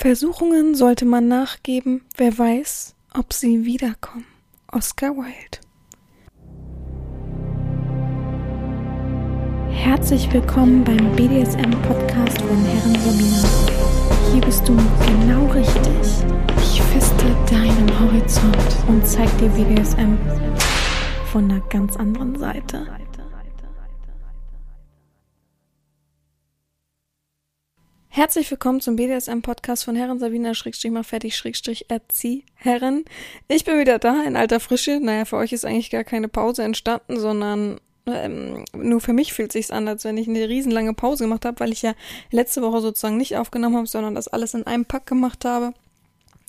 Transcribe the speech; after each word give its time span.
Versuchungen 0.00 0.74
sollte 0.74 1.04
man 1.04 1.28
nachgeben, 1.28 2.00
wer 2.16 2.38
weiß, 2.38 2.94
ob 3.12 3.34
sie 3.34 3.66
wiederkommen. 3.66 4.24
Oscar 4.72 5.14
Wilde. 5.14 5.58
Herzlich 9.68 10.32
willkommen 10.32 10.84
beim 10.84 11.14
BDSM-Podcast 11.16 12.40
von 12.40 12.64
Herren 12.64 12.96
Romina. 12.96 13.46
Hier 14.32 14.40
bist 14.40 14.66
du 14.66 14.74
genau 14.74 15.44
richtig. 15.52 16.24
Ich 16.62 16.80
feste 16.80 17.26
deinen 17.50 18.00
Horizont 18.00 18.56
und 18.88 19.06
zeig 19.06 19.28
dir 19.36 19.50
BDSM 19.50 20.16
von 21.30 21.44
einer 21.44 21.60
ganz 21.68 21.96
anderen 21.96 22.38
Seite. 22.38 22.86
Herzlich 28.12 28.50
willkommen 28.50 28.80
zum 28.80 28.96
BDSM-Podcast 28.96 29.84
von 29.84 29.94
Herren 29.94 30.18
Sabina 30.18 30.52
Schrägstrich 30.52 30.90
mal 30.90 31.04
fertig 31.04 31.36
Schrägstrich 31.36 31.88
Erzieh 31.90 32.44
Herren. 32.56 33.04
Ich 33.46 33.64
bin 33.64 33.78
wieder 33.78 34.00
da 34.00 34.24
in 34.24 34.34
alter 34.34 34.58
Frische. 34.58 34.98
Naja, 35.00 35.24
für 35.24 35.36
euch 35.36 35.52
ist 35.52 35.64
eigentlich 35.64 35.90
gar 35.90 36.02
keine 36.02 36.26
Pause 36.26 36.64
entstanden, 36.64 37.20
sondern 37.20 37.80
ähm, 38.06 38.64
nur 38.74 39.00
für 39.00 39.12
mich 39.12 39.32
fühlt 39.32 39.52
sich's 39.52 39.70
an, 39.70 39.86
als 39.86 40.02
wenn 40.02 40.18
ich 40.18 40.26
eine 40.26 40.48
riesenlange 40.48 40.92
Pause 40.92 41.22
gemacht 41.22 41.44
habe, 41.44 41.60
weil 41.60 41.70
ich 41.70 41.82
ja 41.82 41.94
letzte 42.32 42.62
Woche 42.62 42.80
sozusagen 42.80 43.16
nicht 43.16 43.36
aufgenommen 43.36 43.76
habe, 43.76 43.86
sondern 43.86 44.16
das 44.16 44.26
alles 44.26 44.54
in 44.54 44.66
einem 44.66 44.86
Pack 44.86 45.06
gemacht 45.06 45.44
habe 45.44 45.72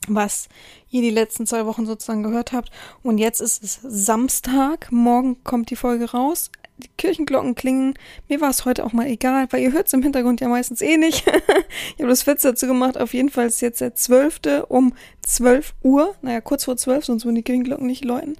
was 0.08 0.50
ihr 0.90 1.04
die 1.04 1.12
letzten 1.12 1.46
zwei 1.46 1.68
Wochen 1.68 1.86
sozusagen 1.86 2.24
gehört 2.24 2.54
habt. 2.54 2.72
Und 3.04 3.20
jetzt 3.20 3.40
ist 3.40 3.64
es 3.64 3.80
Samstag. 3.84 4.92
Morgen 4.92 5.44
kommt 5.44 5.70
die 5.70 5.76
Folge 5.76 6.10
raus 6.10 6.50
die 6.82 6.90
Kirchenglocken 6.98 7.56
klingen. 7.56 7.94
Mir 8.28 8.42
war 8.42 8.50
es 8.50 8.66
heute 8.66 8.86
auch 8.86 8.94
mal 8.94 9.08
egal, 9.08 9.48
weil 9.52 9.62
ihr 9.62 9.72
hört 9.72 9.88
es 9.88 9.94
im 9.94 10.04
Hintergrund 10.04 10.42
ja 10.42 10.48
meistens 10.48 10.82
eh 10.82 10.98
nicht. 10.98 11.26
ich 11.96 12.00
habe 12.00 12.10
das 12.10 12.24
Fenster 12.24 12.50
dazu 12.52 12.68
gemacht. 12.68 12.98
Auf 12.98 13.14
jeden 13.14 13.30
Fall 13.30 13.48
ist 13.48 13.62
jetzt 13.62 13.82
der 13.82 13.96
12. 13.96 14.66
um 14.68 14.94
12 15.22 15.74
Uhr. 15.84 16.16
Naja, 16.22 16.42
kurz 16.42 16.66
vor 16.66 16.78
12, 16.78 17.06
sonst 17.06 17.26
würden 17.26 17.36
die 17.36 17.44
Kirchenglocken 17.44 17.88
nicht 17.88 18.04
läuten. 18.04 18.36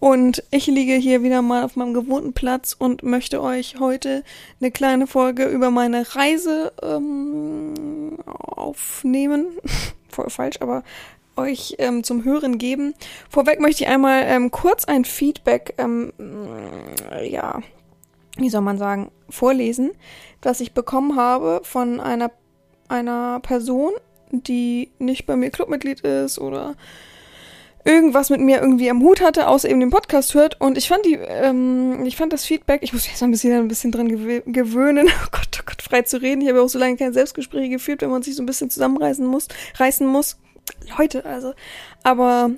Und 0.00 0.44
ich 0.50 0.66
liege 0.66 0.94
hier 0.94 1.22
wieder 1.22 1.42
mal 1.42 1.64
auf 1.64 1.74
meinem 1.74 1.92
gewohnten 1.92 2.32
Platz 2.32 2.74
und 2.78 3.02
möchte 3.02 3.42
euch 3.42 3.80
heute 3.80 4.22
eine 4.60 4.70
kleine 4.70 5.08
Folge 5.08 5.46
über 5.46 5.70
meine 5.70 6.14
Reise 6.14 6.72
ähm, 6.82 8.18
aufnehmen. 8.24 9.46
Voll 10.08 10.30
falsch, 10.30 10.58
aber 10.60 10.84
euch 11.36 11.76
ähm, 11.78 12.04
zum 12.04 12.24
Hören 12.24 12.58
geben. 12.58 12.94
Vorweg 13.30 13.60
möchte 13.60 13.84
ich 13.84 13.88
einmal 13.88 14.24
ähm, 14.26 14.50
kurz 14.50 14.84
ein 14.84 15.04
Feedback 15.04 15.74
ähm, 15.78 16.12
ja, 17.22 17.60
wie 18.38 18.50
soll 18.50 18.62
man 18.62 18.78
sagen, 18.78 19.10
vorlesen, 19.28 19.90
das 20.40 20.60
ich 20.60 20.72
bekommen 20.72 21.16
habe 21.16 21.60
von 21.64 22.00
einer, 22.00 22.30
einer 22.88 23.40
Person, 23.40 23.92
die 24.30 24.90
nicht 24.98 25.26
bei 25.26 25.36
mir 25.36 25.50
Clubmitglied 25.50 26.00
ist 26.00 26.38
oder 26.38 26.74
irgendwas 27.84 28.28
mit 28.28 28.40
mir 28.40 28.60
irgendwie 28.60 28.90
am 28.90 29.02
Hut 29.02 29.20
hatte, 29.20 29.48
außer 29.48 29.68
eben 29.68 29.80
den 29.80 29.90
Podcast 29.90 30.34
hört. 30.34 30.60
Und 30.60 30.76
ich 30.76 30.88
fand 30.88 31.06
die, 31.06 31.14
ähm, 31.14 32.04
ich 32.04 32.16
fand 32.16 32.32
das 32.32 32.44
Feedback, 32.44 32.82
ich 32.82 32.92
muss 32.92 33.04
mich 33.04 33.12
jetzt 33.12 33.22
ein 33.22 33.30
bisschen, 33.30 33.52
ein 33.52 33.68
bisschen 33.68 33.92
dran 33.92 34.08
gew 34.08 34.42
gewöhnen, 34.46 35.08
oh 35.24 35.28
Gott, 35.30 35.58
oh 35.60 35.62
Gott, 35.64 35.82
frei 35.82 36.02
zu 36.02 36.20
reden. 36.20 36.42
Ich 36.42 36.48
habe 36.48 36.60
auch 36.60 36.68
so 36.68 36.78
lange 36.78 36.96
keine 36.96 37.12
Selbstgespräche 37.12 37.70
geführt, 37.70 38.02
wenn 38.02 38.10
man 38.10 38.22
sich 38.22 38.36
so 38.36 38.42
ein 38.42 38.46
bisschen 38.46 38.70
zusammenreißen 38.70 39.26
muss, 39.26 39.48
reißen 39.76 40.06
muss. 40.06 40.36
Leute, 40.98 41.24
also. 41.24 41.54
Aber 42.02 42.50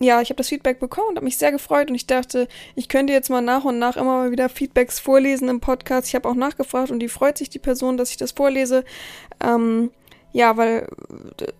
ja, 0.00 0.20
ich 0.20 0.30
habe 0.30 0.38
das 0.38 0.48
Feedback 0.48 0.80
bekommen 0.80 1.10
und 1.10 1.16
habe 1.16 1.24
mich 1.24 1.36
sehr 1.36 1.52
gefreut 1.52 1.88
und 1.88 1.94
ich 1.94 2.06
dachte, 2.06 2.48
ich 2.74 2.88
könnte 2.88 3.12
jetzt 3.12 3.30
mal 3.30 3.40
nach 3.40 3.64
und 3.64 3.78
nach 3.78 3.96
immer 3.96 4.16
mal 4.16 4.30
wieder 4.30 4.48
Feedbacks 4.48 4.98
vorlesen 4.98 5.48
im 5.48 5.60
Podcast. 5.60 6.08
Ich 6.08 6.14
habe 6.14 6.28
auch 6.28 6.34
nachgefragt 6.34 6.90
und 6.90 6.98
die 6.98 7.08
freut 7.08 7.38
sich 7.38 7.48
die 7.48 7.58
Person, 7.60 7.96
dass 7.96 8.10
ich 8.10 8.16
das 8.16 8.32
vorlese. 8.32 8.84
Ähm, 9.40 9.90
ja, 10.32 10.56
weil 10.56 10.88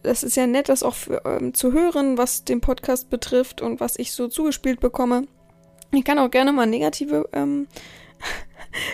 das 0.03 0.25
ist 0.25 0.37
ja 0.37 0.49
nett, 0.49 0.69
das 0.69 0.83
auch 0.83 0.95
für, 0.95 1.23
ähm, 1.25 1.55
zu 1.55 1.73
hören, 1.73 2.19
was 2.19 2.45
den 2.45 2.61
Podcast 2.61 3.09
betrifft 3.09 3.63
und 3.63 3.79
was 3.79 3.97
ich 3.99 4.13
so 4.13 4.27
zugespielt 4.27 4.81
bekomme. 4.81 5.29
Ich 5.93 6.05
kann 6.05 6.19
auch 6.19 6.31
gerne 6.31 6.53
mal 6.53 6.67
negative 6.67 7.29
ähm, 7.33 7.69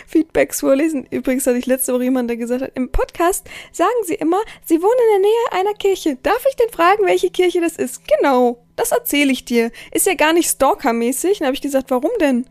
Feedbacks 0.07 0.61
vorlesen. 0.61 1.07
Übrigens 1.09 1.47
hatte 1.47 1.57
ich 1.57 1.65
letzte 1.65 1.93
Woche 1.93 2.03
jemand, 2.03 2.29
der 2.29 2.37
gesagt 2.37 2.61
hat, 2.61 2.71
im 2.75 2.91
Podcast 2.91 3.47
sagen 3.71 3.89
sie 4.05 4.15
immer, 4.15 4.39
sie 4.65 4.81
wohnen 4.81 4.91
in 5.15 5.21
der 5.21 5.29
Nähe 5.29 5.61
einer 5.61 5.77
Kirche. 5.77 6.17
Darf 6.21 6.43
ich 6.49 6.55
denn 6.55 6.69
fragen, 6.69 7.05
welche 7.05 7.29
Kirche 7.29 7.61
das 7.61 7.75
ist? 7.75 8.01
Genau, 8.07 8.63
das 8.75 8.91
erzähle 8.91 9.31
ich 9.31 9.45
dir. 9.45 9.71
Ist 9.91 10.07
ja 10.07 10.15
gar 10.15 10.33
nicht 10.33 10.49
stalkermäßig. 10.49 11.39
Dann 11.39 11.47
habe 11.47 11.55
ich 11.55 11.61
gesagt, 11.61 11.91
warum 11.91 12.11
denn? 12.19 12.45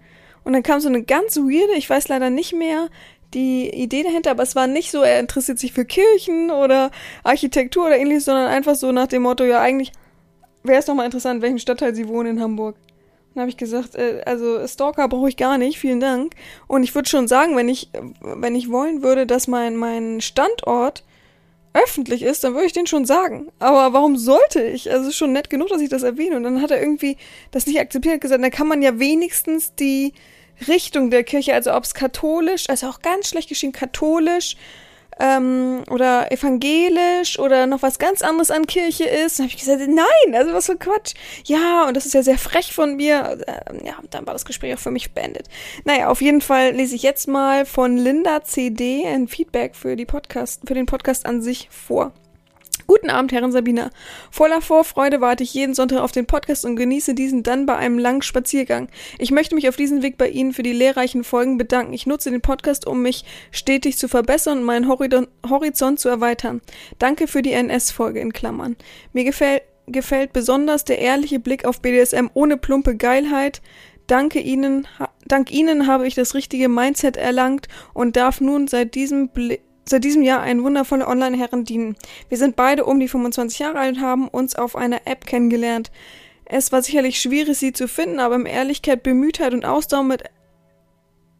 Und 0.44 0.52
dann 0.52 0.62
kam 0.62 0.80
so 0.80 0.88
eine 0.88 1.02
ganz 1.02 1.36
weirde, 1.36 1.74
ich 1.76 1.88
weiß 1.88 2.08
leider 2.08 2.30
nicht 2.30 2.54
mehr, 2.54 2.88
die 3.34 3.70
Idee 3.70 4.02
dahinter, 4.02 4.32
aber 4.32 4.42
es 4.42 4.56
war 4.56 4.66
nicht 4.66 4.90
so, 4.90 5.02
er 5.02 5.20
interessiert 5.20 5.58
sich 5.58 5.72
für 5.72 5.84
Kirchen 5.84 6.50
oder 6.50 6.90
Architektur 7.22 7.86
oder 7.86 7.98
ähnliches, 7.98 8.24
sondern 8.24 8.48
einfach 8.48 8.74
so 8.74 8.90
nach 8.90 9.06
dem 9.06 9.22
Motto, 9.22 9.44
ja 9.44 9.60
eigentlich 9.60 9.92
wäre 10.62 10.78
es 10.78 10.86
doch 10.86 10.94
mal 10.94 11.04
interessant, 11.04 11.42
welchen 11.42 11.58
Stadtteil 11.58 11.94
sie 11.94 12.08
wohnen 12.08 12.36
in 12.36 12.42
Hamburg. 12.42 12.76
Dann 13.34 13.42
habe 13.42 13.50
ich 13.50 13.56
gesagt, 13.56 13.94
äh, 13.94 14.22
also 14.26 14.66
Stalker 14.66 15.08
brauche 15.08 15.28
ich 15.28 15.36
gar 15.36 15.58
nicht, 15.58 15.78
vielen 15.78 16.00
Dank. 16.00 16.34
Und 16.66 16.82
ich 16.82 16.94
würde 16.94 17.08
schon 17.08 17.28
sagen, 17.28 17.56
wenn 17.56 17.68
ich, 17.68 17.90
wenn 18.20 18.54
ich 18.54 18.70
wollen 18.70 19.02
würde, 19.02 19.26
dass 19.26 19.46
mein, 19.46 19.76
mein 19.76 20.20
Standort 20.20 21.04
öffentlich 21.72 22.22
ist, 22.22 22.42
dann 22.42 22.54
würde 22.54 22.66
ich 22.66 22.72
den 22.72 22.86
schon 22.86 23.04
sagen. 23.04 23.52
Aber 23.60 23.92
warum 23.92 24.16
sollte 24.16 24.62
ich? 24.62 24.90
Also 24.90 25.02
es 25.04 25.10
ist 25.10 25.16
schon 25.16 25.32
nett 25.32 25.50
genug, 25.50 25.68
dass 25.68 25.80
ich 25.80 25.88
das 25.88 26.02
erwähne. 26.02 26.36
Und 26.36 26.42
dann 26.42 26.60
hat 26.60 26.72
er 26.72 26.80
irgendwie 26.80 27.16
das 27.52 27.66
nicht 27.66 27.78
akzeptiert 27.78 28.20
gesagt, 28.20 28.42
dann 28.42 28.50
kann 28.50 28.66
man 28.66 28.82
ja 28.82 28.98
wenigstens 28.98 29.74
die 29.76 30.12
Richtung 30.66 31.10
der 31.10 31.24
Kirche, 31.24 31.54
also 31.54 31.72
ob 31.72 31.84
es 31.84 31.94
katholisch, 31.94 32.68
also 32.68 32.88
auch 32.88 33.00
ganz 33.00 33.28
schlecht 33.28 33.48
geschrieben, 33.48 33.72
katholisch, 33.72 34.56
ähm, 35.18 35.82
oder 35.90 36.30
evangelisch 36.32 37.38
oder 37.38 37.66
noch 37.66 37.82
was 37.82 37.98
ganz 37.98 38.22
anderes 38.22 38.50
an 38.50 38.66
Kirche 38.66 39.04
ist. 39.04 39.38
Dann 39.38 39.46
habe 39.46 39.54
ich 39.54 39.60
gesagt, 39.60 39.80
nein, 39.86 40.34
also 40.34 40.52
was 40.52 40.66
für 40.66 40.76
Quatsch. 40.76 41.14
Ja, 41.44 41.86
und 41.88 41.96
das 41.96 42.06
ist 42.06 42.14
ja 42.14 42.22
sehr 42.22 42.38
frech 42.38 42.72
von 42.72 42.96
mir. 42.96 43.38
Ähm, 43.46 43.80
ja, 43.84 43.94
dann 44.10 44.26
war 44.26 44.32
das 44.32 44.44
Gespräch 44.44 44.74
auch 44.74 44.78
für 44.78 44.90
mich 44.90 45.12
beendet. 45.12 45.48
Naja, 45.84 46.08
auf 46.08 46.20
jeden 46.22 46.40
Fall 46.40 46.72
lese 46.72 46.94
ich 46.94 47.02
jetzt 47.02 47.28
mal 47.28 47.66
von 47.66 47.96
Linda 47.96 48.44
CD 48.44 49.06
ein 49.06 49.28
Feedback 49.28 49.74
für 49.74 49.96
die 49.96 50.06
Podcast, 50.06 50.62
für 50.66 50.74
den 50.74 50.86
Podcast 50.86 51.26
an 51.26 51.42
sich 51.42 51.68
vor. 51.70 52.12
Guten 52.90 53.08
Abend, 53.08 53.30
Herren 53.30 53.52
Sabina. 53.52 53.90
Voller 54.32 54.60
Vorfreude 54.60 55.20
warte 55.20 55.44
ich 55.44 55.54
jeden 55.54 55.74
Sonntag 55.74 56.00
auf 56.00 56.10
den 56.10 56.26
Podcast 56.26 56.64
und 56.64 56.74
genieße 56.74 57.14
diesen 57.14 57.44
dann 57.44 57.64
bei 57.64 57.76
einem 57.76 58.00
langen 58.00 58.22
Spaziergang. 58.22 58.88
Ich 59.16 59.30
möchte 59.30 59.54
mich 59.54 59.68
auf 59.68 59.76
diesem 59.76 60.02
Weg 60.02 60.18
bei 60.18 60.28
Ihnen 60.28 60.52
für 60.52 60.64
die 60.64 60.72
lehrreichen 60.72 61.22
Folgen 61.22 61.56
bedanken. 61.56 61.92
Ich 61.92 62.08
nutze 62.08 62.32
den 62.32 62.40
Podcast, 62.40 62.88
um 62.88 63.00
mich 63.00 63.24
stetig 63.52 63.96
zu 63.96 64.08
verbessern 64.08 64.58
und 64.58 64.64
meinen 64.64 64.88
Horizont 64.88 66.00
zu 66.00 66.08
erweitern. 66.08 66.62
Danke 66.98 67.28
für 67.28 67.42
die 67.42 67.52
NS-Folge 67.52 68.18
in 68.18 68.32
Klammern. 68.32 68.74
Mir 69.12 69.22
gefällt, 69.22 69.62
gefällt 69.86 70.32
besonders 70.32 70.84
der 70.84 70.98
ehrliche 70.98 71.38
Blick 71.38 71.64
auf 71.64 71.80
BDSM 71.80 72.26
ohne 72.34 72.56
plumpe 72.56 72.96
Geilheit. 72.96 73.62
Danke 74.08 74.40
Ihnen, 74.40 74.88
dank 75.28 75.52
Ihnen 75.52 75.86
habe 75.86 76.08
ich 76.08 76.16
das 76.16 76.34
richtige 76.34 76.68
Mindset 76.68 77.16
erlangt 77.16 77.68
und 77.94 78.16
darf 78.16 78.40
nun 78.40 78.66
seit 78.66 78.96
diesem 78.96 79.28
Blick 79.28 79.60
seit 79.90 80.04
diesem 80.04 80.22
Jahr 80.22 80.40
ein 80.40 80.62
wundervoller 80.62 81.08
Online-Herren 81.08 81.64
dienen. 81.64 81.96
Wir 82.28 82.38
sind 82.38 82.56
beide 82.56 82.84
um 82.84 82.98
die 82.98 83.08
25 83.08 83.58
Jahre 83.58 83.78
alt 83.78 83.96
und 83.96 84.02
haben 84.02 84.28
uns 84.28 84.54
auf 84.54 84.76
einer 84.76 85.06
App 85.06 85.26
kennengelernt. 85.26 85.90
Es 86.44 86.72
war 86.72 86.82
sicherlich 86.82 87.20
schwierig, 87.20 87.58
sie 87.58 87.72
zu 87.72 87.86
finden, 87.86 88.18
aber 88.18 88.36
in 88.36 88.46
Ehrlichkeit, 88.46 89.02
Bemühtheit 89.02 89.52
und 89.52 89.64
Ausdauer 89.64 90.04
mit 90.04 90.24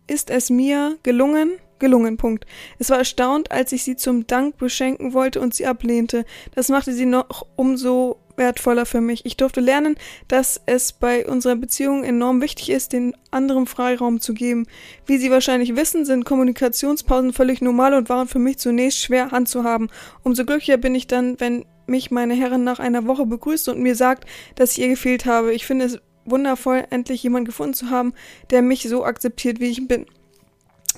ist 0.06 0.31
es 0.31 0.50
mir 0.50 0.99
gelungen, 1.03 1.53
gelungen, 1.78 2.16
Punkt. 2.16 2.44
Es 2.78 2.91
war 2.91 2.99
erstaunt, 2.99 3.50
als 3.50 3.72
ich 3.72 3.84
sie 3.84 3.97
zum 3.97 4.27
Dank 4.27 4.56
beschenken 4.59 5.15
wollte 5.15 5.41
und 5.41 5.55
sie 5.55 5.67
ablehnte. 5.67 6.25
Das 6.55 6.69
machte 6.69 6.93
sie 6.93 7.06
noch 7.06 7.47
umso 7.56 8.19
wertvoller 8.41 8.87
für 8.87 9.01
mich. 9.01 9.25
Ich 9.25 9.37
durfte 9.37 9.61
lernen, 9.61 9.95
dass 10.27 10.61
es 10.67 10.93
bei 10.93 11.25
unserer 11.25 11.55
Beziehung 11.55 12.03
enorm 12.03 12.43
wichtig 12.43 12.71
ist, 12.71 12.93
den 12.93 13.15
anderen 13.31 13.67
Freiraum 13.67 14.19
zu 14.19 14.34
geben. 14.34 14.67
Wie 15.06 15.19
Sie 15.19 15.31
wahrscheinlich 15.31 15.77
wissen, 15.77 16.05
sind 16.05 16.25
Kommunikationspausen 16.25 17.33
völlig 17.33 17.61
normal 17.61 17.95
und 17.95 18.09
waren 18.09 18.27
für 18.27 18.41
mich 18.41 18.59
zunächst 18.59 18.99
schwer 18.99 19.31
handzuhaben. 19.31 19.89
Umso 20.25 20.45
glücklicher 20.45 20.79
bin 20.79 20.97
ich 20.97 21.06
dann, 21.06 21.39
wenn 21.39 21.65
mich 21.87 22.11
meine 22.11 22.34
Herrin 22.34 22.64
nach 22.64 22.81
einer 22.81 23.06
Woche 23.06 23.26
begrüßt 23.26 23.69
und 23.69 23.81
mir 23.81 23.94
sagt, 23.94 24.25
dass 24.56 24.73
ich 24.73 24.81
ihr 24.81 24.88
gefehlt 24.88 25.26
habe. 25.26 25.53
Ich 25.53 25.67
finde 25.67 25.85
es 25.85 25.99
wundervoll, 26.25 26.85
endlich 26.91 27.23
jemanden 27.23 27.47
gefunden 27.47 27.75
zu 27.75 27.91
haben, 27.91 28.14
der 28.50 28.62
mich 28.62 28.88
so 28.88 29.05
akzeptiert, 29.05 29.61
wie 29.61 29.70
ich 29.70 29.87
bin. 29.87 30.06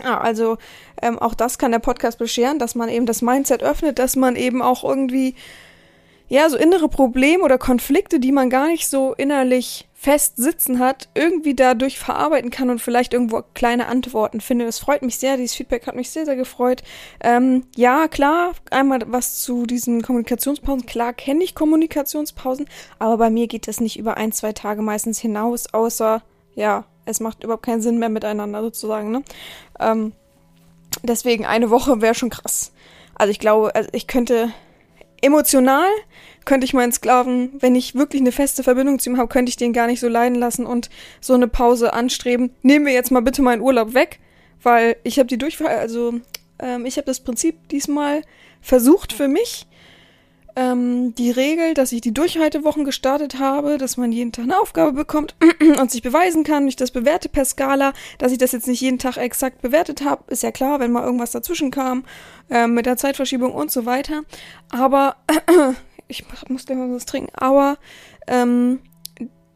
Ja, 0.03 0.21
also 0.21 0.57
ähm, 1.03 1.19
auch 1.19 1.35
das 1.35 1.59
kann 1.59 1.73
der 1.73 1.79
Podcast 1.79 2.19
bescheren, 2.19 2.59
dass 2.59 2.75
man 2.75 2.89
eben 2.89 3.05
das 3.05 3.21
Mindset 3.21 3.63
öffnet, 3.63 3.99
dass 3.99 4.17
man 4.17 4.37
eben 4.37 4.63
auch 4.63 4.85
irgendwie 4.85 5.35
ja, 6.33 6.49
so 6.49 6.57
innere 6.57 6.89
Probleme 6.89 7.45
oder 7.45 7.59
Konflikte, 7.59 8.19
die 8.19 8.33
man 8.33 8.49
gar 8.49 8.69
nicht 8.69 8.89
so 8.89 9.13
innerlich 9.13 9.87
fest 9.93 10.39
sitzen 10.39 10.79
hat, 10.79 11.11
irgendwie 11.15 11.55
dadurch 11.55 11.99
verarbeiten 11.99 12.51
kann 12.51 12.71
und 12.71 12.79
vielleicht 12.79 13.13
irgendwo 13.13 13.43
kleine 13.53 13.87
Antworten 13.87 14.41
finde. 14.41 14.65
Das 14.65 14.79
freut 14.79 15.03
mich 15.03 15.19
sehr. 15.19 15.37
Dieses 15.37 15.55
Feedback 15.55 15.87
hat 15.87 15.95
mich 15.95 16.09
sehr, 16.09 16.25
sehr 16.25 16.37
gefreut. 16.37 16.85
Ähm, 17.21 17.67
ja, 17.77 18.09
klar, 18.09 18.53
einmal 18.71 19.01
was 19.09 19.43
zu 19.43 19.67
diesen 19.67 20.01
Kommunikationspausen. 20.01 20.87
Klar 20.87 21.13
kenne 21.13 21.45
ich 21.45 21.55
Kommunikationspausen, 21.55 22.67
aber 22.99 23.19
bei 23.19 23.29
mir 23.29 23.47
geht 23.47 23.69
das 23.69 23.83
nicht 23.83 23.99
über 23.99 24.17
ein, 24.17 24.33
zwei 24.33 24.55
Tage 24.55 24.81
meistens 24.81 25.19
hinaus, 25.19 25.75
außer, 25.75 26.23
ja, 26.55 26.87
es 27.05 27.21
macht 27.21 27.45
überhaupt 27.45 27.67
keinen 27.67 27.83
Sinn 27.83 27.99
mehr 27.99 28.09
miteinander 28.09 28.63
sozusagen, 28.63 29.11
ne? 29.11 29.23
Ähm, 29.79 30.13
deswegen 31.03 31.45
eine 31.45 31.69
Woche 31.69 32.01
wäre 32.01 32.15
schon 32.15 32.31
krass. 32.31 32.73
Also 33.15 33.31
ich 33.31 33.39
glaube, 33.39 33.75
also 33.75 33.91
ich 33.93 34.07
könnte 34.07 34.49
emotional 35.23 35.89
könnte 36.45 36.65
ich 36.65 36.75
meinen 36.75 36.93
Sklaven, 36.93 37.51
wenn 37.61 37.75
ich 37.75 37.95
wirklich 37.95 38.21
eine 38.21 38.33
feste 38.33 38.63
Verbindung 38.63 38.99
zu 38.99 39.11
ihm 39.11 39.17
habe, 39.17 39.29
könnte 39.29 39.51
ich 39.51 39.57
den 39.57 39.73
gar 39.73 39.87
nicht 39.87 40.01
so 40.01 40.09
leiden 40.09 40.37
lassen 40.37 40.67
und 40.67 40.91
so 41.21 41.35
eine 41.35 41.49
Pause 41.49 41.93
anstreben. 41.93 42.51
Nehmen 42.63 42.85
wir 42.85 42.93
jetzt 42.93 43.11
mal 43.11 43.23
bitte 43.23 43.43
meinen 43.43 43.63
Urlaub 43.63 43.95
weg, 43.95 44.19
weil 44.63 44.97
ich 45.05 45.19
habe 45.19 45.29
die 45.29 45.39
Durchfall, 45.39 45.79
also 45.79 46.15
ähm, 46.59 46.85
ich 46.85 46.97
habe 46.97 47.07
das 47.07 47.21
Prinzip 47.21 47.69
diesmal 47.69 48.23
versucht 48.61 49.13
für 49.13 49.29
mich. 49.29 49.67
Ähm, 50.55 51.15
die 51.15 51.31
Regel, 51.31 51.73
dass 51.73 51.93
ich 51.93 52.03
die 52.03 52.13
Durchhaltewochen 52.13 52.85
gestartet 52.85 53.39
habe, 53.39 53.79
dass 53.79 53.97
man 53.97 54.13
jeden 54.13 54.33
Tag 54.33 54.45
eine 54.45 54.61
Aufgabe 54.61 54.93
bekommt 54.93 55.35
und 55.81 55.91
sich 55.91 56.03
beweisen 56.03 56.45
kann, 56.45 56.69
ich 56.69 56.77
das 56.77 56.91
bewerte 56.91 57.29
per 57.29 57.45
Skala, 57.45 57.95
dass 58.19 58.33
ich 58.33 58.39
das 58.39 58.53
jetzt 58.53 58.69
nicht 58.69 58.81
jeden 58.81 58.99
Tag 58.99 59.17
exakt 59.17 59.63
bewertet 59.63 60.05
habe, 60.05 60.25
ist 60.29 60.43
ja 60.43 60.51
klar, 60.51 60.79
wenn 60.81 60.93
mal 60.93 61.05
irgendwas 61.05 61.31
dazwischen 61.31 61.71
kam, 61.71 62.05
äh, 62.51 62.67
mit 62.67 62.85
der 62.85 62.99
Zeitverschiebung 62.99 63.53
und 63.53 63.71
so 63.71 63.87
weiter. 63.87 64.23
Aber 64.71 65.17
ich 66.09 66.25
muss 66.49 66.67
gleich 66.67 66.79
mal 66.79 66.93
was 66.93 67.07
trinken, 67.07 67.33
aber 67.35 67.79
ähm, 68.27 68.81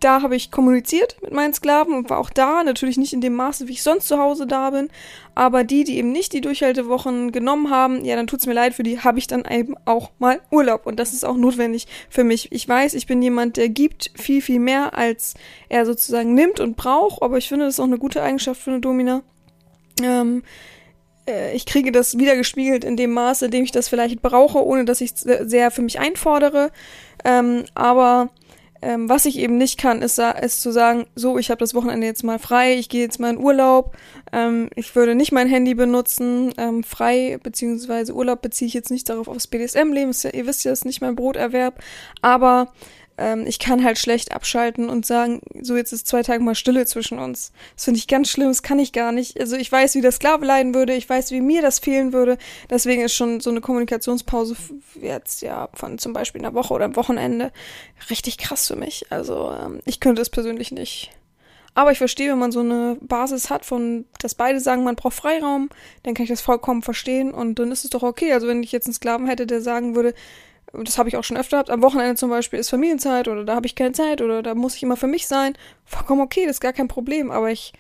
da 0.07 0.23
habe 0.23 0.37
ich 0.37 0.53
kommuniziert 0.53 1.17
mit 1.21 1.33
meinen 1.33 1.53
Sklaven 1.53 1.93
und 1.93 2.09
war 2.11 2.19
auch 2.19 2.31
da, 2.31 2.63
natürlich 2.63 2.97
nicht 2.97 3.13
in 3.13 3.21
dem 3.21 3.35
Maße, 3.35 3.67
wie 3.67 3.73
ich 3.73 3.83
sonst 3.83 4.07
zu 4.07 4.19
Hause 4.19 4.47
da 4.47 4.71
bin, 4.71 4.89
aber 5.35 5.65
die, 5.65 5.83
die 5.83 5.99
eben 5.99 6.13
nicht 6.13 6.33
die 6.33 6.41
Durchhaltewochen 6.41 7.33
genommen 7.33 7.71
haben, 7.71 8.05
ja, 8.05 8.15
dann 8.15 8.29
tut's 8.29 8.47
mir 8.47 8.53
leid, 8.53 8.75
für 8.75 8.85
die 8.85 9.01
habe 9.01 9.19
ich 9.19 9.27
dann 9.27 9.45
eben 9.51 9.75
auch 9.85 10.13
mal 10.21 10.41
Urlaub 10.53 10.87
und 10.87 11.01
das 11.01 11.13
ist 11.13 11.25
auch 11.25 11.37
notwendig 11.37 11.89
für 12.09 12.23
mich. 12.23 12.53
Ich 12.53 12.69
weiß, 12.69 12.95
ich 12.95 13.09
bin 13.09 13.21
jemand, 13.21 13.57
der 13.57 13.69
gibt 13.69 14.13
viel, 14.15 14.41
viel 14.41 14.61
mehr, 14.61 14.97
als 14.97 15.35
er 15.69 15.85
sozusagen 15.85 16.35
nimmt 16.35 16.61
und 16.61 16.77
braucht, 16.77 17.21
aber 17.21 17.39
ich 17.39 17.49
finde, 17.49 17.65
das 17.65 17.75
ist 17.75 17.81
auch 17.81 17.85
eine 17.85 17.99
gute 17.99 18.23
Eigenschaft 18.23 18.63
für 18.63 18.71
eine 18.71 18.81
Domina. 18.81 19.23
Ähm, 20.01 20.45
äh, 21.27 21.53
ich 21.57 21.67
kriege 21.67 21.91
das 21.91 22.17
wieder 22.17 22.37
gespiegelt 22.37 22.85
in 22.85 22.97
dem 22.97 23.13
Maße, 23.13 23.47
in 23.47 23.51
dem 23.51 23.65
ich 23.65 23.73
das 23.73 23.89
vielleicht 23.89 24.23
brauche, 24.23 24.65
ohne 24.65 24.85
dass 24.85 25.01
ich 25.01 25.15
es 25.15 25.21
sehr 25.23 25.73
für 25.73 25.83
mich 25.83 25.99
einfordere. 25.99 26.71
Ähm, 27.25 27.65
aber 27.75 28.31
ähm, 28.87 29.09
was 29.09 29.27
ich 29.27 29.37
eben 29.41 29.59
nicht 29.59 29.79
kann, 29.79 30.01
ist, 30.01 30.21
ist 30.21 30.63
zu 30.63 30.71
sagen, 30.71 31.07
so, 31.17 31.39
ich 31.39 31.51
habe 31.51 31.59
das 31.59 31.75
Wochenende 31.75 32.07
jetzt 32.07 32.23
mal 32.23 32.39
frei, 32.39 32.77
ich 32.79 32.89
gehe 32.89 33.03
jetzt 33.03 33.19
mal 33.19 33.31
in 33.31 33.39
Urlaub, 33.39 33.97
ähm, 34.33 34.71
ich 34.77 34.95
würde 34.95 35.17
nicht 35.17 35.33
mein 35.33 35.49
Handy 35.49 35.75
benutzen, 35.75 36.55
ähm, 36.57 36.85
frei 36.85 37.41
beziehungsweise 37.43 38.15
Urlaub 38.15 38.43
beziehe 38.43 38.69
ich 38.69 38.75
jetzt 38.75 38.93
nicht 38.93 39.09
darauf 39.09 39.27
aufs 39.27 39.49
BDSM-Leben, 39.49 40.13
ihr 40.33 40.47
wisst 40.47 40.65
ja, 40.65 40.71
das 40.71 40.81
ist 40.81 40.85
nicht 40.85 41.01
mein 41.01 41.17
Broterwerb, 41.17 41.83
aber 42.23 42.73
ähm, 43.19 43.47
ich 43.47 43.59
kann 43.59 43.85
halt 43.85 43.99
schlecht 43.99 44.33
abschalten 44.33 44.89
und 44.89 45.07
sagen, 45.07 45.41
so 45.61 45.77
jetzt 45.77 45.93
ist 45.93 46.07
zwei 46.07 46.23
Tage 46.23 46.43
mal 46.43 46.55
Stille 46.55 46.87
zwischen 46.87 47.19
uns. 47.19 47.53
Das 47.75 47.85
finde 47.85 47.99
ich 47.99 48.09
ganz 48.09 48.29
schlimm, 48.29 48.49
das 48.49 48.63
kann 48.63 48.79
ich 48.79 48.93
gar 48.93 49.13
nicht. 49.13 49.41
Also 49.41 49.57
ich 49.57 49.71
weiß, 49.71 49.95
wie 49.95 50.01
der 50.01 50.13
Sklave 50.13 50.45
leiden 50.45 50.75
würde, 50.75 50.95
ich 50.95 51.09
weiß, 51.09 51.31
wie 51.31 51.41
mir 51.41 51.63
das 51.63 51.79
fehlen 51.79 52.13
würde. 52.13 52.39
Deswegen 52.71 53.03
ist 53.03 53.15
schon 53.15 53.41
so 53.41 53.51
eine 53.51 53.61
Kommunikationspause 53.61 54.57
jetzt 55.01 55.43
ja 55.43 55.69
von 55.75 55.99
zum 55.99 56.13
Beispiel 56.13 56.41
einer 56.41 56.55
Woche 56.55 56.75
oder 56.75 56.85
einem 56.85 56.97
Wochenende 56.97 57.53
richtig 58.11 58.39
krass 58.39 58.67
für 58.67 58.77
mich. 58.77 59.07
Also 59.11 59.53
ähm, 59.53 59.81
ich 59.85 60.01
könnte 60.01 60.23
es 60.23 60.31
persönlich 60.31 60.71
nicht. 60.73 61.11
Aber 61.77 61.93
ich 61.93 61.99
verstehe, 61.99 62.33
wenn 62.33 62.39
man 62.39 62.53
so 62.53 62.61
eine 62.61 62.97
Basis 63.03 63.51
hat, 63.51 63.67
von, 63.67 64.07
dass 64.21 64.35
beide 64.35 64.61
sagen, 64.61 64.83
man 64.83 64.97
braucht 64.97 65.13
Freiraum, 65.13 65.69
dann 66.05 66.15
kann 66.15 66.25
ich 66.25 66.31
das 66.31 66.41
vollkommen 66.41 66.81
verstehen 66.81 67.35
und 67.35 67.59
dann 67.59 67.71
ist 67.71 67.85
es 67.85 67.91
doch 67.91 68.03
okay. 68.03 68.33
Also 68.33 68.49
wenn 68.49 68.63
ich 68.63 68.73
jetzt 68.73 68.87
einen 68.87 68.95
Sklaven 68.95 69.27
hätte, 69.27 69.47
der 69.47 69.61
sagen 69.61 69.95
würde, 69.95 70.15
das 70.73 70.99
habe 70.99 71.09
ich 71.09 71.17
auch 71.17 71.25
schon 71.25 71.37
öfter 71.37 71.57
gehabt, 71.57 71.71
am 71.71 71.83
Wochenende 71.83 72.17
zum 72.17 72.31
Beispiel 72.31 72.59
ist 72.59 72.71
Familienzeit 72.71 73.29
oder 73.29 73.45
da 73.45 73.55
habe 73.55 73.67
ich 73.67 73.75
keine 73.75 73.93
Zeit 73.93 74.21
oder 74.21 74.43
da 74.43 74.55
muss 74.55 74.77
ich 74.77 74.83
immer 74.83 74.97
für 74.97 75.07
mich 75.07 75.27
sein. 75.27 75.57
Vollkommen 75.85 76.21
okay, 76.21 76.47
das 76.47 76.57
ist 76.57 76.61
gar 76.61 76.73
kein 76.73 76.89
Problem, 76.89 77.31
aber 77.31 77.51
ich 77.51 77.73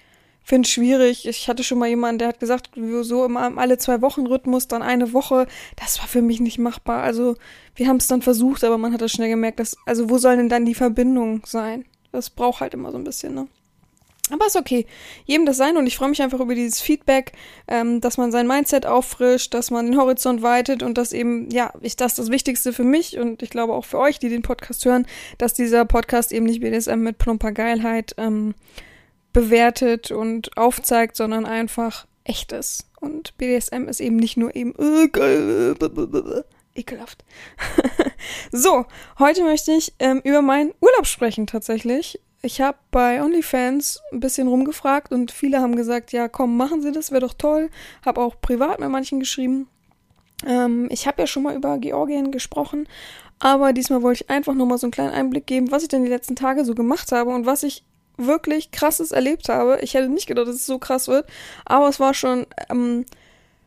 finde 0.43 0.67
es 0.67 0.73
schwierig. 0.73 1.27
Ich 1.27 1.49
hatte 1.49 1.65
schon 1.65 1.79
mal 1.79 1.89
jemanden, 1.89 2.21
der 2.21 2.29
hat 2.29 2.41
gesagt, 2.41 2.71
so 3.03 3.25
im 3.25 3.37
alle 3.37 3.79
zwei 3.79 4.01
Wochen 4.01 4.27
Rhythmus, 4.27 4.69
dann 4.69 4.83
eine 4.83 5.13
Woche. 5.13 5.49
Das 5.75 5.99
war 5.99 6.07
für 6.07 6.23
mich 6.23 6.41
nicht 6.41 6.59
machbar. 6.59 7.03
Also 7.03 7.37
wir 7.75 7.89
haben 7.89 7.97
es 7.97 8.07
dann 8.07 8.23
versucht, 8.23 8.63
aber 8.63 8.79
man 8.79 8.93
hat 8.93 9.01
das 9.01 9.11
schnell 9.11 9.29
gemerkt, 9.29 9.59
dass, 9.59 9.77
also 9.87 10.09
wo 10.09 10.19
soll 10.19 10.37
denn 10.37 10.49
dann 10.49 10.65
die 10.65 10.75
Verbindung 10.75 11.43
sein? 11.45 11.85
Das 12.13 12.31
braucht 12.31 12.61
halt 12.61 12.75
immer 12.75 12.93
so 12.93 12.99
ein 12.99 13.05
bisschen, 13.05 13.35
ne? 13.35 13.49
Aber 14.31 14.47
ist 14.47 14.57
okay. 14.57 14.87
Jedem 15.25 15.47
das 15.47 15.57
sein 15.57 15.77
und 15.77 15.87
ich 15.87 15.97
freue 15.97 16.09
mich 16.09 16.21
einfach 16.21 16.41
über 16.41 16.55
dieses 16.55 16.81
Feedback, 16.81 17.33
ähm, 17.69 18.01
dass 18.01 18.17
man 18.17 18.33
sein 18.33 18.47
Mindset 18.47 18.85
auffrischt, 18.85 19.55
dass 19.55 19.71
man 19.71 19.87
den 19.87 19.99
Horizont 19.99 20.43
weitet 20.43 20.83
und 20.83 20.99
dass 20.99 21.13
eben, 21.13 21.51
ja, 21.51 21.73
ich 21.81 21.97
das 21.97 22.15
das 22.15 22.31
Wichtigste 22.31 22.73
für 22.73 22.85
mich 22.85 23.19
und 23.19 23.43
ich 23.43 23.51
glaube 23.51 23.75
auch 23.75 23.85
für 23.85 23.99
euch, 23.99 24.19
die 24.19 24.29
den 24.29 24.43
Podcast 24.43 24.85
hören, 24.85 25.07
dass 25.39 25.55
dieser 25.55 25.85
Podcast 25.85 26.33
eben 26.33 26.47
nicht 26.47 26.61
BDSM 26.61 26.99
mit 26.99 27.19
plumper 27.19 27.53
Geilheit 27.53 28.15
ähm, 28.19 28.55
bewertet 29.33 30.11
und 30.11 30.57
aufzeigt, 30.57 31.15
sondern 31.15 31.47
einfach 31.47 32.07
echtes. 32.25 32.87
Und 33.01 33.37
BDSM 33.39 33.87
ist 33.89 34.01
eben 34.01 34.17
nicht 34.17 34.37
nur 34.37 34.57
eben 34.57 34.75
äh, 34.77 35.09
ekelhaft. 36.75 37.25
so, 38.53 38.87
heute 39.19 39.45
möchte 39.45 39.73
ich 39.73 39.95
ähm, 39.99 40.21
über 40.25 40.43
meinen 40.43 40.75
Urlaub 40.81 41.07
sprechen 41.07 41.47
tatsächlich. 41.47 42.19
Ich 42.43 42.61
habe 42.61 42.79
bei 42.91 43.23
OnlyFans 43.23 44.03
ein 44.13 44.21
bisschen 44.21 44.47
rumgefragt 44.47 45.13
und 45.13 45.33
viele 45.33 45.61
haben 45.61 45.75
gesagt, 45.75 46.13
ja, 46.13 46.29
komm, 46.29 46.57
machen 46.57 46.83
Sie 46.83 46.93
das, 46.93 47.11
wäre 47.11 47.23
doch 47.23 47.35
toll. 47.35 47.71
Habe 48.05 48.21
auch 48.21 48.41
privat 48.41 48.79
mit 48.79 48.89
manchen 48.89 49.21
geschrieben. 49.21 49.69
Ähm, 50.47 50.89
ich 50.91 51.07
habe 51.07 51.23
ja 51.23 51.27
schon 51.27 51.43
mal 51.43 51.57
über 51.57 51.79
Georgien 51.79 52.31
gesprochen, 52.31 52.89
aber 53.39 53.73
diesmal 53.73 54.03
wollte 54.03 54.25
ich 54.25 54.31
einfach 54.31 54.55
nochmal 54.55 54.79
so 54.79 54.87
einen 54.87 54.93
kleinen 54.93 55.13
Einblick 55.13 55.47
geben, 55.47 55.71
was 55.71 55.83
ich 55.83 55.89
denn 55.89 56.05
die 56.05 56.11
letzten 56.11 56.37
Tage 56.37 56.65
so 56.65 56.75
gemacht 56.75 57.11
habe 57.13 57.31
und 57.31 57.47
was 57.47 57.63
ich 57.63 57.85
wirklich 58.17 58.71
krasses 58.71 59.13
erlebt 59.13 59.49
habe. 59.49 59.79
Ich 59.83 59.95
hätte 59.95 60.09
nicht 60.09 60.27
gedacht, 60.27 60.49
dass 60.49 60.57
es 60.57 60.67
so 60.67 60.79
krass 60.79 61.09
wird, 61.09 61.27
aber 61.65 61.89
es 61.89 62.01
war 62.01 62.15
schon 62.15 62.47
ähm, 62.71 63.05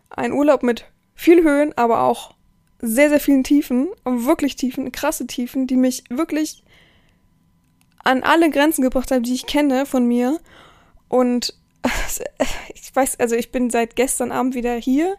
ein 0.10 0.31
Urlaub 0.31 0.63
mit 0.63 0.86
viel 1.15 1.44
Höhen, 1.44 1.74
aber 1.77 2.01
auch 2.01 2.33
sehr, 2.81 3.10
sehr 3.10 3.19
vielen 3.19 3.44
Tiefen, 3.44 3.89
wirklich 4.06 4.56
Tiefen, 4.56 4.92
krasse 4.92 5.27
Tiefen, 5.27 5.68
die 5.68 5.75
mich 5.75 6.04
wirklich 6.10 6.63
an 8.10 8.24
alle 8.24 8.50
Grenzen 8.50 8.82
gebracht 8.82 9.12
habe, 9.12 9.22
die 9.22 9.34
ich 9.34 9.46
kenne 9.46 9.86
von 9.86 10.06
mir. 10.08 10.40
Und 11.08 11.54
ich 12.74 12.96
weiß, 12.96 13.20
also 13.20 13.36
ich 13.36 13.52
bin 13.52 13.70
seit 13.70 13.96
gestern 13.96 14.32
Abend 14.32 14.56
wieder 14.56 14.76
hier. 14.76 15.16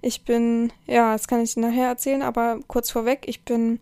Ich 0.00 0.24
bin, 0.24 0.72
ja, 0.86 1.12
das 1.12 1.28
kann 1.28 1.42
ich 1.42 1.56
nachher 1.56 1.88
erzählen, 1.88 2.22
aber 2.22 2.60
kurz 2.66 2.90
vorweg, 2.90 3.24
ich 3.26 3.44
bin 3.44 3.78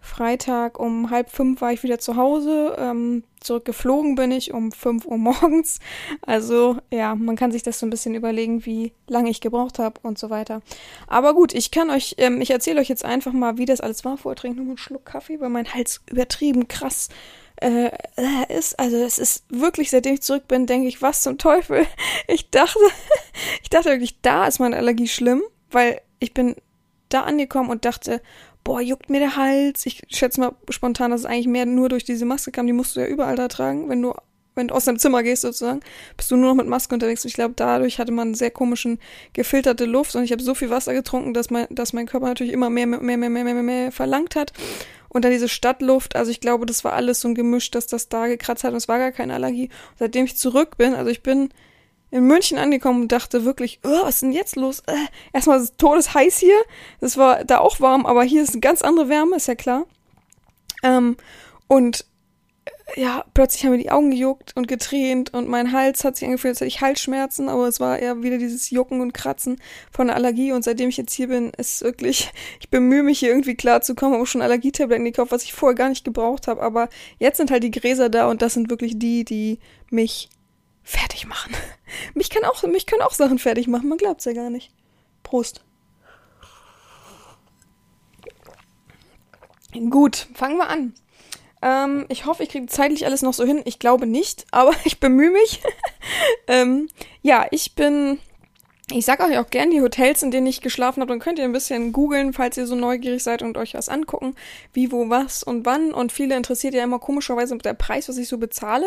Freitag 0.00 0.78
um 0.78 1.10
halb 1.10 1.28
fünf 1.28 1.60
war 1.60 1.72
ich 1.72 1.82
wieder 1.82 1.98
zu 1.98 2.16
Hause. 2.16 2.76
Ähm, 2.78 3.24
zurückgeflogen 3.40 4.14
bin 4.14 4.30
ich 4.30 4.54
um 4.54 4.72
fünf 4.72 5.04
Uhr 5.04 5.18
morgens. 5.18 5.80
Also 6.22 6.78
ja, 6.90 7.14
man 7.14 7.36
kann 7.36 7.52
sich 7.52 7.64
das 7.64 7.80
so 7.80 7.86
ein 7.86 7.90
bisschen 7.90 8.14
überlegen, 8.14 8.64
wie 8.64 8.92
lange 9.08 9.28
ich 9.28 9.40
gebraucht 9.40 9.78
habe 9.78 10.00
und 10.02 10.18
so 10.18 10.30
weiter. 10.30 10.62
Aber 11.08 11.34
gut, 11.34 11.52
ich 11.52 11.72
kann 11.72 11.90
euch, 11.90 12.14
ähm, 12.18 12.40
ich 12.40 12.50
erzähle 12.50 12.80
euch 12.80 12.88
jetzt 12.88 13.04
einfach 13.04 13.32
mal, 13.32 13.58
wie 13.58 13.66
das 13.66 13.80
alles 13.80 14.04
war. 14.04 14.16
Vorher 14.16 14.36
trinke 14.36 14.56
ich 14.56 14.62
noch 14.62 14.70
einen 14.70 14.78
Schluck 14.78 15.04
Kaffee, 15.04 15.40
weil 15.40 15.50
mein 15.50 15.74
Hals 15.74 16.00
übertrieben 16.08 16.68
krass 16.68 17.08
äh, 17.60 17.90
ist. 18.48 18.78
Also 18.78 18.96
es 18.96 19.18
ist 19.18 19.44
wirklich, 19.48 19.90
seitdem 19.90 20.14
ich 20.14 20.22
zurück 20.22 20.48
bin, 20.48 20.66
denke 20.66 20.88
ich, 20.88 21.02
was 21.02 21.22
zum 21.22 21.38
Teufel. 21.38 21.86
Ich 22.26 22.50
dachte, 22.50 22.78
ich 23.62 23.70
dachte 23.70 23.90
wirklich, 23.90 24.20
da 24.20 24.46
ist 24.46 24.58
meine 24.58 24.76
Allergie 24.76 25.08
schlimm, 25.08 25.42
weil 25.70 26.00
ich 26.18 26.34
bin 26.34 26.56
da 27.08 27.22
angekommen 27.22 27.70
und 27.70 27.84
dachte, 27.84 28.20
boah, 28.64 28.80
juckt 28.80 29.08
mir 29.08 29.20
der 29.20 29.36
Hals. 29.36 29.86
Ich 29.86 30.02
schätze 30.10 30.40
mal 30.40 30.52
spontan, 30.68 31.10
dass 31.10 31.20
es 31.20 31.26
eigentlich 31.26 31.46
mehr 31.46 31.64
nur 31.64 31.88
durch 31.88 32.04
diese 32.04 32.26
Maske 32.26 32.50
kam. 32.50 32.66
Die 32.66 32.72
musst 32.72 32.96
du 32.96 33.00
ja 33.00 33.06
überall 33.06 33.36
da 33.36 33.48
tragen, 33.48 33.88
wenn 33.88 34.02
du 34.02 34.14
wenn 34.58 34.68
du 34.68 34.74
aus 34.74 34.84
deinem 34.84 34.98
Zimmer 34.98 35.22
gehst 35.22 35.42
sozusagen, 35.42 35.80
bist 36.16 36.30
du 36.30 36.36
nur 36.36 36.50
noch 36.50 36.56
mit 36.56 36.66
Maske 36.66 36.92
unterwegs. 36.92 37.24
Ich 37.24 37.34
glaube, 37.34 37.54
dadurch 37.56 37.98
hatte 37.98 38.10
man 38.10 38.34
sehr 38.34 38.50
komischen 38.50 38.98
gefilterte 39.32 39.84
Luft 39.84 40.16
und 40.16 40.24
ich 40.24 40.32
habe 40.32 40.42
so 40.42 40.52
viel 40.54 40.68
Wasser 40.68 40.92
getrunken, 40.92 41.32
dass 41.32 41.48
mein, 41.48 41.68
dass 41.70 41.92
mein 41.92 42.06
Körper 42.06 42.26
natürlich 42.26 42.52
immer 42.52 42.68
mehr, 42.68 42.86
mehr, 42.86 43.00
mehr, 43.00 43.16
mehr, 43.16 43.44
mehr, 43.44 43.54
mehr 43.54 43.92
verlangt 43.92 44.34
hat. 44.34 44.52
Und 45.08 45.24
dann 45.24 45.32
diese 45.32 45.48
Stadtluft, 45.48 46.16
also 46.16 46.30
ich 46.30 46.40
glaube, 46.40 46.66
das 46.66 46.84
war 46.84 46.92
alles 46.92 47.20
so 47.20 47.28
ein 47.28 47.34
Gemisch, 47.34 47.70
dass 47.70 47.86
das 47.86 48.08
da 48.08 48.26
gekratzt 48.26 48.64
hat 48.64 48.72
und 48.72 48.76
es 48.76 48.88
war 48.88 48.98
gar 48.98 49.12
keine 49.12 49.34
Allergie. 49.34 49.68
Und 49.90 49.98
seitdem 49.98 50.26
ich 50.26 50.36
zurück 50.36 50.76
bin, 50.76 50.94
also 50.94 51.10
ich 51.10 51.22
bin 51.22 51.50
in 52.10 52.24
München 52.24 52.58
angekommen 52.58 53.02
und 53.02 53.12
dachte 53.12 53.44
wirklich, 53.44 53.80
oh, 53.84 54.02
was 54.02 54.16
ist 54.16 54.22
denn 54.22 54.32
jetzt 54.32 54.56
los? 54.56 54.80
Äh, 54.86 54.94
erstmal 55.32 55.58
ist 55.58 55.64
es 55.64 55.76
todesheiß 55.76 56.38
hier. 56.38 56.58
Das 57.00 57.16
war 57.16 57.44
da 57.44 57.58
auch 57.58 57.80
warm, 57.80 58.06
aber 58.06 58.22
hier 58.22 58.42
ist 58.42 58.52
eine 58.52 58.60
ganz 58.60 58.82
andere 58.82 59.08
Wärme, 59.08 59.36
ist 59.36 59.48
ja 59.48 59.54
klar. 59.54 59.86
Ähm, 60.82 61.16
und 61.68 62.06
ja, 62.96 63.24
plötzlich 63.34 63.64
haben 63.64 63.72
mir 63.72 63.78
die 63.78 63.90
Augen 63.90 64.10
gejuckt 64.10 64.56
und 64.56 64.66
getränt 64.66 65.34
und 65.34 65.46
mein 65.46 65.72
Hals 65.72 66.04
hat 66.04 66.16
sich 66.16 66.26
angefühlt, 66.26 66.52
als 66.52 66.60
hätte 66.60 66.68
ich 66.68 66.80
Halsschmerzen, 66.80 67.48
aber 67.48 67.68
es 67.68 67.80
war 67.80 67.98
eher 67.98 68.22
wieder 68.22 68.38
dieses 68.38 68.70
Jucken 68.70 69.00
und 69.00 69.12
Kratzen 69.12 69.60
von 69.90 70.06
der 70.06 70.16
Allergie 70.16 70.52
und 70.52 70.64
seitdem 70.64 70.88
ich 70.88 70.96
jetzt 70.96 71.12
hier 71.12 71.28
bin, 71.28 71.50
ist 71.50 71.82
wirklich, 71.82 72.32
ich 72.60 72.70
bemühe 72.70 73.02
mich 73.02 73.18
hier 73.18 73.28
irgendwie 73.28 73.54
klar 73.54 73.82
zu 73.82 73.94
kommen, 73.94 74.14
habe 74.14 74.26
schon 74.26 74.42
Allergietabletten 74.42 75.04
gekauft, 75.04 75.32
was 75.32 75.44
ich 75.44 75.52
vorher 75.52 75.74
gar 75.74 75.90
nicht 75.90 76.04
gebraucht 76.04 76.48
habe, 76.48 76.62
aber 76.62 76.88
jetzt 77.18 77.36
sind 77.36 77.50
halt 77.50 77.62
die 77.62 77.70
Gräser 77.70 78.08
da 78.08 78.28
und 78.28 78.40
das 78.40 78.54
sind 78.54 78.70
wirklich 78.70 78.98
die, 78.98 79.24
die 79.24 79.58
mich 79.90 80.30
fertig 80.82 81.26
machen. 81.26 81.52
Mich 82.14 82.30
kann 82.30 82.44
auch, 82.44 82.62
mich 82.62 82.86
können 82.86 83.02
auch 83.02 83.12
Sachen 83.12 83.38
fertig 83.38 83.66
machen, 83.66 83.88
man 83.88 83.98
glaubt's 83.98 84.24
ja 84.24 84.32
gar 84.32 84.50
nicht. 84.50 84.72
Prost. 85.22 85.62
Gut, 89.90 90.28
fangen 90.34 90.56
wir 90.56 90.68
an. 90.68 90.94
Ähm, 91.62 92.06
ich 92.08 92.26
hoffe, 92.26 92.42
ich 92.42 92.50
kriege 92.50 92.66
zeitlich 92.66 93.06
alles 93.06 93.22
noch 93.22 93.34
so 93.34 93.44
hin. 93.44 93.62
Ich 93.64 93.78
glaube 93.78 94.06
nicht, 94.06 94.46
aber 94.50 94.72
ich 94.84 95.00
bemühe 95.00 95.30
mich. 95.30 95.60
ähm, 96.46 96.88
ja, 97.22 97.46
ich 97.50 97.74
bin 97.74 98.18
Ich 98.92 99.04
sag 99.04 99.20
euch 99.20 99.38
auch 99.38 99.50
gern 99.50 99.70
die 99.70 99.80
Hotels, 99.80 100.22
in 100.22 100.30
denen 100.30 100.46
ich 100.46 100.60
geschlafen 100.60 101.00
habe. 101.00 101.10
Dann 101.10 101.20
könnt 101.20 101.38
ihr 101.38 101.44
ein 101.44 101.52
bisschen 101.52 101.92
googeln, 101.92 102.32
falls 102.32 102.56
ihr 102.56 102.66
so 102.66 102.74
neugierig 102.74 103.22
seid 103.22 103.42
und 103.42 103.56
euch 103.58 103.74
was 103.74 103.88
angucken. 103.88 104.34
Wie, 104.72 104.92
wo, 104.92 105.10
was 105.10 105.42
und 105.42 105.66
wann. 105.66 105.92
Und 105.92 106.12
viele 106.12 106.36
interessiert 106.36 106.74
ja 106.74 106.84
immer 106.84 106.98
komischerweise 106.98 107.56
der 107.58 107.74
Preis, 107.74 108.08
was 108.08 108.18
ich 108.18 108.28
so 108.28 108.38
bezahle. 108.38 108.86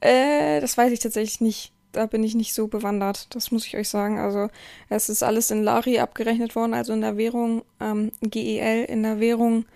Äh, 0.00 0.60
das 0.60 0.76
weiß 0.76 0.92
ich 0.92 1.00
tatsächlich 1.00 1.40
nicht. 1.40 1.72
Da 1.92 2.06
bin 2.06 2.24
ich 2.24 2.34
nicht 2.34 2.54
so 2.54 2.68
bewandert. 2.68 3.34
Das 3.34 3.50
muss 3.50 3.66
ich 3.66 3.76
euch 3.76 3.88
sagen. 3.88 4.18
Also, 4.18 4.48
es 4.88 5.08
ist 5.08 5.22
alles 5.22 5.50
in 5.50 5.62
Lari 5.62 5.98
abgerechnet 5.98 6.56
worden, 6.56 6.74
also 6.74 6.94
in 6.94 7.02
der 7.02 7.18
Währung 7.18 7.62
ähm, 7.80 8.12
GEL, 8.22 8.84
in 8.86 9.02
der 9.02 9.20
Währung 9.20 9.66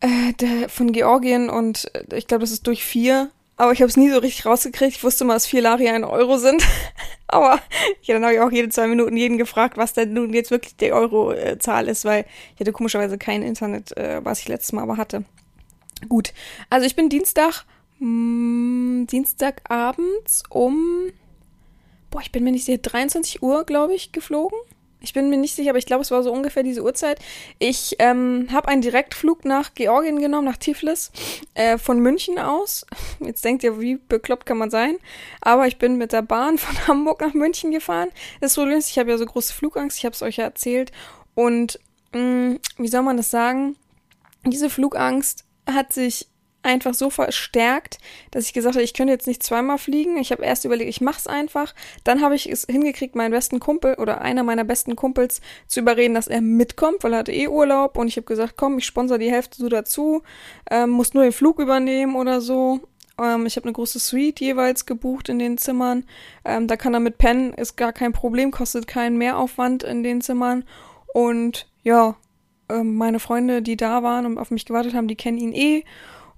äh, 0.00 0.32
der, 0.34 0.68
von 0.68 0.92
Georgien. 0.92 1.50
Und 1.50 1.90
äh, 1.94 2.16
ich 2.16 2.26
glaube, 2.26 2.42
das 2.42 2.50
ist 2.50 2.66
durch 2.66 2.84
vier 2.84 3.30
aber 3.58 3.72
ich 3.72 3.80
habe 3.80 3.88
es 3.88 3.96
nie 3.96 4.08
so 4.08 4.18
richtig 4.18 4.46
rausgekriegt. 4.46 4.96
Ich 4.96 5.04
wusste 5.04 5.24
mal, 5.24 5.34
dass 5.34 5.46
vier 5.46 5.60
Lari 5.60 5.88
ein 5.88 6.04
Euro 6.04 6.38
sind. 6.38 6.64
aber 7.26 7.60
ja, 8.02 8.14
dann 8.14 8.22
habe 8.22 8.34
ich 8.34 8.40
auch 8.40 8.52
jede 8.52 8.68
zwei 8.68 8.86
Minuten 8.86 9.16
jeden 9.16 9.36
gefragt, 9.36 9.76
was 9.76 9.92
denn 9.92 10.12
nun 10.12 10.32
jetzt 10.32 10.52
wirklich 10.52 10.76
die 10.76 10.92
Euro-Zahl 10.92 11.88
ist, 11.88 12.04
weil 12.04 12.24
ich 12.54 12.60
hatte 12.60 12.72
komischerweise 12.72 13.18
kein 13.18 13.42
Internet, 13.42 13.96
äh, 13.96 14.24
was 14.24 14.38
ich 14.38 14.48
letztes 14.48 14.72
Mal 14.72 14.82
aber 14.82 14.96
hatte. 14.96 15.24
Gut, 16.08 16.32
also 16.70 16.86
ich 16.86 16.94
bin 16.94 17.08
Dienstag, 17.08 17.64
mh, 17.98 18.06
hm, 18.06 19.06
Dienstagabends 19.10 20.44
um, 20.50 21.10
boah, 22.12 22.20
ich 22.20 22.30
bin 22.30 22.44
mir 22.44 22.52
nicht 22.52 22.64
sicher, 22.64 22.78
23 22.78 23.42
Uhr, 23.42 23.64
glaube 23.64 23.92
ich, 23.92 24.12
geflogen. 24.12 24.56
Ich 25.00 25.12
bin 25.12 25.30
mir 25.30 25.36
nicht 25.36 25.54
sicher, 25.54 25.70
aber 25.70 25.78
ich 25.78 25.86
glaube, 25.86 26.02
es 26.02 26.10
war 26.10 26.22
so 26.22 26.32
ungefähr 26.32 26.64
diese 26.64 26.82
Uhrzeit. 26.82 27.20
Ich 27.58 27.96
ähm, 28.00 28.48
habe 28.50 28.68
einen 28.68 28.82
Direktflug 28.82 29.44
nach 29.44 29.74
Georgien 29.74 30.20
genommen, 30.20 30.46
nach 30.46 30.56
Tiflis, 30.56 31.12
äh, 31.54 31.78
von 31.78 32.00
München 32.00 32.38
aus. 32.38 32.84
Jetzt 33.20 33.44
denkt 33.44 33.62
ihr, 33.62 33.80
wie 33.80 33.96
bekloppt 33.96 34.46
kann 34.46 34.58
man 34.58 34.70
sein? 34.70 34.98
Aber 35.40 35.66
ich 35.68 35.78
bin 35.78 35.96
mit 35.98 36.12
der 36.12 36.22
Bahn 36.22 36.58
von 36.58 36.88
Hamburg 36.88 37.20
nach 37.20 37.34
München 37.34 37.70
gefahren. 37.70 38.08
Das 38.40 38.54
Problem 38.54 38.78
ist, 38.78 38.90
ich 38.90 38.98
habe 38.98 39.10
ja 39.10 39.18
so 39.18 39.26
große 39.26 39.52
Flugangst, 39.52 39.98
ich 39.98 40.04
habe 40.04 40.14
es 40.14 40.22
euch 40.22 40.36
ja 40.36 40.44
erzählt. 40.44 40.90
Und 41.34 41.78
mh, 42.12 42.20
mm, 42.20 42.60
wie 42.78 42.88
soll 42.88 43.02
man 43.02 43.16
das 43.16 43.30
sagen? 43.30 43.76
Diese 44.44 44.70
Flugangst 44.70 45.44
hat 45.66 45.92
sich 45.92 46.26
einfach 46.68 46.94
so 46.94 47.10
verstärkt, 47.10 47.98
dass 48.30 48.44
ich 48.44 48.52
gesagt 48.52 48.76
habe, 48.76 48.84
ich 48.84 48.94
könnte 48.94 49.12
jetzt 49.12 49.26
nicht 49.26 49.42
zweimal 49.42 49.78
fliegen. 49.78 50.18
Ich 50.18 50.30
habe 50.30 50.44
erst 50.44 50.64
überlegt, 50.64 50.90
ich 50.90 51.00
mache 51.00 51.18
es 51.18 51.26
einfach. 51.26 51.74
Dann 52.04 52.20
habe 52.20 52.34
ich 52.34 52.48
es 52.48 52.66
hingekriegt, 52.68 53.16
meinen 53.16 53.32
besten 53.32 53.58
Kumpel 53.58 53.94
oder 53.94 54.20
einer 54.20 54.44
meiner 54.44 54.64
besten 54.64 54.94
Kumpels 54.94 55.40
zu 55.66 55.80
überreden, 55.80 56.14
dass 56.14 56.28
er 56.28 56.42
mitkommt, 56.42 57.02
weil 57.02 57.14
er 57.14 57.20
hatte 57.20 57.32
eh 57.32 57.48
Urlaub. 57.48 57.96
Und 57.96 58.08
ich 58.08 58.16
habe 58.16 58.26
gesagt, 58.26 58.54
komm, 58.56 58.78
ich 58.78 58.86
sponsor 58.86 59.18
die 59.18 59.30
Hälfte 59.30 59.56
so 59.56 59.68
dazu, 59.68 60.22
ähm, 60.70 60.90
muss 60.90 61.14
nur 61.14 61.22
den 61.22 61.32
Flug 61.32 61.58
übernehmen 61.58 62.14
oder 62.14 62.40
so. 62.40 62.80
Ähm, 63.18 63.46
ich 63.46 63.56
habe 63.56 63.64
eine 63.64 63.72
große 63.72 63.98
Suite 63.98 64.40
jeweils 64.40 64.86
gebucht 64.86 65.28
in 65.28 65.38
den 65.38 65.58
Zimmern. 65.58 66.04
Ähm, 66.44 66.66
da 66.66 66.76
kann 66.76 66.94
er 66.94 67.00
mit 67.00 67.18
pennen, 67.18 67.54
ist 67.54 67.76
gar 67.76 67.92
kein 67.92 68.12
Problem, 68.12 68.50
kostet 68.50 68.86
keinen 68.86 69.16
Mehraufwand 69.16 69.82
in 69.82 70.02
den 70.02 70.20
Zimmern. 70.20 70.64
Und 71.14 71.66
ja, 71.82 72.16
ähm, 72.68 72.96
meine 72.96 73.20
Freunde, 73.20 73.62
die 73.62 73.76
da 73.76 74.02
waren 74.02 74.26
und 74.26 74.38
auf 74.38 74.50
mich 74.50 74.66
gewartet 74.66 74.94
haben, 74.94 75.08
die 75.08 75.16
kennen 75.16 75.38
ihn 75.38 75.52
eh. 75.52 75.84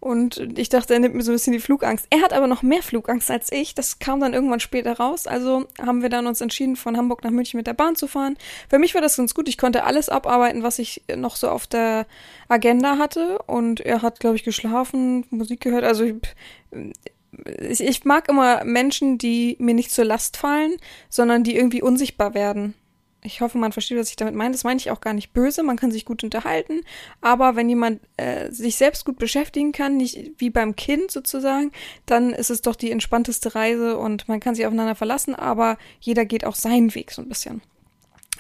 Und 0.01 0.59
ich 0.59 0.71
dachte, 0.71 0.95
er 0.95 1.01
nimmt 1.01 1.15
mir 1.15 1.23
so 1.23 1.31
ein 1.31 1.35
bisschen 1.35 1.53
die 1.53 1.61
Flugangst. 1.61 2.07
Er 2.09 2.23
hat 2.23 2.33
aber 2.33 2.47
noch 2.47 2.63
mehr 2.63 2.83
Flugangst 2.83 3.31
als 3.31 3.53
ich. 3.53 3.75
Das 3.75 3.99
kam 3.99 4.21
dann 4.21 4.33
irgendwann 4.33 4.61
später 4.61 4.95
raus. 4.95 5.27
Also 5.27 5.67
haben 5.79 6.01
wir 6.01 6.09
dann 6.09 6.27
uns 6.27 6.41
entschieden, 6.41 6.77
von 6.77 6.97
Hamburg 6.97 7.23
nach 7.23 7.31
München 7.31 7.59
mit 7.59 7.67
der 7.67 7.75
Bahn 7.75 7.97
zu 7.97 8.07
fahren. 8.07 8.39
Für 8.71 8.79
mich 8.79 8.95
war 8.95 9.03
das 9.03 9.19
ganz 9.19 9.35
gut. 9.35 9.47
Ich 9.47 9.59
konnte 9.59 9.85
alles 9.85 10.09
abarbeiten, 10.09 10.63
was 10.63 10.79
ich 10.79 11.03
noch 11.15 11.37
so 11.37 11.51
auf 11.51 11.67
der 11.67 12.07
Agenda 12.49 12.97
hatte. 12.97 13.41
Und 13.47 13.81
er 13.81 14.01
hat, 14.01 14.21
glaube 14.21 14.37
ich, 14.37 14.45
geschlafen, 14.45 15.27
Musik 15.29 15.61
gehört. 15.61 15.85
Also 15.85 16.05
ich, 16.05 17.81
ich 17.81 18.05
mag 18.07 18.29
immer 18.31 18.65
Menschen, 18.65 19.19
die 19.19 19.57
mir 19.59 19.75
nicht 19.75 19.91
zur 19.91 20.07
Last 20.07 20.39
fallen, 20.39 20.77
sondern 21.11 21.45
die 21.45 21.57
irgendwie 21.57 21.83
unsichtbar 21.83 22.33
werden 22.33 22.75
ich 23.23 23.41
hoffe, 23.41 23.59
man 23.59 23.73
versteht, 23.73 23.99
was 23.99 24.11
ich 24.11 24.17
damit 24.17 24.35
meine. 24.35 24.53
Das 24.53 24.65
meine 24.65 24.79
ich 24.79 24.91
auch 24.91 25.01
gar 25.01 25.13
nicht 25.13 25.33
böse. 25.33 25.63
Man 25.63 25.77
kann 25.77 25.91
sich 25.91 26.05
gut 26.05 26.25
unterhalten. 26.25 26.81
Aber 27.21 27.55
wenn 27.55 27.69
jemand 27.69 28.01
äh, 28.17 28.51
sich 28.51 28.77
selbst 28.77 29.05
gut 29.05 29.19
beschäftigen 29.19 29.73
kann, 29.73 29.97
nicht 29.97 30.33
wie 30.39 30.51
beim 30.51 30.75
Kind 30.75 31.11
sozusagen, 31.11 31.71
dann 32.07 32.31
ist 32.31 32.51
es 32.51 32.63
doch 32.63 32.77
die 32.77 32.91
entspannteste 32.91 33.55
Reise 33.55 33.99
und 33.99 34.29
man 34.29 34.41
kann 34.41 34.55
sich 34.55 34.67
aufeinander 34.67 34.95
verlassen. 34.95 35.35
Aber 35.35 35.77
jeder 36.01 36.25
geht 36.25 36.45
auch 36.45 36.55
seinen 36.55 36.95
Weg 36.95 37.11
so 37.11 37.21
ein 37.21 37.29
bisschen. 37.29 37.61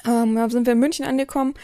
Ähm, 0.06 0.34
da 0.34 0.48
sind 0.48 0.66
wir 0.66 0.72
in 0.72 0.78
München 0.78 1.04
angekommen. 1.04 1.54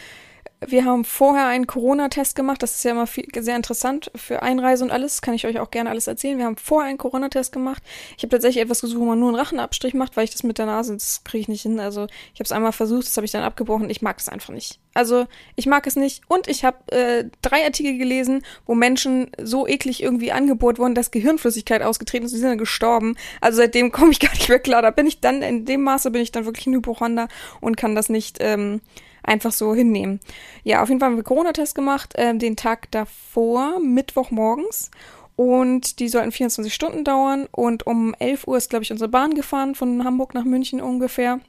Wir 0.65 0.85
haben 0.85 1.05
vorher 1.05 1.45
einen 1.45 1.67
Corona-Test 1.67 2.35
gemacht. 2.35 2.63
Das 2.63 2.73
ist 2.73 2.83
ja 2.83 2.91
immer 2.91 3.05
viel, 3.05 3.27
sehr 3.37 3.55
interessant 3.55 4.09
für 4.15 4.41
Einreise 4.41 4.83
und 4.83 4.89
alles. 4.89 5.21
Kann 5.21 5.35
ich 5.35 5.45
euch 5.45 5.59
auch 5.59 5.69
gerne 5.69 5.91
alles 5.91 6.07
erzählen. 6.07 6.39
Wir 6.39 6.45
haben 6.45 6.57
vorher 6.57 6.89
einen 6.89 6.97
Corona-Test 6.97 7.51
gemacht. 7.51 7.83
Ich 8.17 8.23
habe 8.23 8.29
tatsächlich 8.29 8.63
etwas 8.63 8.81
gesucht, 8.81 8.99
wo 8.99 9.05
man 9.05 9.19
nur 9.19 9.29
einen 9.29 9.37
Rachenabstrich 9.37 9.93
macht, 9.93 10.17
weil 10.17 10.23
ich 10.23 10.31
das 10.31 10.41
mit 10.41 10.57
der 10.57 10.65
Nase, 10.65 10.93
das 10.93 11.23
kriege 11.23 11.41
ich 11.41 11.47
nicht 11.47 11.61
hin. 11.61 11.79
Also 11.79 12.07
ich 12.33 12.39
habe 12.39 12.45
es 12.45 12.51
einmal 12.51 12.71
versucht, 12.71 13.05
das 13.05 13.15
habe 13.17 13.25
ich 13.25 13.31
dann 13.31 13.43
abgebrochen. 13.43 13.91
Ich 13.91 14.01
mag 14.01 14.17
es 14.17 14.29
einfach 14.29 14.51
nicht. 14.51 14.79
Also 14.95 15.27
ich 15.55 15.67
mag 15.67 15.85
es 15.85 15.95
nicht. 15.95 16.23
Und 16.27 16.47
ich 16.47 16.65
habe 16.65 16.91
äh, 16.91 17.25
drei 17.43 17.63
Artikel 17.63 17.99
gelesen, 17.99 18.41
wo 18.65 18.73
Menschen 18.73 19.29
so 19.39 19.67
eklig 19.67 20.01
irgendwie 20.01 20.31
angebohrt 20.31 20.79
wurden, 20.79 20.95
dass 20.95 21.11
Gehirnflüssigkeit 21.11 21.83
ausgetreten 21.83 22.25
ist. 22.25 22.31
Die 22.31 22.39
sind 22.39 22.49
dann 22.49 22.57
gestorben. 22.57 23.15
Also 23.41 23.57
seitdem 23.57 23.91
komme 23.91 24.11
ich 24.11 24.19
gar 24.21 24.31
nicht 24.31 24.49
mehr 24.49 24.59
klar. 24.59 24.81
Da 24.81 24.89
bin 24.89 25.05
ich 25.05 25.19
dann, 25.19 25.43
in 25.43 25.65
dem 25.65 25.83
Maße 25.83 26.09
bin 26.09 26.23
ich 26.23 26.31
dann 26.31 26.45
wirklich 26.45 26.65
ein 26.65 26.73
Hypochonder 26.73 27.27
und 27.61 27.77
kann 27.77 27.93
das 27.93 28.09
nicht... 28.09 28.37
Ähm, 28.39 28.81
einfach 29.27 29.51
so 29.51 29.75
hinnehmen. 29.75 30.19
Ja, 30.63 30.81
auf 30.81 30.89
jeden 30.89 30.99
Fall 30.99 31.09
haben 31.09 31.17
wir 31.17 31.23
Corona-Test 31.23 31.75
gemacht, 31.75 32.15
äh, 32.15 32.35
den 32.35 32.55
Tag 32.55 32.89
davor, 32.91 33.79
Mittwochmorgens. 33.79 34.89
Und 35.35 35.99
die 35.99 36.09
sollten 36.09 36.31
24 36.31 36.73
Stunden 36.73 37.03
dauern. 37.03 37.47
Und 37.51 37.85
um 37.85 38.15
11 38.17 38.47
Uhr 38.47 38.57
ist, 38.57 38.71
glaube 38.71 38.83
ich, 38.83 38.91
unsere 38.91 39.09
Bahn 39.09 39.35
gefahren, 39.35 39.75
von 39.75 40.03
Hamburg 40.03 40.33
nach 40.33 40.45
München 40.45 40.81
ungefähr. 40.81 41.39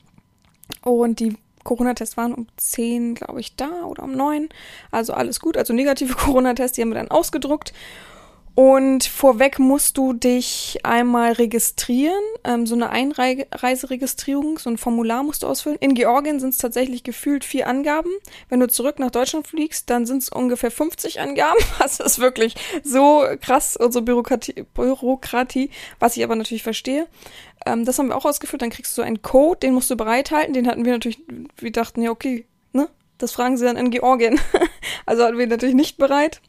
Und 0.83 1.21
die 1.21 1.37
Corona-Tests 1.65 2.17
waren 2.17 2.35
um 2.35 2.47
10, 2.57 3.15
glaube 3.15 3.41
ich, 3.41 3.57
da 3.57 3.85
oder 3.85 4.03
um 4.03 4.13
9. 4.13 4.51
Also 4.91 5.15
alles 5.15 5.41
gut. 5.41 5.57
Also 5.57 5.73
negative 5.73 6.15
Corona-Tests, 6.17 6.77
die 6.77 6.83
haben 6.83 6.91
wir 6.91 6.97
dann 6.97 7.11
ausgedruckt. 7.11 7.73
Und 8.59 9.05
vorweg 9.05 9.61
musst 9.61 9.99
du 9.99 10.13
dich 10.15 10.81
einmal 10.83 11.31
registrieren, 11.31 12.25
ähm, 12.43 12.67
so 12.67 12.75
eine 12.75 12.91
Einreiseregistrierung, 12.91 14.59
so 14.59 14.69
ein 14.69 14.79
Formular 14.79 15.23
musst 15.23 15.45
du 15.45 15.47
ausfüllen. 15.47 15.79
In 15.79 15.95
Georgien 15.95 16.41
sind 16.41 16.49
es 16.49 16.59
tatsächlich 16.59 17.05
gefühlt 17.05 17.45
vier 17.45 17.69
Angaben. 17.69 18.11
Wenn 18.49 18.59
du 18.59 18.67
zurück 18.67 18.99
nach 18.99 19.13
Deutschland 19.13 19.47
fliegst, 19.47 19.89
dann 19.91 20.07
sind 20.07 20.25
es 20.25 20.29
ungefähr 20.29 20.73
50 20.73 21.21
Angaben. 21.21 21.61
Das 21.79 22.01
ist 22.01 22.19
wirklich 22.19 22.57
so 22.83 23.25
krass 23.41 23.75
so 23.75 24.03
Bürokratie, 24.03 24.65
Bürokratie 24.75 25.71
was 26.01 26.17
ich 26.17 26.25
aber 26.25 26.35
natürlich 26.35 26.65
verstehe. 26.65 27.07
Ähm, 27.65 27.85
das 27.85 28.01
haben 28.01 28.09
wir 28.09 28.17
auch 28.17 28.25
ausgefüllt. 28.25 28.61
Dann 28.61 28.71
kriegst 28.71 28.91
du 28.91 29.03
so 29.03 29.07
einen 29.07 29.23
Code, 29.23 29.61
den 29.61 29.73
musst 29.73 29.89
du 29.89 29.97
bereithalten. 29.97 30.53
Den 30.53 30.67
hatten 30.67 30.85
wir 30.85 30.95
natürlich, 30.95 31.21
wir 31.59 31.71
dachten, 31.71 32.03
ja, 32.03 32.11
okay, 32.11 32.45
ne? 32.73 32.89
Das 33.19 33.31
fragen 33.31 33.57
sie 33.57 33.67
dann 33.67 33.77
in 33.77 33.93
Georgien. 33.93 34.41
also 35.07 35.23
hatten 35.23 35.39
wir 35.39 35.47
natürlich 35.47 35.77
nicht 35.77 35.97
bereit 35.97 36.41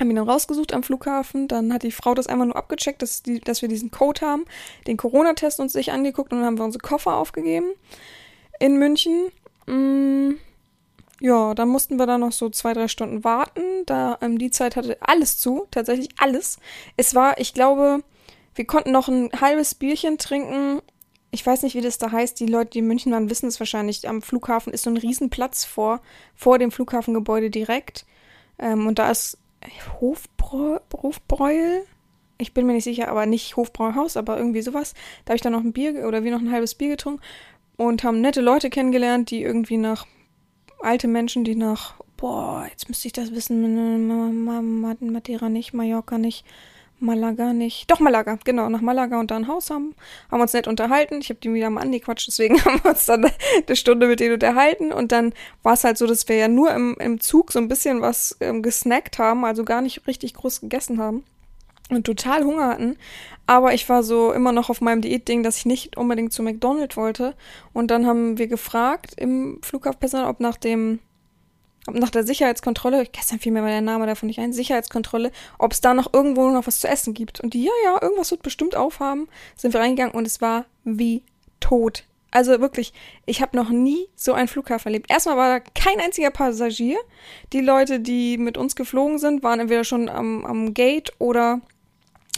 haben 0.00 0.10
ihn 0.10 0.16
dann 0.16 0.28
rausgesucht 0.28 0.72
am 0.72 0.82
Flughafen. 0.82 1.48
Dann 1.48 1.72
hat 1.72 1.82
die 1.82 1.92
Frau 1.92 2.14
das 2.14 2.26
einfach 2.26 2.46
nur 2.46 2.56
abgecheckt, 2.56 3.02
dass, 3.02 3.22
die, 3.22 3.40
dass 3.40 3.62
wir 3.62 3.68
diesen 3.68 3.90
Code 3.90 4.20
haben, 4.22 4.44
den 4.86 4.96
Corona-Test 4.96 5.60
uns 5.60 5.72
sich 5.72 5.92
angeguckt 5.92 6.32
und 6.32 6.38
dann 6.38 6.46
haben 6.46 6.58
wir 6.58 6.64
unsere 6.64 6.82
Koffer 6.82 7.16
aufgegeben 7.16 7.72
in 8.58 8.78
München. 8.78 9.30
Mm, 9.66 10.32
ja, 11.20 11.54
dann 11.54 11.68
mussten 11.68 11.98
wir 11.98 12.06
da 12.06 12.18
noch 12.18 12.32
so 12.32 12.48
zwei, 12.50 12.72
drei 12.72 12.88
Stunden 12.88 13.22
warten. 13.22 13.62
Da 13.86 14.18
ähm, 14.20 14.38
die 14.38 14.50
Zeit 14.50 14.76
hatte 14.76 14.96
alles 15.00 15.38
zu, 15.38 15.66
tatsächlich 15.70 16.08
alles. 16.18 16.58
Es 16.96 17.14
war, 17.14 17.38
ich 17.38 17.54
glaube, 17.54 18.02
wir 18.54 18.66
konnten 18.66 18.92
noch 18.92 19.08
ein 19.08 19.30
halbes 19.40 19.74
Bierchen 19.74 20.18
trinken. 20.18 20.80
Ich 21.30 21.46
weiß 21.46 21.62
nicht, 21.62 21.74
wie 21.74 21.80
das 21.80 21.98
da 21.98 22.10
heißt. 22.10 22.38
Die 22.40 22.46
Leute, 22.46 22.70
die 22.70 22.78
in 22.80 22.86
München 22.86 23.12
waren, 23.12 23.30
wissen 23.30 23.46
es 23.46 23.60
wahrscheinlich. 23.60 24.08
Am 24.08 24.20
Flughafen 24.20 24.72
ist 24.72 24.82
so 24.82 24.90
ein 24.90 24.96
Riesenplatz 24.96 25.64
vor, 25.64 26.00
vor 26.34 26.58
dem 26.58 26.70
Flughafengebäude 26.70 27.50
direkt. 27.50 28.04
Ähm, 28.58 28.86
und 28.86 28.98
da 28.98 29.10
ist 29.10 29.38
Hofbräu 30.00 30.78
Hofbräuel. 30.94 31.84
Ich 32.38 32.54
bin 32.54 32.66
mir 32.66 32.72
nicht 32.72 32.84
sicher, 32.84 33.08
aber 33.08 33.26
nicht 33.26 33.56
Hofbräuhaus, 33.56 34.16
aber 34.16 34.36
irgendwie 34.36 34.62
sowas. 34.62 34.94
Da 35.24 35.30
habe 35.30 35.36
ich 35.36 35.42
dann 35.42 35.52
noch 35.52 35.60
ein 35.60 35.72
Bier 35.72 36.06
oder 36.06 36.24
wir 36.24 36.32
noch 36.32 36.40
ein 36.40 36.50
halbes 36.50 36.74
Bier 36.74 36.90
getrunken 36.90 37.22
und 37.76 38.04
haben 38.04 38.20
nette 38.20 38.40
Leute 38.40 38.70
kennengelernt, 38.70 39.30
die 39.30 39.42
irgendwie 39.42 39.76
nach 39.76 40.06
alte 40.80 41.08
Menschen, 41.08 41.44
die 41.44 41.54
nach, 41.54 41.94
boah, 42.16 42.66
jetzt 42.68 42.88
müsste 42.88 43.06
ich 43.08 43.12
das 43.12 43.32
wissen, 43.32 44.06
Madeira 45.12 45.48
nicht, 45.48 45.74
Mallorca 45.74 46.18
nicht, 46.18 46.44
Malaga 47.02 47.52
nicht. 47.52 47.90
Doch, 47.90 48.00
Malaga, 48.00 48.38
genau, 48.44 48.68
nach 48.68 48.80
Malaga 48.80 49.20
und 49.20 49.30
da 49.30 49.36
ein 49.36 49.48
Haus 49.48 49.70
haben. 49.70 49.94
Haben 50.30 50.40
uns 50.40 50.52
nett 50.52 50.68
unterhalten. 50.68 51.20
Ich 51.20 51.28
habe 51.28 51.40
die 51.40 51.52
wieder 51.52 51.68
mal 51.68 51.82
angequatscht, 51.82 52.28
deswegen 52.28 52.58
haben 52.64 52.80
wir 52.82 52.92
uns 52.92 53.06
dann 53.06 53.30
eine 53.66 53.76
Stunde 53.76 54.06
mit 54.06 54.20
denen 54.20 54.34
unterhalten. 54.34 54.92
Und 54.92 55.12
dann 55.12 55.34
war 55.62 55.74
es 55.74 55.84
halt 55.84 55.98
so, 55.98 56.06
dass 56.06 56.28
wir 56.28 56.36
ja 56.36 56.48
nur 56.48 56.70
im, 56.72 56.96
im 56.98 57.20
Zug 57.20 57.52
so 57.52 57.58
ein 57.58 57.68
bisschen 57.68 58.00
was 58.00 58.36
ähm, 58.40 58.62
gesnackt 58.62 59.18
haben, 59.18 59.44
also 59.44 59.64
gar 59.64 59.82
nicht 59.82 60.06
richtig 60.06 60.34
groß 60.34 60.62
gegessen 60.62 60.98
haben. 60.98 61.24
Und 61.90 62.04
total 62.04 62.44
Hunger 62.44 62.68
hatten. 62.68 62.96
Aber 63.46 63.74
ich 63.74 63.88
war 63.88 64.02
so 64.02 64.32
immer 64.32 64.52
noch 64.52 64.70
auf 64.70 64.80
meinem 64.80 65.02
Diätding, 65.02 65.42
dass 65.42 65.58
ich 65.58 65.66
nicht 65.66 65.96
unbedingt 65.96 66.32
zu 66.32 66.42
McDonald's 66.42 66.96
wollte. 66.96 67.34
Und 67.72 67.90
dann 67.90 68.06
haben 68.06 68.38
wir 68.38 68.46
gefragt 68.46 69.14
im 69.16 69.58
Flughafenpersonal, 69.62 70.30
ob 70.30 70.40
nach 70.40 70.56
dem 70.56 71.00
nach 71.90 72.10
der 72.10 72.24
Sicherheitskontrolle, 72.24 73.06
gestern 73.10 73.40
fiel 73.40 73.52
mir 73.52 73.62
mal 73.62 73.70
der 73.70 73.80
Name 73.80 74.06
davon 74.06 74.28
nicht 74.28 74.38
ein, 74.38 74.52
Sicherheitskontrolle, 74.52 75.32
ob 75.58 75.72
es 75.72 75.80
da 75.80 75.94
noch 75.94 76.12
irgendwo 76.12 76.48
noch 76.50 76.66
was 76.66 76.80
zu 76.80 76.88
essen 76.88 77.12
gibt. 77.12 77.40
Und 77.40 77.54
die, 77.54 77.64
ja, 77.64 77.72
ja, 77.84 78.00
irgendwas 78.00 78.30
wird 78.30 78.42
bestimmt 78.42 78.76
aufhaben. 78.76 79.28
Sind 79.56 79.74
wir 79.74 79.80
reingegangen 79.80 80.14
und 80.14 80.26
es 80.26 80.40
war 80.40 80.66
wie 80.84 81.22
tot. 81.60 82.04
Also 82.30 82.60
wirklich, 82.60 82.92
ich 83.26 83.42
habe 83.42 83.56
noch 83.56 83.68
nie 83.68 84.08
so 84.16 84.32
einen 84.32 84.48
Flughafen 84.48 84.88
erlebt. 84.88 85.10
Erstmal 85.10 85.36
war 85.36 85.58
da 85.58 85.64
kein 85.74 86.00
einziger 86.00 86.30
Passagier. 86.30 86.98
Die 87.52 87.60
Leute, 87.60 88.00
die 88.00 88.38
mit 88.38 88.56
uns 88.56 88.74
geflogen 88.74 89.18
sind, 89.18 89.42
waren 89.42 89.60
entweder 89.60 89.84
schon 89.84 90.08
am, 90.08 90.46
am 90.46 90.72
Gate 90.72 91.12
oder 91.18 91.60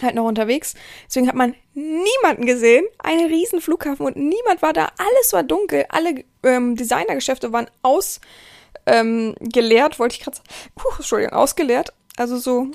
halt 0.03 0.17
noch 0.17 0.25
unterwegs. 0.25 0.75
Deswegen 1.07 1.29
hat 1.29 1.37
man 1.37 1.55
niemanden 1.75 2.47
gesehen. 2.47 2.85
Ein 2.99 3.21
riesen 3.21 3.61
Flughafen 3.61 4.05
und 4.05 4.17
niemand 4.17 4.63
war 4.63 4.73
da. 4.73 4.91
Alles 4.99 5.33
war 5.33 5.45
dunkel. 5.45 5.85
Alle 5.91 6.25
ähm, 6.43 6.75
Designergeschäfte 6.75 7.53
waren 7.53 7.71
ausgeleert, 7.83 8.54
ähm, 8.87 9.35
geleert, 9.41 9.99
wollte 9.99 10.17
ich 10.17 10.23
gerade 10.23 10.37
sagen. 10.37 10.49
Puh, 10.75 10.89
Entschuldigung, 10.97 11.35
ausgeleert. 11.35 11.93
Also 12.17 12.37
so 12.37 12.69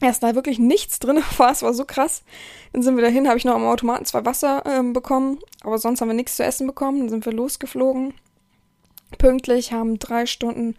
erst 0.00 0.22
da 0.22 0.34
wirklich 0.34 0.58
nichts 0.58 0.98
drin 0.98 1.22
war. 1.36 1.52
Es 1.52 1.62
war 1.62 1.74
so 1.74 1.84
krass. 1.84 2.22
Dann 2.72 2.82
sind 2.82 2.96
wir 2.96 3.02
dahin, 3.02 3.28
habe 3.28 3.38
ich 3.38 3.44
noch 3.44 3.54
am 3.54 3.66
Automaten 3.66 4.04
zwei 4.04 4.24
Wasser 4.24 4.62
ähm, 4.66 4.92
bekommen, 4.92 5.38
aber 5.62 5.78
sonst 5.78 6.00
haben 6.00 6.08
wir 6.08 6.14
nichts 6.14 6.36
zu 6.36 6.44
essen 6.44 6.66
bekommen. 6.66 7.00
Dann 7.00 7.08
sind 7.08 7.26
wir 7.26 7.32
losgeflogen. 7.32 8.14
Pünktlich, 9.18 9.72
haben 9.72 9.98
drei 9.98 10.26
Stunden 10.26 10.76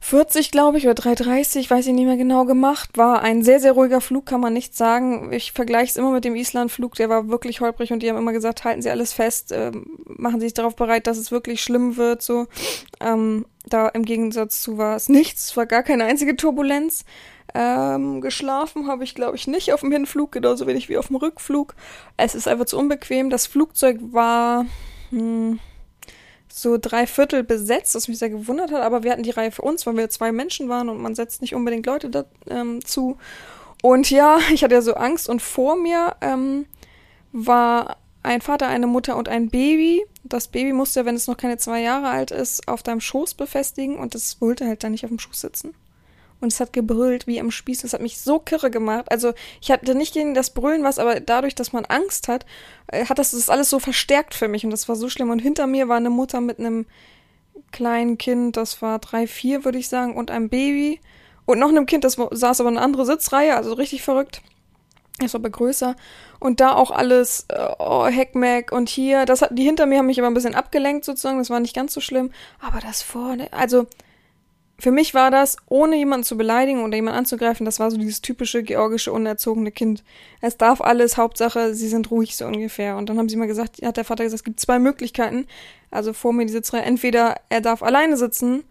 40, 0.00 0.50
glaube 0.50 0.78
ich, 0.78 0.86
oder 0.86 1.02
3,30, 1.02 1.68
weiß 1.70 1.86
ich 1.86 1.92
nicht 1.92 2.06
mehr 2.06 2.16
genau 2.16 2.44
gemacht. 2.44 2.96
War 2.96 3.22
ein 3.22 3.42
sehr, 3.42 3.60
sehr 3.60 3.72
ruhiger 3.72 4.00
Flug, 4.00 4.26
kann 4.26 4.40
man 4.40 4.52
nicht 4.52 4.76
sagen. 4.76 5.32
Ich 5.32 5.52
vergleiche 5.52 5.90
es 5.90 5.96
immer 5.96 6.10
mit 6.10 6.24
dem 6.24 6.36
Islandflug, 6.36 6.94
der 6.94 7.08
war 7.08 7.28
wirklich 7.28 7.60
holprig 7.60 7.92
und 7.92 8.02
die 8.02 8.08
haben 8.08 8.16
immer 8.16 8.32
gesagt, 8.32 8.64
halten 8.64 8.82
Sie 8.82 8.90
alles 8.90 9.12
fest, 9.12 9.52
äh, 9.52 9.72
machen 10.16 10.40
sich 10.40 10.54
darauf 10.54 10.76
bereit, 10.76 11.06
dass 11.06 11.18
es 11.18 11.30
wirklich 11.30 11.62
schlimm 11.62 11.96
wird, 11.96 12.22
so. 12.22 12.46
Ähm, 13.00 13.46
da 13.68 13.88
im 13.88 14.04
Gegensatz 14.04 14.62
zu 14.62 14.78
war 14.78 14.96
es 14.96 15.08
nichts, 15.08 15.46
es 15.46 15.56
war 15.56 15.66
gar 15.66 15.82
keine 15.82 16.04
einzige 16.04 16.36
Turbulenz. 16.36 17.04
Ähm, 17.54 18.20
geschlafen 18.20 18.86
habe 18.86 19.04
ich, 19.04 19.14
glaube 19.14 19.36
ich, 19.36 19.46
nicht 19.46 19.72
auf 19.72 19.80
dem 19.80 19.90
Hinflug, 19.90 20.32
genauso 20.32 20.66
wenig 20.66 20.88
wie 20.88 20.98
auf 20.98 21.06
dem 21.06 21.16
Rückflug. 21.16 21.74
Es 22.16 22.34
ist 22.34 22.48
einfach 22.48 22.66
zu 22.66 22.76
unbequem. 22.76 23.30
Das 23.30 23.46
Flugzeug 23.46 23.98
war 24.00 24.66
hm, 25.10 25.58
so 26.48 26.76
drei 26.78 27.06
Viertel 27.06 27.44
besetzt, 27.44 27.94
was 27.94 28.08
mich 28.08 28.18
sehr 28.18 28.30
gewundert 28.30 28.72
hat, 28.72 28.82
aber 28.82 29.02
wir 29.02 29.12
hatten 29.12 29.22
die 29.22 29.30
Reihe 29.30 29.52
für 29.52 29.62
uns, 29.62 29.86
weil 29.86 29.96
wir 29.96 30.08
zwei 30.10 30.32
Menschen 30.32 30.68
waren 30.68 30.88
und 30.88 31.00
man 31.00 31.14
setzt 31.14 31.40
nicht 31.40 31.54
unbedingt 31.54 31.86
Leute 31.86 32.10
dazu. 32.10 32.26
Ähm, 32.48 32.80
und 33.82 34.10
ja, 34.10 34.38
ich 34.52 34.64
hatte 34.64 34.74
ja 34.74 34.82
so 34.82 34.94
Angst 34.94 35.28
und 35.28 35.40
vor 35.40 35.76
mir 35.76 36.16
ähm, 36.20 36.66
war 37.32 37.98
ein 38.26 38.40
Vater, 38.40 38.66
eine 38.68 38.86
Mutter 38.86 39.16
und 39.16 39.28
ein 39.28 39.48
Baby. 39.48 40.04
Das 40.24 40.48
Baby 40.48 40.72
musste, 40.72 41.04
wenn 41.04 41.14
es 41.14 41.26
noch 41.26 41.36
keine 41.36 41.56
zwei 41.56 41.80
Jahre 41.80 42.08
alt 42.08 42.30
ist, 42.30 42.68
auf 42.68 42.82
deinem 42.82 43.00
Schoß 43.00 43.34
befestigen 43.34 43.96
und 43.96 44.14
das 44.14 44.40
wollte 44.40 44.66
halt 44.66 44.84
dann 44.84 44.92
nicht 44.92 45.04
auf 45.04 45.10
dem 45.10 45.18
Schoß 45.18 45.40
sitzen 45.40 45.74
und 46.40 46.52
es 46.52 46.60
hat 46.60 46.72
gebrüllt 46.72 47.26
wie 47.26 47.40
am 47.40 47.50
Spieß. 47.50 47.82
Das 47.82 47.92
hat 47.92 48.02
mich 48.02 48.18
so 48.18 48.38
kirre 48.38 48.70
gemacht. 48.70 49.10
Also 49.10 49.32
ich 49.60 49.70
hatte 49.70 49.94
nicht 49.94 50.14
gegen 50.14 50.34
das 50.34 50.50
Brüllen 50.50 50.84
was, 50.84 50.98
aber 50.98 51.20
dadurch, 51.20 51.54
dass 51.54 51.72
man 51.72 51.84
Angst 51.86 52.28
hat, 52.28 52.44
äh, 52.88 53.06
hat 53.06 53.18
das 53.18 53.30
das 53.30 53.50
alles 53.50 53.70
so 53.70 53.78
verstärkt 53.78 54.34
für 54.34 54.48
mich 54.48 54.64
und 54.64 54.70
das 54.70 54.88
war 54.88 54.96
so 54.96 55.08
schlimm. 55.08 55.30
Und 55.30 55.38
hinter 55.38 55.66
mir 55.66 55.88
war 55.88 55.96
eine 55.96 56.10
Mutter 56.10 56.40
mit 56.40 56.58
einem 56.58 56.86
kleinen 57.72 58.18
Kind, 58.18 58.56
das 58.56 58.82
war 58.82 58.98
drei, 58.98 59.26
vier, 59.26 59.64
würde 59.64 59.78
ich 59.78 59.88
sagen, 59.88 60.14
und 60.14 60.30
einem 60.30 60.48
Baby 60.48 61.00
und 61.46 61.58
noch 61.58 61.68
einem 61.68 61.86
Kind, 61.86 62.04
das 62.04 62.16
saß 62.30 62.60
aber 62.60 62.68
eine 62.68 62.80
andere 62.80 63.06
Sitzreihe, 63.06 63.56
also 63.56 63.72
richtig 63.72 64.02
verrückt. 64.02 64.42
War 65.18 65.34
aber 65.34 65.50
größer. 65.50 65.96
Und 66.40 66.60
da 66.60 66.74
auch 66.74 66.90
alles, 66.90 67.46
äh, 67.48 67.68
oh, 67.78 68.06
Heckmeck 68.06 68.72
und 68.72 68.88
hier, 68.88 69.24
das 69.24 69.42
hat, 69.42 69.50
die 69.52 69.64
hinter 69.64 69.86
mir 69.86 69.98
haben 69.98 70.06
mich 70.06 70.18
aber 70.18 70.28
ein 70.28 70.34
bisschen 70.34 70.54
abgelenkt 70.54 71.04
sozusagen, 71.04 71.38
das 71.38 71.50
war 71.50 71.60
nicht 71.60 71.74
ganz 71.74 71.94
so 71.94 72.00
schlimm. 72.00 72.30
Aber 72.60 72.80
das 72.80 73.02
vorne, 73.02 73.52
also 73.52 73.86
für 74.78 74.90
mich 74.90 75.14
war 75.14 75.30
das, 75.30 75.56
ohne 75.66 75.96
jemanden 75.96 76.24
zu 76.24 76.36
beleidigen 76.36 76.84
oder 76.84 76.96
jemanden 76.96 77.20
anzugreifen, 77.20 77.64
das 77.64 77.80
war 77.80 77.90
so 77.90 77.96
dieses 77.96 78.20
typische 78.20 78.62
georgische 78.62 79.12
unerzogene 79.12 79.70
Kind. 79.70 80.04
Es 80.42 80.58
darf 80.58 80.82
alles, 80.82 81.16
Hauptsache, 81.16 81.74
sie 81.74 81.88
sind 81.88 82.10
ruhig 82.10 82.36
so 82.36 82.44
ungefähr. 82.44 82.96
Und 82.96 83.08
dann 83.08 83.18
haben 83.18 83.30
sie 83.30 83.36
mal 83.36 83.46
gesagt, 83.46 83.80
hat 83.82 83.96
der 83.96 84.04
Vater 84.04 84.24
gesagt, 84.24 84.40
es 84.40 84.44
gibt 84.44 84.60
zwei 84.60 84.78
Möglichkeiten. 84.78 85.46
Also 85.90 86.12
vor 86.12 86.34
mir 86.34 86.44
die 86.44 86.52
Sitzreihe, 86.52 86.82
entweder 86.82 87.36
er 87.48 87.62
darf 87.62 87.82
alleine 87.82 88.18
sitzen 88.18 88.64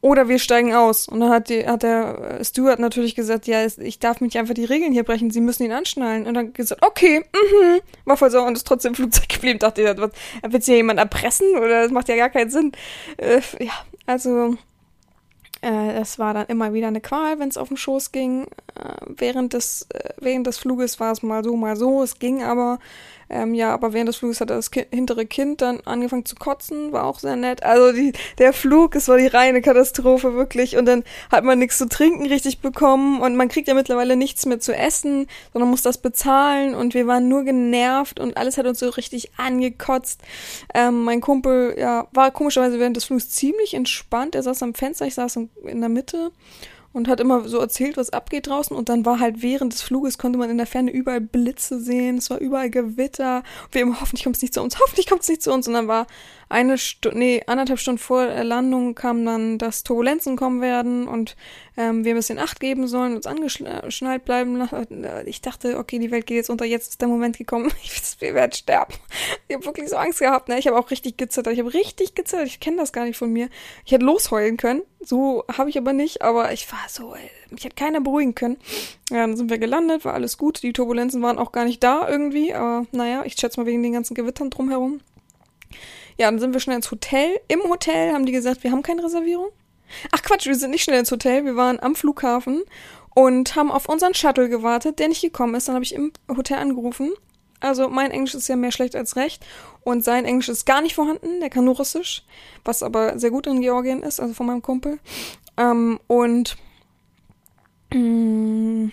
oder 0.00 0.28
wir 0.28 0.38
steigen 0.38 0.74
aus. 0.74 1.08
Und 1.08 1.20
dann 1.20 1.30
hat, 1.30 1.48
die, 1.48 1.66
hat 1.66 1.82
der 1.82 2.40
Stuart 2.42 2.78
natürlich 2.78 3.14
gesagt, 3.14 3.46
ja, 3.46 3.64
ich 3.64 3.98
darf 3.98 4.20
mich 4.20 4.38
einfach 4.38 4.54
die 4.54 4.64
Regeln 4.64 4.92
hier 4.92 5.04
brechen, 5.04 5.30
sie 5.30 5.40
müssen 5.40 5.64
ihn 5.64 5.72
anschnallen. 5.72 6.26
Und 6.26 6.34
dann 6.34 6.52
gesagt, 6.52 6.84
okay, 6.84 7.20
mhm, 7.20 7.80
war 8.04 8.16
voll 8.16 8.30
so 8.30 8.42
und 8.42 8.56
ist 8.56 8.66
trotzdem 8.66 8.90
im 8.92 8.96
Flugzeug 8.96 9.28
geblieben. 9.28 9.58
Dachte 9.58 9.82
ich, 9.82 9.98
was, 9.98 10.10
wird 10.48 10.64
hier 10.64 10.76
jemand 10.76 10.98
erpressen 10.98 11.56
oder 11.56 11.82
das 11.82 11.90
macht 11.90 12.08
ja 12.08 12.16
gar 12.16 12.30
keinen 12.30 12.50
Sinn. 12.50 12.72
Äh, 13.16 13.40
ja, 13.58 13.72
also 14.06 14.56
äh, 15.62 16.00
es 16.00 16.18
war 16.18 16.34
dann 16.34 16.46
immer 16.46 16.72
wieder 16.72 16.88
eine 16.88 17.00
Qual, 17.00 17.38
wenn 17.38 17.48
es 17.48 17.56
auf 17.56 17.68
den 17.68 17.76
Schoß 17.76 18.12
ging. 18.12 18.44
Äh, 18.74 18.96
während, 19.06 19.52
des, 19.52 19.86
äh, 19.90 20.10
während 20.20 20.46
des 20.46 20.58
Fluges 20.58 21.00
war 21.00 21.12
es 21.12 21.22
mal 21.22 21.42
so, 21.42 21.56
mal 21.56 21.76
so. 21.76 22.02
Es 22.02 22.18
ging 22.18 22.42
aber 22.42 22.78
ähm, 23.28 23.54
ja, 23.54 23.72
aber 23.74 23.92
während 23.92 24.08
des 24.08 24.16
Fluges 24.16 24.40
hat 24.40 24.50
das 24.50 24.70
kind, 24.70 24.86
hintere 24.90 25.26
Kind 25.26 25.60
dann 25.60 25.80
angefangen 25.80 26.24
zu 26.24 26.36
kotzen, 26.36 26.92
war 26.92 27.04
auch 27.04 27.18
sehr 27.18 27.36
nett. 27.36 27.62
Also 27.62 27.92
die, 27.92 28.12
der 28.38 28.52
Flug, 28.52 28.94
es 28.94 29.08
war 29.08 29.18
die 29.18 29.26
reine 29.26 29.62
Katastrophe, 29.62 30.34
wirklich. 30.34 30.76
Und 30.76 30.86
dann 30.86 31.02
hat 31.32 31.44
man 31.44 31.58
nichts 31.58 31.78
zu 31.78 31.88
trinken 31.88 32.26
richtig 32.26 32.60
bekommen 32.60 33.20
und 33.20 33.36
man 33.36 33.48
kriegt 33.48 33.68
ja 33.68 33.74
mittlerweile 33.74 34.16
nichts 34.16 34.46
mehr 34.46 34.60
zu 34.60 34.74
essen, 34.74 35.26
sondern 35.52 35.70
muss 35.70 35.82
das 35.82 35.98
bezahlen 35.98 36.74
und 36.74 36.94
wir 36.94 37.06
waren 37.06 37.28
nur 37.28 37.44
genervt 37.44 38.20
und 38.20 38.36
alles 38.36 38.58
hat 38.58 38.66
uns 38.66 38.78
so 38.78 38.88
richtig 38.90 39.32
angekotzt. 39.38 40.20
Ähm, 40.74 41.04
mein 41.04 41.20
Kumpel, 41.20 41.76
ja, 41.78 42.06
war 42.12 42.30
komischerweise 42.30 42.78
während 42.78 42.96
des 42.96 43.04
Flugs 43.04 43.30
ziemlich 43.30 43.74
entspannt. 43.74 44.34
Er 44.34 44.42
saß 44.42 44.62
am 44.62 44.74
Fenster, 44.74 45.06
ich 45.06 45.14
saß 45.14 45.36
in 45.36 45.80
der 45.80 45.88
Mitte 45.88 46.30
und 46.96 47.08
hat 47.08 47.20
immer 47.20 47.46
so 47.46 47.58
erzählt, 47.58 47.98
was 47.98 48.08
abgeht 48.08 48.46
draußen. 48.46 48.74
Und 48.74 48.88
dann 48.88 49.04
war 49.04 49.20
halt 49.20 49.42
während 49.42 49.74
des 49.74 49.82
Fluges, 49.82 50.16
konnte 50.16 50.38
man 50.38 50.48
in 50.48 50.56
der 50.56 50.66
Ferne 50.66 50.90
überall 50.90 51.20
Blitze 51.20 51.78
sehen, 51.78 52.16
es 52.16 52.30
war 52.30 52.38
überall 52.38 52.70
Gewitter. 52.70 53.42
Und 53.64 53.74
wir 53.74 53.82
immer, 53.82 54.00
hoffentlich 54.00 54.24
kommt 54.24 54.36
es 54.36 54.42
nicht 54.42 54.54
zu 54.54 54.62
uns, 54.62 54.80
hoffentlich 54.80 55.06
kommt 55.06 55.20
es 55.20 55.28
nicht 55.28 55.42
zu 55.42 55.52
uns. 55.52 55.68
Und 55.68 55.74
dann 55.74 55.88
war 55.88 56.06
eine 56.48 56.78
Stunde, 56.78 57.18
nee, 57.18 57.42
anderthalb 57.46 57.80
Stunden 57.80 57.98
vor 57.98 58.26
Landung 58.26 58.94
kam 58.94 59.24
dann, 59.24 59.58
dass 59.58 59.82
Turbulenzen 59.82 60.36
kommen 60.36 60.60
werden 60.60 61.08
und 61.08 61.36
ähm, 61.76 62.04
wir 62.04 62.14
ein 62.14 62.16
bisschen 62.16 62.38
Acht 62.38 62.60
geben 62.60 62.86
sollen, 62.86 63.16
uns 63.16 63.26
angeschnallt 63.26 64.24
bleiben. 64.24 64.68
Ich 65.26 65.40
dachte, 65.40 65.76
okay, 65.76 65.98
die 65.98 66.12
Welt 66.12 66.26
geht 66.26 66.36
jetzt 66.36 66.50
unter, 66.50 66.64
jetzt 66.64 66.88
ist 66.88 67.00
der 67.00 67.08
Moment 67.08 67.36
gekommen, 67.36 67.72
wir 68.20 68.34
werden 68.34 68.52
sterben. 68.52 68.94
Ich 69.48 69.56
habe 69.56 69.66
wirklich 69.66 69.88
so 69.88 69.96
Angst 69.96 70.20
gehabt, 70.20 70.48
ne? 70.48 70.58
Ich 70.58 70.68
habe 70.68 70.78
auch 70.78 70.90
richtig 70.90 71.16
gezittert, 71.16 71.52
ich 71.52 71.58
habe 71.58 71.74
richtig 71.74 72.14
gezittert, 72.14 72.46
ich 72.46 72.60
kenne 72.60 72.76
das 72.76 72.92
gar 72.92 73.04
nicht 73.04 73.16
von 73.16 73.32
mir. 73.32 73.48
Ich 73.84 73.90
hätte 73.90 74.04
losheulen 74.04 74.56
können, 74.56 74.82
so 75.00 75.44
habe 75.52 75.68
ich 75.70 75.78
aber 75.78 75.92
nicht, 75.92 76.22
aber 76.22 76.52
ich 76.52 76.70
war 76.70 76.84
so, 76.88 77.16
ey, 77.16 77.30
mich 77.50 77.64
hat 77.64 77.76
keiner 77.76 78.00
beruhigen 78.00 78.36
können. 78.36 78.56
Ja, 79.10 79.18
dann 79.18 79.36
sind 79.36 79.50
wir 79.50 79.58
gelandet, 79.58 80.04
war 80.04 80.14
alles 80.14 80.38
gut, 80.38 80.62
die 80.62 80.72
Turbulenzen 80.72 81.20
waren 81.22 81.38
auch 81.38 81.50
gar 81.50 81.64
nicht 81.64 81.82
da 81.82 82.08
irgendwie, 82.08 82.54
aber 82.54 82.86
naja, 82.92 83.24
ich 83.24 83.34
schätze 83.34 83.58
mal 83.58 83.66
wegen 83.66 83.82
den 83.82 83.92
ganzen 83.92 84.14
Gewittern 84.14 84.50
drumherum. 84.50 85.00
Ja, 86.18 86.30
dann 86.30 86.38
sind 86.38 86.52
wir 86.52 86.60
schnell 86.60 86.76
ins 86.76 86.90
Hotel. 86.90 87.38
Im 87.48 87.62
Hotel 87.64 88.12
haben 88.12 88.26
die 88.26 88.32
gesagt, 88.32 88.64
wir 88.64 88.72
haben 88.72 88.82
keine 88.82 89.04
Reservierung. 89.04 89.48
Ach 90.12 90.22
Quatsch, 90.22 90.46
wir 90.46 90.54
sind 90.54 90.70
nicht 90.70 90.84
schnell 90.84 90.98
ins 90.98 91.10
Hotel. 91.10 91.44
Wir 91.44 91.56
waren 91.56 91.78
am 91.80 91.94
Flughafen 91.94 92.62
und 93.14 93.56
haben 93.56 93.70
auf 93.70 93.88
unseren 93.88 94.14
Shuttle 94.14 94.48
gewartet, 94.48 94.98
der 94.98 95.08
nicht 95.08 95.22
gekommen 95.22 95.54
ist. 95.54 95.68
Dann 95.68 95.74
habe 95.74 95.84
ich 95.84 95.94
im 95.94 96.12
Hotel 96.28 96.58
angerufen. 96.58 97.12
Also 97.60 97.88
mein 97.88 98.10
Englisch 98.10 98.34
ist 98.34 98.48
ja 98.48 98.56
mehr 98.56 98.72
schlecht 98.72 98.94
als 98.94 99.16
recht 99.16 99.44
und 99.82 100.04
sein 100.04 100.24
Englisch 100.24 100.48
ist 100.48 100.66
gar 100.66 100.82
nicht 100.82 100.94
vorhanden. 100.94 101.40
Der 101.40 101.50
kann 101.50 101.64
nur 101.64 101.76
Russisch, 101.76 102.24
was 102.64 102.82
aber 102.82 103.18
sehr 103.18 103.30
gut 103.30 103.46
in 103.46 103.60
Georgien 103.60 104.02
ist, 104.02 104.20
also 104.20 104.34
von 104.34 104.46
meinem 104.46 104.62
Kumpel. 104.62 104.98
Ähm, 105.56 105.98
und 106.06 106.56
mm, 107.92 108.88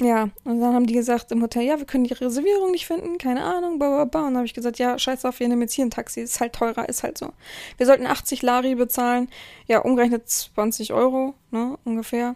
ja, 0.00 0.28
und 0.44 0.60
dann 0.60 0.74
haben 0.74 0.86
die 0.86 0.94
gesagt 0.94 1.32
im 1.32 1.42
Hotel, 1.42 1.62
ja, 1.62 1.78
wir 1.78 1.86
können 1.86 2.04
die 2.04 2.12
Reservierung 2.12 2.70
nicht 2.70 2.86
finden, 2.86 3.16
keine 3.16 3.42
Ahnung, 3.42 3.78
bla 3.78 3.88
bla 3.88 4.04
bla. 4.04 4.20
Und 4.20 4.26
dann 4.28 4.36
habe 4.36 4.46
ich 4.46 4.52
gesagt, 4.52 4.78
ja, 4.78 4.98
scheiß 4.98 5.24
auf, 5.24 5.40
wir 5.40 5.48
nehmen 5.48 5.62
jetzt 5.62 5.72
hier 5.72 5.86
ein 5.86 5.90
Taxi, 5.90 6.20
ist 6.20 6.40
halt 6.40 6.52
teurer, 6.52 6.88
ist 6.88 7.02
halt 7.02 7.16
so. 7.16 7.32
Wir 7.78 7.86
sollten 7.86 8.06
80 8.06 8.42
Lari 8.42 8.74
bezahlen, 8.74 9.28
ja, 9.66 9.78
umgerechnet 9.78 10.28
20 10.28 10.92
Euro, 10.92 11.34
ne, 11.50 11.78
ungefähr. 11.84 12.34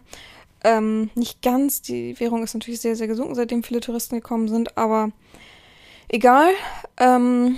Ähm, 0.63 1.11
nicht 1.13 1.41
ganz, 1.41 1.81
die 1.81 2.19
Währung 2.19 2.43
ist 2.43 2.53
natürlich 2.55 2.81
sehr, 2.81 2.95
sehr 2.95 3.07
gesunken, 3.07 3.35
seitdem 3.35 3.63
viele 3.63 3.79
Touristen 3.79 4.15
gekommen 4.15 4.47
sind, 4.47 4.77
aber 4.77 5.11
egal. 6.09 6.51
Ähm, 6.97 7.57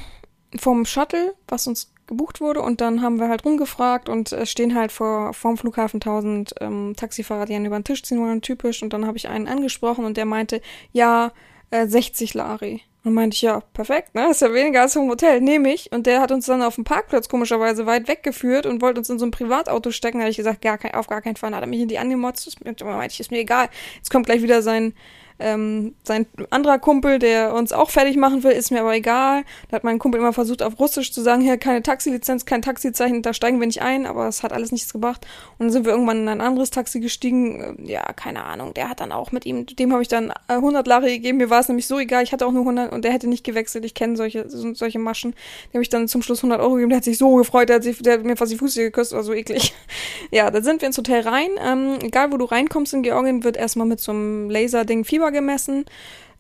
vom 0.59 0.85
Shuttle, 0.85 1.33
was 1.47 1.67
uns 1.67 1.92
gebucht 2.07 2.41
wurde 2.41 2.61
und 2.61 2.81
dann 2.81 3.01
haben 3.01 3.19
wir 3.19 3.29
halt 3.29 3.45
rumgefragt 3.45 4.09
und 4.09 4.31
es 4.31 4.49
stehen 4.49 4.75
halt 4.75 4.91
vor 4.91 5.33
vorm 5.33 5.57
Flughafen 5.57 5.99
tausend 5.99 6.53
ähm, 6.59 6.93
Taxifahrer, 6.95 7.45
die 7.45 7.55
einen 7.55 7.65
über 7.65 7.79
den 7.79 7.83
Tisch 7.83 8.03
ziehen 8.03 8.19
wollen, 8.19 8.41
typisch. 8.41 8.83
Und 8.83 8.93
dann 8.93 9.05
habe 9.05 9.17
ich 9.17 9.27
einen 9.27 9.47
angesprochen 9.47 10.05
und 10.05 10.17
der 10.17 10.25
meinte, 10.25 10.61
ja, 10.91 11.31
äh, 11.71 11.87
60 11.87 12.33
Lari. 12.33 12.81
Und 13.05 13.15
meinte 13.15 13.35
ich, 13.35 13.41
ja, 13.41 13.59
perfekt, 13.73 14.15
ne? 14.15 14.29
Ist 14.29 14.41
ja 14.41 14.53
weniger 14.53 14.81
als 14.81 14.95
im 14.95 15.09
Hotel, 15.09 15.41
nehme 15.41 15.73
ich. 15.73 15.91
Und 15.91 16.07
der 16.07 16.21
hat 16.21 16.31
uns 16.31 16.45
dann 16.45 16.61
auf 16.61 16.75
dem 16.75 16.85
Parkplatz 16.85 17.27
komischerweise 17.27 17.85
weit 17.85 18.07
weggeführt 18.07 18.65
und 18.65 18.81
wollte 18.81 18.99
uns 18.99 19.09
in 19.09 19.19
so 19.19 19.25
ein 19.25 19.31
Privatauto 19.31 19.91
stecken. 19.91 20.19
Da 20.19 20.23
habe 20.23 20.31
ich 20.31 20.37
gesagt, 20.37 20.61
gar 20.61 20.77
kein, 20.77 20.93
auf 20.93 21.07
gar 21.07 21.21
keinen 21.21 21.35
Fall. 21.35 21.51
Da 21.51 21.57
hat 21.57 21.63
er 21.63 21.67
mich 21.67 21.81
in 21.81 21.89
die 21.89 21.97
angemotzt. 21.97 22.47
Das 22.47 22.55
meinte 22.61 23.13
ich, 23.13 23.19
ist 23.19 23.31
mir 23.31 23.39
egal. 23.39 23.67
Jetzt 23.97 24.09
kommt 24.09 24.25
gleich 24.25 24.41
wieder 24.41 24.61
sein 24.61 24.93
Ähm, 25.39 25.95
sein 26.03 26.25
anderer 26.49 26.79
Kumpel, 26.79 27.19
der 27.19 27.53
uns 27.53 27.73
auch 27.73 27.89
fertig 27.89 28.17
machen 28.17 28.43
will, 28.43 28.51
ist 28.51 28.71
mir 28.71 28.81
aber 28.81 28.93
egal. 28.95 29.43
Da 29.69 29.75
hat 29.75 29.83
mein 29.83 29.99
Kumpel 29.99 30.19
immer 30.19 30.33
versucht, 30.33 30.61
auf 30.61 30.79
Russisch 30.79 31.11
zu 31.11 31.21
sagen, 31.21 31.41
hier 31.41 31.57
keine 31.57 31.81
Taxilizenz, 31.81 32.45
kein 32.45 32.61
Taxizeichen, 32.61 33.21
da 33.21 33.33
steigen 33.33 33.59
wir 33.59 33.67
nicht 33.67 33.81
ein, 33.81 34.05
aber 34.05 34.27
es 34.27 34.43
hat 34.43 34.53
alles 34.53 34.71
nichts 34.71 34.93
gebracht. 34.93 35.25
Und 35.57 35.65
dann 35.65 35.71
sind 35.71 35.85
wir 35.85 35.91
irgendwann 35.91 36.21
in 36.21 36.29
ein 36.29 36.41
anderes 36.41 36.69
Taxi 36.69 36.99
gestiegen. 36.99 37.77
Äh, 37.79 37.91
ja, 37.91 38.03
keine 38.13 38.43
Ahnung. 38.43 38.73
Der 38.73 38.89
hat 38.89 38.99
dann 38.99 39.11
auch 39.11 39.31
mit 39.31 39.45
ihm, 39.45 39.65
dem 39.65 39.91
habe 39.91 40.01
ich 40.01 40.07
dann 40.07 40.31
100 40.47 40.85
Lari 40.87 41.13
gegeben. 41.17 41.37
Mir 41.37 41.49
war 41.49 41.59
es 41.59 41.67
nämlich 41.67 41.87
so 41.87 41.99
egal. 41.99 42.23
Ich 42.23 42.31
hatte 42.31 42.45
auch 42.45 42.51
nur 42.51 42.61
100 42.61 42.91
und 42.91 43.03
der 43.03 43.11
hätte 43.11 43.27
nicht 43.27 43.43
gewechselt. 43.43 43.85
Ich 43.85 43.93
kenne 43.93 44.15
solche, 44.15 44.45
solche 44.49 44.99
Maschen. 44.99 45.31
Dem 45.31 45.73
habe 45.73 45.83
ich 45.83 45.89
dann 45.89 46.07
zum 46.07 46.21
Schluss 46.21 46.39
100 46.39 46.59
Euro 46.59 46.75
gegeben. 46.75 46.89
Der 46.89 46.97
hat 46.97 47.03
sich 47.03 47.17
so 47.17 47.35
gefreut. 47.35 47.69
Der 47.69 47.77
hat, 47.77 47.83
sich, 47.83 48.01
der 48.01 48.13
hat 48.13 48.23
mir 48.23 48.35
fast 48.35 48.51
die 48.51 48.57
Füße 48.57 48.81
geküsst. 48.81 49.13
War 49.13 49.23
so 49.23 49.33
eklig. 49.33 49.73
Ja, 50.31 50.49
da 50.49 50.61
sind 50.61 50.81
wir 50.81 50.87
ins 50.87 50.97
Hotel 50.97 51.21
rein. 51.21 51.49
Ähm, 51.63 51.99
egal, 52.01 52.31
wo 52.31 52.37
du 52.37 52.45
reinkommst 52.45 52.93
in 52.93 53.03
Georgien, 53.03 53.43
wird 53.43 53.55
erstmal 53.55 53.85
mit 53.85 53.99
so 53.99 54.11
einem 54.11 54.49
Laserding 54.49 55.03
Fieber 55.03 55.22
gemessen. 55.31 55.85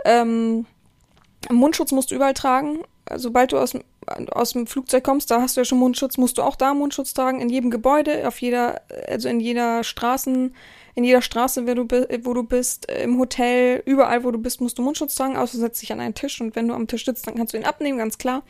Ähm, 0.05 0.65
Mundschutz 1.49 1.91
musst 1.91 2.11
du 2.11 2.15
überall 2.15 2.33
tragen. 2.33 2.79
Sobald 3.15 3.51
du 3.51 3.57
aus, 3.57 3.73
aus 4.31 4.53
dem 4.53 4.65
Flugzeug 4.65 5.03
kommst, 5.03 5.29
da 5.29 5.41
hast 5.41 5.57
du 5.57 5.61
ja 5.61 5.65
schon 5.65 5.79
Mundschutz, 5.79 6.17
musst 6.17 6.37
du 6.37 6.41
auch 6.41 6.55
da 6.55 6.73
Mundschutz 6.73 7.13
tragen. 7.13 7.41
In 7.41 7.49
jedem 7.49 7.69
Gebäude, 7.69 8.27
auf 8.27 8.41
jeder, 8.41 8.81
also 9.07 9.27
in 9.27 9.39
jeder 9.39 9.83
Straßen, 9.83 10.55
in 10.95 11.03
jeder 11.03 11.21
Straße, 11.21 11.67
wo 11.67 11.73
du, 11.73 11.87
wo 12.23 12.33
du 12.33 12.43
bist, 12.43 12.89
im 12.91 13.17
Hotel, 13.19 13.81
überall, 13.85 14.23
wo 14.23 14.31
du 14.31 14.37
bist, 14.37 14.61
musst 14.61 14.77
du 14.77 14.83
Mundschutz 14.83 15.15
tragen, 15.15 15.35
außer 15.35 15.57
setzt 15.57 15.81
dich 15.81 15.91
an 15.91 15.99
einen 15.99 16.13
Tisch 16.13 16.39
und 16.39 16.55
wenn 16.55 16.67
du 16.67 16.73
am 16.73 16.87
Tisch 16.87 17.05
sitzt, 17.05 17.27
dann 17.27 17.35
kannst 17.35 17.53
du 17.53 17.57
ihn 17.57 17.65
abnehmen, 17.65 17.97
ganz 17.97 18.17
klar. 18.17 18.43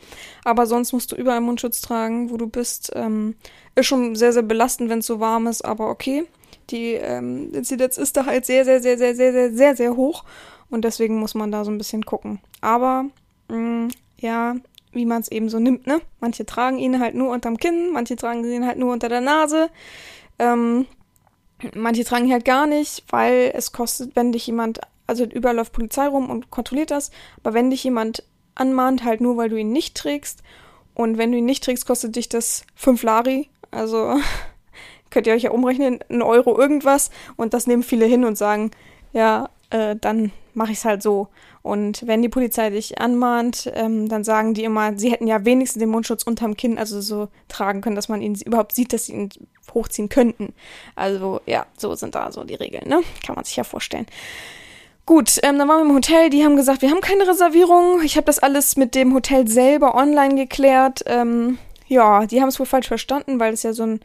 Aber 0.44 0.66
sonst 0.66 0.92
musst 0.92 1.10
du 1.10 1.16
überall 1.16 1.40
Mundschutz 1.40 1.80
tragen, 1.80 2.30
wo 2.30 2.36
du 2.36 2.46
bist. 2.46 2.92
Ähm, 2.94 3.34
ist 3.74 3.86
schon 3.86 4.14
sehr, 4.14 4.32
sehr 4.32 4.42
belastend, 4.42 4.90
wenn 4.90 5.00
es 5.00 5.06
so 5.06 5.20
warm 5.20 5.46
ist, 5.46 5.64
aber 5.64 5.88
okay. 5.88 6.26
Die 6.70 6.92
ähm, 6.92 7.52
Inzidenz 7.52 7.98
ist 7.98 8.16
da 8.16 8.26
halt 8.26 8.46
sehr, 8.46 8.64
sehr, 8.64 8.80
sehr, 8.80 8.98
sehr, 8.98 9.14
sehr, 9.14 9.32
sehr, 9.32 9.52
sehr, 9.52 9.76
sehr 9.76 9.96
hoch 9.96 10.24
und 10.70 10.84
deswegen 10.84 11.18
muss 11.18 11.34
man 11.34 11.52
da 11.52 11.64
so 11.64 11.70
ein 11.70 11.78
bisschen 11.78 12.04
gucken. 12.04 12.40
Aber, 12.60 13.06
mh, 13.48 13.56
mm, 13.56 13.88
ja, 14.18 14.56
wie 14.92 15.06
man 15.06 15.20
es 15.20 15.30
eben 15.30 15.48
so 15.48 15.58
nimmt, 15.58 15.86
ne? 15.86 16.00
Manche 16.20 16.46
tragen 16.46 16.78
ihn 16.78 17.00
halt 17.00 17.14
nur 17.14 17.32
unterm 17.32 17.56
Kinn, 17.56 17.90
manche 17.92 18.16
tragen 18.16 18.44
ihn 18.44 18.66
halt 18.66 18.78
nur 18.78 18.92
unter 18.92 19.08
der 19.08 19.20
Nase. 19.20 19.68
Ähm, 20.38 20.86
Manche 21.74 22.04
tragen 22.04 22.26
ihn 22.26 22.32
halt 22.32 22.44
gar 22.44 22.66
nicht, 22.66 23.04
weil 23.10 23.52
es 23.54 23.72
kostet, 23.72 24.14
wenn 24.16 24.32
dich 24.32 24.46
jemand, 24.46 24.80
also 25.06 25.24
überall 25.24 25.56
läuft 25.56 25.72
Polizei 25.72 26.06
rum 26.06 26.30
und 26.30 26.50
kontrolliert 26.50 26.90
das, 26.90 27.10
aber 27.42 27.54
wenn 27.54 27.70
dich 27.70 27.84
jemand 27.84 28.24
anmahnt, 28.54 29.04
halt 29.04 29.20
nur, 29.20 29.36
weil 29.36 29.48
du 29.48 29.56
ihn 29.56 29.72
nicht 29.72 29.96
trägst. 29.96 30.42
Und 30.94 31.18
wenn 31.18 31.32
du 31.32 31.38
ihn 31.38 31.44
nicht 31.44 31.64
trägst, 31.64 31.86
kostet 31.86 32.16
dich 32.16 32.28
das 32.28 32.64
5 32.76 33.02
Lari. 33.02 33.48
Also 33.70 34.16
könnt 35.10 35.26
ihr 35.26 35.34
euch 35.34 35.42
ja 35.42 35.50
umrechnen, 35.50 36.00
ein 36.08 36.22
Euro 36.22 36.58
irgendwas. 36.58 37.10
Und 37.36 37.54
das 37.54 37.66
nehmen 37.66 37.82
viele 37.82 38.06
hin 38.06 38.24
und 38.24 38.36
sagen, 38.36 38.70
ja, 39.12 39.48
äh, 39.70 39.96
dann 40.00 40.32
mache 40.54 40.72
ich 40.72 40.78
es 40.78 40.84
halt 40.84 41.02
so. 41.02 41.28
Und 41.62 42.06
wenn 42.06 42.20
die 42.20 42.28
Polizei 42.28 42.70
dich 42.70 43.00
anmahnt, 43.00 43.72
ähm, 43.74 44.08
dann 44.08 44.22
sagen 44.22 44.52
die 44.52 44.64
immer, 44.64 44.98
sie 44.98 45.10
hätten 45.10 45.26
ja 45.26 45.44
wenigstens 45.44 45.80
den 45.80 45.88
Mundschutz 45.88 46.22
unterm 46.22 46.56
Kinn, 46.56 46.78
also 46.78 47.00
so 47.00 47.28
tragen 47.48 47.80
können, 47.80 47.96
dass 47.96 48.10
man 48.10 48.20
ihn 48.20 48.34
überhaupt 48.44 48.74
sieht, 48.74 48.92
dass 48.92 49.06
sie 49.06 49.14
ihn 49.14 49.30
hochziehen 49.72 50.10
könnten. 50.10 50.52
Also 50.94 51.40
ja, 51.46 51.66
so 51.78 51.94
sind 51.94 52.14
da 52.14 52.30
so 52.32 52.44
die 52.44 52.54
Regeln, 52.54 52.86
ne? 52.88 53.00
Kann 53.24 53.34
man 53.34 53.44
sich 53.44 53.56
ja 53.56 53.64
vorstellen. 53.64 54.06
Gut, 55.06 55.38
ähm, 55.42 55.58
dann 55.58 55.68
waren 55.68 55.78
wir 55.84 55.90
im 55.90 55.94
Hotel. 55.96 56.30
Die 56.30 56.44
haben 56.44 56.56
gesagt, 56.56 56.82
wir 56.82 56.90
haben 56.90 57.00
keine 57.00 57.26
Reservierung. 57.26 58.02
Ich 58.02 58.16
habe 58.16 58.26
das 58.26 58.38
alles 58.38 58.76
mit 58.76 58.94
dem 58.94 59.14
Hotel 59.14 59.48
selber 59.48 59.94
online 59.94 60.34
geklärt. 60.34 61.02
Ähm, 61.06 61.58
ja, 61.86 62.26
die 62.26 62.40
haben 62.40 62.48
es 62.48 62.58
wohl 62.58 62.66
falsch 62.66 62.88
verstanden, 62.88 63.40
weil 63.40 63.52
es 63.52 63.62
ja 63.62 63.72
so 63.72 63.84
ein 63.84 64.00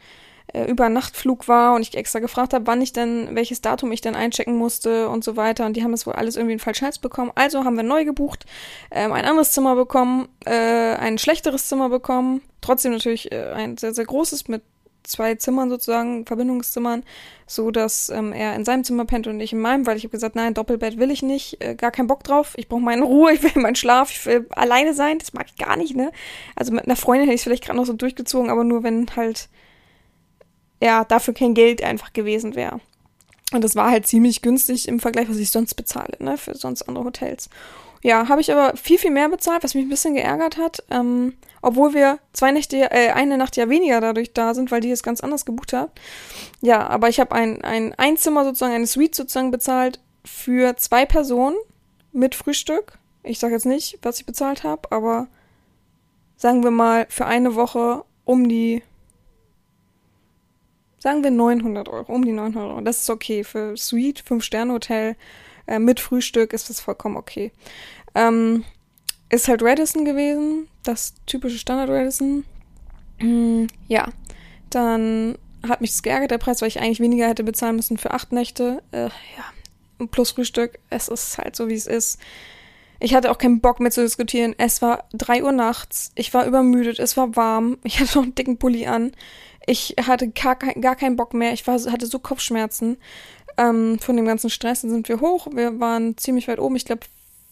äh, 0.52 0.64
Übernachtflug 0.64 1.48
war 1.48 1.74
und 1.74 1.82
ich 1.82 1.96
extra 1.96 2.18
gefragt 2.18 2.54
habe, 2.54 2.66
wann 2.66 2.82
ich 2.82 2.92
denn, 2.92 3.34
welches 3.34 3.60
Datum 3.60 3.92
ich 3.92 4.00
denn 4.00 4.14
einchecken 4.14 4.56
musste 4.56 5.08
und 5.08 5.24
so 5.24 5.36
weiter. 5.36 5.66
Und 5.66 5.76
die 5.76 5.82
haben 5.82 5.92
das 5.92 6.06
wohl 6.06 6.14
alles 6.14 6.36
irgendwie 6.36 6.54
in 6.54 6.58
falschen 6.58 6.84
Hals 6.84 6.98
bekommen. 6.98 7.32
Also 7.34 7.64
haben 7.64 7.76
wir 7.76 7.82
neu 7.82 8.04
gebucht, 8.04 8.46
ähm, 8.90 9.12
ein 9.12 9.24
anderes 9.24 9.52
Zimmer 9.52 9.74
bekommen, 9.76 10.28
äh, 10.44 10.94
ein 10.94 11.18
schlechteres 11.18 11.68
Zimmer 11.68 11.88
bekommen. 11.88 12.42
Trotzdem 12.60 12.92
natürlich 12.92 13.32
äh, 13.32 13.52
ein 13.52 13.76
sehr, 13.76 13.94
sehr 13.94 14.04
großes 14.04 14.48
mit 14.48 14.62
zwei 15.02 15.34
Zimmern 15.34 15.70
sozusagen, 15.70 16.26
Verbindungszimmern, 16.26 17.02
so 17.46 17.70
dass 17.70 18.10
ähm, 18.10 18.32
er 18.32 18.54
in 18.54 18.64
seinem 18.64 18.84
Zimmer 18.84 19.04
pennt 19.04 19.26
und 19.26 19.40
ich 19.40 19.52
in 19.52 19.60
meinem, 19.60 19.86
weil 19.86 19.96
ich 19.96 20.04
habe 20.04 20.12
gesagt, 20.12 20.36
nein, 20.36 20.54
Doppelbett 20.54 20.98
will 20.98 21.10
ich 21.10 21.22
nicht, 21.22 21.62
äh, 21.62 21.74
gar 21.74 21.90
keinen 21.90 22.06
Bock 22.06 22.22
drauf. 22.24 22.52
Ich 22.56 22.68
brauche 22.68 22.80
meine 22.80 23.02
Ruhe, 23.02 23.32
ich 23.34 23.42
will 23.42 23.62
meinen 23.62 23.76
Schlaf, 23.76 24.10
ich 24.10 24.26
will 24.26 24.46
alleine 24.50 24.94
sein, 24.94 25.18
das 25.18 25.32
mag 25.32 25.46
ich 25.48 25.56
gar 25.56 25.76
nicht, 25.76 25.96
ne? 25.96 26.12
Also 26.56 26.72
mit 26.72 26.84
einer 26.84 26.96
Freundin 26.96 27.26
hätte 27.26 27.34
ich 27.34 27.40
es 27.40 27.44
vielleicht 27.44 27.64
gerade 27.64 27.78
noch 27.78 27.86
so 27.86 27.92
durchgezogen, 27.92 28.50
aber 28.50 28.64
nur 28.64 28.82
wenn 28.82 29.06
halt 29.16 29.48
ja, 30.80 31.04
dafür 31.04 31.34
kein 31.34 31.54
Geld 31.54 31.82
einfach 31.82 32.12
gewesen 32.12 32.54
wäre. 32.54 32.80
Und 33.52 33.64
das 33.64 33.76
war 33.76 33.90
halt 33.90 34.06
ziemlich 34.06 34.42
günstig 34.42 34.88
im 34.88 35.00
Vergleich, 35.00 35.28
was 35.28 35.36
ich 35.36 35.50
sonst 35.50 35.74
bezahle, 35.74 36.16
ne, 36.20 36.36
für 36.36 36.54
sonst 36.54 36.82
andere 36.82 37.04
Hotels. 37.04 37.50
Ja, 38.02 38.28
habe 38.28 38.40
ich 38.40 38.50
aber 38.50 38.76
viel, 38.76 38.98
viel 38.98 39.10
mehr 39.10 39.28
bezahlt, 39.28 39.62
was 39.62 39.74
mich 39.74 39.84
ein 39.84 39.90
bisschen 39.90 40.14
geärgert 40.14 40.56
hat. 40.56 40.82
Ähm, 40.90 41.34
obwohl 41.60 41.92
wir 41.92 42.18
zwei 42.32 42.50
Nächte, 42.50 42.90
äh, 42.90 43.10
eine 43.10 43.36
Nacht 43.36 43.56
ja 43.56 43.68
weniger 43.68 44.00
dadurch 44.00 44.32
da 44.32 44.54
sind, 44.54 44.70
weil 44.70 44.80
die 44.80 44.90
es 44.90 45.02
ganz 45.02 45.20
anders 45.20 45.44
gebucht 45.44 45.74
hat. 45.74 45.90
Ja, 46.62 46.86
aber 46.86 47.10
ich 47.10 47.20
habe 47.20 47.34
ein, 47.34 47.62
ein 47.62 47.92
Einzimmer 47.94 48.44
sozusagen, 48.44 48.72
eine 48.72 48.86
Suite 48.86 49.14
sozusagen 49.14 49.50
bezahlt 49.50 50.00
für 50.24 50.76
zwei 50.76 51.04
Personen 51.04 51.56
mit 52.12 52.34
Frühstück. 52.34 52.98
Ich 53.22 53.38
sage 53.38 53.54
jetzt 53.54 53.66
nicht, 53.66 53.98
was 54.02 54.18
ich 54.18 54.26
bezahlt 54.26 54.64
habe, 54.64 54.90
aber 54.90 55.28
sagen 56.36 56.64
wir 56.64 56.70
mal 56.70 57.06
für 57.10 57.26
eine 57.26 57.54
Woche 57.54 58.04
um 58.24 58.48
die 58.48 58.82
sagen 61.00 61.24
wir 61.24 61.32
900 61.32 61.88
Euro, 61.88 62.12
um 62.12 62.24
die 62.24 62.32
900 62.32 62.70
Euro. 62.70 62.80
Das 62.82 63.02
ist 63.02 63.10
okay 63.10 63.42
für 63.42 63.76
Suite, 63.76 64.22
5-Sterne-Hotel 64.22 65.16
äh, 65.66 65.78
mit 65.78 66.00
Frühstück 66.00 66.52
ist 66.52 66.68
das 66.68 66.80
vollkommen 66.80 67.16
okay. 67.16 67.52
Ähm, 68.14 68.64
ist 69.30 69.48
halt 69.48 69.62
Radisson 69.62 70.04
gewesen, 70.04 70.68
das 70.82 71.14
typische 71.26 71.58
Standard 71.58 71.88
Radisson. 71.88 72.44
Mm, 73.20 73.66
ja, 73.86 74.08
dann 74.68 75.38
hat 75.66 75.80
mich 75.80 75.90
das 75.90 76.02
geärgert, 76.02 76.32
der 76.32 76.38
Preis, 76.38 76.60
weil 76.60 76.68
ich 76.68 76.80
eigentlich 76.80 77.00
weniger 77.00 77.28
hätte 77.28 77.44
bezahlen 77.44 77.76
müssen 77.76 77.98
für 77.98 78.10
acht 78.10 78.32
Nächte. 78.32 78.82
Äh, 78.90 79.04
ja, 79.04 80.06
plus 80.10 80.32
Frühstück. 80.32 80.80
Es 80.90 81.08
ist 81.08 81.38
halt 81.38 81.54
so, 81.54 81.68
wie 81.68 81.74
es 81.74 81.86
ist. 81.86 82.18
Ich 82.98 83.14
hatte 83.14 83.30
auch 83.30 83.38
keinen 83.38 83.60
Bock 83.60 83.80
mehr 83.80 83.90
zu 83.90 84.02
diskutieren. 84.02 84.54
Es 84.58 84.82
war 84.82 85.04
drei 85.12 85.42
Uhr 85.42 85.52
nachts. 85.52 86.12
Ich 86.16 86.34
war 86.34 86.46
übermüdet. 86.46 86.98
Es 86.98 87.16
war 87.16 87.36
warm. 87.36 87.78
Ich 87.84 88.00
hatte 88.00 88.18
noch 88.18 88.24
einen 88.24 88.34
dicken 88.34 88.58
Pulli 88.58 88.86
an. 88.86 89.12
Ich 89.66 89.96
hatte 90.04 90.28
gar, 90.28 90.56
gar 90.56 90.96
keinen 90.96 91.16
Bock 91.16 91.34
mehr. 91.34 91.52
Ich 91.52 91.66
war, 91.66 91.74
hatte 91.74 92.06
so 92.06 92.18
Kopfschmerzen 92.18 92.96
ähm, 93.56 93.98
von 93.98 94.16
dem 94.16 94.26
ganzen 94.26 94.50
Stress. 94.50 94.82
Dann 94.82 94.90
sind 94.90 95.08
wir 95.08 95.20
hoch. 95.20 95.48
Wir 95.52 95.80
waren 95.80 96.16
ziemlich 96.16 96.48
weit 96.48 96.58
oben. 96.58 96.76
Ich 96.76 96.84
glaube, 96.84 97.02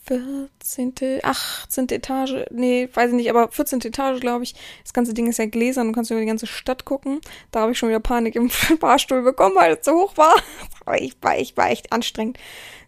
14., 0.09 1.21
18. 1.23 1.89
Etage, 1.91 2.47
nee, 2.51 2.89
weiß 2.93 3.11
ich 3.11 3.17
nicht, 3.17 3.31
aber 3.31 3.51
14. 3.51 3.81
Etage, 3.83 4.21
glaube 4.21 4.45
ich. 4.45 4.55
Das 4.83 4.95
ganze 4.95 5.13
Ding 5.13 5.27
ist 5.27 5.39
ja 5.39 5.47
gläsern, 5.47 5.89
du 5.89 5.93
kannst 5.93 6.11
über 6.11 6.21
die 6.21 6.27
ganze 6.27 6.47
Stadt 6.47 6.87
gucken. 6.87 7.21
Da 7.51 7.61
habe 7.61 7.73
ich 7.73 7.79
schon 7.79 7.91
wieder 7.91 8.01
Panik 8.01 8.35
im 8.35 8.49
Fahrstuhl 8.81 9.23
bekommen, 9.23 9.57
weil 9.57 9.75
es 9.75 9.85
so 9.85 9.93
hoch 9.93 10.17
war. 10.17 10.35
Aber 10.87 11.01
ich 11.01 11.17
war, 11.21 11.39
ich 11.39 11.57
war 11.57 11.71
echt 11.71 11.93
anstrengend. 11.93 12.39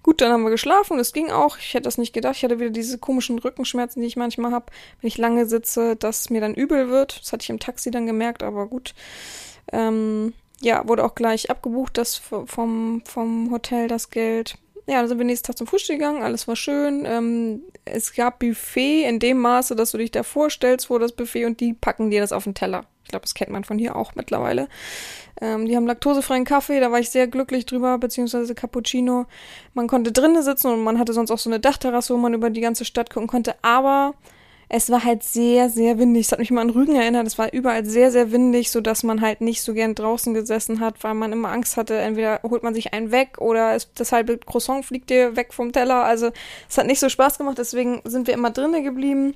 Gut, 0.02 0.20
dann 0.20 0.32
haben 0.32 0.44
wir 0.44 0.50
geschlafen, 0.50 0.96
das 0.96 1.12
ging 1.12 1.30
auch. 1.30 1.58
Ich 1.58 1.74
hätte 1.74 1.84
das 1.84 1.98
nicht 1.98 2.14
gedacht. 2.14 2.36
Ich 2.36 2.44
hatte 2.44 2.58
wieder 2.58 2.70
diese 2.70 2.98
komischen 2.98 3.38
Rückenschmerzen, 3.38 4.00
die 4.00 4.08
ich 4.08 4.16
manchmal 4.16 4.52
habe, 4.52 4.66
wenn 5.00 5.08
ich 5.08 5.18
lange 5.18 5.46
sitze, 5.46 5.94
dass 5.96 6.30
mir 6.30 6.40
dann 6.40 6.54
übel 6.54 6.88
wird. 6.88 7.20
Das 7.20 7.32
hatte 7.32 7.42
ich 7.42 7.50
im 7.50 7.58
Taxi 7.58 7.90
dann 7.90 8.06
gemerkt, 8.06 8.42
aber 8.42 8.66
gut. 8.66 8.94
Ähm, 9.72 10.32
ja, 10.60 10.86
wurde 10.88 11.04
auch 11.04 11.14
gleich 11.14 11.50
abgebucht, 11.50 11.98
das 11.98 12.16
vom, 12.16 13.02
vom 13.04 13.50
Hotel, 13.50 13.88
das 13.88 14.10
Geld. 14.10 14.58
Ja, 14.90 14.98
dann 14.98 15.06
sind 15.06 15.18
wir 15.18 15.24
nächsten 15.24 15.46
Tag 15.46 15.56
zum 15.56 15.68
Frühstück 15.68 16.00
gegangen, 16.00 16.24
alles 16.24 16.48
war 16.48 16.56
schön. 16.56 17.04
Ähm, 17.06 17.62
es 17.84 18.12
gab 18.12 18.40
Buffet 18.40 19.04
in 19.04 19.20
dem 19.20 19.38
Maße, 19.38 19.76
dass 19.76 19.92
du 19.92 19.98
dich 19.98 20.10
da 20.10 20.24
vorstellst 20.24 20.88
vor 20.88 20.98
das 20.98 21.12
Buffet 21.12 21.44
und 21.44 21.60
die 21.60 21.74
packen 21.74 22.10
dir 22.10 22.20
das 22.20 22.32
auf 22.32 22.42
den 22.42 22.54
Teller. 22.54 22.86
Ich 23.04 23.10
glaube, 23.10 23.22
das 23.22 23.34
kennt 23.34 23.52
man 23.52 23.62
von 23.62 23.78
hier 23.78 23.94
auch 23.94 24.16
mittlerweile. 24.16 24.68
Ähm, 25.40 25.66
die 25.66 25.76
haben 25.76 25.86
laktosefreien 25.86 26.44
Kaffee, 26.44 26.80
da 26.80 26.90
war 26.90 26.98
ich 26.98 27.08
sehr 27.08 27.28
glücklich 27.28 27.66
drüber, 27.66 27.98
beziehungsweise 27.98 28.52
Cappuccino. 28.56 29.26
Man 29.74 29.86
konnte 29.86 30.10
drinnen 30.10 30.42
sitzen 30.42 30.72
und 30.72 30.82
man 30.82 30.98
hatte 30.98 31.12
sonst 31.12 31.30
auch 31.30 31.38
so 31.38 31.48
eine 31.48 31.60
Dachterrasse, 31.60 32.12
wo 32.12 32.18
man 32.18 32.34
über 32.34 32.50
die 32.50 32.60
ganze 32.60 32.84
Stadt 32.84 33.10
gucken 33.10 33.28
konnte, 33.28 33.54
aber 33.62 34.14
es 34.72 34.88
war 34.88 35.04
halt 35.04 35.24
sehr, 35.24 35.68
sehr 35.68 35.98
windig. 35.98 36.26
Es 36.26 36.32
hat 36.32 36.38
mich 36.38 36.52
mal 36.52 36.60
an 36.60 36.70
Rügen 36.70 36.94
erinnert. 36.94 37.26
Es 37.26 37.38
war 37.38 37.52
überall 37.52 37.84
sehr, 37.84 38.12
sehr 38.12 38.30
windig, 38.30 38.70
so 38.70 38.80
dass 38.80 39.02
man 39.02 39.20
halt 39.20 39.40
nicht 39.40 39.62
so 39.62 39.74
gern 39.74 39.96
draußen 39.96 40.32
gesessen 40.32 40.78
hat, 40.78 41.02
weil 41.02 41.14
man 41.14 41.32
immer 41.32 41.50
Angst 41.50 41.76
hatte, 41.76 41.98
entweder 41.98 42.40
holt 42.44 42.62
man 42.62 42.72
sich 42.72 42.94
einen 42.94 43.10
weg 43.10 43.38
oder 43.40 43.74
es, 43.74 43.92
das 43.94 44.12
halbe 44.12 44.38
Croissant 44.38 44.84
fliegt 44.84 45.10
dir 45.10 45.34
weg 45.34 45.52
vom 45.52 45.72
Teller. 45.72 46.04
Also 46.04 46.30
es 46.68 46.78
hat 46.78 46.86
nicht 46.86 47.00
so 47.00 47.08
Spaß 47.08 47.36
gemacht, 47.36 47.58
deswegen 47.58 48.00
sind 48.04 48.28
wir 48.28 48.34
immer 48.34 48.50
drinnen 48.50 48.84
geblieben. 48.84 49.34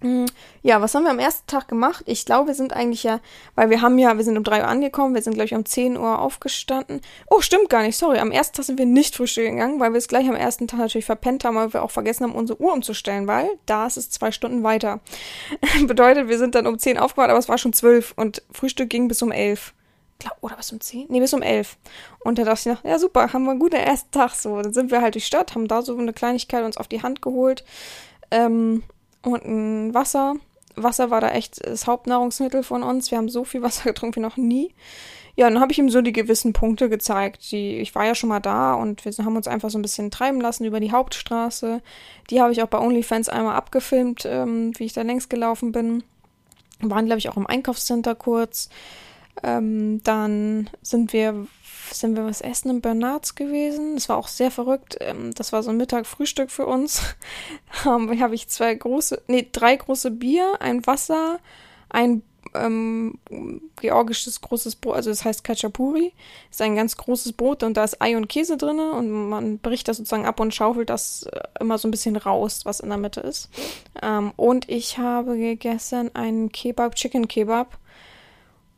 Mm, 0.00 0.26
ja, 0.62 0.80
was 0.80 0.94
haben 0.94 1.02
wir 1.02 1.10
am 1.10 1.18
ersten 1.18 1.46
Tag 1.48 1.66
gemacht? 1.66 2.04
Ich 2.06 2.24
glaube, 2.24 2.48
wir 2.48 2.54
sind 2.54 2.72
eigentlich 2.72 3.02
ja, 3.02 3.20
weil 3.56 3.68
wir 3.68 3.82
haben 3.82 3.98
ja, 3.98 4.16
wir 4.16 4.22
sind 4.22 4.38
um 4.38 4.44
drei 4.44 4.60
Uhr 4.60 4.68
angekommen, 4.68 5.14
wir 5.14 5.22
sind, 5.22 5.34
glaube 5.34 5.46
ich, 5.46 5.54
um 5.54 5.64
zehn 5.64 5.96
Uhr 5.96 6.20
aufgestanden. 6.20 7.00
Oh, 7.28 7.40
stimmt 7.40 7.68
gar 7.68 7.82
nicht, 7.82 7.96
sorry. 7.96 8.18
Am 8.18 8.30
ersten 8.30 8.56
Tag 8.56 8.64
sind 8.66 8.78
wir 8.78 8.86
nicht 8.86 9.16
frühstücken 9.16 9.56
gegangen, 9.56 9.80
weil 9.80 9.92
wir 9.92 9.98
es 9.98 10.06
gleich 10.06 10.28
am 10.28 10.36
ersten 10.36 10.68
Tag 10.68 10.78
natürlich 10.78 11.04
verpennt 11.04 11.44
haben, 11.44 11.56
weil 11.56 11.72
wir 11.72 11.82
auch 11.82 11.90
vergessen 11.90 12.24
haben, 12.24 12.34
unsere 12.34 12.60
Uhr 12.60 12.72
umzustellen, 12.72 13.26
weil 13.26 13.48
da 13.66 13.86
ist 13.86 13.96
es 13.96 14.10
zwei 14.10 14.30
Stunden 14.30 14.62
weiter. 14.62 15.00
Bedeutet, 15.86 16.28
wir 16.28 16.38
sind 16.38 16.54
dann 16.54 16.68
um 16.68 16.78
zehn 16.78 16.96
aufgewacht, 16.96 17.30
aber 17.30 17.38
es 17.38 17.48
war 17.48 17.58
schon 17.58 17.72
zwölf 17.72 18.12
und 18.16 18.42
Frühstück 18.52 18.90
ging 18.90 19.08
bis 19.08 19.20
um 19.22 19.32
elf. 19.32 19.74
glaub, 20.20 20.36
oder 20.42 20.56
bis 20.56 20.70
um 20.70 20.80
10? 20.80 21.06
Nee, 21.08 21.18
bis 21.18 21.34
um 21.34 21.42
11. 21.42 21.76
Und 22.20 22.38
da 22.38 22.44
dachte 22.44 22.70
ich 22.70 22.76
noch, 22.76 22.84
ja 22.84 23.00
super, 23.00 23.32
haben 23.32 23.44
wir 23.44 23.50
einen 23.50 23.60
guten 23.60 23.76
ersten 23.76 24.12
Tag. 24.12 24.34
So, 24.34 24.62
dann 24.62 24.72
sind 24.72 24.92
wir 24.92 25.02
halt 25.02 25.16
durch 25.16 25.24
die 25.24 25.26
Stadt, 25.26 25.56
haben 25.56 25.66
da 25.66 25.82
so 25.82 25.96
eine 25.98 26.12
Kleinigkeit 26.12 26.64
uns 26.64 26.76
auf 26.76 26.86
die 26.86 27.02
Hand 27.02 27.20
geholt. 27.20 27.64
Ähm, 28.30 28.84
und 29.22 29.44
ein 29.44 29.94
Wasser. 29.94 30.34
Wasser 30.76 31.10
war 31.10 31.20
da 31.20 31.30
echt 31.30 31.64
das 31.66 31.86
Hauptnahrungsmittel 31.86 32.62
von 32.62 32.82
uns. 32.82 33.10
Wir 33.10 33.18
haben 33.18 33.28
so 33.28 33.44
viel 33.44 33.62
Wasser 33.62 33.84
getrunken 33.90 34.16
wie 34.16 34.20
noch 34.20 34.36
nie. 34.36 34.74
Ja, 35.36 35.48
dann 35.48 35.60
habe 35.60 35.70
ich 35.70 35.78
ihm 35.78 35.88
so 35.88 36.02
die 36.02 36.12
gewissen 36.12 36.52
Punkte 36.52 36.88
gezeigt. 36.88 37.52
Die, 37.52 37.78
ich 37.78 37.94
war 37.94 38.04
ja 38.04 38.16
schon 38.16 38.28
mal 38.28 38.40
da 38.40 38.74
und 38.74 39.04
wir 39.04 39.12
haben 39.24 39.36
uns 39.36 39.46
einfach 39.46 39.70
so 39.70 39.78
ein 39.78 39.82
bisschen 39.82 40.10
treiben 40.10 40.40
lassen 40.40 40.64
über 40.64 40.80
die 40.80 40.90
Hauptstraße. 40.90 41.80
Die 42.30 42.40
habe 42.40 42.50
ich 42.50 42.60
auch 42.60 42.66
bei 42.66 42.80
OnlyFans 42.80 43.28
einmal 43.28 43.54
abgefilmt, 43.54 44.24
ähm, 44.26 44.72
wie 44.78 44.84
ich 44.84 44.94
da 44.94 45.02
längs 45.02 45.28
gelaufen 45.28 45.70
bin. 45.70 46.02
Waren, 46.80 47.06
glaube 47.06 47.20
ich, 47.20 47.28
auch 47.28 47.36
im 47.36 47.46
Einkaufscenter 47.46 48.16
kurz. 48.16 48.68
Ähm, 49.44 50.02
dann 50.02 50.70
sind 50.82 51.12
wir, 51.12 51.46
sind 51.92 52.16
wir 52.16 52.24
was 52.24 52.40
essen 52.40 52.70
im 52.70 52.80
Bernards 52.80 53.34
gewesen. 53.34 53.94
Das 53.94 54.08
war 54.08 54.16
auch 54.16 54.28
sehr 54.28 54.50
verrückt. 54.50 54.96
Ähm, 55.00 55.32
das 55.34 55.52
war 55.52 55.62
so 55.62 55.70
ein 55.70 55.76
Mittag-Frühstück 55.76 56.50
für 56.50 56.66
uns. 56.66 57.02
ähm, 57.86 58.20
habe 58.20 58.34
ich 58.34 58.48
zwei 58.48 58.74
große, 58.74 59.22
nee, 59.26 59.46
drei 59.50 59.76
große 59.76 60.10
Bier, 60.10 60.60
ein 60.60 60.86
Wasser, 60.86 61.38
ein 61.88 62.22
ähm, 62.54 63.18
georgisches 63.80 64.40
großes 64.40 64.76
Brot, 64.76 64.96
also 64.96 65.10
das 65.10 65.24
heißt 65.24 65.44
Kachapuri, 65.44 66.12
ist 66.50 66.62
ein 66.62 66.76
ganz 66.76 66.96
großes 66.96 67.32
Brot 67.32 67.62
und 67.62 67.76
da 67.76 67.84
ist 67.84 68.00
Ei 68.00 68.16
und 68.16 68.28
Käse 68.28 68.56
drin 68.56 68.78
und 68.78 69.28
man 69.28 69.58
bricht 69.58 69.88
das 69.88 69.98
sozusagen 69.98 70.26
ab 70.26 70.40
und 70.40 70.54
schaufelt 70.54 70.90
das 70.90 71.24
äh, 71.24 71.40
immer 71.60 71.78
so 71.78 71.88
ein 71.88 71.90
bisschen 71.90 72.16
raus, 72.16 72.60
was 72.64 72.80
in 72.80 72.88
der 72.88 72.98
Mitte 72.98 73.20
ist. 73.20 73.50
Ähm, 74.02 74.32
und 74.36 74.68
ich 74.68 74.98
habe 74.98 75.36
gegessen 75.36 76.14
einen 76.14 76.50
Kebab, 76.50 76.94
Chicken 76.94 77.28
Kebab 77.28 77.78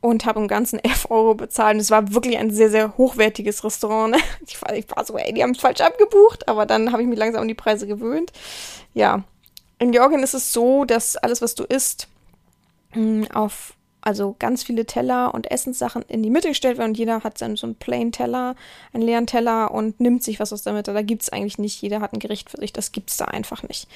und 0.01 0.25
habe 0.25 0.39
im 0.39 0.47
Ganzen 0.47 0.79
11 0.83 1.09
Euro 1.09 1.35
bezahlt. 1.35 1.75
Und 1.75 1.81
es 1.81 1.91
war 1.91 2.13
wirklich 2.13 2.37
ein 2.37 2.51
sehr, 2.51 2.69
sehr 2.69 2.97
hochwertiges 2.97 3.63
Restaurant. 3.63 4.17
Ich, 4.45 4.61
war, 4.61 4.75
ich 4.75 4.85
war 4.89 5.05
so, 5.05 5.17
ey, 5.17 5.33
die 5.33 5.43
haben 5.43 5.51
es 5.51 5.59
falsch 5.59 5.81
abgebucht, 5.81 6.47
aber 6.47 6.65
dann 6.65 6.91
habe 6.91 7.01
ich 7.01 7.07
mich 7.07 7.17
langsam 7.17 7.43
an 7.43 7.47
die 7.47 7.53
Preise 7.53 7.87
gewöhnt. 7.87 8.31
Ja, 8.93 9.23
in 9.79 9.91
Georgien 9.91 10.23
ist 10.23 10.33
es 10.33 10.51
so, 10.51 10.83
dass 10.83 11.15
alles, 11.15 11.41
was 11.41 11.55
du 11.55 11.63
isst, 11.63 12.07
mm, 12.93 13.25
auf 13.33 13.73
also 14.01 14.35
ganz 14.39 14.63
viele 14.63 14.85
Teller 14.85 15.33
und 15.33 15.49
Essenssachen 15.51 16.01
in 16.07 16.23
die 16.23 16.31
Mitte 16.31 16.49
gestellt 16.49 16.79
werden 16.79 16.89
und 16.91 16.97
jeder 16.97 17.23
hat 17.23 17.39
dann 17.41 17.55
so 17.55 17.67
einen 17.67 17.75
plain 17.75 18.11
Teller, 18.11 18.55
einen 18.93 19.03
leeren 19.03 19.27
Teller 19.27 19.71
und 19.71 19.99
nimmt 19.99 20.23
sich 20.23 20.39
was 20.39 20.51
aus 20.51 20.63
der 20.63 20.73
Mitte. 20.73 20.93
Da 20.93 21.03
gibt 21.03 21.21
es 21.21 21.29
eigentlich 21.29 21.59
nicht, 21.59 21.81
jeder 21.81 22.01
hat 22.01 22.13
ein 22.13 22.19
Gericht 22.19 22.49
für 22.49 22.57
sich, 22.57 22.73
das 22.73 22.91
gibt 22.91 23.11
es 23.11 23.17
da 23.17 23.25
einfach 23.25 23.61
nicht. 23.63 23.87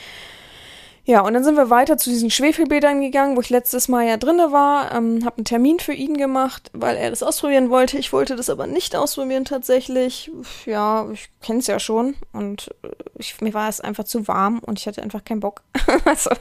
Ja, 1.08 1.22
und 1.22 1.36
dann 1.36 1.44
sind 1.44 1.56
wir 1.56 1.70
weiter 1.70 1.98
zu 1.98 2.10
diesen 2.10 2.32
Schwefelbädern 2.32 3.00
gegangen, 3.00 3.38
wo 3.38 3.42
ich 3.42 3.52
letztes 3.52 3.88
Mal 3.88 4.08
ja 4.08 4.18
drinne 4.18 4.52
war, 4.52 4.92
ähm, 4.92 5.24
habe 5.24 5.38
einen 5.38 5.46
Termin 5.46 5.80
für 5.80 5.94
ihn 5.94 6.18
gemacht, 6.18 6.72
weil 6.74 6.98
er 6.98 7.12
das 7.12 7.22
ausprobieren 7.22 7.70
wollte. 7.70 8.00
Ich 8.00 8.12
wollte 8.12 8.36
das 8.36 8.50
aber 8.50 8.66
nicht 8.66 8.96
ausprobieren 8.96 9.46
tatsächlich. 9.46 10.32
Ja, 10.66 11.08
ich 11.12 11.30
kenne 11.44 11.60
es 11.60 11.68
ja 11.68 11.80
schon 11.80 12.16
und 12.34 12.72
äh, 12.84 12.88
ich, 13.20 13.40
mir 13.40 13.54
war 13.54 13.70
es 13.70 13.82
einfach 13.82 14.06
zu 14.06 14.28
warm 14.28 14.60
und 14.66 14.80
ich 14.80 14.88
hatte 14.88 15.04
einfach 15.04 15.24
keinen 15.24 15.42
Bock. 15.42 15.62
also, 16.06 16.32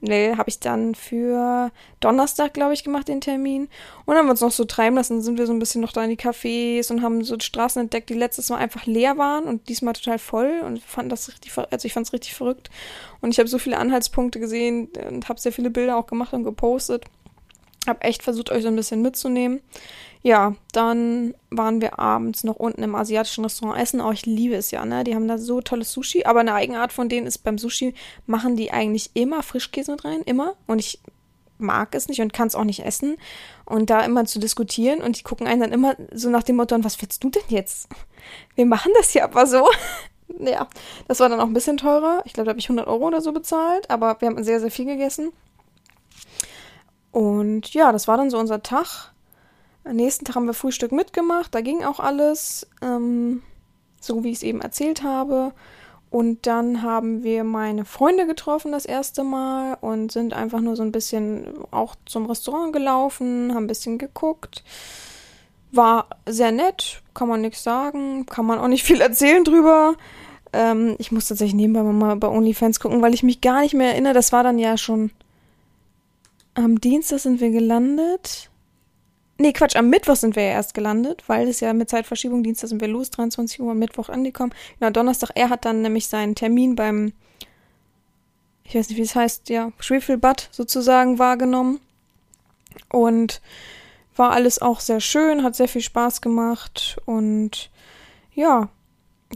nee, 0.00 0.34
habe 0.36 0.50
ich 0.50 0.58
dann 0.58 0.96
für 0.96 1.70
Donnerstag, 2.00 2.54
glaube 2.54 2.74
ich, 2.74 2.82
gemacht, 2.82 3.06
den 3.06 3.20
Termin. 3.20 3.68
Und 4.04 4.16
haben 4.16 4.26
wir 4.26 4.32
uns 4.32 4.40
noch 4.40 4.50
so 4.50 4.64
treiben 4.64 4.96
lassen, 4.96 5.22
sind 5.22 5.38
wir 5.38 5.46
so 5.46 5.52
ein 5.52 5.60
bisschen 5.60 5.80
noch 5.80 5.92
da 5.92 6.02
in 6.02 6.10
die 6.10 6.18
Cafés 6.18 6.90
und 6.90 7.02
haben 7.02 7.22
so 7.22 7.38
Straßen 7.38 7.82
entdeckt, 7.82 8.10
die 8.10 8.14
letztes 8.14 8.50
Mal 8.50 8.56
einfach 8.56 8.84
leer 8.84 9.16
waren 9.16 9.44
und 9.44 9.68
diesmal 9.68 9.94
total 9.94 10.18
voll 10.18 10.62
und 10.64 10.82
fanden 10.82 11.10
das 11.10 11.28
richtig, 11.28 11.52
also 11.56 11.86
ich 11.86 11.92
fand 11.92 12.06
es 12.06 12.12
richtig 12.12 12.34
verrückt. 12.34 12.68
Und 13.20 13.30
ich 13.30 13.38
habe 13.38 13.48
so 13.48 13.58
viele 13.58 13.78
Anhaltspunkte 14.08 14.40
gesehen 14.40 14.88
und 15.08 15.28
habe 15.28 15.40
sehr 15.40 15.52
viele 15.52 15.70
Bilder 15.70 15.96
auch 15.96 16.06
gemacht 16.06 16.32
und 16.32 16.44
gepostet. 16.44 17.04
Habe 17.86 18.02
echt 18.02 18.22
versucht, 18.22 18.50
euch 18.50 18.62
so 18.62 18.68
ein 18.68 18.76
bisschen 18.76 19.02
mitzunehmen. 19.02 19.60
Ja, 20.22 20.56
dann 20.72 21.34
waren 21.50 21.80
wir 21.80 21.98
abends 21.98 22.42
noch 22.44 22.56
unten 22.56 22.82
im 22.82 22.94
asiatischen 22.94 23.44
Restaurant 23.44 23.80
essen. 23.80 24.00
Oh, 24.00 24.10
ich 24.10 24.26
liebe 24.26 24.56
es 24.56 24.72
ja, 24.72 24.84
ne? 24.84 25.04
Die 25.04 25.14
haben 25.14 25.28
da 25.28 25.38
so 25.38 25.60
tolles 25.60 25.92
Sushi. 25.92 26.24
Aber 26.24 26.40
eine 26.40 26.54
Eigenart 26.54 26.92
von 26.92 27.08
denen 27.08 27.26
ist, 27.26 27.38
beim 27.38 27.56
Sushi 27.56 27.94
machen 28.26 28.56
die 28.56 28.72
eigentlich 28.72 29.10
immer 29.14 29.42
Frischkäse 29.42 29.92
mit 29.92 30.04
rein. 30.04 30.22
Immer. 30.22 30.54
Und 30.66 30.80
ich 30.80 31.00
mag 31.56 31.94
es 31.94 32.08
nicht 32.08 32.20
und 32.20 32.32
kann 32.32 32.48
es 32.48 32.56
auch 32.56 32.64
nicht 32.64 32.84
essen. 32.84 33.16
Und 33.64 33.90
da 33.90 34.00
immer 34.00 34.24
zu 34.24 34.38
diskutieren 34.40 35.00
und 35.00 35.18
die 35.18 35.22
gucken 35.22 35.46
einen 35.46 35.60
dann 35.60 35.72
immer 35.72 35.96
so 36.12 36.30
nach 36.30 36.42
dem 36.42 36.56
Motto 36.56 36.76
was 36.82 37.00
willst 37.00 37.22
du 37.22 37.30
denn 37.30 37.42
jetzt? 37.48 37.88
Wir 38.54 38.66
machen 38.66 38.92
das 38.96 39.10
hier 39.10 39.24
aber 39.24 39.46
so. 39.46 39.68
Ja, 40.38 40.68
das 41.06 41.20
war 41.20 41.28
dann 41.28 41.40
auch 41.40 41.46
ein 41.46 41.54
bisschen 41.54 41.76
teurer. 41.76 42.22
Ich 42.24 42.32
glaube, 42.32 42.46
da 42.46 42.50
habe 42.50 42.60
ich 42.60 42.66
100 42.66 42.86
Euro 42.86 43.06
oder 43.06 43.20
so 43.20 43.32
bezahlt, 43.32 43.90
aber 43.90 44.20
wir 44.20 44.28
haben 44.28 44.42
sehr, 44.44 44.60
sehr 44.60 44.70
viel 44.70 44.84
gegessen. 44.84 45.32
Und 47.10 47.72
ja, 47.74 47.92
das 47.92 48.08
war 48.08 48.16
dann 48.16 48.30
so 48.30 48.38
unser 48.38 48.62
Tag. 48.62 49.12
Am 49.84 49.96
nächsten 49.96 50.24
Tag 50.24 50.36
haben 50.36 50.46
wir 50.46 50.54
Frühstück 50.54 50.92
mitgemacht, 50.92 51.54
da 51.54 51.62
ging 51.62 51.82
auch 51.82 51.98
alles, 51.98 52.66
ähm, 52.82 53.42
so 54.00 54.22
wie 54.22 54.30
ich 54.30 54.36
es 54.38 54.42
eben 54.42 54.60
erzählt 54.60 55.02
habe. 55.02 55.52
Und 56.10 56.46
dann 56.46 56.82
haben 56.82 57.22
wir 57.22 57.44
meine 57.44 57.84
Freunde 57.84 58.26
getroffen 58.26 58.72
das 58.72 58.86
erste 58.86 59.24
Mal 59.24 59.76
und 59.80 60.10
sind 60.10 60.32
einfach 60.32 60.60
nur 60.60 60.74
so 60.74 60.82
ein 60.82 60.92
bisschen 60.92 61.46
auch 61.70 61.96
zum 62.06 62.26
Restaurant 62.26 62.72
gelaufen, 62.72 63.54
haben 63.54 63.64
ein 63.64 63.68
bisschen 63.68 63.98
geguckt. 63.98 64.62
War 65.72 66.08
sehr 66.26 66.52
nett, 66.52 67.02
kann 67.14 67.28
man 67.28 67.40
nichts 67.40 67.62
sagen, 67.62 68.26
kann 68.26 68.46
man 68.46 68.58
auch 68.58 68.68
nicht 68.68 68.84
viel 68.84 69.00
erzählen 69.00 69.44
drüber. 69.44 69.96
Ähm, 70.52 70.96
ich 70.98 71.12
muss 71.12 71.28
tatsächlich 71.28 71.54
nebenbei 71.54 71.82
mal 71.82 72.16
bei 72.16 72.28
OnlyFans 72.28 72.80
gucken, 72.80 73.02
weil 73.02 73.14
ich 73.14 73.22
mich 73.22 73.40
gar 73.40 73.60
nicht 73.60 73.74
mehr 73.74 73.90
erinnere. 73.92 74.14
Das 74.14 74.32
war 74.32 74.42
dann 74.42 74.58
ja 74.58 74.78
schon 74.78 75.10
am 76.54 76.80
Dienstag 76.80 77.20
sind 77.20 77.40
wir 77.40 77.50
gelandet. 77.50 78.50
Nee, 79.40 79.52
Quatsch, 79.52 79.76
am 79.76 79.88
Mittwoch 79.88 80.16
sind 80.16 80.34
wir 80.34 80.42
ja 80.42 80.50
erst 80.50 80.74
gelandet, 80.74 81.22
weil 81.28 81.46
es 81.46 81.60
ja 81.60 81.72
mit 81.72 81.88
Zeitverschiebung, 81.88 82.42
Dienstag 82.42 82.68
sind 82.68 82.80
wir 82.80 82.88
los, 82.88 83.10
23 83.10 83.60
Uhr, 83.60 83.70
am 83.70 83.78
Mittwoch 83.78 84.08
angekommen. 84.08 84.52
Genau, 84.80 84.90
Donnerstag, 84.90 85.30
er 85.36 85.50
hat 85.50 85.64
dann 85.64 85.82
nämlich 85.82 86.08
seinen 86.08 86.34
Termin 86.34 86.74
beim, 86.74 87.12
ich 88.64 88.74
weiß 88.74 88.88
nicht, 88.88 88.98
wie 88.98 89.02
es 89.02 89.14
heißt, 89.14 89.48
ja, 89.50 89.70
Schwefelbad 89.78 90.48
sozusagen 90.50 91.20
wahrgenommen. 91.20 91.78
Und 92.90 93.40
war 94.18 94.32
alles 94.32 94.60
auch 94.60 94.80
sehr 94.80 95.00
schön, 95.00 95.42
hat 95.42 95.56
sehr 95.56 95.68
viel 95.68 95.80
Spaß 95.80 96.20
gemacht 96.20 96.98
und 97.06 97.70
ja, 98.34 98.68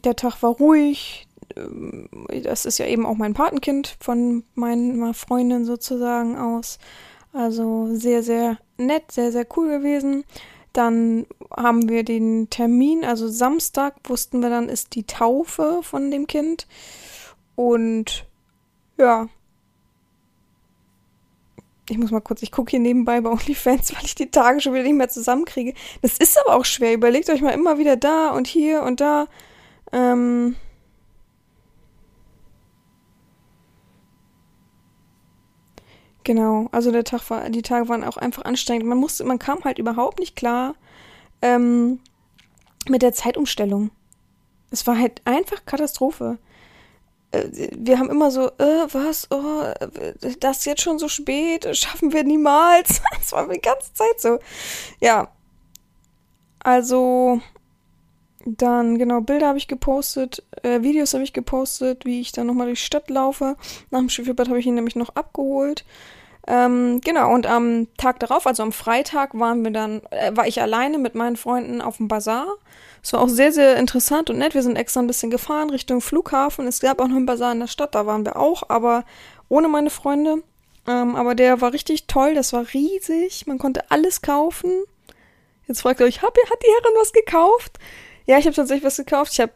der 0.05 0.16
Tag 0.16 0.42
war 0.42 0.51
ruhig. 0.51 1.27
Ähm, 1.57 2.09
das 2.42 2.66
ist 2.66 2.79
ja 2.79 2.87
eben 2.87 3.07
auch 3.07 3.16
mein 3.16 3.35
Patenkind 3.35 3.97
von 4.01 4.45
meiner 4.55 5.14
Freundin 5.14 5.64
sozusagen 5.64 6.37
aus. 6.37 6.79
Also 7.33 7.95
sehr, 7.95 8.23
sehr 8.23 8.59
nett, 8.77 9.11
sehr, 9.11 9.33
sehr 9.33 9.47
cool 9.57 9.68
gewesen. 9.79 10.25
Dann 10.73 11.27
haben 11.55 11.88
wir 11.88 12.03
den 12.03 12.49
Termin, 12.49 13.05
also 13.05 13.29
Samstag 13.29 13.95
wussten 14.05 14.40
wir 14.40 14.49
dann, 14.49 14.68
ist 14.68 14.95
die 14.95 15.05
Taufe 15.05 15.81
von 15.83 16.11
dem 16.11 16.27
Kind. 16.27 16.66
Und 17.57 18.27
ja. 18.99 19.29
Ich 21.92 21.98
muss 21.98 22.11
mal 22.11 22.20
kurz, 22.20 22.42
ich 22.42 22.50
gucke 22.50 22.70
hier 22.70 22.81
nebenbei 22.81 23.20
bei 23.20 23.28
OnlyFans, 23.33 23.94
weil 23.94 24.05
ich 24.07 24.14
die 24.14 24.31
Tage 24.31 24.61
schon 24.62 24.72
wieder 24.72 24.85
nicht 24.85 24.94
mehr 24.94 25.11
zusammenkriege. 25.11 25.74
Das 26.00 26.16
ist 26.16 26.40
aber 26.40 26.57
auch 26.57 26.64
schwer. 26.64 26.94
Überlegt 26.94 27.28
euch 27.28 27.42
mal 27.42 27.50
immer 27.50 27.76
wieder 27.76 27.96
da 27.96 28.31
und 28.31 28.46
hier 28.46 28.83
und 28.83 29.02
da. 29.02 29.26
Ähm, 29.92 30.57
genau, 36.24 36.68
also 36.72 36.90
der 36.92 37.05
Tag 37.05 37.28
war, 37.28 37.50
die 37.50 37.61
Tage 37.61 37.90
waren 37.90 38.05
auch 38.05 38.16
einfach 38.16 38.46
anstrengend. 38.46 38.87
Man 38.87 38.96
musste, 38.96 39.24
man 39.24 39.38
kam 39.38 39.62
halt 39.64 39.78
überhaupt 39.78 40.18
nicht 40.18 40.35
klar 40.35 40.74
ähm, 41.42 42.00
mit 42.88 43.02
der 43.02 43.12
Zeitumstellung. 43.12 43.90
Es 44.70 44.87
war 44.87 44.98
halt 44.98 45.20
einfach 45.26 45.66
Katastrophe. 45.66 46.38
Äh, 47.33 47.71
wir 47.77 47.99
haben 47.99 48.11
immer 48.11 48.31
so, 48.31 48.49
äh, 48.59 48.87
was, 48.92 49.29
oh, 49.31 49.64
das 50.40 50.59
ist 50.59 50.66
jetzt 50.66 50.83
schon 50.83 50.99
so 50.99 51.09
spät, 51.09 51.66
schaffen 51.77 52.12
wir 52.12 52.25
niemals. 52.25 53.03
Das 53.18 53.33
war 53.33 53.49
die 53.49 53.61
ganze 53.61 53.92
Zeit 53.95 54.21
so. 54.21 54.38
Ja. 55.01 55.29
Also, 56.61 57.40
dann, 58.45 58.99
genau, 58.99 59.21
Bilder 59.21 59.49
habe 59.49 59.59
ich 59.59 59.68
gepostet, 59.68 60.42
äh, 60.62 60.83
Videos 60.83 61.14
habe 61.14 61.25
ich 61.25 61.33
gepostet, 61.33 62.05
wie 62.05 62.21
ich 62.21 62.33
dann 62.33 62.47
nochmal 62.47 62.66
durch 62.66 62.81
die 62.81 62.87
Stadt 62.87 63.11
laufe. 63.11 63.57
Nach 63.90 64.01
dem 64.01 64.09
Schwefelbad 64.09 64.49
habe 64.49 64.59
ich 64.59 64.66
ihn 64.66 64.75
nämlich 64.75 64.97
noch 64.97 65.11
abgeholt. 65.11 65.85
Ähm, 66.47 67.01
genau, 67.03 67.33
und 67.33 67.47
am 67.47 67.87
Tag 67.97 68.18
darauf, 68.18 68.47
also 68.47 68.64
am 68.64 68.73
Freitag, 68.73 69.38
waren 69.38 69.62
wir 69.62 69.71
dann, 69.71 70.03
äh, 70.11 70.37
war 70.37 70.47
ich 70.47 70.61
alleine 70.61 70.99
mit 70.99 71.14
meinen 71.14 71.37
Freunden 71.37 71.81
auf 71.81 71.99
dem 71.99 72.09
Bazar. 72.09 72.47
Es 73.03 73.12
war 73.12 73.21
auch 73.21 73.29
sehr, 73.29 73.53
sehr 73.53 73.77
interessant 73.77 74.31
und 74.31 74.38
nett. 74.38 74.55
Wir 74.55 74.62
sind 74.62 74.77
extra 74.77 75.01
ein 75.01 75.09
bisschen 75.09 75.31
gefahren 75.31 75.71
Richtung 75.71 76.01
Flughafen. 76.01 76.69
Es 76.69 76.81
gab 76.81 77.01
auch 77.01 77.09
noch 77.09 77.17
einen 77.17 77.27
Bazar 77.27 77.53
in 77.53 77.61
der 77.61 77.67
Stadt, 77.67 77.95
da 77.95 78.07
waren 78.07 78.25
wir 78.25 78.37
auch, 78.37 78.62
aber 78.69 79.05
ohne 79.49 79.69
meine 79.69 79.91
Freunde. 79.91 80.43
Ähm, 80.87 81.17
aber 81.17 81.35
der 81.35 81.61
war 81.61 81.73
richtig 81.73 82.07
toll, 82.07 82.35
das 82.35 82.53
war 82.53 82.65
riesig. 82.73 83.47
Man 83.47 83.59
konnte 83.59 83.91
alles 83.91 84.23
kaufen. 84.23 84.85
Jetzt 85.67 85.83
fragt 85.83 86.01
ihr 86.01 86.07
euch, 86.07 86.23
hab, 86.23 86.37
hat 86.37 86.62
die 86.62 86.71
Herren 86.71 86.97
was 87.01 87.12
gekauft? 87.12 87.79
Ja, 88.27 88.38
ich 88.38 88.47
habe 88.47 88.55
tatsächlich 88.55 88.85
was 88.85 88.97
gekauft. 88.97 89.33
Ich 89.33 89.41
habe 89.41 89.53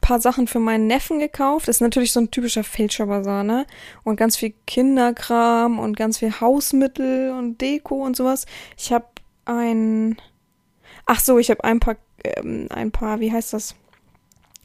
paar 0.00 0.20
Sachen 0.20 0.48
für 0.48 0.58
meinen 0.58 0.86
Neffen 0.86 1.18
gekauft. 1.18 1.68
Das 1.68 1.76
ist 1.76 1.80
natürlich 1.80 2.12
so 2.12 2.20
ein 2.20 2.30
typischer 2.30 2.62
Fälscherbazar, 2.62 3.42
ne? 3.42 3.66
Und 4.02 4.16
ganz 4.16 4.36
viel 4.36 4.52
Kinderkram 4.66 5.78
und 5.78 5.96
ganz 5.96 6.18
viel 6.18 6.40
Hausmittel 6.40 7.30
und 7.30 7.60
Deko 7.60 8.04
und 8.04 8.14
sowas. 8.14 8.44
Ich 8.76 8.92
habe 8.92 9.06
ein 9.46 10.18
Ach 11.06 11.20
so, 11.20 11.38
ich 11.38 11.50
habe 11.50 11.62
ein 11.64 11.80
paar, 11.80 11.96
ähm, 12.24 12.68
ein 12.70 12.90
paar, 12.90 13.20
wie 13.20 13.32
heißt 13.32 13.52
das? 13.52 13.74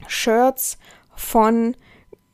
Shirts 0.06 0.78
von 1.14 1.76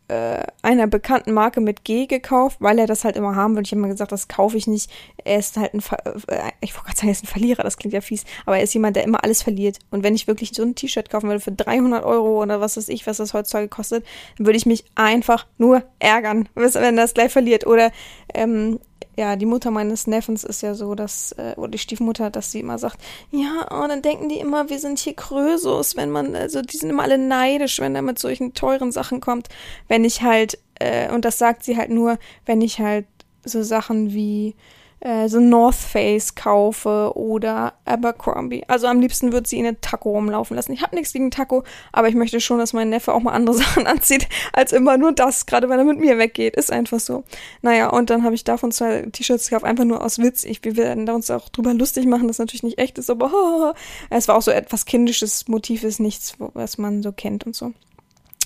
äh, 0.09 0.45
einer 0.62 0.87
bekannten 0.87 1.33
Marke 1.33 1.61
mit 1.61 1.83
G 1.85 2.07
gekauft, 2.07 2.59
weil 2.61 2.79
er 2.79 2.87
das 2.87 3.05
halt 3.05 3.17
immer 3.17 3.35
haben 3.35 3.57
will. 3.57 3.65
Ich 3.65 3.73
habe 3.73 3.81
immer 3.81 3.89
gesagt, 3.89 4.12
das 4.12 4.29
kaufe 4.29 4.57
ich 4.57 4.69
nicht. 4.69 4.89
Er 5.25 5.39
ist 5.39 5.57
halt 5.57 5.75
ein, 5.75 5.81
Ver 5.81 5.99
äh, 6.29 6.53
ich 6.61 6.75
wollte 6.75 6.87
gerade 6.87 6.97
sagen, 6.97 7.09
er 7.09 7.12
ist 7.12 7.25
ein 7.25 7.29
Verlierer, 7.29 7.62
das 7.65 7.77
klingt 7.77 7.93
ja 7.93 8.01
fies, 8.01 8.25
aber 8.45 8.57
er 8.57 8.62
ist 8.62 8.75
jemand, 8.75 8.95
der 8.95 9.03
immer 9.03 9.25
alles 9.25 9.43
verliert. 9.43 9.81
Und 9.91 10.05
wenn 10.05 10.15
ich 10.15 10.29
wirklich 10.29 10.53
so 10.55 10.62
ein 10.62 10.77
T-Shirt 10.77 11.11
kaufen 11.11 11.29
würde 11.29 11.41
für 11.41 11.51
300 11.51 12.05
Euro 12.05 12.41
oder 12.41 12.61
was 12.61 12.77
weiß 12.77 12.89
ich, 12.89 13.07
was 13.07 13.17
das 13.17 13.35
heutzutage 13.35 13.69
kostet, 13.69 14.07
dann 14.39 14.47
würde 14.47 14.57
ich 14.57 14.67
mich 14.67 14.85
einfach 14.95 15.47
nur 15.59 15.83
ärgern, 15.99 16.49
wenn 16.55 16.73
er 16.73 16.93
das 16.93 17.15
gleich 17.15 17.33
verliert. 17.33 17.67
Oder 17.67 17.91
ähm, 18.33 18.79
ja, 19.16 19.37
die 19.37 19.46
Mutter 19.46 19.70
meines 19.70 20.06
Neffens 20.06 20.44
ist 20.44 20.62
ja 20.62 20.74
so, 20.74 20.94
dass, 20.94 21.32
äh, 21.32 21.54
oder 21.56 21.68
die 21.68 21.78
Stiefmutter, 21.78 22.30
dass 22.30 22.52
sie 22.52 22.61
immer 22.61 22.78
sagt, 22.78 23.00
ja, 23.30 23.66
oh, 23.70 23.87
dann 23.88 24.02
denken 24.02 24.28
die 24.28 24.38
immer, 24.38 24.68
wir 24.68 24.78
sind 24.78 24.98
hier 24.98 25.14
Krösus, 25.14 25.96
wenn 25.96 26.11
man, 26.11 26.37
also 26.37 26.61
die 26.61 26.76
sind 26.76 26.90
immer 26.90 27.02
alle 27.04 27.18
neidisch, 27.18 27.80
wenn 27.80 27.94
er 27.94 28.02
mit 28.02 28.18
solchen 28.18 28.52
teuren 28.52 28.92
Sachen 28.92 29.20
kommt. 29.20 29.48
Wenn 29.88 30.04
ich 30.04 30.22
halt, 30.22 30.59
äh, 30.74 31.11
und 31.12 31.24
das 31.24 31.38
sagt 31.38 31.64
sie 31.64 31.76
halt 31.76 31.90
nur, 31.90 32.18
wenn 32.44 32.61
ich 32.61 32.78
halt 32.78 33.06
so 33.44 33.62
Sachen 33.62 34.12
wie 34.12 34.54
äh, 35.00 35.28
so 35.28 35.40
North 35.40 35.74
Face 35.74 36.35
kaufe 36.35 37.12
oder 37.14 37.74
Abercrombie. 37.85 38.64
Also 38.66 38.87
am 38.87 39.00
liebsten 39.00 39.32
würde 39.32 39.48
sie 39.48 39.59
in 39.59 39.66
eine 39.66 39.80
Taco 39.80 40.11
rumlaufen 40.11 40.56
lassen. 40.56 40.72
Ich 40.72 40.82
habe 40.82 40.96
nichts 40.96 41.12
gegen 41.12 41.30
Taco, 41.30 41.64
aber 41.92 42.09
ich 42.09 42.14
möchte 42.14 42.40
schon, 42.40 42.59
dass 42.59 42.72
mein 42.72 42.88
Neffe 42.88 43.12
auch 43.12 43.20
mal 43.20 43.32
andere 43.32 43.54
Sachen 43.56 43.87
anzieht, 43.87 44.28
als 44.52 44.72
immer 44.72 44.96
nur 44.96 45.12
das, 45.12 45.46
gerade 45.46 45.68
wenn 45.68 45.78
er 45.78 45.85
mit 45.85 45.98
mir 45.98 46.18
weggeht. 46.18 46.56
Ist 46.56 46.72
einfach 46.72 47.00
so. 47.00 47.24
Naja, 47.62 47.88
und 47.88 48.11
dann 48.11 48.24
habe 48.24 48.35
ich 48.35 48.44
davon 48.44 48.72
zwei 48.72 49.02
T-Shirts 49.02 49.48
gekauft, 49.48 49.64
einfach 49.64 49.85
nur 49.85 50.02
aus 50.02 50.18
Witz. 50.18 50.44
Ich, 50.44 50.64
wir 50.64 50.76
werden 50.76 51.06
da 51.06 51.14
uns 51.14 51.30
auch 51.30 51.48
drüber 51.48 51.74
lustig 51.74 52.06
machen, 52.06 52.28
das 52.28 52.38
natürlich 52.38 52.62
nicht 52.62 52.78
echt 52.78 52.98
ist, 52.98 53.11
aber 53.11 53.30
oh, 53.32 53.72
es 54.11 54.28
war 54.28 54.37
auch 54.37 54.42
so 54.42 54.50
etwas 54.50 54.87
kindisches 54.87 55.48
Motiv, 55.48 55.85
ist 55.85 56.00
nichts, 56.00 56.35
was 56.38 56.78
man 56.78 57.02
so 57.02 57.12
kennt 57.12 57.44
und 57.44 57.54
so. 57.54 57.72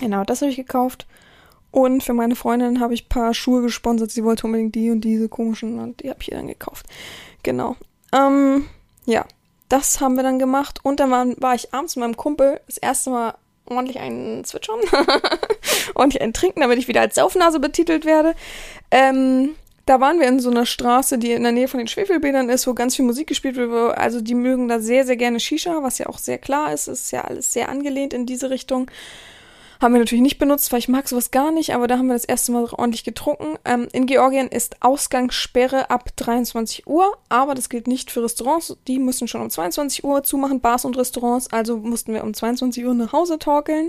Genau, 0.00 0.24
das 0.24 0.40
habe 0.40 0.50
ich 0.50 0.56
gekauft. 0.56 1.06
Und 1.70 2.02
für 2.02 2.14
meine 2.14 2.34
Freundin 2.34 2.80
habe 2.80 2.94
ich 2.94 3.04
ein 3.04 3.08
paar 3.08 3.34
Schuhe 3.34 3.62
gesponsert. 3.62 4.10
Sie 4.10 4.24
wollte 4.24 4.46
unbedingt 4.46 4.74
die 4.74 4.90
und 4.90 5.02
diese 5.02 5.28
komischen 5.28 5.78
und 5.78 6.02
die 6.02 6.10
habe 6.10 6.20
ich 6.20 6.30
ihr 6.30 6.36
dann 6.36 6.48
gekauft. 6.48 6.86
Genau. 7.42 7.76
Ähm, 8.12 8.66
ja, 9.06 9.24
das 9.68 10.00
haben 10.00 10.16
wir 10.16 10.22
dann 10.22 10.38
gemacht. 10.38 10.80
Und 10.82 11.00
dann 11.00 11.10
war, 11.10 11.26
war 11.40 11.54
ich 11.54 11.72
abends 11.72 11.96
mit 11.96 12.04
meinem 12.04 12.16
Kumpel 12.16 12.60
das 12.66 12.76
erste 12.76 13.10
Mal 13.10 13.34
ordentlich 13.66 14.00
einen 14.00 14.44
zwitschern. 14.44 14.80
ordentlich 15.94 16.20
einen 16.20 16.32
trinken, 16.32 16.60
damit 16.60 16.78
ich 16.78 16.88
wieder 16.88 17.00
als 17.00 17.14
Saufnase 17.14 17.60
betitelt 17.60 18.04
werde. 18.04 18.34
Ähm, 18.90 19.54
da 19.86 20.00
waren 20.00 20.20
wir 20.20 20.28
in 20.28 20.40
so 20.40 20.50
einer 20.50 20.66
Straße, 20.66 21.18
die 21.18 21.32
in 21.32 21.42
der 21.42 21.52
Nähe 21.52 21.68
von 21.68 21.78
den 21.78 21.88
Schwefelbädern 21.88 22.48
ist, 22.48 22.66
wo 22.66 22.74
ganz 22.74 22.96
viel 22.96 23.04
Musik 23.04 23.26
gespielt 23.28 23.56
wird. 23.56 23.96
Also 23.96 24.20
die 24.20 24.34
mögen 24.34 24.68
da 24.68 24.80
sehr, 24.80 25.06
sehr 25.06 25.16
gerne 25.16 25.40
Shisha, 25.40 25.82
was 25.82 25.98
ja 25.98 26.06
auch 26.06 26.18
sehr 26.18 26.38
klar 26.38 26.72
ist. 26.72 26.88
Ist 26.88 27.10
ja 27.12 27.22
alles 27.22 27.52
sehr 27.52 27.68
angelehnt 27.68 28.12
in 28.12 28.26
diese 28.26 28.50
Richtung. 28.50 28.90
Haben 29.80 29.94
wir 29.94 30.00
natürlich 30.00 30.22
nicht 30.22 30.38
benutzt, 30.38 30.70
weil 30.72 30.78
ich 30.78 30.88
mag 30.88 31.08
sowas 31.08 31.30
gar 31.30 31.50
nicht, 31.50 31.74
aber 31.74 31.88
da 31.88 31.96
haben 31.96 32.08
wir 32.08 32.12
das 32.12 32.26
erste 32.26 32.52
Mal 32.52 32.64
ordentlich 32.64 33.02
getrunken. 33.02 33.58
Ähm, 33.64 33.88
in 33.92 34.04
Georgien 34.04 34.48
ist 34.48 34.76
Ausgangssperre 34.82 35.88
ab 35.88 36.14
23 36.16 36.86
Uhr, 36.86 37.16
aber 37.30 37.54
das 37.54 37.70
gilt 37.70 37.86
nicht 37.86 38.10
für 38.10 38.22
Restaurants. 38.22 38.76
Die 38.86 38.98
müssen 38.98 39.26
schon 39.26 39.40
um 39.40 39.48
22 39.48 40.04
Uhr 40.04 40.22
zumachen, 40.22 40.60
Bars 40.60 40.84
und 40.84 40.98
Restaurants. 40.98 41.50
Also 41.50 41.78
mussten 41.78 42.12
wir 42.12 42.24
um 42.24 42.34
22 42.34 42.84
Uhr 42.84 42.92
nach 42.92 43.14
Hause 43.14 43.38
torkeln. 43.38 43.88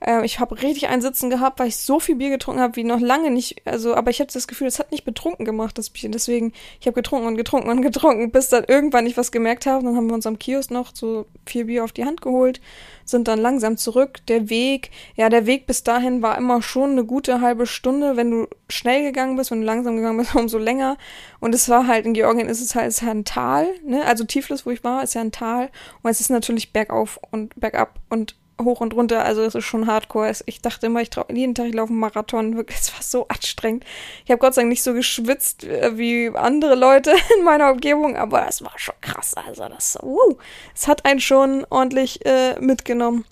Äh, 0.00 0.24
ich 0.24 0.40
habe 0.40 0.60
richtig 0.62 0.88
ein 0.88 1.00
Sitzen 1.00 1.30
gehabt, 1.30 1.58
weil 1.58 1.68
ich 1.68 1.76
so 1.76 2.00
viel 2.00 2.16
Bier 2.16 2.30
getrunken 2.30 2.60
habe 2.60 2.76
wie 2.76 2.84
noch 2.84 3.00
lange 3.00 3.30
nicht. 3.30 3.62
Also, 3.66 3.94
aber 3.94 4.10
ich 4.10 4.20
hatte 4.20 4.34
das 4.34 4.48
Gefühl, 4.48 4.66
es 4.66 4.78
hat 4.78 4.92
nicht 4.92 5.04
betrunken 5.04 5.44
gemacht, 5.44 5.78
das 5.78 5.90
Bier. 5.90 6.10
Deswegen, 6.10 6.52
ich 6.80 6.86
habe 6.86 6.94
getrunken 6.94 7.26
und 7.26 7.36
getrunken 7.36 7.68
und 7.70 7.82
getrunken, 7.88 8.30
bis 8.30 8.48
dann 8.48 8.64
irgendwann 8.66 9.06
ich 9.06 9.16
was 9.16 9.32
gemerkt 9.32 9.66
habe. 9.66 9.84
Dann 9.84 9.96
haben 9.96 10.06
wir 10.06 10.14
uns 10.14 10.26
am 10.26 10.38
Kiosk 10.38 10.70
noch 10.70 10.94
so 10.94 11.26
vier 11.46 11.66
Bier 11.66 11.84
auf 11.84 11.92
die 11.92 12.04
Hand 12.04 12.22
geholt, 12.22 12.60
sind 13.04 13.28
dann 13.28 13.38
langsam 13.38 13.76
zurück. 13.76 14.18
Der 14.28 14.50
Weg, 14.50 14.90
ja, 15.16 15.28
der 15.28 15.46
Weg 15.46 15.66
bis 15.66 15.82
dahin 15.82 16.22
war 16.22 16.36
immer 16.38 16.62
schon 16.62 16.92
eine 16.92 17.04
gute 17.04 17.40
halbe 17.40 17.66
Stunde. 17.66 18.16
Wenn 18.16 18.30
du 18.30 18.48
schnell 18.68 19.02
gegangen 19.02 19.36
bist, 19.36 19.50
wenn 19.50 19.60
du 19.60 19.66
langsam 19.66 19.96
gegangen 19.96 20.18
bist, 20.18 20.34
umso 20.34 20.58
länger. 20.58 20.96
Und 21.40 21.54
es 21.54 21.68
war 21.68 21.86
halt, 21.86 22.06
in 22.06 22.14
Georgien 22.14 22.48
ist 22.48 22.60
es 22.60 22.74
halt, 22.74 22.88
ist 22.88 23.02
halt 23.02 23.16
ein 23.16 23.24
Tal, 23.24 23.66
ne? 23.84 24.04
Also 24.04 24.24
Tiflis, 24.24 24.66
wo 24.66 24.70
ich 24.70 24.84
war, 24.84 25.02
ist 25.02 25.14
ja 25.14 25.20
ein 25.20 25.32
Tal. 25.32 25.70
Und 26.02 26.10
es 26.10 26.20
ist 26.20 26.30
natürlich 26.30 26.72
bergauf 26.72 27.18
und 27.30 27.58
bergab 27.58 27.98
und 28.08 28.34
hoch 28.62 28.80
und 28.80 28.94
runter, 28.94 29.24
also 29.24 29.42
es 29.42 29.54
ist 29.54 29.64
schon 29.64 29.86
hardcore. 29.86 30.32
Ich 30.46 30.60
dachte 30.60 30.86
immer, 30.86 31.00
ich 31.00 31.10
traue 31.10 31.26
jeden 31.32 31.54
Tag, 31.54 31.66
ich 31.66 31.74
laufe 31.74 31.90
einen 31.90 32.00
Marathon. 32.00 32.64
Es 32.68 32.92
war 32.92 33.02
so 33.02 33.28
anstrengend. 33.28 33.84
Ich 34.24 34.30
habe 34.30 34.38
Gott 34.38 34.54
sei 34.54 34.62
Dank 34.62 34.70
nicht 34.70 34.82
so 34.82 34.94
geschwitzt 34.94 35.64
äh, 35.64 35.96
wie 35.96 36.30
andere 36.34 36.74
Leute 36.74 37.14
in 37.38 37.44
meiner 37.44 37.70
Umgebung, 37.70 38.16
aber 38.16 38.46
es 38.48 38.62
war 38.62 38.78
schon 38.78 38.94
krass. 39.00 39.34
Also 39.34 39.68
das, 39.68 39.98
uh, 40.02 40.36
es 40.74 40.88
hat 40.88 41.04
einen 41.04 41.20
schon 41.20 41.66
ordentlich 41.70 42.24
äh, 42.26 42.58
mitgenommen. 42.60 43.24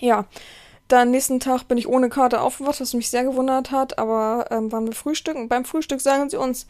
Ja. 0.00 0.26
Dann 0.88 1.12
nächsten 1.12 1.38
Tag 1.38 1.68
bin 1.68 1.78
ich 1.78 1.86
ohne 1.86 2.08
Karte 2.08 2.40
aufgewacht, 2.40 2.80
was 2.80 2.94
mich 2.94 3.10
sehr 3.10 3.22
gewundert 3.22 3.70
hat, 3.70 3.98
aber 3.98 4.46
ähm, 4.50 4.72
waren 4.72 4.86
wir 4.86 4.92
frühstücken. 4.92 5.48
Beim 5.48 5.64
Frühstück 5.64 6.00
sagen 6.00 6.28
sie 6.28 6.36
uns, 6.36 6.66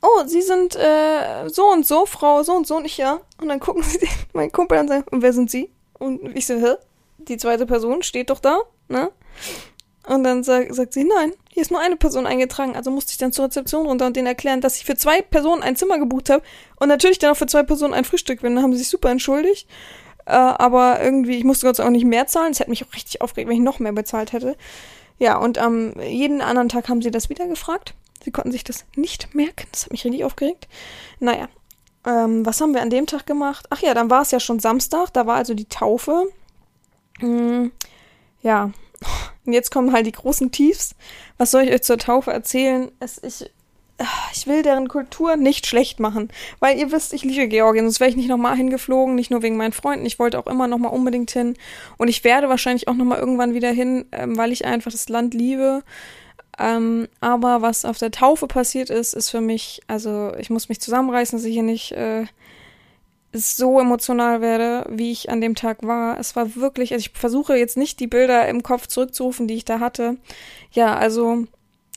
oh, 0.00 0.24
Sie 0.26 0.42
sind 0.42 0.76
äh, 0.76 1.48
so 1.48 1.66
und 1.66 1.86
so, 1.86 2.06
Frau 2.06 2.42
so 2.42 2.54
und 2.54 2.66
so 2.66 2.76
und 2.76 2.84
ich 2.84 2.96
ja. 2.96 3.20
Und 3.40 3.48
dann 3.48 3.60
gucken 3.60 3.82
sie 3.84 3.98
den, 3.98 4.08
meinen 4.32 4.52
Kumpel 4.52 4.78
an 4.78 4.86
und 4.86 4.88
sagen, 4.88 5.04
und 5.10 5.22
wer 5.22 5.32
sind 5.32 5.50
Sie? 5.50 5.70
Und 5.98 6.36
ich 6.36 6.46
so, 6.46 6.54
hä? 6.54 6.76
Die 7.18 7.36
zweite 7.36 7.66
Person 7.66 8.02
steht 8.02 8.30
doch 8.30 8.40
da, 8.40 8.60
ne? 8.88 9.10
Und 10.06 10.24
dann 10.24 10.42
sag, 10.42 10.72
sagt 10.72 10.94
sie, 10.94 11.04
nein, 11.04 11.32
hier 11.50 11.60
ist 11.60 11.70
nur 11.70 11.80
eine 11.80 11.96
Person 11.96 12.26
eingetragen. 12.26 12.74
Also 12.74 12.90
musste 12.90 13.12
ich 13.12 13.18
dann 13.18 13.30
zur 13.30 13.44
Rezeption 13.44 13.86
runter 13.86 14.06
und 14.06 14.16
denen 14.16 14.26
erklären, 14.26 14.62
dass 14.62 14.78
ich 14.78 14.86
für 14.86 14.96
zwei 14.96 15.20
Personen 15.20 15.62
ein 15.62 15.76
Zimmer 15.76 15.98
gebucht 15.98 16.30
habe 16.30 16.42
und 16.80 16.88
natürlich 16.88 17.18
dann 17.18 17.32
auch 17.32 17.36
für 17.36 17.46
zwei 17.46 17.62
Personen 17.62 17.92
ein 17.92 18.04
Frühstück 18.04 18.40
bin. 18.40 18.56
Da 18.56 18.62
haben 18.62 18.72
sie 18.72 18.78
sich 18.78 18.88
super 18.88 19.10
entschuldigt. 19.10 19.68
Äh, 20.24 20.32
aber 20.32 21.02
irgendwie, 21.02 21.36
ich 21.36 21.44
musste 21.44 21.66
Gott 21.66 21.76
sei 21.76 21.84
auch 21.84 21.90
nicht 21.90 22.06
mehr 22.06 22.26
zahlen. 22.26 22.52
Es 22.52 22.60
hätte 22.60 22.70
mich 22.70 22.86
auch 22.86 22.94
richtig 22.94 23.20
aufgeregt, 23.20 23.50
wenn 23.50 23.56
ich 23.56 23.62
noch 23.62 23.80
mehr 23.80 23.92
bezahlt 23.92 24.32
hätte. 24.32 24.56
Ja, 25.18 25.36
und 25.36 25.58
ähm, 25.58 25.94
jeden 26.00 26.40
anderen 26.40 26.70
Tag 26.70 26.88
haben 26.88 27.02
sie 27.02 27.10
das 27.10 27.28
wieder 27.28 27.46
gefragt. 27.46 27.92
Sie 28.24 28.30
konnten 28.30 28.52
sich 28.52 28.64
das 28.64 28.86
nicht 28.94 29.34
merken. 29.34 29.66
Das 29.72 29.84
hat 29.84 29.92
mich 29.92 30.04
richtig 30.04 30.24
aufgeregt. 30.24 30.68
Naja, 31.18 31.48
ähm, 32.06 32.46
was 32.46 32.60
haben 32.60 32.72
wir 32.72 32.82
an 32.82 32.90
dem 32.90 33.06
Tag 33.06 33.26
gemacht? 33.26 33.66
Ach 33.70 33.80
ja, 33.80 33.94
dann 33.94 34.10
war 34.10 34.22
es 34.22 34.30
ja 34.30 34.40
schon 34.40 34.58
Samstag. 34.58 35.12
Da 35.12 35.26
war 35.26 35.36
also 35.36 35.54
die 35.54 35.68
Taufe. 35.68 36.30
Mm, 37.20 37.68
ja, 38.42 38.70
und 39.44 39.52
jetzt 39.52 39.70
kommen 39.70 39.92
halt 39.92 40.06
die 40.06 40.12
großen 40.12 40.50
Tiefs. 40.50 40.94
Was 41.38 41.50
soll 41.50 41.62
ich 41.62 41.72
euch 41.72 41.82
zur 41.82 41.98
Taufe 41.98 42.32
erzählen? 42.32 42.90
Es, 43.00 43.22
ich, 43.22 43.50
ich 44.34 44.46
will 44.46 44.62
deren 44.62 44.88
Kultur 44.88 45.36
nicht 45.36 45.66
schlecht 45.66 46.00
machen, 46.00 46.28
weil 46.60 46.78
ihr 46.78 46.92
wisst, 46.92 47.12
ich 47.12 47.24
liebe 47.24 47.48
Georgien, 47.48 47.84
sonst 47.84 48.00
wäre 48.00 48.10
ich 48.10 48.16
nicht 48.16 48.28
nochmal 48.28 48.56
hingeflogen, 48.56 49.14
nicht 49.14 49.30
nur 49.30 49.42
wegen 49.42 49.56
meinen 49.56 49.72
Freunden, 49.72 50.06
ich 50.06 50.18
wollte 50.18 50.38
auch 50.38 50.46
immer 50.46 50.68
nochmal 50.68 50.92
unbedingt 50.92 51.30
hin 51.30 51.54
und 51.96 52.08
ich 52.08 52.24
werde 52.24 52.48
wahrscheinlich 52.48 52.88
auch 52.88 52.94
nochmal 52.94 53.18
irgendwann 53.18 53.54
wieder 53.54 53.70
hin, 53.70 54.06
ähm, 54.12 54.36
weil 54.36 54.52
ich 54.52 54.64
einfach 54.64 54.92
das 54.92 55.08
Land 55.08 55.34
liebe. 55.34 55.82
Ähm, 56.60 57.08
aber 57.20 57.62
was 57.62 57.84
auf 57.84 57.98
der 57.98 58.10
Taufe 58.10 58.48
passiert 58.48 58.90
ist, 58.90 59.14
ist 59.14 59.30
für 59.30 59.40
mich, 59.40 59.80
also 59.86 60.32
ich 60.38 60.50
muss 60.50 60.68
mich 60.68 60.80
zusammenreißen, 60.80 61.38
dass 61.38 61.46
ich 61.46 61.54
hier 61.54 61.62
nicht 61.62 61.92
äh, 61.92 62.26
so 63.32 63.78
emotional 63.78 64.40
werde, 64.40 64.86
wie 64.90 65.12
ich 65.12 65.30
an 65.30 65.40
dem 65.40 65.54
Tag 65.54 65.82
war. 65.82 66.18
Es 66.18 66.34
war 66.34 66.56
wirklich, 66.56 66.92
also 66.92 67.00
ich 67.06 67.18
versuche 67.18 67.56
jetzt 67.56 67.76
nicht 67.76 68.00
die 68.00 68.06
Bilder 68.06 68.48
im 68.48 68.62
Kopf 68.62 68.86
zurückzurufen, 68.86 69.46
die 69.46 69.54
ich 69.54 69.64
da 69.64 69.80
hatte. 69.80 70.16
Ja, 70.72 70.96
also 70.96 71.44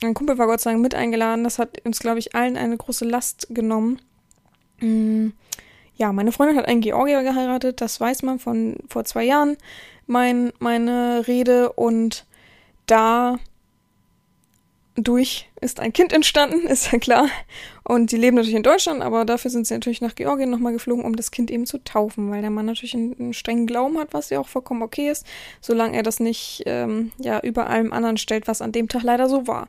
mein 0.02 0.14
Kumpel 0.14 0.36
war 0.38 0.46
Gott 0.46 0.60
sei 0.60 0.72
Dank 0.72 0.82
mit 0.82 0.94
eingeladen. 0.94 1.44
Das 1.44 1.58
hat 1.58 1.80
uns, 1.84 2.00
glaube 2.00 2.18
ich, 2.18 2.34
allen 2.34 2.56
eine 2.56 2.76
große 2.76 3.04
Last 3.04 3.46
genommen. 3.50 4.00
Mm, 4.80 5.28
ja, 5.96 6.12
meine 6.12 6.32
Freundin 6.32 6.56
hat 6.56 6.66
einen 6.66 6.80
Georgier 6.80 7.22
geheiratet, 7.22 7.80
das 7.80 8.00
weiß 8.00 8.22
man 8.22 8.38
von 8.38 8.76
vor 8.88 9.04
zwei 9.04 9.24
Jahren. 9.24 9.56
Mein, 10.06 10.52
meine 10.58 11.26
Rede 11.26 11.72
und 11.72 12.26
da 12.86 13.38
durch 14.94 15.48
ist 15.60 15.80
ein 15.80 15.92
Kind 15.92 16.12
entstanden, 16.12 16.66
ist 16.66 16.92
ja 16.92 16.98
klar. 16.98 17.28
Und 17.84 18.12
die 18.12 18.16
leben 18.16 18.36
natürlich 18.36 18.56
in 18.56 18.62
Deutschland, 18.62 19.02
aber 19.02 19.24
dafür 19.24 19.50
sind 19.50 19.66
sie 19.66 19.74
natürlich 19.74 20.00
nach 20.00 20.14
Georgien 20.14 20.50
nochmal 20.50 20.72
geflogen, 20.72 21.04
um 21.04 21.16
das 21.16 21.30
Kind 21.30 21.50
eben 21.50 21.66
zu 21.66 21.78
taufen, 21.78 22.30
weil 22.30 22.42
der 22.42 22.50
Mann 22.50 22.66
natürlich 22.66 22.94
einen, 22.94 23.18
einen 23.18 23.34
strengen 23.34 23.66
Glauben 23.66 23.98
hat, 23.98 24.12
was 24.12 24.30
ja 24.30 24.38
auch 24.38 24.48
vollkommen 24.48 24.82
okay 24.82 25.10
ist, 25.10 25.26
solange 25.60 25.96
er 25.96 26.02
das 26.02 26.20
nicht 26.20 26.62
ähm, 26.66 27.12
ja 27.18 27.40
über 27.40 27.68
allem 27.68 27.92
anderen 27.92 28.18
stellt, 28.18 28.46
was 28.46 28.62
an 28.62 28.72
dem 28.72 28.88
Tag 28.88 29.02
leider 29.02 29.28
so 29.28 29.46
war. 29.46 29.68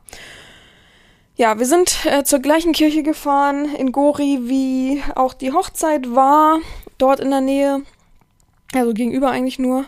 Ja, 1.36 1.58
wir 1.58 1.66
sind 1.66 2.06
äh, 2.06 2.22
zur 2.22 2.38
gleichen 2.38 2.72
Kirche 2.72 3.02
gefahren 3.02 3.74
in 3.74 3.90
Gori, 3.90 4.42
wie 4.42 5.02
auch 5.16 5.34
die 5.34 5.52
Hochzeit 5.52 6.14
war, 6.14 6.60
dort 6.96 7.18
in 7.18 7.30
der 7.30 7.40
Nähe, 7.40 7.82
also 8.72 8.92
gegenüber 8.94 9.30
eigentlich 9.30 9.58
nur 9.58 9.86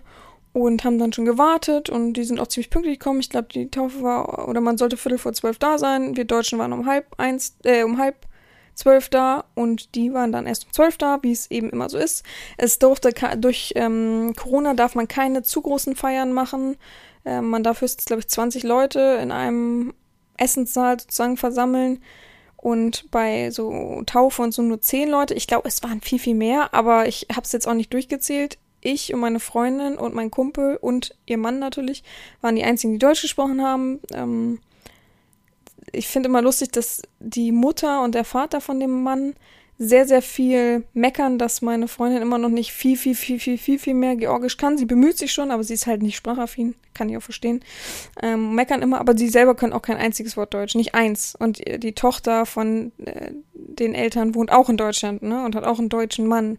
und 0.56 0.84
haben 0.84 0.98
dann 0.98 1.12
schon 1.12 1.26
gewartet 1.26 1.90
und 1.90 2.14
die 2.14 2.24
sind 2.24 2.40
auch 2.40 2.46
ziemlich 2.46 2.70
pünktlich 2.70 2.98
gekommen. 2.98 3.20
Ich 3.20 3.28
glaube, 3.28 3.48
die 3.52 3.70
Taufe 3.70 4.02
war, 4.02 4.48
oder 4.48 4.62
man 4.62 4.78
sollte 4.78 4.96
Viertel 4.96 5.18
vor 5.18 5.34
zwölf 5.34 5.58
da 5.58 5.76
sein. 5.76 6.16
Wir 6.16 6.24
Deutschen 6.24 6.58
waren 6.58 6.72
um 6.72 6.86
halb 6.86 7.04
eins, 7.18 7.58
äh, 7.64 7.82
um 7.82 7.98
halb 7.98 8.26
zwölf 8.74 9.10
da 9.10 9.44
und 9.54 9.94
die 9.94 10.14
waren 10.14 10.32
dann 10.32 10.46
erst 10.46 10.64
um 10.64 10.72
zwölf 10.72 10.96
da, 10.96 11.18
wie 11.20 11.32
es 11.32 11.50
eben 11.50 11.68
immer 11.68 11.90
so 11.90 11.98
ist. 11.98 12.24
Es 12.56 12.78
durfte 12.78 13.10
durch 13.36 13.74
ähm, 13.76 14.32
Corona 14.34 14.72
darf 14.72 14.94
man 14.94 15.08
keine 15.08 15.42
zu 15.42 15.60
großen 15.60 15.94
Feiern 15.94 16.32
machen. 16.32 16.78
Äh, 17.26 17.42
man 17.42 17.62
darf 17.62 17.82
höchstens, 17.82 18.06
glaube 18.06 18.20
ich, 18.20 18.28
20 18.28 18.62
Leute 18.62 19.18
in 19.20 19.32
einem 19.32 19.92
Essenssaal 20.38 20.98
sozusagen 20.98 21.36
versammeln. 21.36 22.00
und 22.56 23.10
bei 23.10 23.50
so 23.50 24.02
Taufe 24.06 24.40
und 24.40 24.52
so 24.52 24.62
nur 24.62 24.80
zehn 24.80 25.10
Leute. 25.10 25.34
Ich 25.34 25.46
glaube, 25.46 25.68
es 25.68 25.82
waren 25.82 26.00
viel, 26.00 26.18
viel 26.18 26.34
mehr, 26.34 26.72
aber 26.72 27.06
ich 27.06 27.26
habe 27.30 27.42
es 27.42 27.52
jetzt 27.52 27.68
auch 27.68 27.74
nicht 27.74 27.92
durchgezählt. 27.92 28.56
Ich 28.86 29.12
und 29.12 29.20
meine 29.20 29.40
Freundin 29.40 29.96
und 29.96 30.14
mein 30.14 30.30
Kumpel 30.30 30.76
und 30.80 31.14
ihr 31.26 31.38
Mann 31.38 31.58
natürlich 31.58 32.04
waren 32.40 32.56
die 32.56 32.64
einzigen, 32.64 32.92
die 32.92 32.98
Deutsch 32.98 33.22
gesprochen 33.22 33.62
haben. 33.62 34.00
Ähm, 34.14 34.60
ich 35.92 36.08
finde 36.08 36.28
immer 36.28 36.42
lustig, 36.42 36.72
dass 36.72 37.02
die 37.18 37.52
Mutter 37.52 38.02
und 38.02 38.14
der 38.14 38.24
Vater 38.24 38.60
von 38.60 38.80
dem 38.80 39.02
Mann 39.02 39.34
sehr, 39.78 40.06
sehr 40.06 40.22
viel 40.22 40.84
meckern, 40.94 41.38
dass 41.38 41.60
meine 41.60 41.86
Freundin 41.86 42.22
immer 42.22 42.38
noch 42.38 42.48
nicht 42.48 42.72
viel, 42.72 42.96
viel, 42.96 43.14
viel, 43.14 43.38
viel, 43.38 43.58
viel, 43.58 43.78
viel 43.78 43.94
mehr 43.94 44.16
Georgisch 44.16 44.56
kann. 44.56 44.78
Sie 44.78 44.86
bemüht 44.86 45.18
sich 45.18 45.32
schon, 45.32 45.50
aber 45.50 45.64
sie 45.64 45.74
ist 45.74 45.86
halt 45.86 46.02
nicht 46.02 46.16
sprachaffin, 46.16 46.74
kann 46.94 47.10
ich 47.10 47.16
auch 47.16 47.22
verstehen. 47.22 47.60
Ähm, 48.22 48.54
meckern 48.54 48.80
immer, 48.80 49.00
aber 49.00 49.16
sie 49.16 49.28
selber 49.28 49.54
können 49.54 49.74
auch 49.74 49.82
kein 49.82 49.98
einziges 49.98 50.36
Wort 50.36 50.54
Deutsch, 50.54 50.76
nicht 50.76 50.94
eins. 50.94 51.34
Und 51.38 51.60
die 51.82 51.92
Tochter 51.92 52.46
von 52.46 52.92
äh, 53.04 53.32
den 53.52 53.94
Eltern 53.94 54.34
wohnt 54.34 54.50
auch 54.50 54.70
in 54.70 54.78
Deutschland, 54.78 55.22
ne, 55.22 55.44
und 55.44 55.54
hat 55.54 55.64
auch 55.64 55.78
einen 55.78 55.90
deutschen 55.90 56.26
Mann 56.26 56.58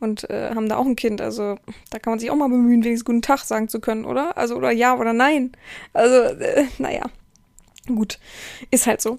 und 0.00 0.28
äh, 0.30 0.50
haben 0.54 0.68
da 0.68 0.76
auch 0.76 0.86
ein 0.86 0.96
Kind. 0.96 1.20
Also 1.20 1.56
da 1.90 1.98
kann 1.98 2.12
man 2.12 2.18
sich 2.18 2.30
auch 2.30 2.36
mal 2.36 2.48
bemühen, 2.48 2.84
wenigstens 2.84 3.04
guten 3.04 3.22
Tag 3.22 3.40
sagen 3.40 3.68
zu 3.68 3.80
können, 3.80 4.04
oder? 4.04 4.36
Also 4.36 4.56
oder 4.56 4.70
ja 4.70 4.96
oder 4.96 5.12
nein. 5.12 5.52
Also 5.92 6.16
äh, 6.16 6.66
naja, 6.78 7.04
gut, 7.86 8.18
ist 8.70 8.86
halt 8.86 9.00
so. 9.00 9.18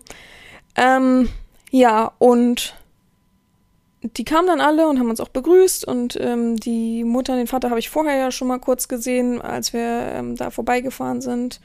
Ähm, 0.75 1.29
ja 1.71 2.11
und 2.19 2.75
die 4.01 4.23
kamen 4.23 4.47
dann 4.47 4.61
alle 4.61 4.87
und 4.87 4.97
haben 4.97 5.09
uns 5.09 5.19
auch 5.19 5.29
begrüßt 5.29 5.85
und 5.85 6.17
ähm, 6.21 6.55
die 6.55 7.03
Mutter 7.03 7.33
und 7.33 7.39
den 7.39 7.47
Vater 7.47 7.69
habe 7.69 7.79
ich 7.79 7.89
vorher 7.89 8.15
ja 8.15 8.31
schon 8.31 8.47
mal 8.47 8.59
kurz 8.59 8.87
gesehen, 8.87 9.41
als 9.41 9.73
wir 9.73 9.81
ähm, 9.81 10.35
da 10.37 10.51
vorbeigefahren 10.51 11.19
sind. 11.21 11.59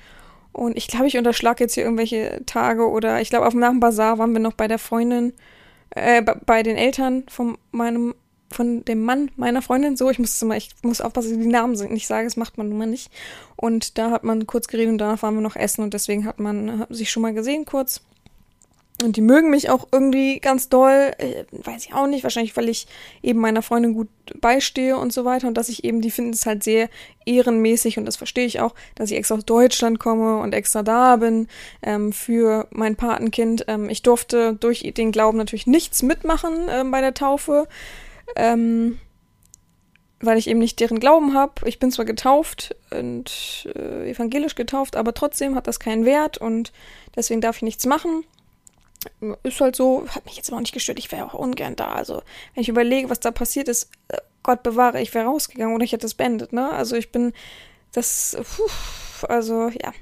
Und 0.53 0.77
ich 0.77 0.89
glaube, 0.89 1.07
ich 1.07 1.17
unterschlag 1.17 1.61
jetzt 1.61 1.75
hier 1.75 1.85
irgendwelche 1.85 2.43
Tage 2.47 2.89
oder 2.89 3.21
ich 3.21 3.31
glaube, 3.31 3.47
auf 3.47 3.53
dem 3.53 3.61
nach 3.61 3.71
dem 3.71 3.81
Bazar 3.81 4.19
waren 4.19 4.33
wir 4.33 4.41
noch 4.41 4.53
bei 4.53 4.69
der 4.69 4.79
Freundin, 4.79 5.33
äh, 5.91 6.23
bei 6.23 6.63
den 6.63 6.77
Eltern 6.77 7.25
von 7.29 7.57
meinem, 7.71 8.15
von 8.55 8.85
dem 8.85 9.05
Mann 9.05 9.31
meiner 9.37 9.63
Freundin. 9.63 9.97
So, 9.97 10.11
ich 10.11 10.19
muss 10.19 10.41
immer, 10.41 10.57
ich 10.57 10.71
muss 10.83 11.01
aufpassen, 11.01 11.31
dass 11.31 11.39
ich 11.39 11.45
die 11.45 11.51
Namen 11.53 11.73
nicht 11.93 12.07
sage, 12.07 12.25
das 12.25 12.37
macht 12.37 12.59
man 12.59 12.69
nun 12.69 12.79
mal 12.79 12.87
nicht. 12.87 13.11
Und 13.57 13.99
da 13.99 14.11
hat 14.11 14.25
man 14.25 14.47
kurz 14.47 14.69
geredet 14.69 14.93
und 14.93 14.99
danach 14.99 15.23
waren 15.23 15.35
wir 15.35 15.41
noch 15.41 15.57
essen 15.57 15.83
und 15.83 15.95
deswegen 15.95 16.25
hat 16.25 16.41
man 16.41 16.81
hat 16.81 16.95
sich 16.95 17.11
schon 17.11 17.23
mal 17.23 17.35
gesehen 17.35 17.65
kurz. 17.65 18.01
Und 19.03 19.17
die 19.17 19.23
mögen 19.23 19.51
mich 19.51 19.71
auch 19.71 19.89
irgendwie 19.91 20.39
ganz 20.39 20.69
doll. 20.69 21.13
Äh, 21.19 21.45
weiß 21.51 21.85
ich 21.85 21.95
auch 21.95 22.07
nicht. 22.07 22.23
Wahrscheinlich, 22.23 22.57
weil 22.57 22.69
ich 22.69 22.87
eben 23.23 23.41
meiner 23.41 23.61
Freundin 23.61 23.93
gut 23.93 24.09
beistehe 24.41 24.97
und 24.97 25.13
so 25.13 25.25
weiter. 25.25 25.49
Und 25.49 25.59
dass 25.59 25.69
ich 25.69 25.83
eben, 25.83 26.01
die 26.01 26.13
finden 26.13 26.33
es 26.33 26.47
halt 26.47 26.63
sehr 26.63 26.89
ehrenmäßig. 27.27 27.99
Und 27.99 28.07
das 28.07 28.17
verstehe 28.17 28.47
ich 28.47 28.61
auch, 28.61 28.75
dass 28.95 29.11
ich 29.11 29.17
extra 29.17 29.35
aus 29.35 29.45
Deutschland 29.45 29.99
komme 29.99 30.39
und 30.39 30.55
extra 30.55 30.85
da 30.85 31.17
bin 31.17 31.49
ähm, 31.83 32.13
für 32.13 32.69
mein 32.71 32.95
Patenkind. 32.95 33.65
Ähm, 33.67 33.91
ich 33.91 34.03
durfte 34.03 34.55
durch 34.55 34.81
den 34.97 35.11
Glauben 35.11 35.39
natürlich 35.39 35.67
nichts 35.67 36.03
mitmachen 36.05 36.69
ähm, 36.71 36.93
bei 36.93 37.01
der 37.01 37.15
Taufe. 37.15 37.67
Ähm, 38.37 38.99
weil 40.21 40.39
ich 40.39 40.49
eben 40.49 40.61
nicht 40.61 40.81
deren 40.81 41.01
Glauben 41.01 41.35
habe. 41.35 41.69
Ich 41.69 41.79
bin 41.79 41.91
zwar 41.91 42.07
getauft 42.07 42.75
und 42.91 43.69
äh, 43.75 44.11
evangelisch 44.11 44.55
getauft, 44.55 44.97
aber 44.97 45.13
trotzdem 45.13 45.55
hat 45.55 45.67
das 45.67 45.81
keinen 45.81 46.05
Wert 46.07 46.39
und 46.39 46.73
deswegen 47.15 47.41
darf 47.41 47.57
ich 47.57 47.63
nichts 47.63 47.85
machen 47.85 48.25
ist 49.43 49.61
halt 49.61 49.77
so, 49.77 50.07
hat 50.09 50.25
mich 50.25 50.37
jetzt 50.37 50.49
aber 50.49 50.57
auch 50.57 50.63
nicht 50.63 50.73
gestört. 50.75 50.99
Ich 50.99 51.11
wäre 51.13 51.25
auch 51.27 51.35
ungern 51.35 51.77
da. 51.77 51.93
Also, 51.93 52.23
wenn 52.55 52.63
ich 52.63 52.69
überlege, 52.69 53.11
was 53.11 53.21
da 53.21 53.31
passiert 53.31 53.69
ist, 53.69 53.91
äh, 54.09 54.19
Gott 54.43 54.63
bewahre, 54.63 55.01
ich 55.01 55.15
wäre 55.15 55.27
rausgegangen 55.27 55.75
oder 55.75 55.85
ich 55.85 55.93
hätte 55.93 56.07
es 56.07 56.15
beendet, 56.15 56.53
ne? 56.53 56.71
Also, 56.71 56.97
ich 56.97 57.13
bin, 57.13 57.33
das, 57.93 58.37
puh, 58.57 59.27
also, 59.27 59.69
ja. 59.69 59.93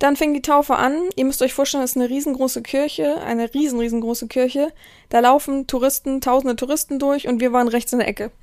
Dann 0.00 0.16
fing 0.16 0.32
die 0.32 0.42
Taufe 0.42 0.76
an. 0.76 0.94
Ihr 1.14 1.26
müsst 1.26 1.42
euch 1.42 1.52
vorstellen, 1.52 1.82
das 1.82 1.90
ist 1.90 1.96
eine 1.96 2.08
riesengroße 2.08 2.62
Kirche, 2.62 3.20
eine 3.22 3.52
riesen, 3.52 3.78
riesengroße 3.78 4.26
Kirche. 4.28 4.72
Da 5.10 5.20
laufen 5.20 5.66
Touristen, 5.66 6.22
tausende 6.22 6.56
Touristen 6.56 6.98
durch 6.98 7.28
und 7.28 7.40
wir 7.40 7.52
waren 7.52 7.68
rechts 7.68 7.92
in 7.92 8.00
der 8.00 8.08
Ecke. 8.08 8.32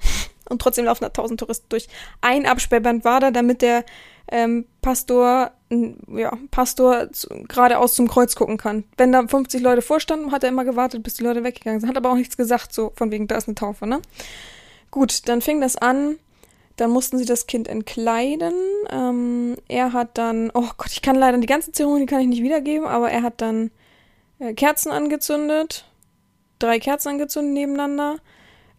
Und 0.49 0.61
trotzdem 0.61 0.85
laufen 0.85 1.03
da 1.03 1.09
tausend 1.09 1.41
Touristen 1.41 1.67
durch. 1.67 1.89
Ein 2.21 2.45
Absperrband 2.45 3.03
war 3.03 3.19
da, 3.19 3.31
damit 3.31 3.61
der 3.61 3.83
ähm, 4.31 4.63
Pastor, 4.81 5.51
ja, 5.69 6.37
Pastor 6.51 7.09
geradeaus 7.49 7.95
zum 7.95 8.07
Kreuz 8.07 8.33
gucken 8.37 8.55
kann. 8.55 8.85
Wenn 8.95 9.11
da 9.11 9.27
50 9.27 9.61
Leute 9.61 9.81
vorstanden, 9.81 10.31
hat 10.31 10.43
er 10.43 10.49
immer 10.49 10.63
gewartet, 10.63 11.03
bis 11.03 11.15
die 11.15 11.23
Leute 11.23 11.43
weggegangen 11.43 11.81
sind. 11.81 11.89
Hat 11.89 11.97
aber 11.97 12.11
auch 12.11 12.15
nichts 12.15 12.37
gesagt, 12.37 12.73
so 12.73 12.93
von 12.95 13.11
wegen, 13.11 13.27
da 13.27 13.35
ist 13.35 13.49
eine 13.49 13.55
Taufe, 13.55 13.87
ne? 13.87 14.01
Gut, 14.89 15.27
dann 15.27 15.41
fing 15.41 15.59
das 15.59 15.75
an. 15.75 16.15
Dann 16.77 16.91
mussten 16.91 17.17
sie 17.17 17.25
das 17.25 17.47
Kind 17.47 17.67
entkleiden. 17.67 18.53
Ähm, 18.89 19.57
er 19.67 19.93
hat 19.93 20.17
dann, 20.17 20.51
oh 20.53 20.69
Gott, 20.77 20.91
ich 20.91 21.01
kann 21.01 21.15
leider 21.15 21.37
die 21.37 21.47
ganze 21.47 21.71
Zeremonie 21.71 22.05
kann 22.05 22.21
ich 22.21 22.27
nicht 22.27 22.43
wiedergeben, 22.43 22.87
aber 22.87 23.11
er 23.11 23.23
hat 23.23 23.41
dann 23.41 23.71
äh, 24.39 24.53
Kerzen 24.53 24.91
angezündet, 24.91 25.85
drei 26.59 26.79
Kerzen 26.79 27.09
angezündet 27.09 27.53
nebeneinander 27.53 28.17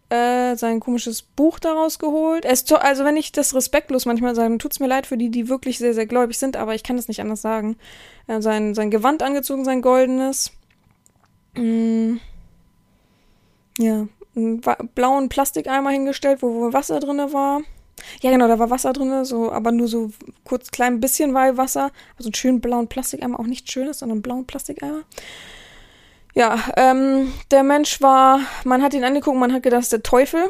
äh, 0.09 0.55
sein 0.55 0.79
komisches 0.79 1.21
Buch 1.21 1.59
daraus 1.59 1.99
geholt. 1.99 2.43
Es 2.45 2.69
also 2.71 3.05
wenn 3.05 3.17
ich 3.17 3.31
das 3.31 3.53
respektlos 3.53 4.05
manchmal 4.05 4.35
sage, 4.35 4.57
tut 4.57 4.71
es 4.71 4.79
mir 4.79 4.87
leid 4.87 5.05
für 5.05 5.17
die, 5.17 5.29
die 5.29 5.49
wirklich 5.49 5.77
sehr, 5.77 5.93
sehr 5.93 6.07
gläubig 6.07 6.37
sind, 6.37 6.57
aber 6.57 6.75
ich 6.75 6.83
kann 6.83 6.95
das 6.95 7.07
nicht 7.07 7.21
anders 7.21 7.41
sagen. 7.41 7.77
Äh, 8.27 8.41
sein, 8.41 8.73
sein 8.73 8.91
Gewand 8.91 9.21
angezogen, 9.21 9.65
sein 9.65 9.81
goldenes. 9.81 10.51
Mm, 11.55 12.17
ja, 13.77 14.07
einen 14.35 14.61
blauen 14.95 15.29
Plastikeimer 15.29 15.91
hingestellt, 15.91 16.41
wo, 16.41 16.53
wo 16.55 16.73
Wasser 16.73 16.99
drin 16.99 17.19
war. 17.31 17.61
Ja, 18.21 18.31
genau, 18.31 18.47
da 18.47 18.59
war 18.59 18.69
Wasser 18.69 18.93
drin, 18.93 19.25
so, 19.25 19.51
aber 19.51 19.71
nur 19.71 19.87
so 19.87 20.11
kurz 20.43 20.71
klein 20.71 20.99
bisschen 20.99 21.33
Weihwasser. 21.33 21.91
Also 22.17 22.27
einen 22.27 22.35
schönen 22.35 22.61
blauen 22.61 22.87
Plastikeimer, 22.87 23.39
auch 23.39 23.45
nicht 23.45 23.71
schönes, 23.71 23.99
sondern 23.99 24.17
einen 24.17 24.21
blauen 24.21 24.45
Plastikeimer. 24.45 25.03
Ja, 26.35 26.59
ähm, 26.77 27.33
der 27.51 27.63
Mensch 27.63 28.01
war, 28.01 28.39
man 28.63 28.81
hat 28.81 28.93
ihn 28.93 29.03
angeguckt, 29.03 29.37
man 29.37 29.51
hat 29.53 29.63
gedacht, 29.63 29.91
der 29.91 30.03
Teufel. 30.03 30.47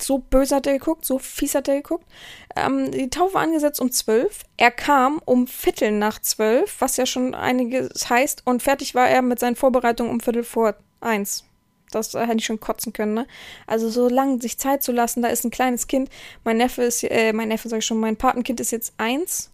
So 0.00 0.18
böse 0.18 0.56
hat 0.56 0.66
er 0.66 0.78
geguckt, 0.78 1.04
so 1.04 1.18
fies 1.18 1.54
hat 1.54 1.68
er 1.68 1.76
geguckt. 1.76 2.06
Ähm, 2.56 2.90
die 2.90 3.10
Taufe 3.10 3.34
war 3.34 3.42
angesetzt 3.42 3.80
um 3.80 3.92
zwölf. 3.92 4.44
Er 4.56 4.70
kam 4.70 5.20
um 5.24 5.46
Viertel 5.46 5.92
nach 5.92 6.20
zwölf, 6.20 6.80
was 6.80 6.96
ja 6.96 7.04
schon 7.04 7.34
einiges 7.34 8.08
heißt. 8.08 8.42
Und 8.46 8.62
fertig 8.62 8.94
war 8.94 9.08
er 9.08 9.20
mit 9.20 9.38
seinen 9.38 9.56
Vorbereitungen 9.56 10.10
um 10.10 10.20
Viertel 10.20 10.42
vor 10.42 10.74
eins. 11.00 11.44
Das 11.90 12.14
hätte 12.14 12.36
ich 12.36 12.44
schon 12.44 12.60
kotzen 12.60 12.92
können, 12.92 13.14
ne? 13.14 13.26
Also 13.66 13.88
so 13.88 14.08
lange 14.08 14.40
sich 14.40 14.58
Zeit 14.58 14.82
zu 14.82 14.92
lassen, 14.92 15.22
da 15.22 15.28
ist 15.28 15.44
ein 15.44 15.50
kleines 15.50 15.86
Kind. 15.86 16.10
Mein 16.44 16.56
Neffe 16.56 16.82
ist, 16.82 17.02
äh, 17.04 17.32
mein 17.32 17.48
Neffe 17.48 17.68
sag 17.68 17.78
ich 17.78 17.86
schon, 17.86 18.00
mein 18.00 18.16
Patenkind 18.16 18.60
ist 18.60 18.70
jetzt 18.70 18.94
eins. 18.98 19.50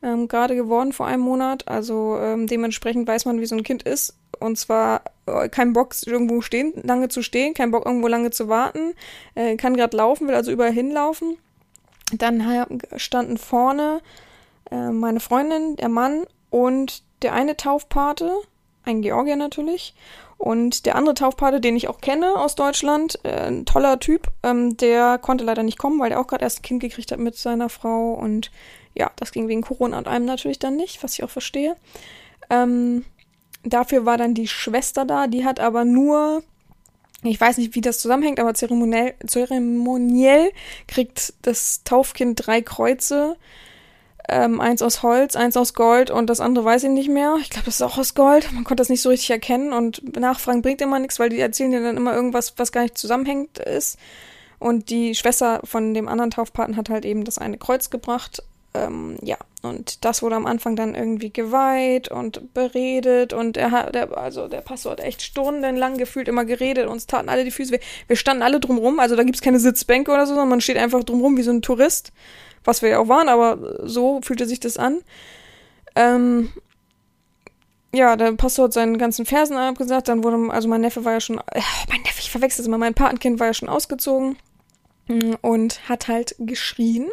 Ähm, 0.00 0.28
gerade 0.28 0.54
geworden 0.54 0.92
vor 0.92 1.06
einem 1.06 1.22
Monat. 1.22 1.66
Also 1.66 2.18
ähm, 2.20 2.46
dementsprechend 2.46 3.08
weiß 3.08 3.24
man, 3.24 3.40
wie 3.40 3.46
so 3.46 3.56
ein 3.56 3.64
Kind 3.64 3.82
ist. 3.82 4.16
Und 4.38 4.56
zwar 4.56 5.02
äh, 5.26 5.48
kein 5.48 5.72
Bock, 5.72 5.94
irgendwo 6.06 6.40
stehen, 6.40 6.72
lange 6.82 7.08
zu 7.08 7.22
stehen, 7.22 7.54
kein 7.54 7.70
Bock, 7.70 7.86
irgendwo 7.86 8.08
lange 8.08 8.30
zu 8.30 8.48
warten, 8.48 8.94
äh, 9.34 9.56
kann 9.56 9.76
gerade 9.76 9.96
laufen, 9.96 10.28
will 10.28 10.34
also 10.34 10.52
überall 10.52 10.72
hinlaufen. 10.72 11.38
Dann 12.12 12.80
standen 12.96 13.36
vorne 13.36 14.00
äh, 14.70 14.90
meine 14.90 15.20
Freundin, 15.20 15.76
der 15.76 15.88
Mann 15.88 16.24
und 16.50 17.02
der 17.22 17.34
eine 17.34 17.56
Taufpate, 17.56 18.30
ein 18.84 19.02
Georgier 19.02 19.36
natürlich, 19.36 19.94
und 20.38 20.86
der 20.86 20.94
andere 20.94 21.14
Taufpate, 21.14 21.60
den 21.60 21.76
ich 21.76 21.88
auch 21.88 22.00
kenne 22.00 22.36
aus 22.36 22.54
Deutschland, 22.54 23.18
äh, 23.24 23.48
ein 23.48 23.66
toller 23.66 24.00
Typ, 24.00 24.28
ähm, 24.42 24.76
der 24.76 25.18
konnte 25.18 25.44
leider 25.44 25.62
nicht 25.62 25.78
kommen, 25.78 26.00
weil 26.00 26.12
er 26.12 26.20
auch 26.20 26.26
gerade 26.26 26.44
erst 26.44 26.60
ein 26.60 26.62
Kind 26.62 26.80
gekriegt 26.80 27.12
hat 27.12 27.18
mit 27.18 27.36
seiner 27.36 27.68
Frau. 27.68 28.14
Und 28.14 28.50
ja, 28.94 29.10
das 29.16 29.32
ging 29.32 29.48
wegen 29.48 29.62
Corona 29.62 29.98
und 29.98 30.08
allem 30.08 30.24
natürlich 30.24 30.58
dann 30.58 30.76
nicht, 30.76 31.02
was 31.02 31.14
ich 31.14 31.24
auch 31.24 31.30
verstehe. 31.30 31.76
Ähm, 32.50 33.04
Dafür 33.64 34.06
war 34.06 34.16
dann 34.16 34.34
die 34.34 34.48
Schwester 34.48 35.04
da, 35.04 35.26
die 35.26 35.44
hat 35.44 35.60
aber 35.60 35.84
nur, 35.84 36.42
ich 37.22 37.40
weiß 37.40 37.58
nicht, 37.58 37.74
wie 37.74 37.80
das 37.80 37.98
zusammenhängt, 37.98 38.38
aber 38.40 38.54
zeremoniell, 38.54 39.14
zeremoniell 39.26 40.52
kriegt 40.86 41.34
das 41.42 41.82
Taufkind 41.84 42.46
drei 42.46 42.62
Kreuze. 42.62 43.36
Ähm, 44.30 44.60
eins 44.60 44.82
aus 44.82 45.02
Holz, 45.02 45.36
eins 45.36 45.56
aus 45.56 45.72
Gold 45.72 46.10
und 46.10 46.28
das 46.28 46.40
andere 46.40 46.64
weiß 46.64 46.84
ich 46.84 46.90
nicht 46.90 47.08
mehr. 47.08 47.36
Ich 47.40 47.48
glaube, 47.48 47.64
das 47.66 47.76
ist 47.76 47.82
auch 47.82 47.96
aus 47.96 48.14
Gold. 48.14 48.52
Man 48.52 48.64
konnte 48.64 48.82
das 48.82 48.90
nicht 48.90 49.00
so 49.00 49.08
richtig 49.08 49.30
erkennen 49.30 49.72
und 49.72 50.18
nachfragen 50.18 50.60
bringt 50.60 50.82
immer 50.82 50.98
nichts, 50.98 51.18
weil 51.18 51.30
die 51.30 51.40
erzählen 51.40 51.70
dir 51.70 51.82
dann 51.82 51.96
immer 51.96 52.14
irgendwas, 52.14 52.54
was 52.58 52.72
gar 52.72 52.82
nicht 52.82 52.98
zusammenhängt 52.98 53.58
ist. 53.58 53.98
Und 54.58 54.90
die 54.90 55.14
Schwester 55.14 55.60
von 55.64 55.94
dem 55.94 56.08
anderen 56.08 56.30
Taufpaten 56.30 56.76
hat 56.76 56.90
halt 56.90 57.04
eben 57.04 57.24
das 57.24 57.38
eine 57.38 57.58
Kreuz 57.58 57.90
gebracht 57.90 58.42
ähm, 58.74 59.16
ja, 59.22 59.36
und 59.62 60.04
das 60.04 60.22
wurde 60.22 60.36
am 60.36 60.46
Anfang 60.46 60.76
dann 60.76 60.94
irgendwie 60.94 61.32
geweiht 61.32 62.10
und 62.10 62.52
beredet 62.54 63.32
und 63.32 63.56
er 63.56 63.70
hat, 63.70 63.94
der, 63.94 64.16
also 64.16 64.46
der 64.46 64.60
Pastor 64.60 64.92
hat 64.92 65.00
echt 65.00 65.22
stundenlang 65.22 65.96
gefühlt 65.96 66.28
immer 66.28 66.44
geredet, 66.44 66.86
uns 66.86 67.06
taten 67.06 67.28
alle 67.28 67.44
die 67.44 67.50
Füße 67.50 67.72
weh. 67.72 67.80
Wir 68.06 68.16
standen 68.16 68.42
alle 68.42 68.60
drumrum, 68.60 69.00
also 69.00 69.16
da 69.16 69.22
gibt's 69.22 69.40
keine 69.40 69.58
Sitzbänke 69.58 70.12
oder 70.12 70.26
so, 70.26 70.34
sondern 70.34 70.50
man 70.50 70.60
steht 70.60 70.76
einfach 70.76 71.02
drumrum 71.02 71.36
wie 71.36 71.42
so 71.42 71.50
ein 71.50 71.62
Tourist, 71.62 72.12
was 72.64 72.82
wir 72.82 72.90
ja 72.90 72.98
auch 72.98 73.08
waren, 73.08 73.28
aber 73.28 73.86
so 73.86 74.20
fühlte 74.22 74.46
sich 74.46 74.60
das 74.60 74.76
an. 74.76 75.00
Ähm, 75.94 76.52
ja, 77.94 78.16
der 78.16 78.32
Pastor 78.32 78.66
hat 78.66 78.72
seinen 78.72 78.98
ganzen 78.98 79.24
Versen 79.24 79.56
abgesagt, 79.56 80.08
dann 80.08 80.22
wurde, 80.22 80.52
also 80.52 80.68
mein 80.68 80.82
Neffe 80.82 81.04
war 81.04 81.14
ja 81.14 81.20
schon, 81.20 81.38
äh, 81.38 81.60
mein 81.88 82.02
Neffe, 82.02 82.20
ich 82.20 82.30
verwechsel 82.30 82.62
es 82.62 82.68
immer, 82.68 82.78
mein 82.78 82.94
Patenkind 82.94 83.40
war 83.40 83.48
ja 83.48 83.54
schon 83.54 83.68
ausgezogen 83.68 84.36
mm, 85.08 85.34
und 85.40 85.88
hat 85.88 86.08
halt 86.08 86.36
geschrien 86.38 87.08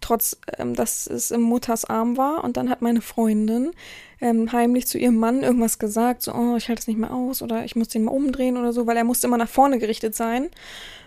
trotz, 0.00 0.36
ähm, 0.58 0.74
dass 0.74 1.06
es 1.06 1.30
im 1.30 1.42
Mutters 1.42 1.84
Arm 1.84 2.16
war. 2.16 2.44
Und 2.44 2.56
dann 2.56 2.70
hat 2.70 2.82
meine 2.82 3.00
Freundin 3.00 3.72
ähm, 4.20 4.50
heimlich 4.52 4.86
zu 4.86 4.98
ihrem 4.98 5.16
Mann 5.16 5.42
irgendwas 5.42 5.78
gesagt, 5.78 6.22
so, 6.22 6.34
oh, 6.34 6.56
ich 6.56 6.68
halte 6.68 6.80
es 6.80 6.86
nicht 6.86 6.98
mehr 6.98 7.12
aus 7.12 7.42
oder 7.42 7.64
ich 7.64 7.76
muss 7.76 7.88
den 7.88 8.04
mal 8.04 8.12
umdrehen 8.12 8.56
oder 8.56 8.72
so, 8.72 8.86
weil 8.86 8.96
er 8.96 9.04
musste 9.04 9.26
immer 9.26 9.38
nach 9.38 9.48
vorne 9.48 9.78
gerichtet 9.78 10.14
sein. 10.14 10.48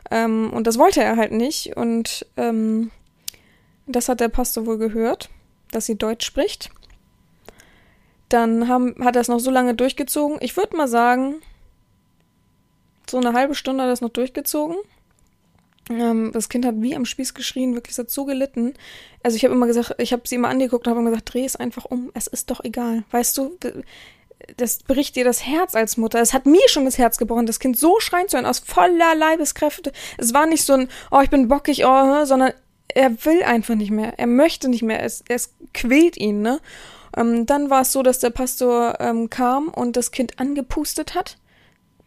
Ähm, 0.09 0.51
und 0.53 0.67
das 0.67 0.77
wollte 0.77 1.03
er 1.03 1.17
halt 1.17 1.31
nicht. 1.31 1.75
Und 1.75 2.25
ähm, 2.37 2.91
das 3.95 4.09
hat 4.09 4.19
der 4.19 4.29
Pastor 4.29 4.65
wohl 4.65 4.77
gehört, 4.77 5.29
dass 5.71 5.85
sie 5.85 5.97
Deutsch 5.97 6.25
spricht. 6.25 6.69
Dann 8.29 8.67
haben, 8.67 8.95
hat 9.03 9.15
er 9.15 9.21
es 9.21 9.27
noch 9.27 9.39
so 9.39 9.51
lange 9.51 9.75
durchgezogen. 9.75 10.37
Ich 10.41 10.55
würde 10.55 10.77
mal 10.77 10.87
sagen, 10.87 11.41
so 13.09 13.17
eine 13.17 13.33
halbe 13.33 13.55
Stunde 13.55 13.83
hat 13.83 13.89
er 13.89 13.93
es 13.93 14.01
noch 14.01 14.09
durchgezogen. 14.09 14.77
Ähm, 15.89 16.31
das 16.33 16.47
Kind 16.47 16.65
hat 16.65 16.75
wie 16.77 16.95
am 16.95 17.05
Spieß 17.05 17.33
geschrien, 17.33 17.73
wirklich, 17.73 17.97
hat 17.97 18.09
so 18.09 18.25
gelitten. 18.25 18.73
Also 19.23 19.35
ich 19.35 19.43
habe 19.43 19.53
immer 19.53 19.67
gesagt, 19.67 19.95
ich 19.97 20.13
habe 20.13 20.23
sie 20.25 20.35
immer 20.35 20.49
angeguckt 20.49 20.87
und 20.87 20.95
habe 20.95 21.03
gesagt, 21.03 21.33
dreh 21.33 21.43
es 21.43 21.55
einfach 21.55 21.85
um, 21.85 22.11
es 22.13 22.27
ist 22.27 22.49
doch 22.49 22.63
egal. 22.63 23.03
Weißt 23.11 23.37
du, 23.37 23.57
das 24.57 24.79
bricht 24.79 25.15
dir 25.15 25.25
das 25.25 25.45
Herz 25.45 25.75
als 25.75 25.97
Mutter. 25.97 26.19
Es 26.19 26.33
hat 26.33 26.45
mir 26.45 26.67
schon 26.67 26.85
das 26.85 26.97
Herz 26.97 27.17
gebrochen, 27.17 27.45
das 27.45 27.59
Kind 27.59 27.77
so 27.77 27.99
schreien 27.99 28.27
zu 28.27 28.37
hören, 28.37 28.45
aus 28.45 28.59
voller 28.59 29.15
Leibeskräfte. 29.15 29.91
Es 30.17 30.33
war 30.33 30.45
nicht 30.45 30.63
so 30.63 30.73
ein, 30.73 30.89
oh, 31.11 31.19
ich 31.21 31.29
bin 31.29 31.47
bockig, 31.47 31.85
oh, 31.85 32.25
sondern 32.25 32.53
er 32.95 33.25
will 33.25 33.43
einfach 33.43 33.75
nicht 33.75 33.91
mehr. 33.91 34.17
Er 34.17 34.27
möchte 34.27 34.69
nicht 34.69 34.83
mehr. 34.83 35.03
Es, 35.03 35.23
es 35.27 35.53
quält 35.73 36.17
ihn, 36.17 36.41
ne? 36.41 36.59
Ähm, 37.15 37.45
dann 37.45 37.69
war 37.69 37.81
es 37.81 37.91
so, 37.91 38.03
dass 38.03 38.19
der 38.19 38.29
Pastor 38.29 38.99
ähm, 38.99 39.29
kam 39.29 39.67
und 39.67 39.97
das 39.97 40.11
Kind 40.11 40.39
angepustet 40.39 41.13
hat. 41.15 41.37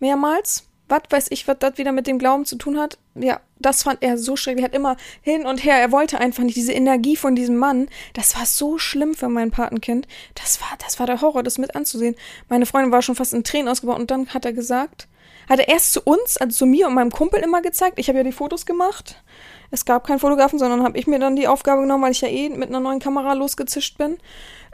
Mehrmals 0.00 0.68
was 0.88 1.02
weiß 1.08 1.26
ich, 1.30 1.48
was 1.48 1.58
das 1.58 1.78
wieder 1.78 1.92
mit 1.92 2.06
dem 2.06 2.18
Glauben 2.18 2.44
zu 2.44 2.56
tun 2.56 2.78
hat. 2.78 2.98
Ja, 3.14 3.40
das 3.58 3.82
fand 3.82 4.02
er 4.02 4.18
so 4.18 4.36
schrecklich. 4.36 4.62
Er 4.62 4.68
hat 4.68 4.74
immer 4.74 4.96
hin 5.22 5.46
und 5.46 5.64
her. 5.64 5.76
Er 5.76 5.92
wollte 5.92 6.20
einfach 6.20 6.42
nicht 6.42 6.56
diese 6.56 6.72
Energie 6.72 7.16
von 7.16 7.34
diesem 7.34 7.56
Mann. 7.56 7.88
Das 8.12 8.36
war 8.36 8.44
so 8.44 8.78
schlimm 8.78 9.14
für 9.14 9.28
mein 9.28 9.50
Patenkind. 9.50 10.06
Das 10.34 10.60
war, 10.60 10.68
das 10.84 10.98
war 10.98 11.06
der 11.06 11.20
Horror, 11.20 11.42
das 11.42 11.58
mit 11.58 11.74
anzusehen. 11.74 12.16
Meine 12.48 12.66
Freundin 12.66 12.92
war 12.92 13.02
schon 13.02 13.14
fast 13.14 13.32
in 13.32 13.44
Tränen 13.44 13.68
ausgebaut 13.68 13.98
und 13.98 14.10
dann 14.10 14.28
hat 14.28 14.44
er 14.44 14.52
gesagt, 14.52 15.08
hat 15.48 15.58
er 15.58 15.68
erst 15.68 15.92
zu 15.92 16.02
uns, 16.02 16.36
also 16.36 16.54
zu 16.54 16.66
mir 16.66 16.86
und 16.86 16.94
meinem 16.94 17.10
Kumpel 17.10 17.40
immer 17.40 17.62
gezeigt. 17.62 17.98
Ich 17.98 18.08
habe 18.08 18.18
ja 18.18 18.24
die 18.24 18.32
Fotos 18.32 18.66
gemacht. 18.66 19.22
Es 19.70 19.84
gab 19.84 20.06
keinen 20.06 20.18
Fotografen, 20.18 20.58
sondern 20.58 20.82
habe 20.82 20.98
ich 20.98 21.06
mir 21.06 21.18
dann 21.18 21.36
die 21.36 21.48
Aufgabe 21.48 21.82
genommen, 21.82 22.04
weil 22.04 22.12
ich 22.12 22.20
ja 22.20 22.28
eh 22.28 22.48
mit 22.48 22.68
einer 22.68 22.80
neuen 22.80 23.00
Kamera 23.00 23.32
losgezischt 23.32 23.98
bin. 23.98 24.18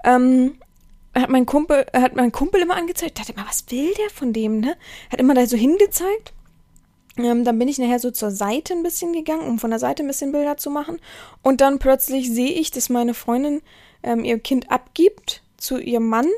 Ähm, 0.05 0.59
hat 1.15 1.29
mein 1.29 1.47
Kumpel, 1.47 1.87
hat 1.93 2.15
mein 2.15 2.33
Kumpel 2.33 2.61
immer 2.61 2.77
angezeigt, 2.77 3.19
dachte 3.19 3.33
immer, 3.33 3.47
was 3.47 3.65
will 3.71 3.93
der 3.95 4.11
von 4.11 4.33
dem, 4.33 4.61
ne? 4.61 4.77
Hat 5.11 5.21
immer 5.21 5.35
da 5.35 5.47
so 5.47 5.57
hingezeigt. 5.57 6.33
Ähm, 7.17 7.45
dann 7.45 7.59
bin 7.59 7.69
ich 7.69 7.79
nachher 7.79 7.99
so 7.99 8.11
zur 8.11 8.31
Seite 8.31 8.75
ein 8.75 8.83
bisschen 8.83 9.13
gegangen, 9.13 9.47
um 9.47 9.59
von 9.59 9.71
der 9.71 9.79
Seite 9.79 10.03
ein 10.03 10.07
bisschen 10.07 10.33
Bilder 10.33 10.57
zu 10.57 10.71
machen. 10.71 11.01
Und 11.43 11.61
dann 11.61 11.79
plötzlich 11.79 12.31
sehe 12.31 12.53
ich, 12.53 12.71
dass 12.71 12.89
meine 12.89 13.15
Freundin 13.15 13.63
ähm, 14.03 14.25
ihr 14.25 14.39
Kind 14.39 14.71
abgibt 14.71 15.43
zu 15.57 15.79
ihrem 15.79 16.07
Mann 16.07 16.29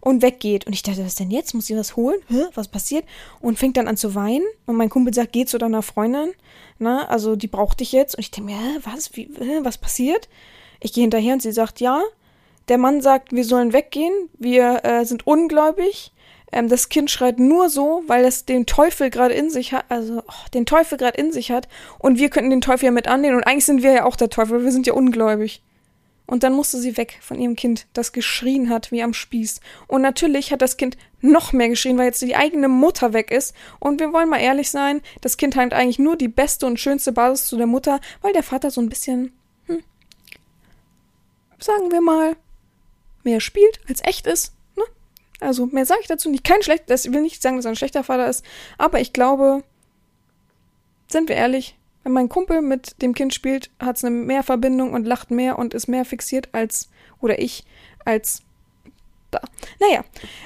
und 0.00 0.22
weggeht. 0.22 0.66
Und 0.66 0.72
ich 0.72 0.82
dachte, 0.82 1.04
was 1.04 1.16
denn 1.16 1.30
jetzt? 1.30 1.54
Muss 1.54 1.66
sie 1.66 1.76
was 1.76 1.96
holen? 1.96 2.20
Hä? 2.28 2.44
Was 2.54 2.68
passiert? 2.68 3.04
Und 3.40 3.58
fängt 3.58 3.76
dann 3.76 3.88
an 3.88 3.96
zu 3.96 4.14
weinen. 4.14 4.46
Und 4.66 4.76
mein 4.76 4.88
Kumpel 4.88 5.12
sagt, 5.12 5.32
geh 5.32 5.44
zu 5.44 5.58
deiner 5.58 5.82
Freundin. 5.82 6.32
Ne? 6.80 7.08
also 7.08 7.36
die 7.36 7.46
braucht 7.46 7.80
dich 7.80 7.92
jetzt. 7.92 8.16
Und 8.16 8.20
ich 8.20 8.30
denke 8.30 8.52
mir, 8.52 8.58
was? 8.84 9.14
Wie, 9.14 9.30
was 9.62 9.78
passiert? 9.78 10.28
Ich 10.80 10.92
gehe 10.92 11.02
hinterher 11.02 11.34
und 11.34 11.42
sie 11.42 11.52
sagt, 11.52 11.80
ja, 11.80 12.02
der 12.68 12.78
Mann 12.78 13.00
sagt, 13.00 13.32
wir 13.32 13.44
sollen 13.44 13.72
weggehen, 13.72 14.12
wir 14.38 14.84
äh, 14.84 15.04
sind 15.04 15.26
ungläubig. 15.26 16.12
Ähm, 16.52 16.68
das 16.68 16.88
Kind 16.88 17.10
schreit 17.10 17.38
nur 17.38 17.68
so, 17.68 18.02
weil 18.06 18.24
es 18.24 18.44
den 18.44 18.66
Teufel 18.66 19.10
gerade 19.10 19.34
in 19.34 19.50
sich 19.50 19.72
hat, 19.72 19.84
also 19.88 20.22
oh, 20.26 20.48
den 20.54 20.66
Teufel 20.66 20.98
gerade 20.98 21.18
in 21.18 21.32
sich 21.32 21.50
hat. 21.50 21.68
Und 21.98 22.18
wir 22.18 22.30
könnten 22.30 22.50
den 22.50 22.60
Teufel 22.60 22.86
ja 22.86 22.90
mit 22.90 23.08
annehmen. 23.08 23.36
Und 23.36 23.44
eigentlich 23.44 23.66
sind 23.66 23.82
wir 23.82 23.92
ja 23.92 24.04
auch 24.04 24.16
der 24.16 24.30
Teufel, 24.30 24.64
wir 24.64 24.72
sind 24.72 24.86
ja 24.86 24.94
ungläubig. 24.94 25.62
Und 26.30 26.44
dann 26.44 26.52
musste 26.52 26.78
sie 26.78 26.96
weg 26.96 27.18
von 27.20 27.40
ihrem 27.40 27.56
Kind, 27.56 27.88
das 27.92 28.12
geschrien 28.12 28.70
hat 28.70 28.92
wie 28.92 29.02
am 29.02 29.14
Spieß. 29.14 29.60
Und 29.88 30.02
natürlich 30.02 30.52
hat 30.52 30.62
das 30.62 30.76
Kind 30.76 30.96
noch 31.20 31.52
mehr 31.52 31.68
geschrien, 31.68 31.98
weil 31.98 32.04
jetzt 32.04 32.22
die 32.22 32.36
eigene 32.36 32.68
Mutter 32.68 33.12
weg 33.12 33.32
ist. 33.32 33.52
Und 33.80 33.98
wir 33.98 34.12
wollen 34.12 34.28
mal 34.28 34.38
ehrlich 34.38 34.70
sein, 34.70 35.02
das 35.22 35.38
Kind 35.38 35.56
hat 35.56 35.72
eigentlich 35.72 35.98
nur 35.98 36.14
die 36.14 36.28
beste 36.28 36.66
und 36.66 36.78
schönste 36.78 37.10
Basis 37.10 37.48
zu 37.48 37.56
der 37.56 37.66
Mutter, 37.66 37.98
weil 38.22 38.32
der 38.32 38.44
Vater 38.44 38.70
so 38.70 38.80
ein 38.80 38.88
bisschen, 38.88 39.32
hm, 39.66 39.82
sagen 41.58 41.90
wir 41.90 42.00
mal, 42.00 42.36
mehr 43.24 43.40
spielt, 43.40 43.80
als 43.88 44.00
echt 44.04 44.28
ist. 44.28 44.52
Ne? 44.76 44.84
Also 45.40 45.66
mehr 45.66 45.84
sage 45.84 46.02
ich 46.02 46.06
dazu 46.06 46.30
nicht. 46.30 46.44
Kein 46.44 46.62
schlecht, 46.62 46.84
das 46.86 47.12
will 47.12 47.22
nicht 47.22 47.42
sagen, 47.42 47.56
dass 47.56 47.64
er 47.64 47.72
ein 47.72 47.76
schlechter 47.76 48.04
Vater 48.04 48.28
ist, 48.28 48.44
aber 48.78 49.00
ich 49.00 49.12
glaube, 49.12 49.64
sind 51.08 51.28
wir 51.28 51.34
ehrlich, 51.34 51.74
wenn 52.02 52.12
mein 52.12 52.28
Kumpel 52.28 52.62
mit 52.62 53.00
dem 53.02 53.14
Kind 53.14 53.34
spielt, 53.34 53.70
hat 53.78 53.96
es 53.96 54.04
eine 54.04 54.14
mehr 54.14 54.42
Verbindung 54.42 54.92
und 54.92 55.06
lacht 55.06 55.30
mehr 55.30 55.58
und 55.58 55.74
ist 55.74 55.88
mehr 55.88 56.04
fixiert 56.04 56.48
als, 56.52 56.88
oder 57.20 57.38
ich, 57.38 57.64
als 58.04 58.42
da. 59.30 59.40
Naja, 59.78 60.04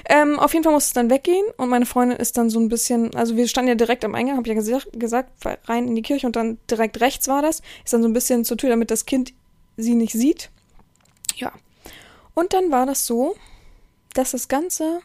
ähm, 0.09 0.39
auf 0.39 0.53
jeden 0.53 0.63
Fall 0.63 0.73
muss 0.73 0.87
es 0.87 0.93
dann 0.93 1.09
weggehen 1.09 1.45
und 1.57 1.69
meine 1.69 1.85
Freundin 1.85 2.17
ist 2.17 2.37
dann 2.37 2.49
so 2.49 2.59
ein 2.59 2.69
bisschen, 2.69 3.15
also 3.15 3.35
wir 3.35 3.47
standen 3.47 3.69
ja 3.69 3.75
direkt 3.75 4.05
am 4.05 4.15
Eingang, 4.15 4.37
hab 4.37 4.45
ich 4.45 4.49
ja 4.49 4.53
gesagt, 4.53 4.99
gesagt, 4.99 5.29
rein 5.65 5.87
in 5.87 5.95
die 5.95 6.01
Kirche 6.01 6.27
und 6.27 6.35
dann 6.35 6.57
direkt 6.69 7.01
rechts 7.01 7.27
war 7.27 7.41
das, 7.41 7.61
ist 7.83 7.93
dann 7.93 8.01
so 8.01 8.07
ein 8.07 8.13
bisschen 8.13 8.45
zur 8.45 8.57
Tür, 8.57 8.69
damit 8.69 8.91
das 8.91 9.05
Kind 9.05 9.33
sie 9.77 9.95
nicht 9.95 10.13
sieht. 10.13 10.49
Ja, 11.35 11.51
und 12.35 12.53
dann 12.53 12.71
war 12.71 12.85
das 12.85 13.07
so, 13.07 13.35
dass 14.13 14.31
das 14.31 14.47
Ganze 14.47 15.01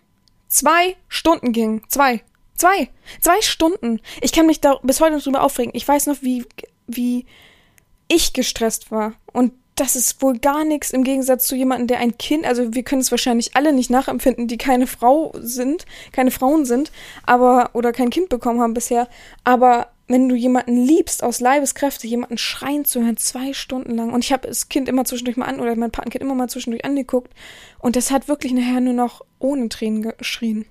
zwei 0.49 0.97
Stunden 1.09 1.53
ging. 1.53 1.83
Zwei. 1.89 2.23
Zwei. 2.61 2.91
Zwei 3.23 3.41
Stunden. 3.41 4.03
Ich 4.21 4.33
kann 4.33 4.45
mich 4.45 4.61
da 4.61 4.79
bis 4.83 5.01
heute 5.01 5.17
noch 5.17 5.23
drüber 5.23 5.43
aufregen. 5.43 5.73
Ich 5.75 5.89
weiß 5.89 6.05
noch, 6.09 6.19
wie, 6.21 6.45
wie 6.87 7.25
ich 8.07 8.35
gestresst 8.35 8.91
war. 8.91 9.15
Und 9.33 9.55
das 9.77 9.97
ist 9.97 10.21
wohl 10.21 10.39
gar 10.39 10.65
nichts 10.65 10.91
im 10.91 11.03
Gegensatz 11.03 11.47
zu 11.47 11.57
jemandem, 11.57 11.87
der 11.87 12.01
ein 12.01 12.19
Kind, 12.19 12.45
also 12.45 12.75
wir 12.75 12.83
können 12.83 13.01
es 13.01 13.11
wahrscheinlich 13.11 13.57
alle 13.57 13.73
nicht 13.73 13.89
nachempfinden, 13.89 14.47
die 14.47 14.59
keine 14.59 14.87
Frau 14.87 15.33
sind, 15.41 15.87
keine 16.13 16.31
Frauen 16.31 16.67
sind, 16.67 16.93
aber, 17.25 17.71
oder 17.73 17.93
kein 17.93 18.11
Kind 18.11 18.29
bekommen 18.29 18.61
haben 18.61 18.75
bisher. 18.75 19.09
Aber 19.43 19.87
wenn 20.07 20.29
du 20.29 20.35
jemanden 20.35 20.77
liebst 20.85 21.25
aus 21.25 21.41
Leibeskräfte, 21.41 22.09
jemanden 22.09 22.37
schreien 22.37 22.85
zu 22.85 23.03
hören, 23.03 23.17
zwei 23.17 23.55
Stunden 23.55 23.95
lang. 23.95 24.13
Und 24.13 24.23
ich 24.23 24.35
habe 24.35 24.49
das 24.49 24.69
Kind 24.69 24.87
immer 24.87 25.07
zwischendurch 25.07 25.39
mal 25.39 25.47
an, 25.47 25.61
oder 25.61 25.75
mein 25.77 25.93
Patenkind 25.93 26.23
immer 26.23 26.35
mal 26.35 26.51
zwischendurch 26.51 26.85
angeguckt. 26.85 27.33
Und 27.79 27.97
das 27.97 28.11
hat 28.11 28.29
wirklich 28.29 28.53
nachher 28.53 28.81
nur 28.81 28.93
noch 28.93 29.23
ohne 29.39 29.71
Tränen 29.71 30.03
geschrien. 30.19 30.67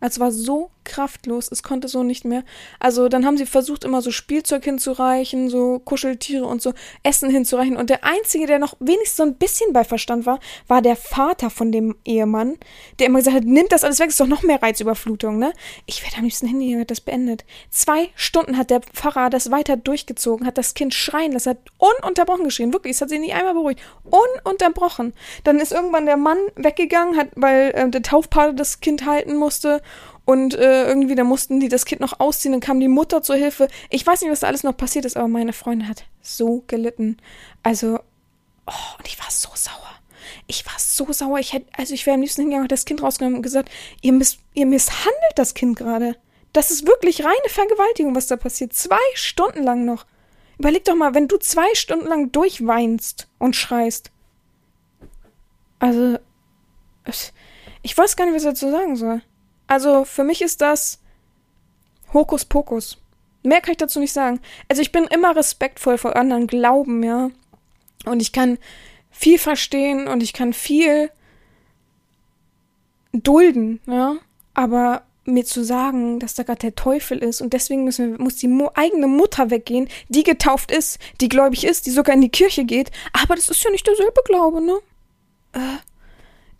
Es 0.00 0.18
war 0.18 0.32
so 0.32 0.70
kraftlos, 0.84 1.48
es 1.50 1.62
konnte 1.62 1.88
so 1.88 2.02
nicht 2.02 2.24
mehr. 2.24 2.44
Also 2.78 3.08
dann 3.08 3.26
haben 3.26 3.36
sie 3.36 3.46
versucht, 3.46 3.84
immer 3.84 4.02
so 4.02 4.10
Spielzeug 4.10 4.64
hinzureichen, 4.64 5.48
so 5.48 5.78
Kuscheltiere 5.78 6.44
und 6.44 6.62
so 6.62 6.72
Essen 7.02 7.30
hinzureichen. 7.30 7.76
Und 7.76 7.90
der 7.90 8.04
Einzige, 8.04 8.46
der 8.46 8.58
noch 8.58 8.74
wenigstens 8.80 9.16
so 9.16 9.22
ein 9.22 9.36
bisschen 9.36 9.72
bei 9.72 9.84
Verstand 9.84 10.26
war, 10.26 10.40
war 10.66 10.82
der 10.82 10.96
Vater 10.96 11.50
von 11.50 11.72
dem 11.72 11.96
Ehemann, 12.04 12.58
der 12.98 13.06
immer 13.06 13.18
gesagt 13.18 13.36
hat, 13.36 13.44
nimmt 13.44 13.72
das 13.72 13.84
alles 13.84 13.98
weg, 13.98 14.08
ist 14.08 14.20
doch 14.20 14.26
noch 14.26 14.42
mehr 14.42 14.62
Reizüberflutung, 14.62 15.38
ne? 15.38 15.52
Ich 15.86 16.02
werde 16.02 16.16
am 16.18 16.24
liebsten 16.24 16.46
hingehen, 16.46 16.80
hat 16.80 16.90
das 16.90 17.00
beendet. 17.00 17.44
Zwei 17.70 18.08
Stunden 18.14 18.56
hat 18.56 18.70
der 18.70 18.80
Pfarrer 18.80 19.30
das 19.30 19.50
weiter 19.50 19.76
durchgezogen, 19.76 20.46
hat 20.46 20.58
das 20.58 20.74
Kind 20.74 20.94
schreien 20.94 21.32
lassen, 21.32 21.50
hat 21.50 21.58
ununterbrochen 21.78 22.44
geschrien, 22.44 22.72
wirklich, 22.72 22.96
es 22.96 23.00
hat 23.00 23.08
sie 23.08 23.18
nicht 23.18 23.34
einmal 23.34 23.54
beruhigt. 23.54 23.80
Ununterbrochen. 24.04 25.12
Dann 25.44 25.58
ist 25.58 25.72
irgendwann 25.72 26.06
der 26.06 26.16
Mann 26.16 26.38
weggegangen, 26.56 27.16
hat, 27.16 27.28
weil 27.36 27.72
äh, 27.74 27.88
der 27.88 28.02
Taufpate 28.02 28.54
das 28.54 28.80
Kind 28.80 29.06
halten 29.06 29.36
musste 29.36 29.82
und 30.30 30.54
äh, 30.54 30.86
irgendwie, 30.86 31.16
da 31.16 31.24
mussten 31.24 31.58
die 31.58 31.68
das 31.68 31.84
Kind 31.84 32.00
noch 32.00 32.20
ausziehen, 32.20 32.52
dann 32.52 32.60
kam 32.60 32.78
die 32.78 32.86
Mutter 32.86 33.20
zur 33.20 33.34
Hilfe. 33.34 33.66
Ich 33.88 34.06
weiß 34.06 34.20
nicht, 34.20 34.30
was 34.30 34.38
da 34.38 34.46
alles 34.46 34.62
noch 34.62 34.76
passiert 34.76 35.04
ist, 35.04 35.16
aber 35.16 35.26
meine 35.26 35.52
Freundin 35.52 35.88
hat 35.88 36.04
so 36.22 36.62
gelitten. 36.68 37.16
Also, 37.64 37.98
oh, 38.64 38.96
und 38.96 39.08
ich 39.08 39.18
war 39.18 39.28
so 39.28 39.48
sauer. 39.54 39.90
Ich 40.46 40.64
war 40.66 40.78
so 40.78 41.12
sauer. 41.12 41.40
Ich 41.40 41.52
hätte, 41.52 41.66
also 41.76 41.94
ich 41.94 42.06
wäre 42.06 42.14
am 42.14 42.20
liebsten 42.20 42.42
hingegangen, 42.42 42.68
das 42.68 42.84
Kind 42.84 43.02
rausgenommen 43.02 43.38
und 43.38 43.42
gesagt, 43.42 43.72
ihr, 44.02 44.12
miss, 44.12 44.38
ihr 44.54 44.66
misshandelt 44.66 45.32
das 45.34 45.54
Kind 45.54 45.76
gerade. 45.76 46.14
Das 46.52 46.70
ist 46.70 46.86
wirklich 46.86 47.24
reine 47.24 47.48
Vergewaltigung, 47.48 48.14
was 48.14 48.28
da 48.28 48.36
passiert. 48.36 48.72
Zwei 48.72 48.96
Stunden 49.14 49.64
lang 49.64 49.84
noch. 49.84 50.06
Überleg 50.60 50.84
doch 50.84 50.94
mal, 50.94 51.12
wenn 51.12 51.26
du 51.26 51.38
zwei 51.38 51.74
Stunden 51.74 52.06
lang 52.06 52.30
durchweinst 52.30 53.26
und 53.40 53.56
schreist. 53.56 54.12
Also, 55.80 56.20
ich 57.82 57.98
weiß 57.98 58.14
gar 58.14 58.26
nicht, 58.26 58.34
was 58.36 58.42
ich 58.44 58.48
dazu 58.50 58.70
sagen 58.70 58.94
soll. 58.94 59.22
Also 59.70 60.04
für 60.04 60.24
mich 60.24 60.42
ist 60.42 60.62
das 60.62 60.98
Hokuspokus. 62.12 62.98
Mehr 63.44 63.60
kann 63.60 63.70
ich 63.70 63.78
dazu 63.78 64.00
nicht 64.00 64.12
sagen. 64.12 64.40
Also 64.68 64.82
ich 64.82 64.90
bin 64.90 65.04
immer 65.04 65.36
respektvoll 65.36 65.96
vor 65.96 66.16
anderen 66.16 66.48
Glauben, 66.48 67.04
ja. 67.04 67.30
Und 68.04 68.20
ich 68.20 68.32
kann 68.32 68.58
viel 69.12 69.38
verstehen 69.38 70.08
und 70.08 70.24
ich 70.24 70.32
kann 70.32 70.54
viel 70.54 71.12
dulden, 73.12 73.78
ja. 73.86 74.16
Aber 74.54 75.02
mir 75.24 75.44
zu 75.44 75.62
sagen, 75.62 76.18
dass 76.18 76.34
da 76.34 76.42
gerade 76.42 76.58
der 76.58 76.74
Teufel 76.74 77.18
ist 77.18 77.40
und 77.40 77.52
deswegen 77.52 77.84
müssen 77.84 78.10
wir, 78.10 78.20
muss 78.20 78.34
die 78.34 78.48
Mo 78.48 78.72
eigene 78.74 79.06
Mutter 79.06 79.50
weggehen, 79.50 79.88
die 80.08 80.24
getauft 80.24 80.72
ist, 80.72 80.98
die 81.20 81.28
gläubig 81.28 81.62
ist, 81.62 81.86
die 81.86 81.92
sogar 81.92 82.16
in 82.16 82.22
die 82.22 82.28
Kirche 82.28 82.64
geht. 82.64 82.90
Aber 83.12 83.36
das 83.36 83.48
ist 83.48 83.62
ja 83.62 83.70
nicht 83.70 83.86
derselbe 83.86 84.20
Glaube, 84.24 84.60
ne? 84.60 84.80
Äh, 85.52 85.78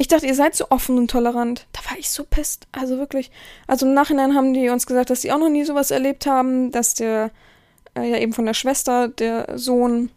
ich 0.00 0.08
dachte, 0.08 0.26
ihr 0.26 0.34
seid 0.34 0.54
so 0.56 0.70
offen 0.70 0.96
und 0.96 1.10
tolerant. 1.10 1.66
Da 1.72 1.80
war 1.90 1.98
ich 1.98 2.08
so 2.08 2.24
pisst. 2.24 2.66
Also 2.72 2.96
wirklich. 2.96 3.30
Also 3.66 3.84
im 3.84 3.92
Nachhinein 3.92 4.34
haben 4.34 4.54
die 4.54 4.70
uns 4.70 4.86
gesagt, 4.86 5.10
dass 5.10 5.20
sie 5.20 5.30
auch 5.30 5.38
noch 5.38 5.50
nie 5.50 5.62
sowas 5.64 5.90
erlebt 5.90 6.24
haben, 6.24 6.72
dass 6.72 6.94
der, 6.94 7.30
äh, 7.94 8.10
ja 8.10 8.16
eben 8.16 8.32
von 8.32 8.46
der 8.46 8.54
Schwester, 8.54 9.08
der 9.08 9.58
Sohn 9.58 10.08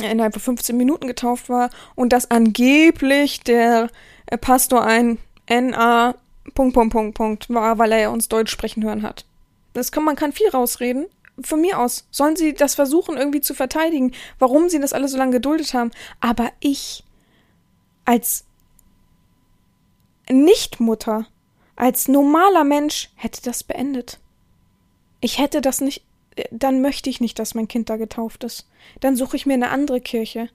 innerhalb 0.00 0.34
von 0.34 0.42
15 0.42 0.76
Minuten 0.76 1.08
getauft 1.08 1.48
war 1.48 1.70
und 1.96 2.12
dass 2.12 2.30
angeblich 2.30 3.40
der 3.40 3.90
äh, 4.26 4.38
Pastor 4.38 4.84
ein 4.84 5.18
NA 5.50 6.14
Punkt, 6.54 6.74
Punkt, 6.74 6.92
Punkt, 6.92 7.16
Punkt 7.16 7.50
war, 7.50 7.76
weil 7.78 7.90
er 7.90 7.98
ja 7.98 8.08
uns 8.10 8.28
Deutsch 8.28 8.52
sprechen 8.52 8.84
hören 8.84 9.02
hat. 9.02 9.24
Das 9.72 9.90
kann, 9.90 10.04
man 10.04 10.14
kann 10.14 10.30
viel 10.30 10.48
rausreden. 10.48 11.06
Von 11.42 11.60
mir 11.60 11.80
aus 11.80 12.06
sollen 12.12 12.36
sie 12.36 12.54
das 12.54 12.76
versuchen 12.76 13.16
irgendwie 13.16 13.40
zu 13.40 13.52
verteidigen, 13.52 14.12
warum 14.38 14.68
sie 14.68 14.78
das 14.78 14.92
alle 14.92 15.08
so 15.08 15.18
lange 15.18 15.32
geduldet 15.32 15.74
haben. 15.74 15.90
Aber 16.20 16.52
ich 16.60 17.02
als 18.04 18.44
Nichtmutter, 20.30 21.26
als 21.76 22.08
normaler 22.08 22.64
Mensch 22.64 23.10
hätte 23.16 23.42
das 23.42 23.64
beendet. 23.64 24.18
Ich 25.20 25.38
hätte 25.38 25.60
das 25.60 25.80
nicht, 25.80 26.02
dann 26.50 26.80
möchte 26.82 27.10
ich 27.10 27.20
nicht, 27.20 27.38
dass 27.38 27.54
mein 27.54 27.68
Kind 27.68 27.88
da 27.90 27.96
getauft 27.96 28.44
ist. 28.44 28.68
Dann 29.00 29.16
suche 29.16 29.36
ich 29.36 29.46
mir 29.46 29.54
eine 29.54 29.70
andere 29.70 30.00
Kirche. 30.00 30.48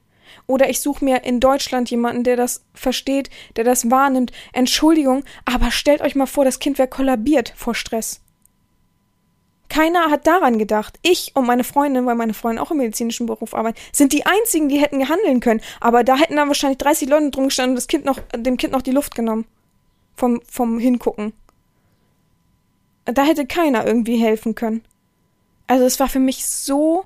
Oder 0.48 0.70
ich 0.70 0.80
suche 0.80 1.04
mir 1.04 1.24
in 1.24 1.40
Deutschland 1.40 1.90
jemanden, 1.90 2.24
der 2.24 2.38
das 2.38 2.64
versteht, 2.74 3.30
der 3.56 3.64
das 3.64 3.92
wahrnimmt. 3.92 4.32
Entschuldigung, 4.54 5.24
aber 5.46 5.72
stellt 5.72 6.02
euch 6.02 6.16
mal 6.16 6.26
vor, 6.26 6.46
das 6.46 6.60
Kind 6.60 6.78
wäre 6.78 6.88
kollabiert 6.88 7.54
vor 7.56 7.76
Stress. 7.76 8.22
Keiner 9.70 10.12
hat 10.12 10.28
daran 10.28 10.60
gedacht. 10.60 11.00
Ich 11.02 11.32
und 11.36 11.48
meine 11.48 11.64
Freundin, 11.64 12.06
weil 12.06 12.16
meine 12.16 12.36
Freundin 12.36 12.64
auch 12.64 12.72
im 12.72 12.78
medizinischen 12.78 13.26
Beruf 13.26 13.56
arbeitet, 13.56 13.82
sind 13.92 14.14
die 14.14 14.26
einzigen, 14.26 14.70
die 14.70 14.80
hätten 14.80 15.00
gehandeln 15.00 15.40
können. 15.40 15.62
Aber 15.80 16.04
da 16.04 16.16
hätten 16.16 16.36
dann 16.36 16.48
wahrscheinlich 16.48 16.78
30 16.78 17.10
Leute 17.10 17.32
drum 17.32 17.46
gestanden 17.46 17.72
und 17.72 17.76
das 17.78 17.88
kind 17.88 18.06
noch, 18.06 18.20
dem 18.36 18.58
Kind 18.58 18.74
noch 18.74 18.84
die 18.84 18.92
Luft 18.92 19.16
genommen. 19.16 19.46
Vom, 20.16 20.42
vom 20.50 20.80
Hingucken. 20.80 21.34
Da 23.06 23.24
hätte 23.24 23.46
keiner 23.46 23.86
irgendwie 23.86 24.18
helfen 24.18 24.56
können. 24.56 24.84
Also 25.68 25.86
es 25.86 26.00
war 26.00 26.08
für 26.08 26.20
mich 26.20 26.46
so 26.46 27.06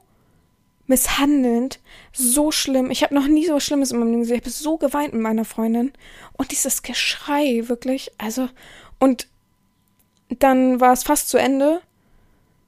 misshandelnd, 0.87 1.79
so 2.13 2.51
schlimm. 2.51 2.91
Ich 2.91 3.03
habe 3.03 3.13
noch 3.13 3.27
nie 3.27 3.45
so 3.45 3.59
Schlimmes 3.59 3.91
in 3.91 3.99
meinem 3.99 4.09
Leben 4.09 4.21
gesehen. 4.21 4.37
Ich 4.37 4.41
habe 4.41 4.49
so 4.49 4.77
geweint 4.77 5.13
mit 5.13 5.21
meiner 5.21 5.45
Freundin. 5.45 5.93
Und 6.33 6.51
dieses 6.51 6.81
Geschrei, 6.81 7.63
wirklich. 7.67 8.11
Also, 8.17 8.49
und 8.99 9.27
dann 10.29 10.79
war 10.79 10.93
es 10.93 11.03
fast 11.03 11.29
zu 11.29 11.37
Ende. 11.37 11.81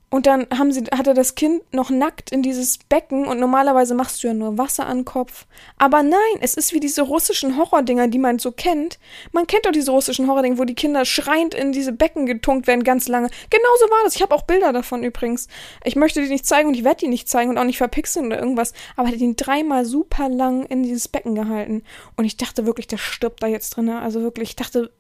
Und 0.10 0.26
dann 0.26 0.48
haben 0.56 0.72
sie, 0.72 0.84
hat 0.86 1.06
er 1.06 1.14
das 1.14 1.36
Kind 1.36 1.62
noch 1.72 1.92
nackt 1.92 2.32
in 2.32 2.42
dieses 2.42 2.80
Becken 2.80 3.28
und 3.28 3.40
normalerweise 3.40 3.94
machst 3.94 4.24
du 4.24 4.28
ja 4.28 4.34
nur 4.34 4.58
Wasser 4.58 4.88
an 4.88 5.00
den 5.00 5.06
Kopf. 5.06 5.46
Aber 5.78 6.02
nein, 6.02 6.20
es 6.42 6.56
ist 6.56 6.74
wie 6.74 6.80
diese 6.80 7.04
russischen 7.04 7.58
Horrordinger, 7.58 8.08
die 8.08 8.18
man 8.18 8.40
so 8.40 8.52
kennt. 8.52 8.98
Man 9.32 9.46
kennt 9.46 9.68
doch 9.68 9.72
diese 9.72 9.92
russischen 9.92 10.28
Horrordinger, 10.28 10.58
wo 10.58 10.66
die 10.66 10.74
Kinder 10.74 11.06
schreiend 11.06 11.54
in 11.54 11.72
diese 11.72 11.92
Becken 11.92 12.26
getunkt 12.26 12.66
werden, 12.66 12.84
ganz 12.84 13.08
lange. 13.08 13.30
Genauso 13.50 13.86
war 13.92 14.04
das. 14.04 14.16
Ich 14.16 14.24
habe 14.24 14.34
auch 14.34 14.44
Bilder 14.44 14.74
davon 14.74 15.04
übrigens. 15.04 15.48
Ich 15.84 15.96
möchte 15.96 16.22
die 16.22 16.30
nicht 16.30 16.46
zeigen 16.46 16.70
und 16.70 16.74
ich 16.74 16.84
werde 16.84 17.02
die 17.02 17.08
nicht 17.08 17.30
zeigen 17.30 17.52
und 17.52 17.58
auch 17.60 17.64
nicht 17.64 17.78
verpixeln 17.78 18.28
oder 18.28 18.40
irgendwas. 18.40 18.74
Aber 18.96 19.10
er 19.10 19.14
hat 19.14 19.22
ihn 19.22 19.36
dreimal 19.36 19.86
super 19.86 20.28
lang 20.28 20.66
in 20.66 20.82
dieses 20.82 21.08
Becken 21.08 21.36
gehalten. 21.36 21.84
Und 22.16 22.26
ich 22.26 22.36
dachte 22.36 22.66
wirklich, 22.66 22.88
der 22.88 22.98
stirbt 22.98 23.44
da 23.44 23.48
jetzt 23.48 23.72
drin. 23.72 23.90
Also 23.90 24.22
wirklich, 24.22 24.50
ich 24.50 24.56
dachte, 24.56 24.92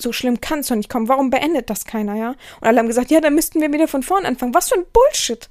so 0.00 0.12
schlimm 0.12 0.40
kann 0.40 0.60
es 0.60 0.68
doch 0.68 0.76
nicht 0.76 0.90
kommen. 0.90 1.08
Warum 1.08 1.30
beendet 1.30 1.70
das 1.70 1.84
keiner, 1.84 2.16
ja? 2.16 2.30
Und 2.60 2.66
alle 2.66 2.78
haben 2.78 2.86
gesagt, 2.86 3.10
ja, 3.10 3.20
dann 3.20 3.34
müssten 3.34 3.60
wir 3.60 3.72
wieder 3.72 3.88
von 3.88 4.02
vorn 4.02 4.26
anfangen. 4.26 4.54
Was 4.54 4.68
für 4.68 4.76
ein 4.76 4.86
Bullshit. 4.92 5.48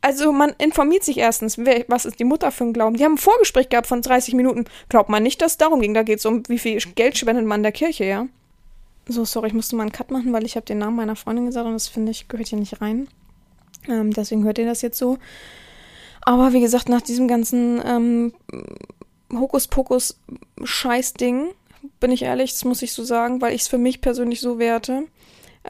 Also 0.00 0.32
man 0.32 0.54
informiert 0.58 1.04
sich 1.04 1.18
erstens, 1.18 1.58
was 1.58 2.04
ist 2.04 2.18
die 2.18 2.24
Mutter 2.24 2.50
für 2.52 2.64
ein 2.64 2.72
Glauben. 2.72 2.96
Die 2.96 3.04
haben 3.04 3.14
ein 3.14 3.18
Vorgespräch 3.18 3.68
gehabt 3.68 3.86
von 3.86 4.02
30 4.02 4.34
Minuten. 4.34 4.64
Glaubt 4.88 5.08
man 5.08 5.22
nicht, 5.22 5.40
dass 5.42 5.52
es 5.52 5.58
darum 5.58 5.80
ging. 5.80 5.94
Da 5.94 6.02
geht 6.02 6.18
es 6.18 6.26
um, 6.26 6.42
wie 6.48 6.58
viel 6.58 6.78
Geld 6.78 7.18
spendet 7.18 7.46
man 7.46 7.62
der 7.62 7.72
Kirche, 7.72 8.04
ja? 8.04 8.26
So, 9.08 9.24
sorry, 9.24 9.48
ich 9.48 9.54
musste 9.54 9.76
mal 9.76 9.84
einen 9.84 9.92
Cut 9.92 10.10
machen, 10.10 10.32
weil 10.32 10.44
ich 10.44 10.56
habe 10.56 10.66
den 10.66 10.78
Namen 10.78 10.96
meiner 10.96 11.14
Freundin 11.16 11.46
gesagt 11.46 11.66
und 11.66 11.74
das 11.74 11.88
finde 11.88 12.10
ich, 12.10 12.28
gehört 12.28 12.48
hier 12.48 12.58
nicht 12.58 12.80
rein. 12.80 13.08
Ähm, 13.88 14.12
deswegen 14.12 14.44
hört 14.44 14.58
ihr 14.58 14.66
das 14.66 14.82
jetzt 14.82 14.98
so. 14.98 15.18
Aber 16.22 16.52
wie 16.52 16.60
gesagt, 16.60 16.88
nach 16.88 17.02
diesem 17.02 17.28
ganzen 17.28 17.80
ähm, 17.86 18.32
Hokuspokus-Scheiß-Ding 19.32 21.50
bin 22.00 22.12
ich 22.12 22.22
ehrlich, 22.22 22.52
das 22.52 22.64
muss 22.64 22.82
ich 22.82 22.92
so 22.92 23.04
sagen, 23.04 23.40
weil 23.40 23.54
ich 23.54 23.62
es 23.62 23.68
für 23.68 23.78
mich 23.78 24.00
persönlich 24.00 24.40
so 24.40 24.58
werte. 24.58 25.04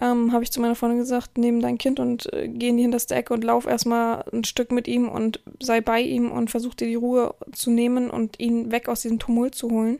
Ähm, 0.00 0.32
habe 0.32 0.44
ich 0.44 0.52
zu 0.52 0.60
meiner 0.60 0.74
Freundin 0.74 0.98
gesagt, 0.98 1.38
nehme 1.38 1.60
dein 1.60 1.78
Kind 1.78 2.00
und 2.00 2.30
äh, 2.32 2.48
geh 2.48 2.68
in 2.68 2.76
die 2.76 2.82
hinterste 2.82 3.14
Ecke 3.14 3.32
und 3.32 3.44
lauf 3.44 3.66
erstmal 3.66 4.24
ein 4.30 4.44
Stück 4.44 4.70
mit 4.70 4.88
ihm 4.88 5.08
und 5.08 5.40
sei 5.60 5.80
bei 5.80 6.00
ihm 6.02 6.30
und 6.30 6.50
versuch 6.50 6.74
dir 6.74 6.86
die 6.86 6.96
Ruhe 6.96 7.34
zu 7.52 7.70
nehmen 7.70 8.10
und 8.10 8.38
ihn 8.38 8.70
weg 8.70 8.88
aus 8.88 9.02
diesem 9.02 9.18
Tumult 9.18 9.54
zu 9.54 9.70
holen. 9.70 9.98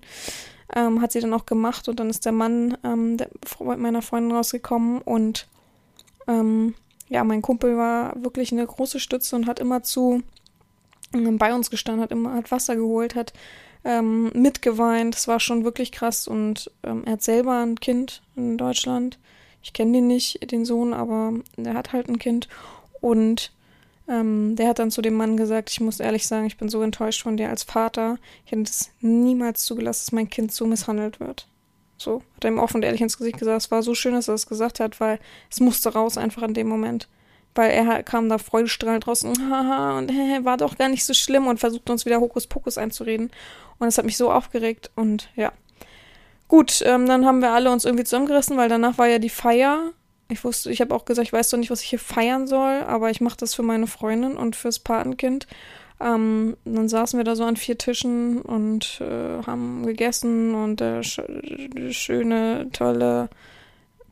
Ähm, 0.75 1.01
hat 1.01 1.13
sie 1.13 1.21
dann 1.21 1.33
auch 1.33 1.47
gemacht 1.47 1.89
und 1.89 1.99
dann 1.99 2.11
ist 2.11 2.27
der 2.27 2.33
Mann 2.33 2.77
ähm, 2.85 3.17
der 3.17 3.31
Freund 3.47 3.81
meiner 3.81 4.03
Freundin 4.03 4.37
rausgekommen 4.37 5.01
und 5.01 5.47
ähm, 6.27 6.75
ja, 7.09 7.25
mein 7.25 7.41
Kumpel 7.41 7.77
war 7.77 8.23
wirklich 8.23 8.53
eine 8.53 8.67
große 8.67 9.01
Stütze 9.01 9.37
und 9.37 9.47
hat 9.47 9.61
immer 9.61 9.83
zu 9.83 10.23
ähm, 11.15 11.39
bei 11.39 11.55
uns 11.55 11.71
gestanden, 11.71 12.03
hat 12.03 12.11
immer 12.11 12.35
hat 12.35 12.51
Wasser 12.51 12.77
geholt, 12.77 13.15
hat 13.15 13.33
ähm, 13.85 14.31
mitgeweint. 14.35 15.15
Das 15.15 15.29
war 15.29 15.41
schon 15.41 15.65
wirklich 15.65 15.93
krass. 15.93 16.29
Und 16.29 16.71
ähm, 16.83 17.03
er 17.05 17.13
hat 17.13 17.23
selber 17.23 17.63
ein 17.63 17.81
Kind 17.81 18.23
in 18.35 18.59
Deutschland. 18.59 19.19
Ich 19.63 19.73
kenne 19.73 19.93
den 19.93 20.07
nicht, 20.07 20.51
den 20.51 20.65
Sohn, 20.65 20.95
aber 20.95 21.35
der 21.57 21.75
hat 21.75 21.93
halt 21.93 22.09
ein 22.09 22.19
Kind. 22.19 22.49
Und 23.01 23.53
ähm, 24.09 24.55
der 24.57 24.69
hat 24.69 24.79
dann 24.79 24.91
zu 24.91 25.03
dem 25.03 25.15
Mann 25.15 25.37
gesagt, 25.37 25.71
ich 25.71 25.81
muss 25.81 26.01
ehrlich 26.01 26.27
sagen, 26.27 26.47
ich 26.47 26.57
bin 26.57 26.69
so 26.69 26.83
enttäuscht 26.83 27.23
von 27.23 27.37
dir 27.37 27.51
als 27.51 27.65
Vater. 27.65 28.19
Ich 28.45 28.53
hätte 28.53 28.63
es 28.63 28.91
niemals 29.01 29.65
zugelassen, 29.65 30.05
dass 30.05 30.13
mein 30.13 30.31
Kind 30.31 30.53
so 30.53 30.67
misshandelt 30.67 31.19
wird. 31.19 31.49
So, 31.99 32.23
hat 32.37 32.45
er 32.45 32.51
ihm 32.51 32.59
offen 32.59 32.77
und 32.77 32.83
ehrlich 32.85 33.01
ins 33.01 33.19
Gesicht 33.19 33.39
gesagt. 33.39 33.63
Es 33.63 33.71
war 33.71 33.83
so 33.83 33.95
schön, 33.95 34.15
dass 34.15 34.29
er 34.29 34.35
das 34.35 34.47
gesagt 34.47 34.81
hat, 34.81 35.01
weil 35.01 35.19
es 35.51 35.61
musste 35.61 35.93
raus 35.93 36.19
einfach 36.19 36.43
in 36.43 36.55
dem 36.55 36.69
Moment 36.69 37.09
weil 37.57 37.71
er 37.71 38.03
kam 38.03 38.29
da 38.29 38.39
freudestrahlend 38.39 39.07
raus 39.07 39.25
und 39.25 39.39
haha 39.51 39.99
und 39.99 40.11
hä, 40.11 40.41
war 40.43 40.57
doch 40.57 40.77
gar 40.79 40.89
nicht 40.89 41.05
so 41.05 41.15
schlimm 41.15 41.47
und 41.47 41.61
versuchte 41.61 41.93
uns 41.93 42.05
wieder 42.07 42.21
Hokuspokus 42.21 42.79
einzureden. 42.79 43.31
Und 43.79 43.89
es 43.89 43.99
hat 43.99 44.05
mich 44.05 44.17
so 44.17 44.31
aufgeregt 44.31 44.91
und 44.95 45.29
ja. 45.37 45.53
Gut, 46.49 46.83
ähm, 46.85 47.07
dann 47.07 47.27
haben 47.27 47.41
wir 47.41 47.51
alle 47.51 47.73
uns 47.73 47.85
irgendwie 47.85 48.05
zusammengerissen, 48.05 48.57
weil 48.57 48.69
danach 48.69 48.99
war 48.99 49.09
ja 49.09 49.19
die 49.19 49.31
Feier. 49.31 49.93
Ich 50.29 50.45
wusste, 50.45 50.71
ich 50.71 50.81
habe 50.81 50.95
auch 50.95 51.05
gesagt, 51.05 51.27
ich 51.27 51.33
weiß 51.33 51.51
doch 51.51 51.59
nicht, 51.59 51.71
was 51.71 51.83
ich 51.83 51.89
hier 51.89 51.99
feiern 51.99 52.47
soll, 52.47 52.83
aber 52.87 53.11
ich 53.11 53.21
mache 53.21 53.37
das 53.37 53.55
für 53.55 53.63
meine 53.63 53.87
Freundin 53.87 54.37
und 54.37 54.57
fürs 54.57 54.79
Patenkind. 54.79 55.47
Ähm, 56.01 56.57
dann 56.65 56.89
saßen 56.89 57.19
wir 57.19 57.25
da 57.25 57.37
so 57.37 57.45
an 57.45 57.57
vier 57.57 57.79
Tischen 57.79 58.43
und 58.43 59.01
äh, 59.01 59.43
haben 59.47 59.87
gegessen 59.87 60.55
und 60.55 60.81
der 60.81 61.03
sch 61.03 61.21
schöne, 61.91 62.69
tolle 62.73 63.31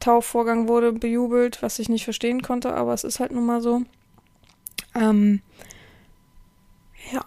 Taufvorgang 0.05 0.69
wurde 0.69 0.93
bejubelt, 0.93 1.63
was 1.63 1.79
ich 1.79 1.89
nicht 1.89 2.05
verstehen 2.05 2.43
konnte, 2.43 2.75
aber 2.75 2.93
es 2.93 3.05
ist 3.05 3.21
halt 3.21 3.33
nun 3.33 3.47
mal 3.47 3.63
so. 3.63 3.83
Ähm, 4.95 5.41
ja. 7.11 7.25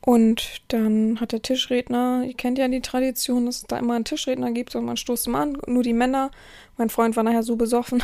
Und 0.00 0.62
dann 0.68 1.18
hat 1.20 1.32
der 1.32 1.42
Tischredner, 1.42 2.22
ihr 2.24 2.34
kennt 2.34 2.56
ja 2.56 2.68
die 2.68 2.82
Tradition, 2.82 3.46
dass 3.46 3.56
es 3.56 3.62
da 3.64 3.78
immer 3.78 3.94
einen 3.94 4.04
Tischredner 4.04 4.52
gibt 4.52 4.76
und 4.76 4.84
man 4.84 4.96
stoßt 4.96 5.26
immer 5.26 5.40
an, 5.40 5.58
nur 5.66 5.82
die 5.82 5.92
Männer. 5.92 6.30
Mein 6.76 6.88
Freund 6.88 7.16
war 7.16 7.24
nachher 7.24 7.42
so 7.42 7.56
besoffen, 7.56 8.00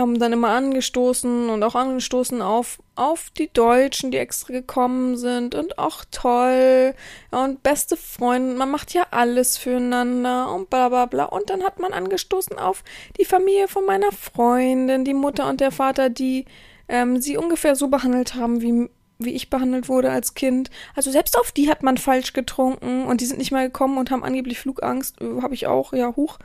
haben 0.00 0.18
dann 0.18 0.32
immer 0.32 0.48
angestoßen 0.48 1.50
und 1.50 1.62
auch 1.62 1.74
angestoßen 1.74 2.42
auf, 2.42 2.78
auf 2.96 3.30
die 3.30 3.52
Deutschen, 3.52 4.10
die 4.10 4.16
extra 4.16 4.52
gekommen 4.52 5.16
sind 5.16 5.54
und 5.54 5.78
auch 5.78 6.04
toll 6.10 6.94
und 7.30 7.62
beste 7.62 7.96
Freunde, 7.96 8.56
man 8.56 8.70
macht 8.70 8.94
ja 8.94 9.06
alles 9.10 9.58
füreinander 9.58 10.52
und 10.52 10.70
bla 10.70 10.88
bla 10.88 11.06
bla. 11.06 11.24
Und 11.26 11.50
dann 11.50 11.62
hat 11.62 11.78
man 11.78 11.92
angestoßen 11.92 12.58
auf 12.58 12.82
die 13.18 13.24
Familie 13.24 13.68
von 13.68 13.84
meiner 13.84 14.10
Freundin, 14.10 15.04
die 15.04 15.14
Mutter 15.14 15.48
und 15.48 15.60
der 15.60 15.70
Vater, 15.70 16.08
die 16.08 16.46
ähm, 16.88 17.20
sie 17.20 17.36
ungefähr 17.36 17.76
so 17.76 17.88
behandelt 17.88 18.34
haben 18.34 18.62
wie 18.62 18.88
wie 19.20 19.30
ich 19.30 19.50
behandelt 19.50 19.88
wurde 19.88 20.10
als 20.10 20.34
Kind. 20.34 20.70
Also 20.94 21.10
selbst 21.10 21.38
auf 21.38 21.52
die 21.52 21.70
hat 21.70 21.82
man 21.82 21.98
falsch 21.98 22.32
getrunken 22.32 23.04
und 23.04 23.20
die 23.20 23.26
sind 23.26 23.38
nicht 23.38 23.52
mehr 23.52 23.64
gekommen 23.64 23.98
und 23.98 24.10
haben 24.10 24.24
angeblich 24.24 24.58
Flugangst. 24.58 25.20
Äh, 25.20 25.42
Habe 25.42 25.54
ich 25.54 25.66
auch, 25.66 25.92
ja, 25.92 26.14
hoch. 26.16 26.38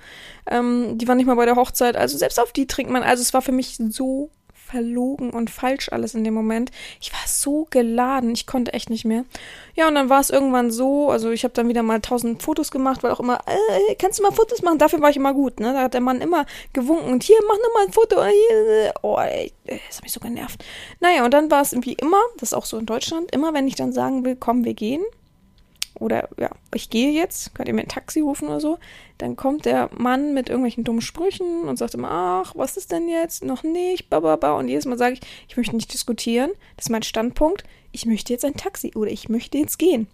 Ähm, 0.46 0.98
die 0.98 1.08
waren 1.08 1.18
nicht 1.18 1.26
mal 1.26 1.36
bei 1.36 1.46
der 1.46 1.56
Hochzeit. 1.56 1.96
Also 1.96 2.18
selbst 2.18 2.40
auf 2.40 2.52
die 2.52 2.68
trinkt 2.68 2.92
man. 2.92 3.04
Also 3.04 3.22
es 3.22 3.34
war 3.34 3.42
für 3.42 3.52
mich 3.52 3.78
so 3.90 4.30
verlogen 4.76 5.30
und 5.30 5.50
falsch 5.50 5.90
alles 5.90 6.16
in 6.16 6.26
dem 6.26 6.34
Moment. 6.34 6.70
Ich 7.00 7.14
war 7.14 7.22
so 7.26 7.66
geladen, 7.70 8.32
ich 8.32 8.46
konnte 8.46 8.74
echt 8.74 8.90
nicht 8.90 9.06
mehr. 9.06 9.24
Ja, 9.76 9.88
und 9.88 9.96
dann 9.96 10.10
war 10.10 10.20
es 10.20 10.30
irgendwann 10.30 10.70
so, 10.70 11.10
also 11.10 11.32
ich 11.32 11.46
habe 11.46 11.54
dann 11.54 11.70
wieder 11.70 11.82
mal 11.82 12.02
tausend 12.02 12.44
Fotos 12.44 12.72
gemacht, 12.72 13.02
weil 13.02 13.12
auch 13.12 13.22
immer, 13.22 13.40
äh, 13.48 13.96
kannst 13.96 14.20
du 14.20 14.24
mal 14.24 14.34
Fotos 14.34 14.62
machen? 14.64 14.78
Dafür 14.78 15.00
war 15.00 15.10
ich 15.10 15.16
immer 15.16 15.34
gut, 15.34 15.62
ne? 15.62 15.72
Da 15.72 15.84
hat 15.84 15.94
der 15.94 16.02
Mann 16.02 16.20
immer 16.20 16.46
gewunken 16.74 17.10
und 17.10 17.24
hier, 17.24 17.38
mach 17.48 17.56
nochmal 17.56 17.86
ein 17.88 17.94
Foto. 17.94 18.22
Hier, 18.22 18.94
oh, 19.02 19.18
ey, 19.18 19.54
das 19.66 19.98
hat 19.98 20.04
mich 20.04 20.12
so 20.12 20.20
genervt. 20.20 20.64
Naja, 21.00 21.24
und 21.24 21.34
dann 21.34 21.50
war 21.50 21.62
es 21.62 21.74
wie 21.74 21.94
immer, 21.94 22.20
das 22.38 22.50
ist 22.50 22.54
auch 22.54 22.66
so 22.66 22.78
in 22.78 22.86
Deutschland, 22.86 23.32
immer 23.32 23.54
wenn 23.54 23.68
ich 23.70 23.76
dann 23.76 23.94
sagen 23.94 24.26
will, 24.26 24.36
komm, 24.36 24.66
wir 24.66 24.74
gehen, 24.74 25.06
oder 26.00 26.30
ja, 26.38 26.50
ich 26.74 26.89
gehe 26.89 27.12
jetzt, 27.12 27.56
könnt 27.56 27.68
ihr 27.68 27.74
mir 27.74 27.82
ein 27.82 27.88
Taxi 27.88 28.20
rufen 28.20 28.48
oder 28.48 28.60
so, 28.60 28.78
dann 29.18 29.36
kommt 29.36 29.66
der 29.66 29.89
Mann 29.96 30.34
mit 30.34 30.50
irgendwelchen 30.50 30.84
dummen 30.84 31.02
Sprüchen 31.02 31.64
und 31.64 31.78
sagt 31.78 31.93
immer, 31.93 32.12
ach, 32.12 32.54
was 32.56 32.78
ist 32.78 32.91
denn 32.91 33.08
jetzt? 33.08 33.43
Noch 33.43 33.64
nicht, 33.64 34.10
bababa. 34.10 34.58
Und 34.58 34.68
jedes 34.68 34.86
Mal 34.86 34.98
sage 34.98 35.14
ich, 35.14 35.22
ich 35.48 35.58
möchte 35.58 35.76
nicht 35.76 35.93
diskutieren, 35.93 36.52
das 36.76 36.86
ist 36.86 36.91
mein 36.91 37.04
Standpunkt, 37.04 37.64
ich 37.91 38.06
möchte 38.06 38.34
jetzt 38.34 38.46
ein 38.46 38.56
Taxi 38.56 38.91
oder 38.96 39.10
ich 39.10 39.30
möchte 39.30 39.58
jetzt 39.58 39.80
gehen. 39.80 40.08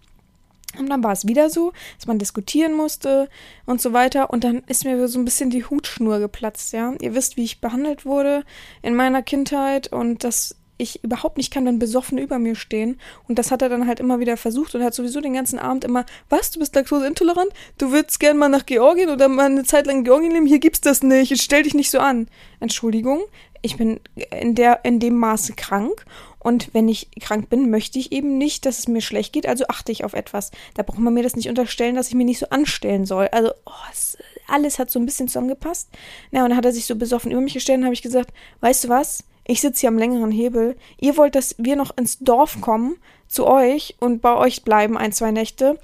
Und 0.78 0.88
dann 0.88 1.04
war 1.04 1.12
es 1.12 1.26
wieder 1.26 1.50
so, 1.50 1.72
dass 1.98 2.06
man 2.06 2.18
diskutieren 2.18 2.74
musste 2.74 3.28
und 3.66 3.82
so 3.82 3.92
weiter. 3.92 4.30
Und 4.30 4.44
dann 4.44 4.62
ist 4.68 4.84
mir 4.84 5.06
so 5.08 5.18
ein 5.18 5.24
bisschen 5.24 5.50
die 5.50 5.64
Hutschnur 5.64 6.18
geplatzt, 6.18 6.72
ja. 6.72 6.94
Ihr 7.00 7.14
wisst, 7.14 7.36
wie 7.36 7.44
ich 7.44 7.60
behandelt 7.60 8.06
wurde 8.06 8.44
in 8.80 8.94
meiner 8.94 9.22
Kindheit 9.22 9.92
und 9.92 10.24
dass 10.24 10.56
ich 10.82 11.02
überhaupt 11.02 11.36
nicht 11.36 11.52
kann, 11.52 11.64
wenn 11.64 11.78
Besoffene 11.78 12.20
über 12.20 12.38
mir 12.38 12.54
stehen. 12.54 13.00
Und 13.28 13.38
das 13.38 13.50
hat 13.50 13.62
er 13.62 13.68
dann 13.68 13.86
halt 13.86 14.00
immer 14.00 14.20
wieder 14.20 14.36
versucht 14.36 14.74
und 14.74 14.82
hat 14.82 14.94
sowieso 14.94 15.20
den 15.20 15.34
ganzen 15.34 15.58
Abend 15.58 15.84
immer, 15.84 16.04
was, 16.28 16.50
du 16.50 16.58
bist 16.58 16.74
laktoseintolerant? 16.74 17.50
Du 17.78 17.92
würdest 17.92 18.20
gern 18.20 18.36
mal 18.36 18.48
nach 18.48 18.66
Georgien 18.66 19.10
oder 19.10 19.28
mal 19.28 19.46
eine 19.46 19.64
Zeit 19.64 19.86
lang 19.86 19.98
in 19.98 20.04
Georgien 20.04 20.32
leben? 20.32 20.46
Hier 20.46 20.58
gibt's 20.58 20.80
das 20.80 21.02
nicht. 21.02 21.40
Stell 21.40 21.62
dich 21.62 21.74
nicht 21.74 21.90
so 21.90 21.98
an. 21.98 22.28
Entschuldigung, 22.60 23.22
ich 23.62 23.76
bin 23.76 24.00
in 24.40 24.54
der, 24.54 24.84
in 24.84 24.98
dem 24.98 25.16
Maße 25.16 25.54
krank 25.54 26.04
und 26.40 26.74
wenn 26.74 26.88
ich 26.88 27.08
krank 27.20 27.48
bin, 27.48 27.70
möchte 27.70 28.00
ich 28.00 28.10
eben 28.10 28.36
nicht, 28.36 28.66
dass 28.66 28.80
es 28.80 28.88
mir 28.88 29.00
schlecht 29.00 29.32
geht, 29.32 29.46
also 29.46 29.64
achte 29.68 29.92
ich 29.92 30.04
auf 30.04 30.12
etwas. 30.12 30.50
Da 30.74 30.82
braucht 30.82 30.98
man 30.98 31.14
mir 31.14 31.22
das 31.22 31.36
nicht 31.36 31.48
unterstellen, 31.48 31.94
dass 31.94 32.08
ich 32.08 32.14
mir 32.14 32.24
nicht 32.24 32.40
so 32.40 32.46
anstellen 32.50 33.06
soll. 33.06 33.28
Also, 33.28 33.52
oh, 33.64 33.70
es, 33.92 34.18
alles 34.48 34.80
hat 34.80 34.90
so 34.90 34.98
ein 34.98 35.06
bisschen 35.06 35.28
zusammengepasst. 35.28 35.88
Na, 36.32 36.42
und 36.42 36.50
dann 36.50 36.58
hat 36.58 36.64
er 36.64 36.72
sich 36.72 36.86
so 36.86 36.96
besoffen 36.96 37.30
über 37.30 37.40
mich 37.40 37.54
gestellt 37.54 37.78
und 37.78 37.84
habe 37.84 37.94
ich 37.94 38.02
gesagt, 38.02 38.32
weißt 38.60 38.84
du 38.84 38.88
was? 38.88 39.22
Ich 39.44 39.60
sitze 39.60 39.80
hier 39.80 39.88
am 39.88 39.98
längeren 39.98 40.30
Hebel. 40.30 40.76
Ihr 41.00 41.16
wollt, 41.16 41.34
dass 41.34 41.56
wir 41.58 41.76
noch 41.76 41.96
ins 41.96 42.18
Dorf 42.18 42.60
kommen, 42.60 42.96
zu 43.28 43.46
euch 43.46 43.96
und 43.98 44.20
bei 44.20 44.36
euch 44.36 44.62
bleiben 44.62 44.98
ein, 44.98 45.12
zwei 45.12 45.30
Nächte. 45.30 45.78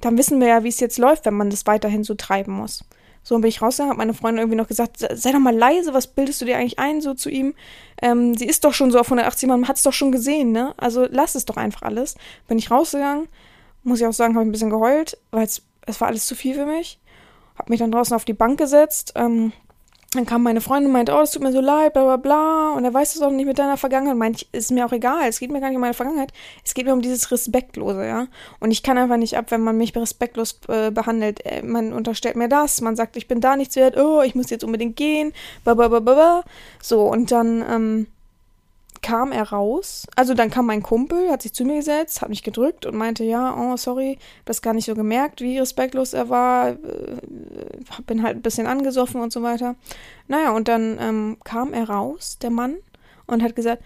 Dann 0.00 0.16
wissen 0.16 0.40
wir 0.40 0.48
ja, 0.48 0.64
wie 0.64 0.68
es 0.68 0.80
jetzt 0.80 0.98
läuft, 0.98 1.26
wenn 1.26 1.34
man 1.34 1.50
das 1.50 1.66
weiterhin 1.66 2.04
so 2.04 2.14
treiben 2.14 2.52
muss. 2.52 2.84
So 3.22 3.34
bin 3.38 3.48
ich 3.48 3.60
rausgegangen, 3.60 3.90
hat 3.90 3.98
meine 3.98 4.14
Freundin 4.14 4.42
irgendwie 4.42 4.56
noch 4.56 4.68
gesagt, 4.68 4.98
sei 4.98 5.32
doch 5.32 5.40
mal 5.40 5.54
leise, 5.54 5.92
was 5.92 6.06
bildest 6.06 6.40
du 6.40 6.44
dir 6.44 6.56
eigentlich 6.56 6.78
ein 6.78 7.00
so 7.00 7.12
zu 7.12 7.28
ihm? 7.28 7.54
Ähm, 8.00 8.36
sie 8.36 8.46
ist 8.46 8.64
doch 8.64 8.72
schon 8.72 8.92
so 8.92 9.00
auf 9.00 9.08
180, 9.08 9.48
man 9.48 9.66
hat 9.66 9.78
es 9.78 9.82
doch 9.82 9.92
schon 9.92 10.12
gesehen, 10.12 10.52
ne? 10.52 10.74
Also 10.76 11.08
lass 11.10 11.34
es 11.34 11.44
doch 11.44 11.56
einfach 11.56 11.82
alles. 11.82 12.14
Bin 12.46 12.56
ich 12.56 12.70
rausgegangen, 12.70 13.26
muss 13.82 14.00
ich 14.00 14.06
auch 14.06 14.12
sagen, 14.12 14.34
habe 14.34 14.44
ich 14.44 14.48
ein 14.48 14.52
bisschen 14.52 14.70
geheult, 14.70 15.18
weil 15.32 15.44
es 15.44 15.60
war 16.00 16.06
alles 16.06 16.26
zu 16.26 16.36
viel 16.36 16.54
für 16.54 16.66
mich. 16.66 17.00
Hab 17.58 17.68
mich 17.68 17.80
dann 17.80 17.90
draußen 17.90 18.14
auf 18.14 18.24
die 18.24 18.32
Bank 18.32 18.58
gesetzt, 18.58 19.14
ähm, 19.16 19.52
dann 20.12 20.24
kam 20.24 20.42
meine 20.42 20.60
Freundin 20.60 20.86
und 20.86 20.92
meinte, 20.92 21.14
oh, 21.14 21.20
es 21.20 21.32
tut 21.32 21.42
mir 21.42 21.52
so 21.52 21.60
leid, 21.60 21.92
bla 21.92 22.04
bla 22.04 22.16
bla. 22.16 22.72
Und 22.74 22.84
er 22.84 22.94
weiß 22.94 23.16
es 23.16 23.22
auch 23.22 23.30
nicht 23.30 23.46
mit 23.46 23.58
deiner 23.58 23.76
Vergangenheit. 23.76 24.16
Meinte 24.16 24.42
ich, 24.42 24.54
ist 24.54 24.70
mir 24.70 24.86
auch 24.86 24.92
egal. 24.92 25.28
Es 25.28 25.40
geht 25.40 25.50
mir 25.50 25.60
gar 25.60 25.68
nicht 25.68 25.76
um 25.76 25.80
meine 25.80 25.94
Vergangenheit. 25.94 26.32
Es 26.64 26.74
geht 26.74 26.86
mir 26.86 26.92
um 26.92 27.02
dieses 27.02 27.30
Respektlose, 27.30 28.06
ja. 28.06 28.26
Und 28.60 28.70
ich 28.70 28.82
kann 28.82 28.98
einfach 28.98 29.16
nicht 29.16 29.36
ab, 29.36 29.46
wenn 29.50 29.62
man 29.62 29.76
mich 29.76 29.94
respektlos 29.96 30.60
äh, 30.68 30.90
behandelt. 30.90 31.44
Äh, 31.44 31.62
man 31.62 31.92
unterstellt 31.92 32.36
mir 32.36 32.48
das, 32.48 32.80
man 32.80 32.96
sagt, 32.96 33.16
ich 33.16 33.28
bin 33.28 33.40
da 33.40 33.56
nichts 33.56 33.76
wert, 33.76 33.96
oh, 33.96 34.22
ich 34.22 34.34
muss 34.34 34.50
jetzt 34.50 34.64
unbedingt 34.64 34.96
gehen, 34.96 35.32
bla 35.64 35.74
bla 35.74 35.88
bla 35.88 36.00
bla. 36.00 36.44
So, 36.80 37.02
und 37.02 37.32
dann, 37.32 37.64
ähm, 37.68 38.06
kam 39.06 39.30
er 39.30 39.50
raus. 39.50 40.04
Also 40.16 40.34
dann 40.34 40.50
kam 40.50 40.66
mein 40.66 40.82
Kumpel, 40.82 41.30
hat 41.30 41.42
sich 41.42 41.52
zu 41.52 41.64
mir 41.64 41.76
gesetzt, 41.76 42.22
hat 42.22 42.28
mich 42.28 42.42
gedrückt 42.42 42.86
und 42.86 42.96
meinte, 42.96 43.22
ja, 43.22 43.56
oh, 43.56 43.76
sorry, 43.76 44.18
hab 44.40 44.46
das 44.46 44.62
gar 44.62 44.74
nicht 44.74 44.86
so 44.86 44.96
gemerkt, 44.96 45.40
wie 45.40 45.60
respektlos 45.60 46.12
er 46.12 46.28
war. 46.28 46.70
Äh, 46.70 46.76
bin 48.04 48.24
halt 48.24 48.38
ein 48.38 48.42
bisschen 48.42 48.66
angesoffen 48.66 49.20
und 49.20 49.32
so 49.32 49.44
weiter. 49.44 49.76
Naja, 50.26 50.50
und 50.50 50.66
dann 50.66 50.98
ähm, 51.00 51.36
kam 51.44 51.72
er 51.72 51.88
raus, 51.88 52.38
der 52.42 52.50
Mann, 52.50 52.78
und 53.28 53.44
hat 53.44 53.54
gesagt, 53.54 53.80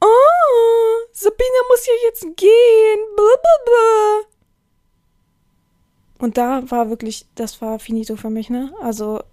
oh, 0.00 1.08
Sabine 1.10 1.60
muss 1.68 1.84
hier 1.84 1.94
jetzt 2.04 2.22
gehen. 2.36 3.00
Blablabla. 3.16 4.28
Und 6.20 6.38
da 6.38 6.70
war 6.70 6.88
wirklich, 6.88 7.26
das 7.34 7.60
war 7.60 7.80
finito 7.80 8.14
für 8.14 8.30
mich, 8.30 8.48
ne? 8.48 8.72
Also 8.80 9.24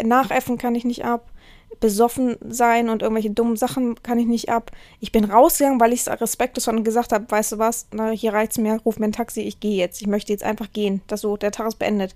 nachäffen 0.00 0.56
kann 0.56 0.76
ich 0.76 0.84
nicht 0.84 1.04
ab 1.04 1.31
besoffen 1.80 2.36
sein 2.48 2.88
und 2.88 3.02
irgendwelche 3.02 3.30
dummen 3.30 3.56
Sachen 3.56 4.00
kann 4.02 4.18
ich 4.18 4.26
nicht 4.26 4.48
ab. 4.48 4.70
Ich 5.00 5.12
bin 5.12 5.24
rausgegangen, 5.24 5.80
weil 5.80 5.92
ich 5.92 6.06
es 6.06 6.20
respektlos 6.20 6.68
und 6.68 6.84
gesagt 6.84 7.12
habe, 7.12 7.30
weißt 7.30 7.52
du 7.52 7.58
was, 7.58 7.86
na, 7.92 8.10
hier 8.10 8.32
reicht's 8.32 8.58
mir, 8.58 8.80
ruf 8.84 8.98
mir 8.98 9.06
ein 9.06 9.12
Taxi, 9.12 9.40
ich 9.40 9.60
gehe 9.60 9.76
jetzt. 9.76 10.00
Ich 10.00 10.06
möchte 10.06 10.32
jetzt 10.32 10.44
einfach 10.44 10.72
gehen. 10.72 11.02
Das 11.06 11.22
so, 11.22 11.36
der 11.36 11.52
Tag 11.52 11.68
ist 11.68 11.78
beendet. 11.78 12.14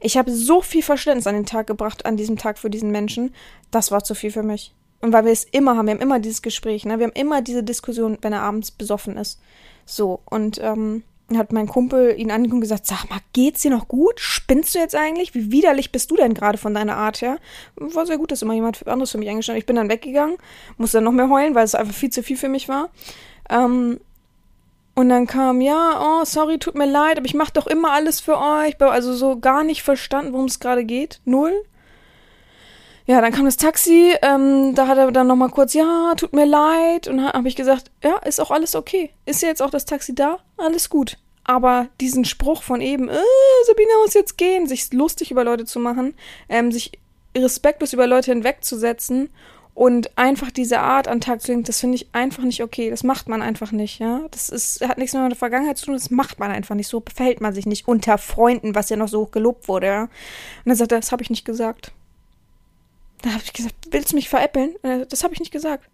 Ich 0.00 0.16
habe 0.16 0.32
so 0.32 0.62
viel 0.62 0.82
Verständnis 0.82 1.26
an 1.26 1.34
den 1.34 1.46
Tag 1.46 1.66
gebracht, 1.66 2.06
an 2.06 2.16
diesem 2.16 2.38
Tag 2.38 2.58
für 2.58 2.70
diesen 2.70 2.90
Menschen. 2.90 3.34
Das 3.70 3.90
war 3.90 4.02
zu 4.02 4.14
viel 4.14 4.30
für 4.30 4.42
mich. 4.42 4.74
Und 5.00 5.12
weil 5.12 5.24
wir 5.24 5.32
es 5.32 5.44
immer 5.44 5.76
haben, 5.76 5.86
wir 5.86 5.94
haben 5.94 6.00
immer 6.00 6.20
dieses 6.20 6.42
Gespräch, 6.42 6.84
ne? 6.84 6.98
Wir 6.98 7.06
haben 7.06 7.14
immer 7.14 7.42
diese 7.42 7.62
Diskussion, 7.62 8.18
wenn 8.20 8.32
er 8.32 8.42
abends 8.42 8.70
besoffen 8.70 9.16
ist. 9.16 9.40
So, 9.86 10.20
und 10.26 10.58
ähm, 10.62 11.02
hat 11.38 11.52
mein 11.52 11.66
Kumpel 11.66 12.18
ihn 12.18 12.30
angeguckt 12.30 12.54
und 12.54 12.60
gesagt, 12.60 12.86
sag 12.86 13.08
mal, 13.08 13.20
geht's 13.32 13.62
dir 13.62 13.70
noch 13.70 13.88
gut? 13.88 14.18
Spinnst 14.20 14.74
du 14.74 14.78
jetzt 14.78 14.94
eigentlich? 14.94 15.34
Wie 15.34 15.50
widerlich 15.50 15.92
bist 15.92 16.10
du 16.10 16.16
denn 16.16 16.34
gerade 16.34 16.58
von 16.58 16.74
deiner 16.74 16.96
Art 16.96 17.20
her? 17.22 17.38
War 17.76 18.06
sehr 18.06 18.18
gut, 18.18 18.32
dass 18.32 18.42
immer 18.42 18.54
jemand 18.54 18.86
anderes 18.86 19.12
für 19.12 19.18
mich 19.18 19.28
eingestanden 19.28 19.60
Ich 19.60 19.66
bin 19.66 19.76
dann 19.76 19.88
weggegangen, 19.88 20.36
musste 20.76 20.98
dann 20.98 21.04
noch 21.04 21.12
mehr 21.12 21.28
heulen, 21.28 21.54
weil 21.54 21.64
es 21.64 21.74
einfach 21.74 21.94
viel 21.94 22.10
zu 22.10 22.22
viel 22.22 22.36
für 22.36 22.48
mich 22.48 22.68
war. 22.68 22.90
Ähm, 23.48 24.00
und 24.94 25.08
dann 25.08 25.26
kam, 25.26 25.60
ja, 25.60 25.98
oh, 25.98 26.24
sorry, 26.24 26.58
tut 26.58 26.74
mir 26.74 26.86
leid, 26.86 27.16
aber 27.16 27.26
ich 27.26 27.34
mache 27.34 27.52
doch 27.52 27.66
immer 27.66 27.92
alles 27.92 28.20
für 28.20 28.36
euch. 28.36 28.80
Also 28.80 29.14
so 29.14 29.38
gar 29.38 29.64
nicht 29.64 29.82
verstanden, 29.82 30.32
worum 30.32 30.46
es 30.46 30.60
gerade 30.60 30.84
geht. 30.84 31.20
Null. 31.24 31.52
Ja, 33.06 33.20
dann 33.20 33.32
kam 33.32 33.44
das 33.44 33.56
Taxi, 33.56 34.14
ähm, 34.22 34.74
da 34.74 34.86
hat 34.86 34.98
er 34.98 35.10
dann 35.10 35.26
nochmal 35.26 35.50
kurz, 35.50 35.74
ja, 35.74 36.12
tut 36.16 36.32
mir 36.32 36.46
leid. 36.46 37.08
Und 37.08 37.22
habe 37.22 37.48
ich 37.48 37.56
gesagt, 37.56 37.90
ja, 38.02 38.16
ist 38.18 38.40
auch 38.40 38.50
alles 38.50 38.74
okay. 38.74 39.10
Ist 39.26 39.42
ja 39.42 39.48
jetzt 39.48 39.62
auch 39.62 39.70
das 39.70 39.84
Taxi 39.84 40.14
da? 40.14 40.38
Alles 40.56 40.90
gut. 40.90 41.16
Aber 41.44 41.88
diesen 42.00 42.24
Spruch 42.24 42.62
von 42.62 42.80
eben, 42.80 43.08
äh, 43.08 43.16
Sabine 43.66 43.90
muss 44.02 44.14
jetzt 44.14 44.38
gehen, 44.38 44.66
sich 44.66 44.92
lustig 44.92 45.30
über 45.30 45.42
Leute 45.42 45.64
zu 45.64 45.80
machen, 45.80 46.14
ähm, 46.48 46.70
sich 46.70 46.92
respektlos 47.36 47.92
über 47.92 48.06
Leute 48.06 48.32
hinwegzusetzen 48.32 49.30
und 49.74 50.16
einfach 50.18 50.50
diese 50.50 50.80
Art 50.80 51.08
an 51.08 51.20
Tag 51.20 51.40
zu 51.40 51.52
legen, 51.52 51.64
das 51.64 51.80
finde 51.80 51.94
ich 51.96 52.08
einfach 52.12 52.42
nicht 52.42 52.62
okay. 52.62 52.90
Das 52.90 53.02
macht 53.02 53.28
man 53.28 53.40
einfach 53.40 53.72
nicht, 53.72 53.98
ja. 53.98 54.22
Das 54.30 54.48
ist, 54.48 54.86
hat 54.86 54.98
nichts 54.98 55.14
mehr 55.14 55.22
mit 55.22 55.32
der 55.32 55.38
Vergangenheit 55.38 55.78
zu 55.78 55.86
tun, 55.86 55.94
das 55.94 56.10
macht 56.10 56.38
man 56.38 56.50
einfach 56.50 56.74
nicht. 56.74 56.88
So 56.88 57.02
verhält 57.14 57.40
man 57.40 57.54
sich 57.54 57.66
nicht 57.66 57.88
unter 57.88 58.18
Freunden, 58.18 58.74
was 58.74 58.90
ja 58.90 58.96
noch 58.96 59.08
so 59.08 59.20
hoch 59.20 59.30
gelobt 59.30 59.68
wurde, 59.68 59.86
ja. 59.86 60.02
Und 60.02 60.10
dann 60.66 60.76
sagt 60.76 60.92
er, 60.92 61.00
das 61.00 61.12
habe 61.12 61.22
ich 61.22 61.30
nicht 61.30 61.44
gesagt. 61.44 61.92
Da 63.22 63.30
habe 63.30 63.42
ich 63.44 63.52
gesagt, 63.52 63.74
willst 63.90 64.12
du 64.12 64.16
mich 64.16 64.28
veräppeln? 64.28 64.76
Das 65.08 65.24
habe 65.24 65.34
ich 65.34 65.40
nicht 65.40 65.52
gesagt. 65.52 65.84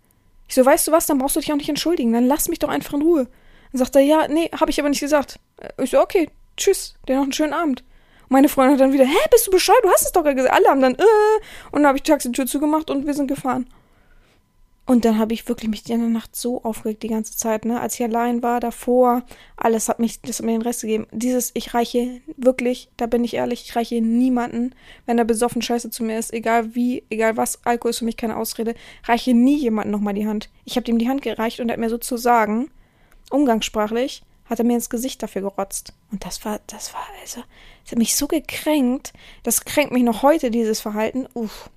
Ich 0.48 0.54
so, 0.54 0.64
weißt 0.64 0.86
du 0.86 0.92
was, 0.92 1.06
dann 1.06 1.18
brauchst 1.18 1.36
du 1.36 1.40
dich 1.40 1.52
auch 1.52 1.56
nicht 1.56 1.68
entschuldigen. 1.68 2.12
Dann 2.12 2.26
lass 2.26 2.48
mich 2.48 2.58
doch 2.58 2.68
einfach 2.68 2.94
in 2.94 3.02
Ruhe. 3.02 3.28
Dann 3.72 3.78
sagt 3.78 3.96
er, 3.96 4.02
ja, 4.02 4.28
nee, 4.28 4.50
habe 4.58 4.70
ich 4.70 4.78
aber 4.78 4.88
nicht 4.88 5.00
gesagt. 5.00 5.40
Ich 5.82 5.90
so, 5.90 6.00
okay, 6.00 6.30
tschüss, 6.56 6.94
dir 7.08 7.16
noch 7.16 7.24
einen 7.24 7.32
schönen 7.32 7.52
Abend. 7.52 7.82
Und 8.22 8.30
meine 8.30 8.48
Freundin 8.48 8.74
hat 8.74 8.80
dann 8.80 8.92
wieder, 8.92 9.04
hä, 9.04 9.16
bist 9.30 9.46
du 9.46 9.50
bescheuert? 9.50 9.82
Du 9.82 9.90
hast 9.90 10.02
es 10.02 10.12
doch 10.12 10.22
gesagt. 10.22 10.54
Alle 10.54 10.68
haben 10.68 10.80
dann, 10.80 10.94
äh, 10.94 11.04
und 11.72 11.80
dann 11.80 11.86
habe 11.86 11.98
ich 11.98 12.02
die 12.02 12.10
Taxitür 12.10 12.46
zugemacht 12.46 12.90
und 12.90 13.06
wir 13.06 13.14
sind 13.14 13.26
gefahren. 13.26 13.66
Und 14.86 15.04
dann 15.04 15.18
habe 15.18 15.34
ich 15.34 15.48
wirklich 15.48 15.68
mich 15.68 15.88
in 15.90 15.98
der 15.98 16.08
Nacht 16.08 16.36
so 16.36 16.62
aufgeregt 16.62 17.02
die 17.02 17.08
ganze 17.08 17.36
Zeit, 17.36 17.64
ne? 17.64 17.80
Als 17.80 17.96
ich 17.96 18.04
allein 18.04 18.44
war, 18.44 18.60
davor, 18.60 19.24
alles 19.56 19.88
hat 19.88 19.98
mich, 19.98 20.20
das 20.20 20.38
hat 20.38 20.46
mir 20.46 20.52
den 20.52 20.62
Rest 20.62 20.82
gegeben. 20.82 21.08
Dieses, 21.10 21.50
ich 21.54 21.74
reiche 21.74 22.20
wirklich, 22.36 22.88
da 22.96 23.06
bin 23.06 23.24
ich 23.24 23.34
ehrlich, 23.34 23.64
ich 23.64 23.74
reiche 23.74 24.00
niemanden, 24.00 24.76
wenn 25.04 25.18
er 25.18 25.24
besoffen 25.24 25.60
scheiße 25.60 25.90
zu 25.90 26.04
mir 26.04 26.16
ist, 26.18 26.32
egal 26.32 26.76
wie, 26.76 27.02
egal 27.10 27.36
was, 27.36 27.64
Alkohol 27.64 27.90
ist 27.90 27.98
für 27.98 28.04
mich 28.04 28.16
keine 28.16 28.36
Ausrede, 28.36 28.76
reiche 29.04 29.34
nie 29.34 29.56
jemanden 29.56 29.90
nochmal 29.90 30.14
die 30.14 30.28
Hand. 30.28 30.50
Ich 30.64 30.76
habe 30.76 30.88
ihm 30.88 30.98
die 30.98 31.08
Hand 31.08 31.20
gereicht 31.20 31.58
und 31.58 31.68
er 31.68 31.72
hat 31.72 31.80
mir 31.80 31.90
sozusagen, 31.90 32.70
umgangssprachlich, 33.30 34.22
hat 34.44 34.60
er 34.60 34.64
mir 34.64 34.74
ins 34.74 34.90
Gesicht 34.90 35.20
dafür 35.20 35.42
gerotzt. 35.42 35.94
Und 36.12 36.24
das 36.24 36.44
war, 36.44 36.60
das 36.68 36.94
war, 36.94 37.02
also, 37.20 37.42
das 37.82 37.90
hat 37.90 37.98
mich 37.98 38.14
so 38.14 38.28
gekränkt, 38.28 39.12
das 39.42 39.64
kränkt 39.64 39.92
mich 39.92 40.04
noch 40.04 40.22
heute, 40.22 40.52
dieses 40.52 40.80
Verhalten. 40.80 41.26
Uff. 41.34 41.70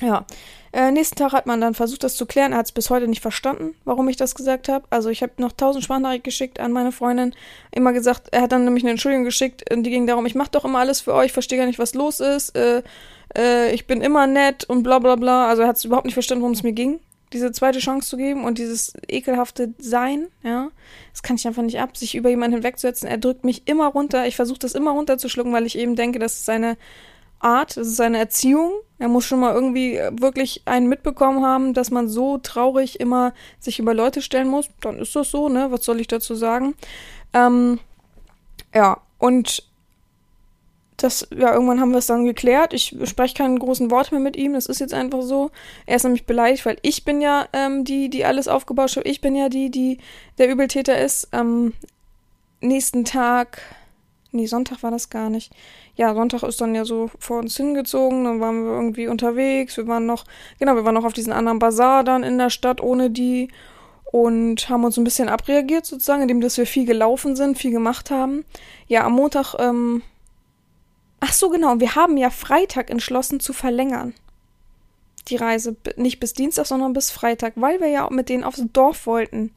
Ja, 0.00 0.24
äh, 0.72 0.90
nächsten 0.90 1.16
Tag 1.16 1.32
hat 1.32 1.46
man 1.46 1.60
dann 1.60 1.74
versucht, 1.74 2.04
das 2.04 2.16
zu 2.16 2.26
klären. 2.26 2.52
Er 2.52 2.58
hat 2.58 2.66
es 2.66 2.72
bis 2.72 2.90
heute 2.90 3.08
nicht 3.08 3.22
verstanden, 3.22 3.74
warum 3.84 4.08
ich 4.08 4.16
das 4.16 4.34
gesagt 4.34 4.68
habe. 4.68 4.84
Also 4.90 5.08
ich 5.08 5.22
habe 5.22 5.32
noch 5.38 5.52
tausend 5.52 5.84
Sprachnachrichten 5.84 6.24
geschickt 6.24 6.60
an 6.60 6.72
meine 6.72 6.92
Freundin. 6.92 7.34
Immer 7.70 7.92
gesagt, 7.92 8.28
er 8.32 8.42
hat 8.42 8.52
dann 8.52 8.64
nämlich 8.64 8.84
eine 8.84 8.90
Entschuldigung 8.90 9.24
geschickt. 9.24 9.64
Die 9.70 9.90
ging 9.90 10.06
darum, 10.06 10.26
ich 10.26 10.34
mache 10.34 10.50
doch 10.50 10.64
immer 10.64 10.80
alles 10.80 11.00
für 11.00 11.14
euch, 11.14 11.32
verstehe 11.32 11.58
gar 11.58 11.66
nicht, 11.66 11.78
was 11.78 11.94
los 11.94 12.20
ist. 12.20 12.56
Äh, 12.56 12.82
äh, 13.36 13.72
ich 13.72 13.86
bin 13.86 14.02
immer 14.02 14.26
nett 14.26 14.64
und 14.64 14.82
bla 14.82 14.98
bla 14.98 15.16
bla. 15.16 15.48
Also 15.48 15.62
er 15.62 15.68
hat 15.68 15.76
es 15.76 15.84
überhaupt 15.84 16.06
nicht 16.06 16.14
verstanden, 16.14 16.42
worum 16.42 16.54
es 16.54 16.62
mir 16.62 16.72
ging. 16.72 17.00
Diese 17.32 17.52
zweite 17.52 17.78
Chance 17.78 18.08
zu 18.08 18.16
geben 18.16 18.44
und 18.44 18.56
dieses 18.56 18.94
ekelhafte 19.06 19.74
Sein, 19.76 20.28
ja, 20.42 20.70
das 21.12 21.22
kann 21.22 21.36
ich 21.36 21.46
einfach 21.46 21.62
nicht 21.62 21.78
ab, 21.78 21.94
sich 21.94 22.14
über 22.14 22.30
jemanden 22.30 22.54
hinwegzusetzen. 22.56 23.06
Er 23.06 23.18
drückt 23.18 23.44
mich 23.44 23.68
immer 23.68 23.86
runter. 23.88 24.26
Ich 24.26 24.36
versuche 24.36 24.60
das 24.60 24.72
immer 24.72 24.92
runterzuschlucken, 24.92 25.52
weil 25.52 25.66
ich 25.66 25.76
eben 25.76 25.94
denke, 25.94 26.18
dass 26.18 26.38
es 26.38 26.46
seine 26.46 26.78
Art, 27.40 27.76
das 27.76 27.88
ist 27.88 27.96
seine 27.96 28.18
Erziehung. 28.18 28.72
Er 28.98 29.08
muss 29.08 29.24
schon 29.24 29.40
mal 29.40 29.54
irgendwie 29.54 29.96
äh, 29.96 30.10
wirklich 30.20 30.62
einen 30.64 30.88
mitbekommen 30.88 31.44
haben, 31.44 31.74
dass 31.74 31.90
man 31.90 32.08
so 32.08 32.38
traurig 32.38 32.98
immer 33.00 33.32
sich 33.60 33.78
über 33.78 33.94
Leute 33.94 34.22
stellen 34.22 34.48
muss. 34.48 34.68
Dann 34.80 34.98
ist 34.98 35.14
das 35.14 35.30
so, 35.30 35.48
ne? 35.48 35.70
Was 35.70 35.84
soll 35.84 36.00
ich 36.00 36.08
dazu 36.08 36.34
sagen? 36.34 36.74
Ähm, 37.32 37.78
ja, 38.74 39.00
und 39.18 39.68
das, 40.96 41.28
ja, 41.30 41.52
irgendwann 41.52 41.80
haben 41.80 41.92
wir 41.92 41.98
es 41.98 42.08
dann 42.08 42.24
geklärt. 42.24 42.72
Ich 42.74 42.96
spreche 43.04 43.34
keinen 43.34 43.60
großen 43.60 43.90
Wort 43.90 44.10
mehr 44.10 44.20
mit 44.20 44.36
ihm. 44.36 44.54
Das 44.54 44.66
ist 44.66 44.80
jetzt 44.80 44.94
einfach 44.94 45.22
so. 45.22 45.52
Er 45.86 45.96
ist 45.96 46.02
nämlich 46.02 46.26
beleidigt, 46.26 46.66
weil 46.66 46.76
ich 46.82 47.04
bin 47.04 47.20
ja 47.20 47.46
ähm, 47.52 47.84
die, 47.84 48.10
die 48.10 48.24
alles 48.24 48.48
aufgebaut 48.48 48.96
hat. 48.96 49.06
Ich 49.06 49.20
bin 49.20 49.36
ja 49.36 49.48
die, 49.48 49.70
die 49.70 49.98
der 50.38 50.50
Übeltäter 50.50 50.98
ist. 50.98 51.28
Ähm, 51.32 51.72
nächsten 52.60 53.04
Tag 53.04 53.62
Nee, 54.30 54.46
Sonntag 54.46 54.82
war 54.82 54.90
das 54.90 55.08
gar 55.08 55.30
nicht. 55.30 55.52
Ja, 55.96 56.14
Sonntag 56.14 56.42
ist 56.42 56.60
dann 56.60 56.74
ja 56.74 56.84
so 56.84 57.10
vor 57.18 57.38
uns 57.38 57.56
hingezogen, 57.56 58.24
dann 58.24 58.40
waren 58.40 58.64
wir 58.64 58.72
irgendwie 58.72 59.08
unterwegs, 59.08 59.76
wir 59.78 59.86
waren 59.86 60.04
noch, 60.04 60.24
genau, 60.58 60.74
wir 60.74 60.84
waren 60.84 60.94
noch 60.94 61.04
auf 61.04 61.14
diesen 61.14 61.32
anderen 61.32 61.58
Bazar 61.58 62.04
dann 62.04 62.22
in 62.22 62.36
der 62.36 62.50
Stadt 62.50 62.82
ohne 62.82 63.10
die 63.10 63.48
und 64.12 64.68
haben 64.68 64.84
uns 64.84 64.98
ein 64.98 65.04
bisschen 65.04 65.28
abreagiert 65.28 65.86
sozusagen, 65.86 66.22
indem 66.22 66.40
dass 66.40 66.58
wir 66.58 66.66
viel 66.66 66.86
gelaufen 66.86 67.36
sind, 67.36 67.58
viel 67.58 67.70
gemacht 67.70 68.10
haben. 68.10 68.44
Ja, 68.86 69.04
am 69.04 69.14
Montag, 69.14 69.54
ähm, 69.58 70.02
ach 71.20 71.32
so 71.32 71.48
genau, 71.50 71.80
wir 71.80 71.94
haben 71.94 72.16
ja 72.16 72.30
Freitag 72.30 72.90
entschlossen 72.90 73.40
zu 73.40 73.52
verlängern. 73.52 74.14
die 75.28 75.36
Reise 75.36 75.76
nicht 75.96 76.20
bis 76.20 76.32
Dienstag, 76.32 76.66
sondern 76.66 76.92
bis 76.92 77.10
Freitag, 77.10 77.54
weil 77.56 77.80
wir 77.80 77.88
ja 77.88 78.08
mit 78.10 78.28
denen 78.28 78.44
aufs 78.44 78.62
Dorf 78.72 79.06
wollten. 79.06 79.52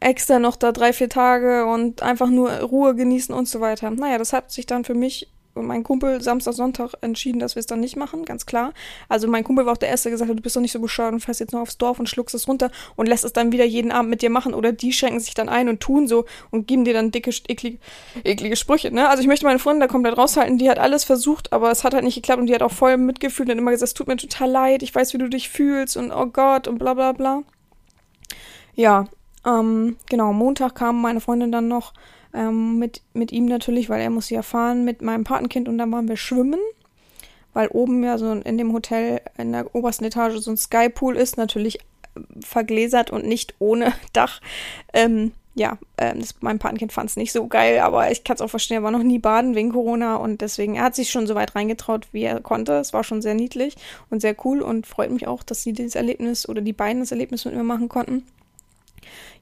Extra 0.00 0.38
noch 0.38 0.56
da 0.56 0.72
drei, 0.72 0.92
vier 0.92 1.08
Tage 1.08 1.66
und 1.66 2.02
einfach 2.02 2.28
nur 2.28 2.50
Ruhe 2.60 2.94
genießen 2.94 3.34
und 3.34 3.48
so 3.48 3.60
weiter. 3.60 3.90
Naja, 3.90 4.18
das 4.18 4.32
hat 4.32 4.52
sich 4.52 4.66
dann 4.66 4.84
für 4.84 4.94
mich 4.94 5.28
und 5.58 5.66
mein 5.66 5.82
Kumpel 5.82 6.22
Samstag, 6.22 6.54
Sonntag 6.54 6.94
entschieden, 7.00 7.40
dass 7.40 7.54
wir 7.56 7.60
es 7.60 7.66
dann 7.66 7.80
nicht 7.80 7.96
machen, 7.96 8.24
ganz 8.24 8.46
klar. 8.46 8.72
Also 9.08 9.28
mein 9.28 9.44
Kumpel 9.44 9.66
war 9.66 9.74
auch 9.74 9.78
der 9.78 9.88
Erste, 9.88 10.08
der 10.08 10.12
gesagt 10.12 10.30
hat, 10.30 10.38
du 10.38 10.42
bist 10.42 10.56
doch 10.56 10.60
nicht 10.60 10.72
so 10.72 10.80
bescheuert 10.80 11.12
und 11.12 11.20
fährst 11.20 11.40
jetzt 11.40 11.52
noch 11.52 11.60
aufs 11.60 11.78
Dorf 11.78 11.98
und 11.98 12.08
schluckst 12.08 12.34
es 12.34 12.48
runter 12.48 12.70
und 12.96 13.06
lässt 13.06 13.24
es 13.24 13.32
dann 13.32 13.52
wieder 13.52 13.64
jeden 13.64 13.92
Abend 13.92 14.10
mit 14.10 14.22
dir 14.22 14.30
machen. 14.30 14.54
Oder 14.54 14.72
die 14.72 14.92
schränken 14.92 15.20
sich 15.20 15.34
dann 15.34 15.48
ein 15.48 15.68
und 15.68 15.80
tun 15.80 16.06
so 16.06 16.24
und 16.50 16.66
geben 16.66 16.84
dir 16.84 16.94
dann 16.94 17.10
dicke, 17.10 17.30
eklige, 17.48 17.78
eklige 18.24 18.56
Sprüche. 18.56 18.90
Ne? 18.92 19.08
Also 19.08 19.20
ich 19.20 19.28
möchte 19.28 19.44
meine 19.44 19.58
Freundin 19.58 19.80
da 19.80 19.88
komplett 19.88 20.16
raushalten, 20.16 20.58
die 20.58 20.70
hat 20.70 20.78
alles 20.78 21.04
versucht, 21.04 21.52
aber 21.52 21.70
es 21.70 21.84
hat 21.84 21.94
halt 21.94 22.04
nicht 22.04 22.14
geklappt 22.14 22.40
und 22.40 22.46
die 22.46 22.54
hat 22.54 22.62
auch 22.62 22.72
voll 22.72 22.96
mitgefühlt 22.96 23.50
und 23.50 23.58
immer 23.58 23.72
gesagt, 23.72 23.88
es 23.88 23.94
tut 23.94 24.06
mir 24.06 24.16
total 24.16 24.50
leid, 24.50 24.82
ich 24.82 24.94
weiß, 24.94 25.12
wie 25.14 25.18
du 25.18 25.28
dich 25.28 25.48
fühlst 25.48 25.96
und 25.96 26.12
oh 26.12 26.26
Gott 26.26 26.68
und 26.68 26.78
bla 26.78 26.94
bla 26.94 27.12
bla. 27.12 27.42
Ja, 28.74 29.08
ähm, 29.48 29.96
genau, 30.08 30.32
Montag 30.32 30.74
kam 30.74 31.00
meine 31.00 31.20
Freundin 31.20 31.52
dann 31.52 31.68
noch 31.68 31.94
ähm, 32.34 32.78
mit, 32.78 33.02
mit 33.14 33.32
ihm 33.32 33.46
natürlich, 33.46 33.88
weil 33.88 34.00
er 34.00 34.10
muss 34.10 34.30
ja 34.30 34.42
fahren, 34.42 34.84
mit 34.84 35.02
meinem 35.02 35.24
Patenkind 35.24 35.68
und 35.68 35.78
dann 35.78 35.90
waren 35.92 36.08
wir 36.08 36.16
schwimmen, 36.16 36.60
weil 37.54 37.68
oben 37.68 38.04
ja 38.04 38.18
so 38.18 38.32
in 38.32 38.58
dem 38.58 38.72
Hotel 38.72 39.20
in 39.38 39.52
der 39.52 39.74
obersten 39.74 40.04
Etage 40.04 40.36
so 40.36 40.50
ein 40.50 40.56
Skypool 40.56 41.16
ist, 41.16 41.36
natürlich 41.36 41.78
äh, 41.78 42.20
vergläsert 42.44 43.10
und 43.10 43.26
nicht 43.26 43.54
ohne 43.58 43.92
Dach. 44.12 44.40
Ähm, 44.92 45.32
ja, 45.54 45.78
äh, 45.96 46.14
das, 46.14 46.36
mein 46.40 46.58
Patenkind 46.58 46.92
fand 46.92 47.10
es 47.10 47.16
nicht 47.16 47.32
so 47.32 47.48
geil, 47.48 47.80
aber 47.80 48.10
ich 48.12 48.22
kann 48.24 48.36
es 48.36 48.42
auch 48.42 48.50
verstehen, 48.50 48.76
er 48.76 48.82
war 48.82 48.90
noch 48.90 49.02
nie 49.02 49.18
baden 49.18 49.54
wegen 49.54 49.72
Corona 49.72 50.16
und 50.16 50.40
deswegen, 50.40 50.76
er 50.76 50.84
hat 50.84 50.94
sich 50.94 51.10
schon 51.10 51.26
so 51.26 51.34
weit 51.34 51.56
reingetraut, 51.56 52.06
wie 52.12 52.22
er 52.22 52.40
konnte. 52.40 52.74
Es 52.74 52.92
war 52.92 53.02
schon 53.02 53.22
sehr 53.22 53.34
niedlich 53.34 53.76
und 54.10 54.20
sehr 54.20 54.36
cool 54.44 54.60
und 54.60 54.86
freut 54.86 55.10
mich 55.10 55.26
auch, 55.26 55.42
dass 55.42 55.62
sie 55.62 55.72
dieses 55.72 55.96
Erlebnis 55.96 56.48
oder 56.48 56.60
die 56.60 56.72
beiden 56.72 57.00
das 57.00 57.10
Erlebnis 57.10 57.44
mit 57.44 57.54
mir 57.54 57.64
machen 57.64 57.88
konnten. 57.88 58.24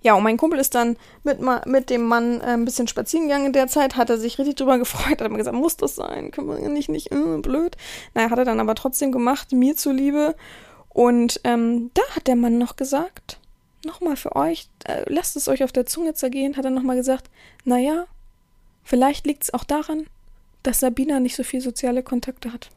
Ja, 0.03 0.15
und 0.15 0.23
mein 0.23 0.37
Kumpel 0.37 0.59
ist 0.59 0.75
dann 0.75 0.97
mit, 1.25 1.39
mit 1.67 1.91
dem 1.91 2.05
Mann 2.05 2.41
äh, 2.41 2.53
ein 2.53 2.65
bisschen 2.65 2.87
spazieren 2.89 3.27
gegangen 3.27 3.47
in 3.47 3.53
der 3.53 3.67
Zeit, 3.67 3.97
hat 3.97 4.11
er 4.11 4.19
sich 4.19 4.39
richtig 4.39 4.57
drüber 4.57 4.79
gefreut, 4.81 5.21
hat 5.21 5.27
immer 5.27 5.39
gesagt, 5.39 5.57
muss 5.57 5.77
das 5.77 5.97
sein, 5.97 6.31
können 6.31 6.49
wir 6.49 6.69
nicht, 6.69 6.89
nicht, 6.89 7.13
äh, 7.13 7.39
blöd. 7.39 7.77
Naja, 8.15 8.31
hat 8.31 8.39
er 8.39 8.45
dann 8.45 8.61
aber 8.61 8.75
trotzdem 8.75 9.13
gemacht, 9.13 9.53
mir 9.53 9.77
zuliebe. 9.77 10.37
Und 10.89 11.41
ähm, 11.45 11.91
da 11.95 12.03
hat 12.15 12.27
der 12.27 12.37
Mann 12.37 12.59
noch 12.59 12.77
gesagt, 12.77 13.39
nochmal 13.85 14.17
für 14.17 14.35
euch, 14.37 14.69
äh, 14.85 15.03
lasst 15.07 15.37
es 15.37 15.49
euch 15.49 15.65
auf 15.65 15.73
der 15.73 15.87
Zunge 15.87 16.15
zergehen, 16.15 16.57
hat 16.57 16.65
er 16.65 16.71
nochmal 16.71 16.97
gesagt, 16.97 17.31
naja, 17.65 18.07
vielleicht 18.85 19.27
liegt 19.27 19.45
es 19.45 19.55
auch 19.55 19.65
daran, 19.65 20.07
dass 20.63 20.81
Sabina 20.81 21.21
nicht 21.21 21.37
so 21.37 21.43
viel 21.43 21.61
soziale 21.61 22.03
Kontakte 22.03 22.53
hat. 22.53 22.71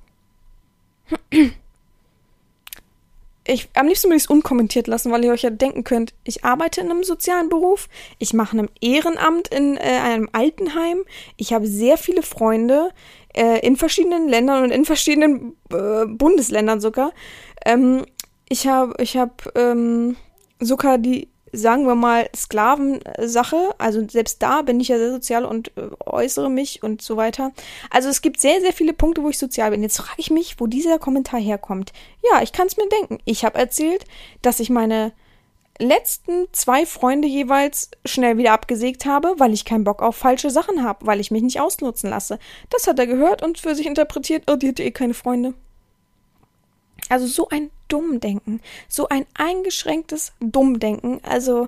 ich, 3.50 3.70
am 3.74 3.88
liebsten 3.88 4.08
würde 4.08 4.18
ich 4.18 4.24
es 4.24 4.30
unkommentiert 4.30 4.88
lassen, 4.88 5.12
weil 5.12 5.24
ihr 5.26 5.32
euch 5.32 5.42
ja 5.42 5.50
denken 5.50 5.84
könnt, 5.84 6.14
ich 6.24 6.44
arbeite 6.44 6.82
in 6.82 6.90
einem 6.90 7.04
sozialen 7.04 7.50
Beruf, 7.50 7.90
ich 8.18 8.34
mache 8.34 8.58
ein 8.58 8.70
Ehrenamt 8.82 9.48
in 9.50 9.78
äh, 9.78 9.80
einem 9.80 10.30
Altenheim, 10.32 11.04
ich 11.38 11.54
habe 11.54 11.68
sehr 11.68 11.98
viele 11.98 12.22
Freunde 12.22 12.90
äh, 13.36 13.66
in 13.66 13.76
verschiedenen 13.76 14.28
Ländern 14.28 14.64
und 14.64 14.72
in 14.72 14.86
verschiedenen 14.86 15.56
äh, 15.72 16.06
Bundesländern 16.06 16.80
sogar. 16.80 17.12
Ähm, 17.66 18.06
ich 18.48 18.68
habe 18.68 18.94
ich 19.02 19.18
hab, 19.18 19.52
ähm, 19.56 20.16
sogar 20.60 20.98
die 20.98 21.30
sagen 21.52 21.86
wir 21.86 21.96
mal, 21.96 22.30
Sklavensache. 22.36 23.76
Also 23.78 24.08
selbst 24.08 24.42
da 24.42 24.62
bin 24.62 24.80
ich 24.80 24.90
ja 24.90 24.98
sehr 24.98 25.12
sozial 25.12 25.46
und 25.46 25.76
äh, 25.78 25.90
äußere 26.06 26.50
mich 26.50 26.84
und 26.84 27.02
so 27.02 27.18
weiter. 27.18 27.52
Also 27.90 28.10
es 28.10 28.22
gibt 28.22 28.40
sehr, 28.40 28.62
sehr 28.62 28.74
viele 28.74 28.94
Punkte, 28.94 29.24
wo 29.24 29.30
ich 29.30 29.38
sozial 29.38 29.72
bin. 29.72 29.84
Jetzt 29.84 29.98
frage 29.98 30.20
ich 30.20 30.32
mich, 30.32 30.60
wo 30.60 30.68
dieser 30.68 31.00
Kommentar 31.00 31.40
herkommt. 31.40 31.94
Ja, 32.32 32.42
ich 32.42 32.52
kann 32.52 32.68
es 32.68 32.78
mir 32.78 32.88
denken. 32.90 33.20
Ich 33.26 33.46
habe 33.46 33.58
erzählt, 33.58 34.06
dass 34.42 34.60
ich 34.60 34.70
meine 34.70 35.14
letzten 35.80 36.48
zwei 36.52 36.86
Freunde 36.86 37.28
jeweils 37.28 37.90
schnell 38.06 38.38
wieder 38.38 38.52
abgesägt 38.52 39.06
habe, 39.06 39.36
weil 39.38 39.54
ich 39.54 39.66
keinen 39.66 39.86
Bock 39.86 40.02
auf 40.02 40.16
falsche 40.16 40.50
Sachen 40.50 40.84
habe, 40.84 41.06
weil 41.06 41.20
ich 41.20 41.32
mich 41.32 41.42
nicht 41.42 41.62
ausnutzen 41.62 42.10
lasse. 42.10 42.38
Das 42.70 42.86
hat 42.86 43.00
er 43.00 43.08
gehört 43.08 43.42
und 43.42 43.60
für 43.60 43.76
sich 43.76 43.88
interpretiert, 43.88 44.44
oh, 44.52 44.56
die 44.56 44.70
hat 44.70 44.80
eh 44.80 44.92
keine 44.92 45.14
Freunde. 45.14 45.54
Also 47.10 47.26
so 47.26 47.50
ein 47.50 47.72
Dummdenken, 47.88 48.62
so 48.88 49.10
ein 49.10 49.26
eingeschränktes 49.34 50.34
Dummdenken. 50.40 51.20
Also, 51.24 51.68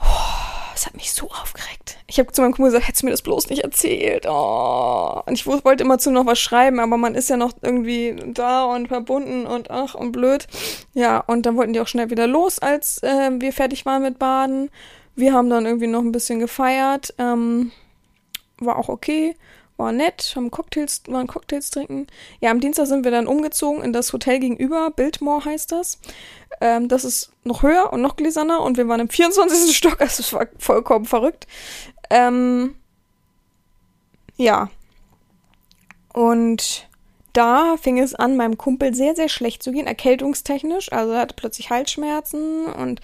oh, 0.00 0.46
das 0.72 0.84
hat 0.84 0.94
mich 0.94 1.12
so 1.12 1.30
aufgeregt. 1.30 1.96
Ich 2.06 2.18
habe 2.18 2.30
zu 2.30 2.42
meinem 2.42 2.52
Kumpel 2.52 2.70
gesagt, 2.70 2.86
hättest 2.86 3.02
du 3.02 3.06
mir 3.06 3.12
das 3.12 3.22
bloß 3.22 3.48
nicht 3.48 3.64
erzählt. 3.64 4.26
Oh. 4.28 5.22
Und 5.24 5.32
ich 5.32 5.46
wollte 5.46 5.82
immer 5.82 5.98
zu 5.98 6.10
noch 6.10 6.26
was 6.26 6.38
schreiben, 6.38 6.78
aber 6.78 6.98
man 6.98 7.14
ist 7.14 7.30
ja 7.30 7.38
noch 7.38 7.54
irgendwie 7.62 8.14
da 8.26 8.66
und 8.66 8.88
verbunden 8.88 9.46
und 9.46 9.70
ach 9.70 9.94
und 9.94 10.12
blöd. 10.12 10.46
Ja, 10.92 11.20
und 11.20 11.46
dann 11.46 11.56
wollten 11.56 11.72
die 11.72 11.80
auch 11.80 11.88
schnell 11.88 12.10
wieder 12.10 12.26
los, 12.26 12.58
als 12.58 13.02
äh, 13.02 13.30
wir 13.32 13.52
fertig 13.54 13.86
waren 13.86 14.02
mit 14.02 14.18
Baden. 14.18 14.70
Wir 15.14 15.32
haben 15.32 15.48
dann 15.48 15.64
irgendwie 15.64 15.86
noch 15.86 16.02
ein 16.02 16.12
bisschen 16.12 16.38
gefeiert. 16.38 17.14
Ähm, 17.16 17.72
war 18.58 18.76
auch 18.76 18.90
okay 18.90 19.34
war 19.76 19.92
nett, 19.92 20.32
haben 20.36 20.50
Cocktails, 20.50 21.02
waren 21.08 21.26
Cocktails 21.26 21.70
trinken. 21.70 22.06
Ja, 22.40 22.50
am 22.50 22.60
Dienstag 22.60 22.86
sind 22.86 23.04
wir 23.04 23.10
dann 23.10 23.26
umgezogen 23.26 23.82
in 23.82 23.92
das 23.92 24.12
Hotel 24.12 24.38
gegenüber, 24.38 24.90
Biltmore 24.90 25.44
heißt 25.44 25.72
das. 25.72 25.98
Ähm, 26.60 26.88
das 26.88 27.04
ist 27.04 27.32
noch 27.44 27.62
höher 27.62 27.92
und 27.92 28.00
noch 28.00 28.16
gläserner 28.16 28.60
und 28.62 28.76
wir 28.76 28.88
waren 28.88 29.00
im 29.00 29.08
24. 29.08 29.76
Stock, 29.76 30.00
also 30.00 30.22
es 30.22 30.32
war 30.32 30.46
vollkommen 30.58 31.04
verrückt. 31.04 31.46
Ähm, 32.10 32.76
ja. 34.36 34.70
Und 36.12 36.88
da 37.34 37.76
fing 37.76 37.98
es 37.98 38.14
an, 38.14 38.38
meinem 38.38 38.56
Kumpel 38.56 38.94
sehr, 38.94 39.14
sehr 39.14 39.28
schlecht 39.28 39.62
zu 39.62 39.70
gehen, 39.70 39.86
erkältungstechnisch. 39.86 40.90
Also 40.90 41.12
er 41.12 41.20
hatte 41.20 41.34
plötzlich 41.36 41.68
Halsschmerzen 41.68 42.64
und 42.64 43.02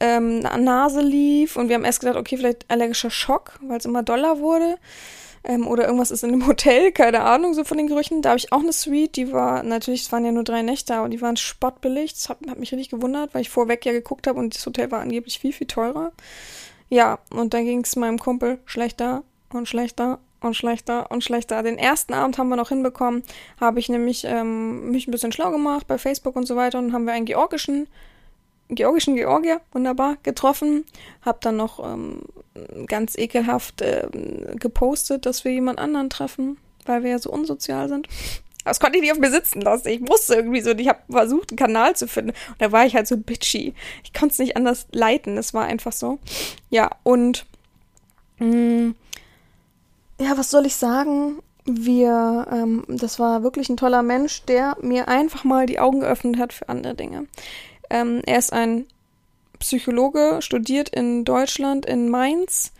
ähm, 0.00 0.38
Nase 0.38 1.02
lief 1.02 1.56
und 1.56 1.68
wir 1.68 1.74
haben 1.74 1.84
erst 1.84 2.00
gedacht, 2.00 2.16
okay, 2.16 2.38
vielleicht 2.38 2.70
allergischer 2.70 3.10
Schock, 3.10 3.58
weil 3.60 3.76
es 3.76 3.84
immer 3.84 4.02
doller 4.02 4.38
wurde 4.38 4.78
ähm, 5.44 5.66
oder 5.66 5.84
irgendwas 5.84 6.10
ist 6.10 6.24
in 6.24 6.30
dem 6.30 6.46
Hotel, 6.46 6.92
keine 6.92 7.22
Ahnung, 7.22 7.54
so 7.54 7.64
von 7.64 7.78
den 7.78 7.86
Gerüchen. 7.86 8.22
Da 8.22 8.30
habe 8.30 8.38
ich 8.38 8.52
auch 8.52 8.60
eine 8.60 8.72
Suite, 8.72 9.16
die 9.16 9.32
war, 9.32 9.62
natürlich, 9.62 10.02
es 10.02 10.12
waren 10.12 10.24
ja 10.24 10.32
nur 10.32 10.44
drei 10.44 10.62
Nächte, 10.62 10.94
aber 10.94 11.08
die 11.08 11.20
waren 11.20 11.36
spottbillig. 11.36 12.14
Das 12.14 12.28
hat, 12.28 12.38
hat 12.48 12.58
mich 12.58 12.72
richtig 12.72 12.90
gewundert, 12.90 13.34
weil 13.34 13.42
ich 13.42 13.50
vorweg 13.50 13.84
ja 13.84 13.92
geguckt 13.92 14.26
habe 14.26 14.38
und 14.38 14.54
das 14.54 14.64
Hotel 14.66 14.90
war 14.90 15.00
angeblich 15.00 15.38
viel, 15.38 15.52
viel 15.52 15.66
teurer. 15.66 16.12
Ja, 16.88 17.18
und 17.30 17.54
dann 17.54 17.64
ging 17.64 17.80
es 17.80 17.96
meinem 17.96 18.18
Kumpel 18.18 18.58
schlechter 18.64 19.22
und 19.52 19.68
schlechter 19.68 20.18
und 20.40 20.54
schlechter 20.54 21.10
und 21.10 21.24
schlechter. 21.24 21.62
Den 21.62 21.78
ersten 21.78 22.12
Abend 22.12 22.38
haben 22.38 22.48
wir 22.48 22.56
noch 22.56 22.68
hinbekommen, 22.68 23.22
habe 23.60 23.80
ich 23.80 23.88
nämlich 23.88 24.24
ähm, 24.24 24.90
mich 24.90 25.08
ein 25.08 25.10
bisschen 25.10 25.32
schlau 25.32 25.50
gemacht 25.50 25.86
bei 25.86 25.98
Facebook 25.98 26.36
und 26.36 26.46
so 26.46 26.56
weiter 26.56 26.78
und 26.78 26.92
haben 26.92 27.06
wir 27.06 27.12
einen 27.12 27.24
georgischen 27.24 27.88
georgischen 28.68 29.16
Georgier, 29.16 29.60
wunderbar, 29.72 30.16
getroffen. 30.22 30.84
Hab 31.22 31.40
dann 31.40 31.56
noch 31.56 31.84
ähm, 31.84 32.22
ganz 32.86 33.16
ekelhaft 33.16 33.82
äh, 33.82 34.08
gepostet, 34.56 35.26
dass 35.26 35.44
wir 35.44 35.52
jemand 35.52 35.78
anderen 35.78 36.10
treffen, 36.10 36.56
weil 36.86 37.02
wir 37.02 37.10
ja 37.10 37.18
so 37.18 37.30
unsozial 37.30 37.88
sind. 37.88 38.08
Das 38.64 38.80
konnte 38.80 38.96
ich 38.96 39.02
nicht 39.02 39.12
auf 39.12 39.18
mir 39.18 39.30
sitzen 39.30 39.60
lassen. 39.60 39.88
Ich 39.88 40.00
musste 40.00 40.34
irgendwie 40.34 40.62
so, 40.62 40.70
ich 40.70 40.88
habe 40.88 41.00
versucht, 41.10 41.50
einen 41.50 41.58
Kanal 41.58 41.94
zu 41.96 42.08
finden. 42.08 42.30
Und 42.30 42.62
da 42.62 42.72
war 42.72 42.86
ich 42.86 42.96
halt 42.96 43.06
so 43.06 43.16
bitchy. 43.16 43.74
Ich 44.02 44.14
konnte 44.14 44.32
es 44.32 44.38
nicht 44.38 44.56
anders 44.56 44.86
leiten. 44.90 45.36
Es 45.36 45.52
war 45.52 45.64
einfach 45.64 45.92
so. 45.92 46.18
Ja, 46.70 46.90
und 47.02 47.44
mh, 48.38 48.46
mm, 48.46 48.94
ja, 50.20 50.38
was 50.38 50.50
soll 50.50 50.64
ich 50.64 50.76
sagen? 50.76 51.42
Wir, 51.66 52.46
ähm, 52.50 52.84
das 52.88 53.18
war 53.18 53.42
wirklich 53.42 53.68
ein 53.68 53.76
toller 53.76 54.02
Mensch, 54.02 54.44
der 54.44 54.76
mir 54.80 55.08
einfach 55.08 55.44
mal 55.44 55.66
die 55.66 55.78
Augen 55.78 56.00
geöffnet 56.00 56.38
hat 56.38 56.52
für 56.52 56.68
andere 56.68 56.94
Dinge. 56.94 57.26
Ähm, 57.94 58.22
er 58.26 58.38
ist 58.38 58.52
ein 58.52 58.86
Psychologe, 59.60 60.38
studiert 60.40 60.88
in 60.88 61.24
Deutschland, 61.24 61.86
in 61.86 62.10
Mainz, 62.10 62.72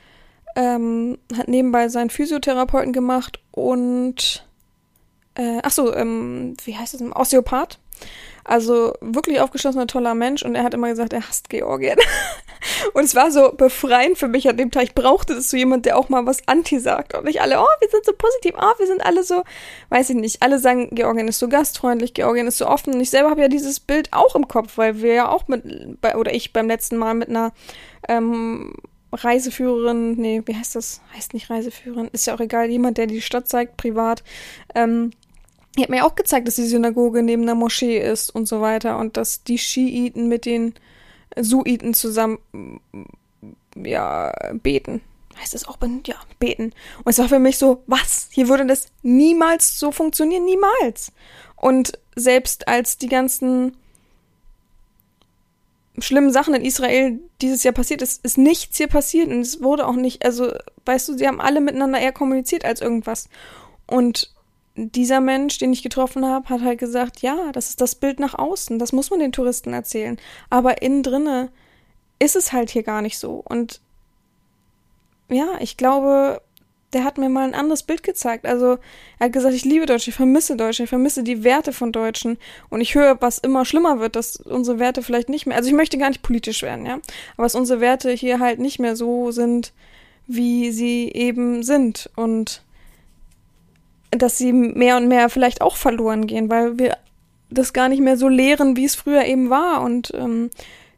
ähm, 0.57 1.19
hat 1.37 1.47
nebenbei 1.47 1.89
seinen 1.89 2.11
Physiotherapeuten 2.11 2.93
gemacht 2.93 3.39
und 3.53 4.45
äh, 5.37 5.61
ach 5.63 5.71
so, 5.71 5.95
ähm, 5.95 6.57
wie 6.65 6.77
heißt 6.77 6.95
das? 6.95 7.03
Osteopath. 7.03 7.79
Also 8.45 8.93
wirklich 9.01 9.41
aufgeschlossener, 9.41 9.87
toller 9.87 10.15
Mensch 10.15 10.43
und 10.43 10.55
er 10.55 10.65
hat 10.65 10.75
immer 10.75 10.91
gesagt, 10.91 11.15
er 11.15 11.27
hasst 11.27 11.49
Georgien. 11.49 11.99
und 12.93 13.05
es 13.05 13.15
war 13.15 13.31
so 13.31 13.53
befreiend 13.53 14.19
für 14.19 14.29
mich 14.29 14.49
an 14.49 14.59
dem 14.59 14.71
Tag. 14.71 14.85
Ich 14.85 14.95
brauchte 14.95 15.35
das 15.35 15.49
so 15.49 15.57
jemand, 15.57 15.87
der 15.87 15.99
auch 15.99 16.11
mal 16.11 16.27
was 16.27 16.47
Anti 16.47 16.79
sagt. 16.79 17.15
Und 17.15 17.25
nicht 17.25 17.41
alle, 17.41 17.59
oh, 17.59 17.67
wir 17.81 17.89
sind 17.89 18.05
so 18.05 18.13
positiv, 18.13 18.55
oh, 18.59 18.79
wir 18.79 18.87
sind 18.87 19.05
alle 19.05 19.25
so, 19.25 19.45
weiß 19.89 20.11
ich 20.11 20.17
nicht. 20.17 20.43
Alle 20.43 20.59
sagen, 20.59 20.91
Georgien 20.93 21.27
ist 21.27 21.39
so 21.39 21.49
gastfreundlich, 21.49 22.13
Georgien 22.13 22.47
ist 22.47 22.59
so 22.59 22.67
offen. 22.67 22.95
Und 22.95 23.01
ich 23.01 23.11
selber 23.11 23.31
habe 23.31 23.41
ja 23.41 23.49
dieses 23.49 23.81
Bild 23.81 24.13
auch 24.13 24.35
im 24.35 24.47
Kopf, 24.47 24.77
weil 24.77 25.01
wir 25.01 25.15
ja 25.15 25.29
auch 25.31 25.49
mit, 25.49 25.65
oder 26.15 26.35
ich 26.35 26.53
beim 26.53 26.69
letzten 26.69 26.99
Mal 26.99 27.15
mit 27.15 27.31
einer 27.31 27.53
ähm, 28.09 28.75
Reiseführerin, 29.11 30.13
nee, 30.17 30.43
wie 30.45 30.57
heißt 30.57 30.75
das? 30.75 31.01
Heißt 31.17 31.35
nicht 31.35 31.49
Reiseführerin, 31.49 32.09
ist 32.13 32.27
ja 32.27 32.35
auch 32.35 32.41
egal, 32.41 32.69
jemand, 32.69 32.99
der 32.99 33.07
die 33.07 33.23
Stadt 33.23 33.49
zeigt, 33.49 33.77
privat, 33.77 34.23
ähm, 34.75 35.13
die 35.77 35.83
hat 35.83 35.91
mir 35.91 36.05
auch 36.05 36.15
gezeigt, 36.15 36.47
dass 36.47 36.57
die 36.57 36.67
Synagoge 36.67 37.23
neben 37.23 37.47
der 37.47 37.55
Moschee 37.55 37.99
ist 37.99 38.31
und 38.31 38.47
so 38.47 38.61
weiter 38.61 38.99
und 38.99 39.17
dass 39.17 39.43
die 39.43 39.59
Schiiten 39.59 40.29
mit 40.29 40.45
den 40.45 40.75
Suiten 41.37 41.95
zusammen 41.95 42.39
ja 43.77 44.33
beten. 44.63 45.01
Heißt 45.41 45.55
das 45.55 45.67
auch 45.67 45.79
ja, 46.07 46.15
beten. 46.39 46.73
Und 46.99 47.11
es 47.11 47.19
war 47.19 47.29
für 47.29 47.41
mich 47.41 47.59
so, 47.59 47.83
was? 47.89 48.29
Hier 48.31 48.49
würde 48.49 48.67
das 48.67 48.87
niemals 49.03 49.79
so 49.79 49.91
funktionieren, 49.91 50.45
niemals. 50.45 51.13
Und 51.57 51.99
selbst 52.15 52.69
als 52.69 52.99
die 52.99 53.09
ganzen 53.09 53.77
schlimmen 55.99 56.33
Sachen 56.33 56.55
in 56.55 56.65
Israel 56.65 57.19
dieses 57.41 57.65
Jahr 57.65 57.75
passiert 57.75 58.03
ist, 58.03 58.25
ist 58.25 58.39
nichts 58.39 58.77
hier 58.77 58.89
passiert 58.89 59.29
und 59.29 59.41
es 59.41 59.63
wurde 59.63 59.87
auch 59.87 59.95
nicht, 59.95 60.25
also, 60.25 60.53
weißt 60.87 61.09
du, 61.09 61.17
sie 61.17 61.27
haben 61.27 61.41
alle 61.41 61.61
miteinander 61.61 62.01
eher 62.01 62.13
kommuniziert 62.13 62.65
als 62.65 62.81
irgendwas. 62.81 63.29
Und 63.87 64.34
dieser 64.77 65.21
Mensch, 65.21 65.59
den 65.59 65.73
ich 65.73 65.83
getroffen 65.83 66.27
habe, 66.27 66.49
hat 66.49 66.63
halt 66.63 66.79
gesagt, 66.79 67.23
ja, 67.23 67.53
das 67.53 67.69
ist 67.69 67.81
das 67.81 67.95
Bild 67.95 68.19
nach 68.19 68.35
außen, 68.35 68.79
das 68.79 68.93
muss 68.93 69.11
man 69.11 69.21
den 69.21 69.33
Touristen 69.33 69.73
erzählen. 69.73 70.19
Aber 70.51 70.83
innen 70.83 71.03
drinne 71.03 71.51
ist 72.19 72.37
es 72.37 72.53
halt 72.53 72.71
hier 72.71 72.83
gar 72.83 73.03
nicht 73.03 73.19
so. 73.19 73.43
Und 73.45 73.81
ja, 75.29 75.59
ich 75.61 75.77
glaube, 75.77 76.43
der 76.93 77.05
hat 77.05 77.19
mir 77.19 77.29
mal 77.29 77.47
ein 77.47 77.55
anderes 77.55 77.83
Bild 77.83 78.03
gezeigt. 78.03 78.47
Also 78.47 78.79
er 79.19 79.27
hat 79.27 79.33
gesagt, 79.33 79.55
ich 79.55 79.65
liebe 79.65 79.87
Deutschland, 79.87 80.09
ich 80.09 80.15
vermisse 80.15 80.57
Deutschland, 80.57 80.87
ich 80.87 80.91
vermisse 80.91 81.23
die 81.23 81.45
Werte 81.45 81.73
von 81.73 81.93
Deutschen. 81.93 82.39
Und 82.71 82.81
ich 82.81 82.95
höre, 82.95 83.21
was 83.21 83.39
immer 83.39 83.65
schlimmer 83.65 84.01
wird, 84.01 84.17
dass 84.17 84.37
unsere 84.37 84.79
Werte 84.79 85.03
vielleicht 85.03 85.29
nicht 85.29 85.47
mehr, 85.47 85.57
also 85.57 85.69
ich 85.69 85.75
möchte 85.75 85.99
gar 85.99 86.09
nicht 86.09 86.23
politisch 86.23 86.63
werden, 86.63 86.87
ja, 86.87 87.01
aber 87.37 87.45
dass 87.45 87.55
unsere 87.55 87.81
Werte 87.81 88.11
hier 88.13 88.39
halt 88.39 88.59
nicht 88.61 88.79
mehr 88.79 88.97
so 88.97 89.31
sind, 89.31 89.73
wie 90.27 90.71
sie 90.71 91.11
eben 91.13 91.63
sind. 91.63 92.11
Und 92.17 92.63
dass 94.17 94.39
sie 94.39 94.53
mehr 94.53 94.97
und 94.97 95.09
mehr 95.09 95.29
vielleicht 95.29 95.61
auch 95.61 95.77
verloren 95.77 96.27
gehen, 96.27 96.51
weil 96.51 96.79
wir 96.79 96.97
das 97.51 97.73
gar 97.73 97.89
nicht 97.89 98.01
mehr 98.01 98.17
so 98.17 98.29
lehren, 98.29 98.77
wie 98.77 98.85
es 98.85 98.95
früher 98.95 99.25
eben 99.25 99.51
war. 99.51 99.83
Und 99.83 100.13
ähm, 100.15 100.51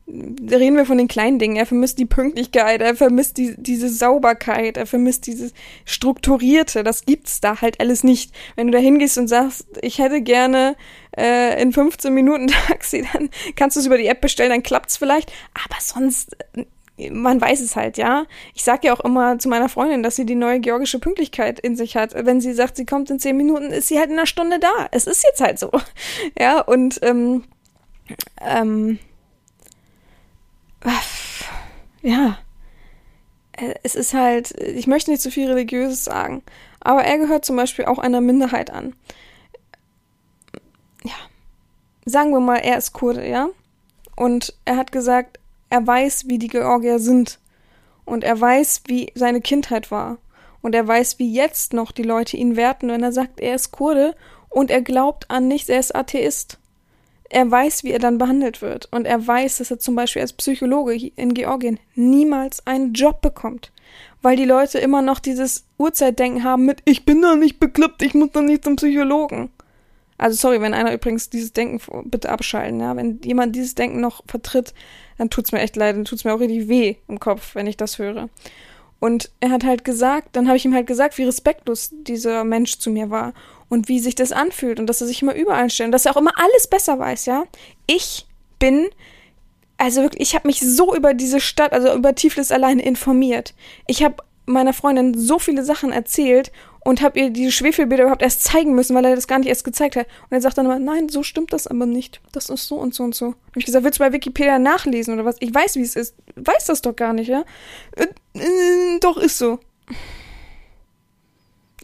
reden 0.08 0.76
wir 0.76 0.86
von 0.86 0.98
den 0.98 1.08
kleinen 1.08 1.38
Dingen. 1.38 1.56
Er 1.56 1.66
vermisst 1.66 1.98
die 1.98 2.06
Pünktlichkeit, 2.06 2.80
er 2.80 2.94
vermisst 2.94 3.38
die, 3.38 3.54
diese 3.56 3.88
Sauberkeit, 3.88 4.76
er 4.76 4.86
vermisst 4.86 5.26
dieses 5.26 5.52
Strukturierte. 5.84 6.84
Das 6.84 7.04
gibt's 7.04 7.40
da 7.40 7.60
halt 7.60 7.80
alles 7.80 8.04
nicht. 8.04 8.32
Wenn 8.54 8.68
du 8.68 8.72
da 8.72 8.78
hingehst 8.78 9.18
und 9.18 9.28
sagst, 9.28 9.66
ich 9.82 9.98
hätte 9.98 10.22
gerne 10.22 10.76
äh, 11.16 11.60
in 11.60 11.72
15 11.72 12.14
Minuten 12.14 12.46
Taxi, 12.68 13.06
dann 13.12 13.30
kannst 13.56 13.76
du 13.76 13.80
es 13.80 13.86
über 13.86 13.98
die 13.98 14.06
App 14.06 14.20
bestellen, 14.20 14.50
dann 14.50 14.62
klappt's 14.62 14.96
vielleicht. 14.96 15.32
Aber 15.54 15.76
sonst, 15.80 16.36
äh, 16.54 16.64
man 17.10 17.40
weiß 17.40 17.60
es 17.60 17.76
halt, 17.76 17.98
ja. 17.98 18.24
Ich 18.54 18.64
sage 18.64 18.88
ja 18.88 18.94
auch 18.94 19.00
immer 19.00 19.38
zu 19.38 19.48
meiner 19.48 19.68
Freundin, 19.68 20.02
dass 20.02 20.16
sie 20.16 20.24
die 20.24 20.34
neue 20.34 20.60
georgische 20.60 20.98
Pünktlichkeit 20.98 21.60
in 21.60 21.76
sich 21.76 21.96
hat. 21.96 22.14
Wenn 22.14 22.40
sie 22.40 22.54
sagt, 22.54 22.76
sie 22.76 22.86
kommt 22.86 23.10
in 23.10 23.18
10 23.18 23.36
Minuten, 23.36 23.70
ist 23.70 23.88
sie 23.88 23.98
halt 23.98 24.10
in 24.10 24.16
einer 24.16 24.26
Stunde 24.26 24.58
da. 24.58 24.88
Es 24.92 25.06
ist 25.06 25.24
jetzt 25.24 25.40
halt 25.40 25.58
so. 25.58 25.70
Ja, 26.38 26.60
und 26.60 26.98
ähm, 27.02 27.44
ähm, 28.40 28.98
ja, 32.02 32.38
äh, 33.52 33.74
es 33.82 33.94
ist 33.94 34.14
halt, 34.14 34.52
ich 34.60 34.86
möchte 34.86 35.10
nicht 35.10 35.22
zu 35.22 35.30
viel 35.30 35.48
Religiöses 35.48 36.04
sagen, 36.04 36.42
aber 36.80 37.04
er 37.04 37.18
gehört 37.18 37.44
zum 37.44 37.56
Beispiel 37.56 37.86
auch 37.86 37.98
einer 37.98 38.20
Minderheit 38.20 38.70
an. 38.70 38.94
Ja, 41.04 41.16
sagen 42.04 42.30
wir 42.30 42.40
mal, 42.40 42.58
er 42.58 42.78
ist 42.78 42.92
Kurde, 42.92 43.28
ja? 43.28 43.48
Und 44.16 44.54
er 44.64 44.76
hat 44.76 44.92
gesagt, 44.92 45.38
er 45.70 45.86
weiß, 45.86 46.28
wie 46.28 46.38
die 46.38 46.48
Georgier 46.48 46.98
sind. 46.98 47.38
Und 48.04 48.24
er 48.24 48.40
weiß, 48.40 48.82
wie 48.86 49.12
seine 49.14 49.40
Kindheit 49.40 49.90
war. 49.90 50.18
Und 50.62 50.74
er 50.74 50.86
weiß, 50.86 51.18
wie 51.18 51.32
jetzt 51.32 51.72
noch 51.72 51.92
die 51.92 52.02
Leute 52.02 52.36
ihn 52.36 52.56
werten, 52.56 52.88
wenn 52.88 53.02
er 53.02 53.12
sagt, 53.12 53.40
er 53.40 53.54
ist 53.54 53.72
Kurde 53.72 54.14
und 54.48 54.70
er 54.70 54.82
glaubt 54.82 55.30
an 55.30 55.48
nichts, 55.48 55.68
er 55.68 55.80
ist 55.80 55.94
Atheist 55.94 56.58
er 57.28 57.50
weiß, 57.50 57.84
wie 57.84 57.92
er 57.92 57.98
dann 57.98 58.18
behandelt 58.18 58.62
wird. 58.62 58.88
Und 58.92 59.06
er 59.06 59.26
weiß, 59.26 59.58
dass 59.58 59.70
er 59.70 59.78
zum 59.78 59.94
Beispiel 59.94 60.22
als 60.22 60.32
Psychologe 60.32 60.94
in 60.94 61.34
Georgien 61.34 61.78
niemals 61.94 62.66
einen 62.66 62.92
Job 62.92 63.20
bekommt. 63.20 63.72
Weil 64.22 64.36
die 64.36 64.44
Leute 64.44 64.78
immer 64.78 65.02
noch 65.02 65.18
dieses 65.18 65.64
Urzeitdenken 65.78 66.44
haben 66.44 66.64
mit, 66.64 66.82
ich 66.84 67.04
bin 67.04 67.22
doch 67.22 67.36
nicht 67.36 67.60
bekloppt, 67.60 68.02
ich 68.02 68.14
muss 68.14 68.30
doch 68.32 68.42
nicht 68.42 68.64
zum 68.64 68.76
Psychologen. 68.76 69.50
Also 70.18 70.36
sorry, 70.36 70.60
wenn 70.60 70.74
einer 70.74 70.94
übrigens 70.94 71.28
dieses 71.28 71.52
Denken 71.52 71.80
bitte 72.04 72.30
abschalten, 72.30 72.80
ja. 72.80 72.96
Wenn 72.96 73.20
jemand 73.22 73.54
dieses 73.54 73.74
Denken 73.74 74.00
noch 74.00 74.22
vertritt, 74.26 74.72
dann 75.18 75.30
tut's 75.30 75.52
mir 75.52 75.60
echt 75.60 75.76
leid, 75.76 75.96
dann 75.96 76.04
tut's 76.04 76.24
mir 76.24 76.34
auch 76.34 76.40
richtig 76.40 76.68
weh 76.68 76.96
im 77.08 77.20
Kopf, 77.20 77.54
wenn 77.54 77.66
ich 77.66 77.76
das 77.76 77.98
höre. 77.98 78.28
Und 78.98 79.30
er 79.40 79.50
hat 79.50 79.64
halt 79.64 79.84
gesagt, 79.84 80.28
dann 80.32 80.46
habe 80.46 80.56
ich 80.56 80.64
ihm 80.64 80.74
halt 80.74 80.86
gesagt, 80.86 81.18
wie 81.18 81.24
respektlos 81.24 81.90
dieser 81.92 82.44
Mensch 82.44 82.78
zu 82.78 82.90
mir 82.90 83.10
war 83.10 83.34
und 83.68 83.88
wie 83.88 84.00
sich 84.00 84.14
das 84.14 84.32
anfühlt 84.32 84.80
und 84.80 84.86
dass 84.86 85.00
er 85.00 85.06
sich 85.06 85.22
immer 85.22 85.34
überall 85.34 85.70
stellt 85.70 85.88
und 85.88 85.92
dass 85.92 86.06
er 86.06 86.12
auch 86.12 86.20
immer 86.20 86.32
alles 86.36 86.66
besser 86.66 86.98
weiß, 86.98 87.26
ja. 87.26 87.44
Ich 87.86 88.26
bin, 88.58 88.88
also 89.76 90.02
wirklich, 90.02 90.22
ich 90.22 90.34
habe 90.34 90.48
mich 90.48 90.60
so 90.60 90.94
über 90.94 91.12
diese 91.12 91.40
Stadt, 91.40 91.72
also 91.72 91.94
über 91.94 92.14
Tiflis 92.14 92.52
alleine 92.52 92.82
informiert. 92.82 93.54
Ich 93.86 94.02
habe 94.02 94.16
meiner 94.46 94.72
Freundin 94.72 95.18
so 95.18 95.38
viele 95.38 95.64
Sachen 95.64 95.92
erzählt 95.92 96.52
und 96.86 97.02
habe 97.02 97.18
ihr 97.18 97.30
diese 97.30 97.50
Schwefelbilder 97.50 98.04
überhaupt 98.04 98.22
erst 98.22 98.44
zeigen 98.44 98.76
müssen, 98.76 98.94
weil 98.94 99.04
er 99.04 99.16
das 99.16 99.26
gar 99.26 99.40
nicht 99.40 99.48
erst 99.48 99.64
gezeigt 99.64 99.96
hat. 99.96 100.06
Und 100.06 100.32
er 100.32 100.40
sagt 100.40 100.56
dann 100.56 100.66
immer, 100.66 100.78
nein, 100.78 101.08
so 101.08 101.24
stimmt 101.24 101.52
das 101.52 101.66
aber 101.66 101.84
nicht. 101.84 102.20
Das 102.30 102.48
ist 102.48 102.68
so 102.68 102.76
und 102.76 102.94
so 102.94 103.02
und 103.02 103.14
so. 103.14 103.26
Und 103.26 103.56
ich 103.56 103.66
gesagt, 103.66 103.84
willst 103.84 103.98
du 103.98 104.04
bei 104.04 104.12
Wikipedia 104.12 104.60
nachlesen 104.60 105.12
oder 105.12 105.24
was? 105.24 105.34
Ich 105.40 105.52
weiß, 105.52 105.74
wie 105.74 105.82
es 105.82 105.96
ist. 105.96 106.14
Weiß 106.36 106.66
das 106.66 106.82
doch 106.82 106.94
gar 106.94 107.12
nicht, 107.12 107.26
ja? 107.26 107.44
Äh, 107.96 108.06
äh, 108.38 109.00
doch, 109.00 109.16
ist 109.16 109.36
so. 109.36 109.58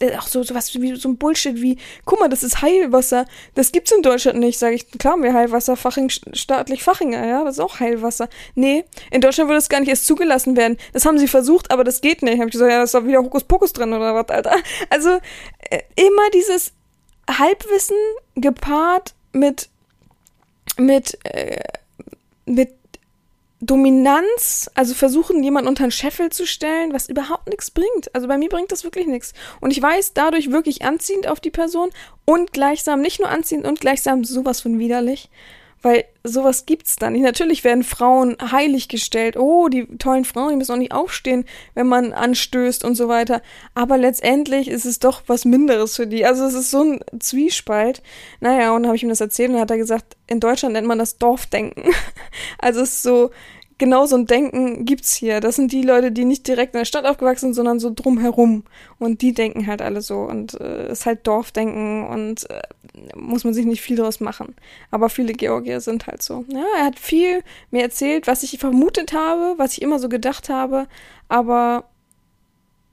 Äh, 0.03 0.17
auch 0.17 0.27
so, 0.27 0.43
was 0.53 0.75
wie 0.75 0.97
so 0.97 1.09
ein 1.09 1.17
Bullshit 1.17 1.63
wie, 1.63 1.79
guck 2.05 2.19
mal, 2.19 2.29
das 2.29 2.43
ist 2.43 2.61
Heilwasser. 2.61 3.25
Das 3.55 3.71
gibt's 3.71 3.93
in 3.93 4.03
Deutschland 4.03 4.39
nicht, 4.41 4.59
sage 4.59 4.75
ich. 4.75 4.91
Klar, 4.91 5.17
wir 5.23 5.33
Heilwasser, 5.33 5.77
Faching, 5.77 6.11
staatlich 6.11 6.83
Fachinger, 6.83 7.25
ja, 7.25 7.45
das 7.45 7.55
ist 7.57 7.61
auch 7.61 7.79
Heilwasser. 7.79 8.29
Nee, 8.57 8.85
in 9.13 9.21
Deutschland 9.21 9.49
würde 9.49 9.59
es 9.59 9.69
gar 9.69 9.79
nicht 9.79 9.89
erst 9.89 10.07
zugelassen 10.07 10.57
werden. 10.57 10.77
Das 10.93 11.07
haben 11.07 11.19
sie 11.19 11.29
versucht, 11.29 11.71
aber 11.71 11.85
das 11.85 12.01
geht 12.01 12.23
nicht. 12.23 12.41
Hab 12.41 12.47
ich 12.47 12.53
gesagt, 12.53 12.73
ja, 12.73 12.79
da 12.79 12.83
ist 12.83 12.95
doch 12.95 13.07
wieder 13.07 13.21
Hokuspokus 13.21 13.73
drin 13.73 13.93
oder 13.93 14.15
was, 14.15 14.29
Alter. 14.29 14.57
Also, 14.91 15.21
äh, 15.71 15.83
immer 15.95 16.31
dieses 16.35 16.73
Halbwissen 17.31 17.97
gepaart 18.35 19.15
mit, 19.33 19.69
mit, 20.79 21.17
äh, 21.25 21.63
mit 22.45 22.71
Dominanz, 23.65 24.69
also 24.75 24.93
versuchen, 24.93 25.45
jemanden 25.45 25.69
unter 25.69 25.85
den 25.85 25.93
Scheffel 25.93 26.31
zu 26.31 26.49
stellen, 26.49 26.93
was 26.93 27.09
überhaupt 27.09 27.47
nichts 27.47 27.71
bringt. 27.71 28.13
Also 28.13 28.27
bei 28.27 28.37
mir 28.37 28.49
bringt 28.49 28.73
das 28.73 28.83
wirklich 28.83 29.07
nichts. 29.07 29.35
Und 29.61 29.71
ich 29.71 29.81
weiß 29.81 30.15
dadurch 30.15 30.51
wirklich 30.51 30.83
anziehend 30.83 31.29
auf 31.29 31.39
die 31.39 31.53
Person 31.53 31.91
und 32.25 32.53
gleichsam, 32.53 33.01
nicht 33.01 33.21
nur 33.21 33.29
anziehend 33.29 33.65
und 33.65 33.79
gleichsam 33.79 34.25
sowas 34.25 34.61
von 34.61 34.81
widerlich. 34.81 35.31
Weil 35.83 36.05
sowas 36.23 36.65
gibt's 36.65 36.97
dann 36.97 37.13
nicht. 37.13 37.23
Natürlich 37.23 37.65
werden 37.65 37.83
Frauen 37.83 38.37
heilig 38.41 38.89
gestellt. 38.89 39.37
Oh, 39.37 39.69
die 39.69 39.87
tollen 39.99 40.25
Frauen, 40.25 40.51
die 40.51 40.57
müssen 40.57 40.73
auch 40.73 40.77
nicht 40.77 40.93
aufstehen, 40.93 41.45
wenn 41.75 41.89
man 41.89 42.13
anstößt 42.13 42.85
und 42.85 42.95
so 42.95 43.09
weiter. 43.09 43.43
Aber 43.75 43.99
letztendlich 43.99 44.69
ist 44.69 44.85
es 44.85 45.01
doch 45.01 45.23
was 45.27 45.45
Minderes 45.45 45.97
für 45.97 46.07
die. 46.07 46.25
Also 46.25 46.45
es 46.45 46.55
ist 46.55 46.71
so 46.71 46.83
ein 46.83 47.01
Zwiespalt. 47.19 48.03
Naja, 48.41 48.71
und 48.71 48.83
dann 48.83 48.89
habe 48.89 48.97
ich 48.97 49.03
ihm 49.03 49.09
das 49.09 49.21
erzählt 49.21 49.49
und 49.49 49.55
dann 49.55 49.63
hat 49.63 49.71
er 49.71 49.79
gesagt, 49.79 50.17
in 50.29 50.41
Deutschland 50.41 50.75
nennt 50.75 50.87
man 50.87 50.99
das 50.99 51.19
Dorfdenken. 51.19 51.85
Also 52.59 52.81
es 52.81 52.91
ist 52.91 53.03
so, 53.03 53.31
genau 53.83 54.07
so 54.07 54.15
ein 54.15 54.27
Denken 54.27 54.85
gibt's 54.85 55.13
hier. 55.17 55.41
Das 55.41 55.57
sind 55.57 55.73
die 55.73 55.83
Leute, 55.83 56.13
die 56.13 56.25
nicht 56.25 56.47
direkt 56.47 56.75
in 56.75 56.79
der 56.79 56.85
Stadt 56.85 57.05
aufgewachsen 57.05 57.47
sind, 57.47 57.55
sondern 57.55 57.81
so 57.81 57.93
drumherum. 57.93 58.63
Und 59.01 59.23
die 59.23 59.35
denken 59.35 59.67
halt 59.67 59.83
alle 59.83 60.03
so. 60.03 60.21
Und 60.21 60.61
äh, 60.61 60.93
ist 60.93 61.05
halt 61.05 61.27
Dorfdenken 61.27 62.07
und 62.07 62.49
äh, 62.49 62.63
muss 63.15 63.45
man 63.45 63.55
sich 63.55 63.65
nicht 63.65 63.81
viel 63.81 63.97
draus 63.97 64.21
machen. 64.21 64.55
Aber 64.91 65.09
viele 65.09 65.33
Georgier 65.33 65.81
sind 65.81 66.07
halt 66.07 66.23
so. 66.23 66.45
Ja, 66.49 66.65
er 66.79 66.85
hat 66.85 66.99
viel 66.99 67.43
mir 67.71 67.83
erzählt, 67.83 68.27
was 68.27 68.43
ich 68.43 68.59
vermutet 68.59 69.13
habe, 69.13 69.55
was 69.57 69.73
ich 69.73 69.83
immer 69.83 69.99
so 69.99 70.09
gedacht 70.09 70.49
habe, 70.49 70.87
aber 71.29 71.85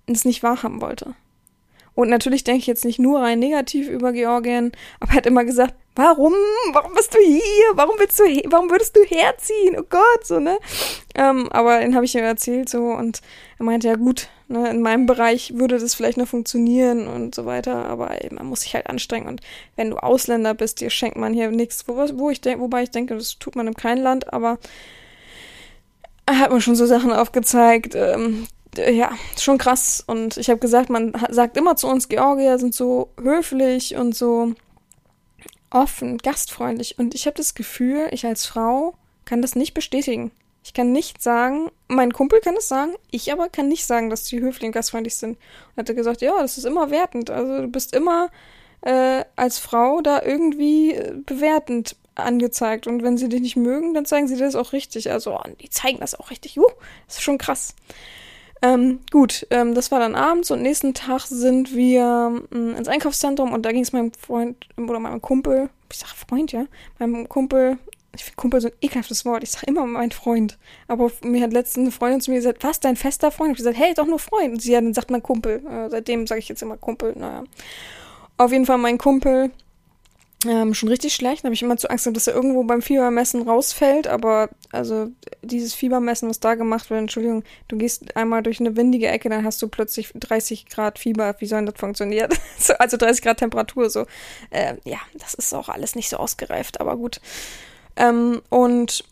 es 0.08 0.26
nicht 0.26 0.44
wahrhaben 0.44 0.82
wollte. 0.82 1.16
Und 2.00 2.10
natürlich 2.10 2.46
denke 2.46 2.60
ich 2.60 2.68
jetzt 2.68 2.86
nicht 2.86 2.98
nur 2.98 3.20
rein 3.20 3.40
negativ 3.40 3.90
über 3.90 4.14
Georgien, 4.14 4.72
aber 5.02 5.12
er 5.12 5.18
hat 5.18 5.26
immer 5.26 5.44
gesagt, 5.44 5.76
warum, 5.98 6.32
warum 6.72 6.94
bist 6.94 7.14
du 7.14 7.20
hier, 7.20 7.42
warum 7.74 8.00
willst 8.00 8.18
du, 8.18 8.24
warum 8.50 8.70
würdest 8.70 8.96
du 8.96 9.02
herziehen, 9.02 9.76
oh 9.78 9.84
Gott, 9.90 10.26
so, 10.26 10.40
ne? 10.40 10.60
Ähm, 11.14 11.52
aber 11.52 11.82
den 11.82 11.96
habe 11.96 12.06
ich 12.06 12.16
ihm 12.16 12.24
erzählt 12.24 12.70
so 12.70 12.84
und 12.86 13.20
er 13.58 13.66
meinte, 13.66 13.90
ja 13.90 13.96
gut, 13.98 14.30
ne, 14.48 14.70
in 14.70 14.82
meinem 14.82 15.08
Bereich 15.08 15.52
würde 15.58 15.78
das 15.78 15.94
vielleicht 15.94 16.18
noch 16.18 16.30
funktionieren 16.30 17.06
und 17.06 17.36
so 17.36 17.46
weiter, 17.46 17.84
aber 17.88 18.12
ey, 18.12 18.34
man 18.34 18.46
muss 18.46 18.62
sich 18.62 18.76
halt 18.76 18.88
anstrengen. 18.88 19.28
Und 19.28 19.42
wenn 19.76 19.90
du 19.90 19.98
Ausländer 19.98 20.54
bist, 20.54 20.80
dir 20.80 20.92
schenkt 20.92 21.18
man 21.18 21.34
hier 21.34 21.52
nichts, 21.52 21.86
wo, 21.90 21.98
wo 21.98 22.30
ich 22.30 22.40
wobei 22.46 22.84
ich 22.84 22.92
denke, 22.92 23.16
das 23.16 23.40
tut 23.40 23.58
man 23.58 23.68
in 23.68 23.74
keinem 23.74 24.04
Land, 24.04 24.32
aber 24.32 24.58
er 26.26 26.40
hat 26.40 26.54
mir 26.54 26.62
schon 26.62 26.78
so 26.78 26.86
Sachen 26.86 27.12
aufgezeigt, 27.12 27.94
ähm, 27.96 28.48
ja, 28.78 29.12
schon 29.38 29.58
krass. 29.58 30.04
Und 30.06 30.38
ich 30.38 30.50
habe 30.50 30.60
gesagt, 30.60 30.90
man 30.90 31.14
sagt 31.30 31.58
immer 31.58 31.76
zu 31.76 31.88
uns, 31.88 32.10
Georgier 32.10 32.60
sind 32.60 32.74
so 32.74 33.10
höflich 33.22 33.96
und 33.96 34.16
so 34.16 34.54
offen, 35.70 36.18
gastfreundlich. 36.18 36.98
Und 36.98 37.16
ich 37.16 37.26
habe 37.26 37.38
das 37.38 37.56
Gefühl, 37.56 38.08
ich 38.12 38.26
als 38.26 38.46
Frau 38.46 38.96
kann 39.26 39.42
das 39.42 39.56
nicht 39.56 39.74
bestätigen. 39.74 40.32
Ich 40.64 40.74
kann 40.74 40.92
nicht 40.92 41.22
sagen, 41.22 41.72
mein 41.88 42.14
Kumpel 42.14 42.42
kann 42.42 42.56
es 42.58 42.68
sagen, 42.68 42.94
ich 43.12 43.32
aber 43.32 43.50
kann 43.50 43.68
nicht 43.68 43.86
sagen, 43.86 44.10
dass 44.10 44.26
die 44.26 44.40
höflich 44.40 44.68
und 44.68 44.72
gastfreundlich 44.74 45.16
sind. 45.16 45.38
Und 45.38 45.78
hat 45.78 45.90
er 45.90 45.96
gesagt, 45.96 46.22
ja, 46.22 46.40
das 46.40 46.58
ist 46.58 46.66
immer 46.66 46.92
wertend. 46.92 47.30
Also 47.30 47.62
du 47.62 47.68
bist 47.68 47.96
immer 47.96 48.30
äh, 48.82 49.24
als 49.36 49.58
Frau 49.60 50.02
da 50.02 50.22
irgendwie 50.22 50.94
äh, 50.94 51.14
bewertend 51.26 51.96
angezeigt. 52.16 52.88
Und 52.88 53.04
wenn 53.04 53.18
sie 53.18 53.30
dich 53.30 53.42
nicht 53.42 53.56
mögen, 53.56 53.94
dann 53.94 54.06
zeigen 54.06 54.28
sie 54.28 54.38
das 54.38 54.56
auch 54.56 54.74
richtig. 54.74 55.12
Also, 55.12 55.36
oh, 55.36 55.44
die 55.62 55.70
zeigen 55.70 56.00
das 56.00 56.20
auch 56.20 56.30
richtig. 56.30 56.58
Uh, 56.58 56.68
das 57.08 57.18
ist 57.18 57.24
schon 57.24 57.38
krass. 57.38 57.76
Ähm, 58.62 59.00
gut, 59.12 59.48
ähm, 59.52 59.74
das 59.74 59.92
war 59.92 60.00
dann 60.00 60.16
abends 60.16 60.52
und 60.52 60.62
nächsten 60.62 60.94
Tag 60.94 61.22
sind 61.22 61.74
wir 61.74 62.44
ähm, 62.54 62.76
ins 62.76 62.90
Einkaufszentrum 62.90 63.54
und 63.54 63.66
da 63.66 63.72
ging 63.72 63.84
es 63.84 63.94
meinem 63.94 64.12
Freund 64.14 64.68
oder 64.78 65.00
meinem 65.00 65.22
Kumpel, 65.22 65.70
ich 65.92 66.00
sag 66.00 66.10
Freund, 66.10 66.52
ja. 66.52 66.66
Meinem 67.00 67.30
Kumpel, 67.30 67.78
ich 68.16 68.24
finde 68.26 68.36
Kumpel 68.36 68.60
so 68.60 68.68
ein 68.68 68.74
ekelhaftes 68.82 69.24
Wort. 69.24 69.44
Ich 69.44 69.52
sage 69.52 69.68
immer 69.68 69.86
mein 69.86 70.12
Freund. 70.12 70.58
Aber 70.88 71.12
mir 71.24 71.44
hat 71.44 71.54
letztens 71.54 71.84
eine 71.84 71.92
Freundin 71.92 72.22
zu 72.22 72.32
mir 72.32 72.38
gesagt, 72.38 72.64
was, 72.64 72.80
dein 72.80 72.96
fester 72.96 73.32
Freund? 73.32 73.52
Ich 73.52 73.60
habe 73.60 73.72
gesagt, 73.72 73.78
hey, 73.78 73.94
doch 73.94 74.08
nur 74.08 74.20
Freund. 74.20 74.54
Und 74.54 74.62
sie 74.62 74.76
hat, 74.76 74.84
dann 74.84 74.94
sagt 74.94 75.12
man 75.12 75.24
Kumpel. 75.24 75.64
Äh, 75.66 75.90
seitdem 75.90 76.28
sage 76.28 76.40
ich 76.40 76.50
jetzt 76.50 76.62
immer 76.62 76.76
Kumpel. 76.78 77.14
Naja. 77.16 77.44
Auf 78.38 78.52
jeden 78.52 78.66
Fall 78.66 78.78
mein 78.78 78.98
Kumpel 78.98 79.52
ähm, 80.46 80.74
schon 80.74 80.88
richtig 80.88 81.14
schlecht. 81.14 81.44
Da 81.44 81.48
habe 81.48 81.54
ich 81.54 81.62
immer 81.62 81.76
zu 81.76 81.90
Angst, 81.90 82.08
dass 82.08 82.28
er 82.28 82.34
irgendwo 82.34 82.64
beim 82.64 82.82
Fiebermessen 82.82 83.42
rausfällt. 83.42 84.08
Aber 84.08 84.50
also 84.72 85.10
dieses 85.42 85.74
Fiebermessen, 85.74 86.30
was 86.30 86.40
da 86.40 86.56
gemacht 86.56 86.90
wird, 86.90 87.02
Entschuldigung, 87.02 87.44
du 87.68 87.78
gehst 87.78 88.16
einmal 88.16 88.42
durch 88.42 88.60
eine 88.60 88.78
windige 88.78 89.08
Ecke, 89.08 89.28
dann 89.30 89.44
hast 89.44 89.62
du 89.62 89.68
plötzlich 89.68 90.12
30 90.16 90.68
Grad 90.68 90.98
Fieber. 90.98 91.36
Wie 91.40 91.46
soll 91.46 91.60
denn 91.60 91.66
das 91.66 91.80
funktionieren? 91.80 92.30
also 92.80 92.96
30 92.96 93.22
Grad 93.22 93.38
Temperatur 93.38 93.90
so. 93.90 94.06
Äh, 94.50 94.76
ja, 94.86 95.00
das 95.16 95.34
ist 95.34 95.54
auch 95.54 95.68
alles 95.68 95.96
nicht 95.96 96.10
so 96.10 96.18
ausgereift, 96.18 96.80
aber 96.80 96.96
gut. 96.96 97.20
Ähm, 97.98 98.42
und 98.50 99.04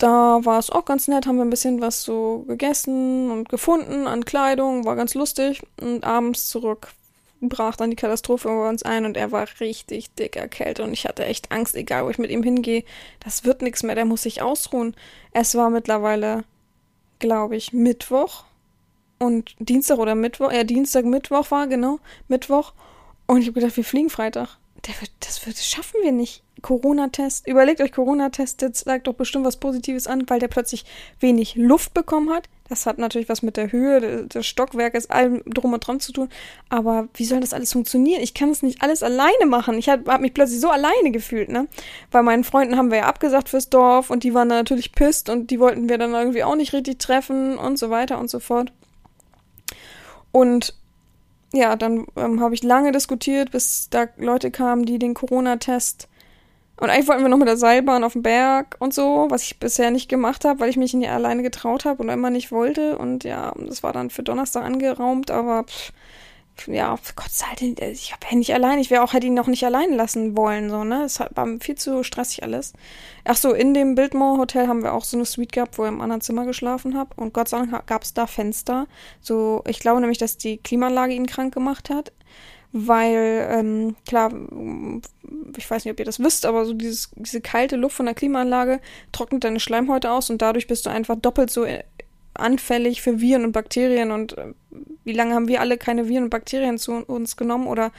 da 0.00 0.40
war 0.42 0.58
es 0.58 0.70
auch 0.70 0.84
ganz 0.84 1.08
nett, 1.08 1.26
haben 1.26 1.36
wir 1.36 1.44
ein 1.44 1.50
bisschen 1.50 1.80
was 1.80 2.02
so 2.02 2.44
gegessen 2.46 3.30
und 3.30 3.48
gefunden 3.48 4.06
an 4.06 4.24
Kleidung, 4.24 4.84
war 4.84 4.96
ganz 4.96 5.14
lustig. 5.14 5.62
Und 5.80 6.04
abends 6.04 6.48
zurück 6.48 6.88
brach 7.40 7.76
dann 7.76 7.90
die 7.90 7.96
Katastrophe 7.96 8.48
über 8.48 8.68
uns 8.68 8.82
ein 8.82 9.04
und 9.04 9.16
er 9.16 9.32
war 9.32 9.46
richtig 9.60 10.14
dick 10.14 10.36
erkältet 10.36 10.84
und 10.84 10.92
ich 10.92 11.06
hatte 11.06 11.24
echt 11.24 11.52
Angst, 11.52 11.76
egal 11.76 12.04
wo 12.04 12.10
ich 12.10 12.18
mit 12.18 12.30
ihm 12.30 12.42
hingehe, 12.42 12.84
das 13.20 13.44
wird 13.44 13.62
nichts 13.62 13.82
mehr, 13.82 13.94
der 13.94 14.04
muss 14.04 14.22
sich 14.22 14.42
ausruhen. 14.42 14.96
Es 15.32 15.54
war 15.54 15.70
mittlerweile, 15.70 16.44
glaube 17.18 17.56
ich, 17.56 17.72
Mittwoch 17.72 18.44
und 19.18 19.54
Dienstag 19.58 19.98
oder 19.98 20.14
Mittwoch, 20.14 20.52
ja, 20.52 20.64
Dienstag, 20.64 21.04
Mittwoch 21.04 21.50
war, 21.50 21.66
genau, 21.66 21.98
Mittwoch. 22.28 22.72
Und 23.26 23.40
ich 23.40 23.46
habe 23.46 23.60
gedacht, 23.60 23.76
wir 23.76 23.84
fliegen 23.84 24.10
Freitag. 24.10 24.58
Wird, 25.00 25.10
das, 25.20 25.44
wird, 25.44 25.58
das 25.58 25.66
schaffen 25.66 26.00
wir 26.02 26.12
nicht. 26.12 26.42
Corona-Test. 26.62 27.46
Überlegt 27.46 27.80
euch, 27.80 27.92
Corona-Test, 27.92 28.62
der 28.62 28.72
zeigt 28.72 29.06
doch 29.06 29.12
bestimmt 29.12 29.44
was 29.44 29.58
Positives 29.58 30.06
an, 30.06 30.24
weil 30.28 30.40
der 30.40 30.48
plötzlich 30.48 30.84
wenig 31.20 31.56
Luft 31.56 31.92
bekommen 31.92 32.30
hat. 32.30 32.48
Das 32.68 32.84
hat 32.86 32.98
natürlich 32.98 33.28
was 33.28 33.42
mit 33.42 33.56
der 33.56 33.72
Höhe 33.72 34.26
des 34.26 34.46
Stockwerkes, 34.46 35.08
allem 35.10 35.42
drum 35.46 35.72
und 35.72 35.86
dran 35.86 36.00
zu 36.00 36.12
tun. 36.12 36.28
Aber 36.68 37.08
wie 37.14 37.24
soll 37.24 37.40
das 37.40 37.54
alles 37.54 37.72
funktionieren? 37.72 38.22
Ich 38.22 38.34
kann 38.34 38.50
es 38.50 38.62
nicht 38.62 38.82
alles 38.82 39.02
alleine 39.02 39.46
machen. 39.46 39.78
Ich 39.78 39.88
habe 39.88 40.10
hab 40.10 40.20
mich 40.20 40.34
plötzlich 40.34 40.60
so 40.60 40.68
alleine 40.68 41.10
gefühlt, 41.10 41.48
ne? 41.48 41.66
Bei 42.10 42.22
meinen 42.22 42.44
Freunden 42.44 42.76
haben 42.76 42.90
wir 42.90 42.98
ja 42.98 43.06
abgesagt 43.06 43.48
fürs 43.48 43.70
Dorf 43.70 44.10
und 44.10 44.22
die 44.22 44.34
waren 44.34 44.48
da 44.48 44.56
natürlich 44.56 44.92
pisst 44.92 45.30
und 45.30 45.50
die 45.50 45.60
wollten 45.60 45.88
wir 45.88 45.98
dann 45.98 46.12
irgendwie 46.12 46.44
auch 46.44 46.56
nicht 46.56 46.72
richtig 46.72 46.98
treffen 46.98 47.56
und 47.56 47.78
so 47.78 47.90
weiter 47.90 48.18
und 48.18 48.28
so 48.28 48.38
fort. 48.38 48.72
Und 50.30 50.74
ja, 51.52 51.76
dann 51.76 52.06
ähm, 52.16 52.40
habe 52.40 52.54
ich 52.54 52.62
lange 52.62 52.92
diskutiert, 52.92 53.50
bis 53.50 53.88
da 53.90 54.06
Leute 54.18 54.50
kamen, 54.50 54.84
die 54.84 54.98
den 54.98 55.14
Corona-Test 55.14 56.08
und 56.80 56.90
eigentlich 56.90 57.08
wollten 57.08 57.22
wir 57.22 57.28
noch 57.28 57.38
mit 57.38 57.48
der 57.48 57.56
Seilbahn 57.56 58.04
auf 58.04 58.12
den 58.12 58.22
Berg 58.22 58.76
und 58.78 58.94
so, 58.94 59.26
was 59.30 59.42
ich 59.42 59.58
bisher 59.58 59.90
nicht 59.90 60.08
gemacht 60.08 60.44
habe, 60.44 60.60
weil 60.60 60.70
ich 60.70 60.76
mich 60.76 60.94
nie 60.94 61.08
alleine 61.08 61.42
getraut 61.42 61.84
habe 61.84 62.02
und 62.02 62.08
immer 62.08 62.30
nicht 62.30 62.52
wollte. 62.52 62.98
Und 62.98 63.24
ja, 63.24 63.52
das 63.56 63.82
war 63.82 63.92
dann 63.92 64.10
für 64.10 64.22
Donnerstag 64.22 64.64
angeraumt, 64.64 65.30
aber 65.30 65.64
pff, 65.64 65.92
ja, 66.66 66.96
Gott 67.16 67.30
sei 67.30 67.46
Dank, 67.58 67.80
ich 67.80 68.12
habe 68.12 68.26
ja 68.30 68.36
nicht 68.36 68.52
allein, 68.52 68.78
ich 68.78 68.90
wäre 68.90 69.02
auch, 69.02 69.12
hätte 69.12 69.26
ihn 69.26 69.34
noch 69.34 69.46
nicht 69.46 69.64
allein 69.64 69.92
lassen 69.92 70.36
wollen, 70.36 70.70
so, 70.70 70.84
ne? 70.84 71.04
Es 71.04 71.20
war 71.20 71.46
viel 71.60 71.76
zu 71.76 72.02
stressig 72.02 72.42
alles. 72.42 72.72
Ach 73.24 73.36
so, 73.36 73.52
in 73.52 73.74
dem 73.74 73.94
Biltmore 73.94 74.38
Hotel 74.38 74.66
haben 74.66 74.82
wir 74.82 74.92
auch 74.92 75.04
so 75.04 75.16
eine 75.16 75.26
Suite 75.26 75.52
gehabt, 75.52 75.78
wo 75.78 75.84
ich 75.84 75.88
im 75.88 76.00
anderen 76.00 76.20
Zimmer 76.20 76.46
geschlafen 76.46 76.96
habe. 76.96 77.10
Und 77.16 77.32
Gott 77.32 77.48
sei 77.48 77.58
Dank 77.58 77.86
gab 77.86 78.02
es 78.02 78.14
da 78.14 78.26
Fenster. 78.26 78.86
So, 79.20 79.62
ich 79.66 79.78
glaube 79.80 80.00
nämlich, 80.00 80.18
dass 80.18 80.36
die 80.36 80.58
Klimaanlage 80.58 81.14
ihn 81.14 81.26
krank 81.26 81.54
gemacht 81.54 81.90
hat 81.90 82.12
weil, 82.72 83.48
ähm, 83.50 83.96
klar, 84.06 84.30
ich 85.56 85.70
weiß 85.70 85.84
nicht, 85.84 85.92
ob 85.92 85.98
ihr 85.98 86.04
das 86.04 86.20
wisst, 86.20 86.44
aber 86.44 86.66
so 86.66 86.74
dieses, 86.74 87.10
diese 87.16 87.40
kalte 87.40 87.76
Luft 87.76 87.96
von 87.96 88.06
der 88.06 88.14
Klimaanlage 88.14 88.80
trocknet 89.12 89.44
deine 89.44 89.60
Schleimhäute 89.60 90.10
aus 90.10 90.28
und 90.30 90.42
dadurch 90.42 90.66
bist 90.66 90.84
du 90.86 90.90
einfach 90.90 91.16
doppelt 91.16 91.50
so 91.50 91.64
äh, 91.64 91.82
anfällig 92.34 93.02
für 93.02 93.20
Viren 93.20 93.44
und 93.44 93.52
Bakterien 93.52 94.10
und 94.10 94.36
äh, 94.36 94.52
wie 95.04 95.12
lange 95.12 95.34
haben 95.34 95.48
wir 95.48 95.60
alle 95.60 95.78
keine 95.78 96.08
Viren 96.08 96.24
und 96.24 96.30
Bakterien 96.30 96.78
zu 96.78 96.92
uns 96.92 97.36
genommen 97.36 97.66
oder 97.66 97.90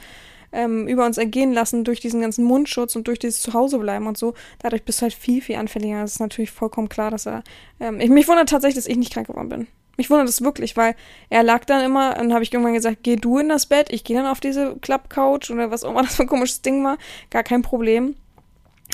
ähm, 0.52 0.88
über 0.88 1.06
uns 1.06 1.18
ergehen 1.18 1.52
lassen 1.52 1.84
durch 1.84 2.00
diesen 2.00 2.20
ganzen 2.20 2.44
Mundschutz 2.44 2.96
und 2.96 3.06
durch 3.06 3.18
dieses 3.18 3.40
Zuhausebleiben 3.40 4.06
und 4.06 4.18
so. 4.18 4.34
Dadurch 4.60 4.84
bist 4.84 5.00
du 5.00 5.02
halt 5.02 5.14
viel, 5.14 5.40
viel 5.42 5.56
anfälliger. 5.56 6.00
Das 6.00 6.12
ist 6.12 6.20
natürlich 6.20 6.50
vollkommen 6.50 6.88
klar, 6.88 7.10
dass 7.10 7.26
er. 7.26 7.42
Ähm, 7.78 8.00
ich, 8.00 8.10
mich 8.10 8.26
wundert 8.28 8.48
tatsächlich, 8.48 8.76
dass 8.76 8.86
ich 8.86 8.96
nicht 8.96 9.12
krank 9.12 9.28
geworden 9.28 9.48
bin. 9.48 9.66
Mich 10.00 10.08
wundert 10.08 10.28
das 10.28 10.40
wirklich, 10.40 10.78
weil 10.78 10.94
er 11.28 11.42
lag 11.42 11.66
dann 11.66 11.84
immer 11.84 12.16
und 12.18 12.32
habe 12.32 12.42
ich 12.42 12.50
irgendwann 12.50 12.72
gesagt, 12.72 13.00
geh 13.02 13.16
du 13.16 13.36
in 13.36 13.50
das 13.50 13.66
Bett, 13.66 13.92
ich 13.92 14.02
gehe 14.02 14.16
dann 14.16 14.24
auf 14.24 14.40
diese 14.40 14.76
Klappcouch 14.76 15.50
oder 15.50 15.70
was 15.70 15.84
auch 15.84 15.90
immer 15.90 16.00
das 16.04 16.16
für 16.16 16.22
ein 16.22 16.26
komisches 16.26 16.62
Ding 16.62 16.82
war, 16.82 16.96
gar 17.28 17.42
kein 17.42 17.60
Problem. 17.60 18.16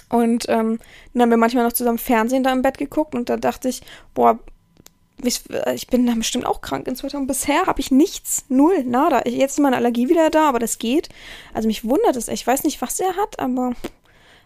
Und 0.08 0.46
ähm, 0.48 0.80
dann 1.12 1.22
haben 1.22 1.30
wir 1.30 1.36
manchmal 1.36 1.62
noch 1.62 1.72
zusammen 1.72 1.98
Fernsehen 1.98 2.42
da 2.42 2.52
im 2.52 2.62
Bett 2.62 2.76
geguckt 2.76 3.14
und 3.14 3.28
da 3.28 3.36
dachte 3.36 3.68
ich, 3.68 3.82
boah, 4.14 4.40
ich, 5.22 5.44
ich 5.76 5.86
bin 5.86 6.06
da 6.06 6.14
bestimmt 6.16 6.44
auch 6.44 6.60
krank 6.60 6.88
inzwischen. 6.88 7.18
Und 7.18 7.28
bisher 7.28 7.66
habe 7.66 7.78
ich 7.78 7.92
nichts, 7.92 8.44
null, 8.48 8.82
nada. 8.82 9.22
Jetzt 9.26 9.52
ist 9.52 9.60
meine 9.60 9.76
Allergie 9.76 10.08
wieder 10.08 10.28
da, 10.30 10.48
aber 10.48 10.58
das 10.58 10.78
geht. 10.78 11.08
Also 11.54 11.68
mich 11.68 11.84
wundert 11.84 12.16
es. 12.16 12.26
Ich 12.26 12.44
weiß 12.44 12.64
nicht, 12.64 12.82
was 12.82 12.98
er 12.98 13.14
hat, 13.14 13.38
aber 13.38 13.74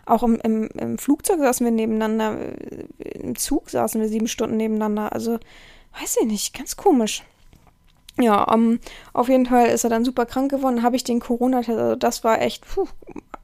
auch 0.04 0.22
im, 0.22 0.38
im, 0.44 0.68
im 0.78 0.98
Flugzeug 0.98 1.38
saßen 1.38 1.64
wir 1.64 1.70
nebeneinander, 1.70 2.36
im 2.98 3.34
Zug 3.36 3.70
saßen 3.70 3.98
wir 3.98 4.08
sieben 4.08 4.28
Stunden 4.28 4.58
nebeneinander. 4.58 5.14
Also 5.14 5.38
weiß 5.98 6.18
ich 6.20 6.26
nicht, 6.26 6.54
ganz 6.54 6.76
komisch. 6.76 7.22
Ja, 8.18 8.42
um, 8.44 8.72
ähm, 8.72 8.80
auf 9.12 9.28
jeden 9.28 9.46
Fall 9.46 9.68
ist 9.68 9.84
er 9.84 9.90
dann 9.90 10.04
super 10.04 10.26
krank 10.26 10.50
geworden. 10.50 10.82
Habe 10.82 10.96
ich 10.96 11.04
den 11.04 11.20
Corona-Test, 11.20 11.78
also 11.78 11.96
das 11.96 12.22
war 12.22 12.42
echt 12.42 12.66
puh, 12.66 12.86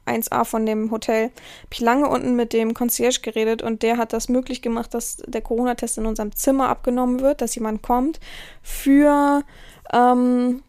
1A 0.05 0.45
von 0.45 0.65
dem 0.65 0.91
Hotel. 0.91 1.25
Habe 1.25 1.73
ich 1.73 1.79
lange 1.79 2.07
unten 2.07 2.35
mit 2.35 2.53
dem 2.53 2.73
Concierge 2.73 3.21
geredet 3.21 3.61
und 3.61 3.81
der 3.81 3.97
hat 3.97 4.13
das 4.13 4.29
möglich 4.29 4.61
gemacht, 4.61 4.93
dass 4.93 5.17
der 5.25 5.41
Corona-Test 5.41 5.97
in 5.97 6.05
unserem 6.05 6.35
Zimmer 6.35 6.69
abgenommen 6.69 7.21
wird, 7.21 7.41
dass 7.41 7.55
jemand 7.55 7.81
kommt. 7.81 8.19
Für 8.61 9.43
ähm, 9.91 10.63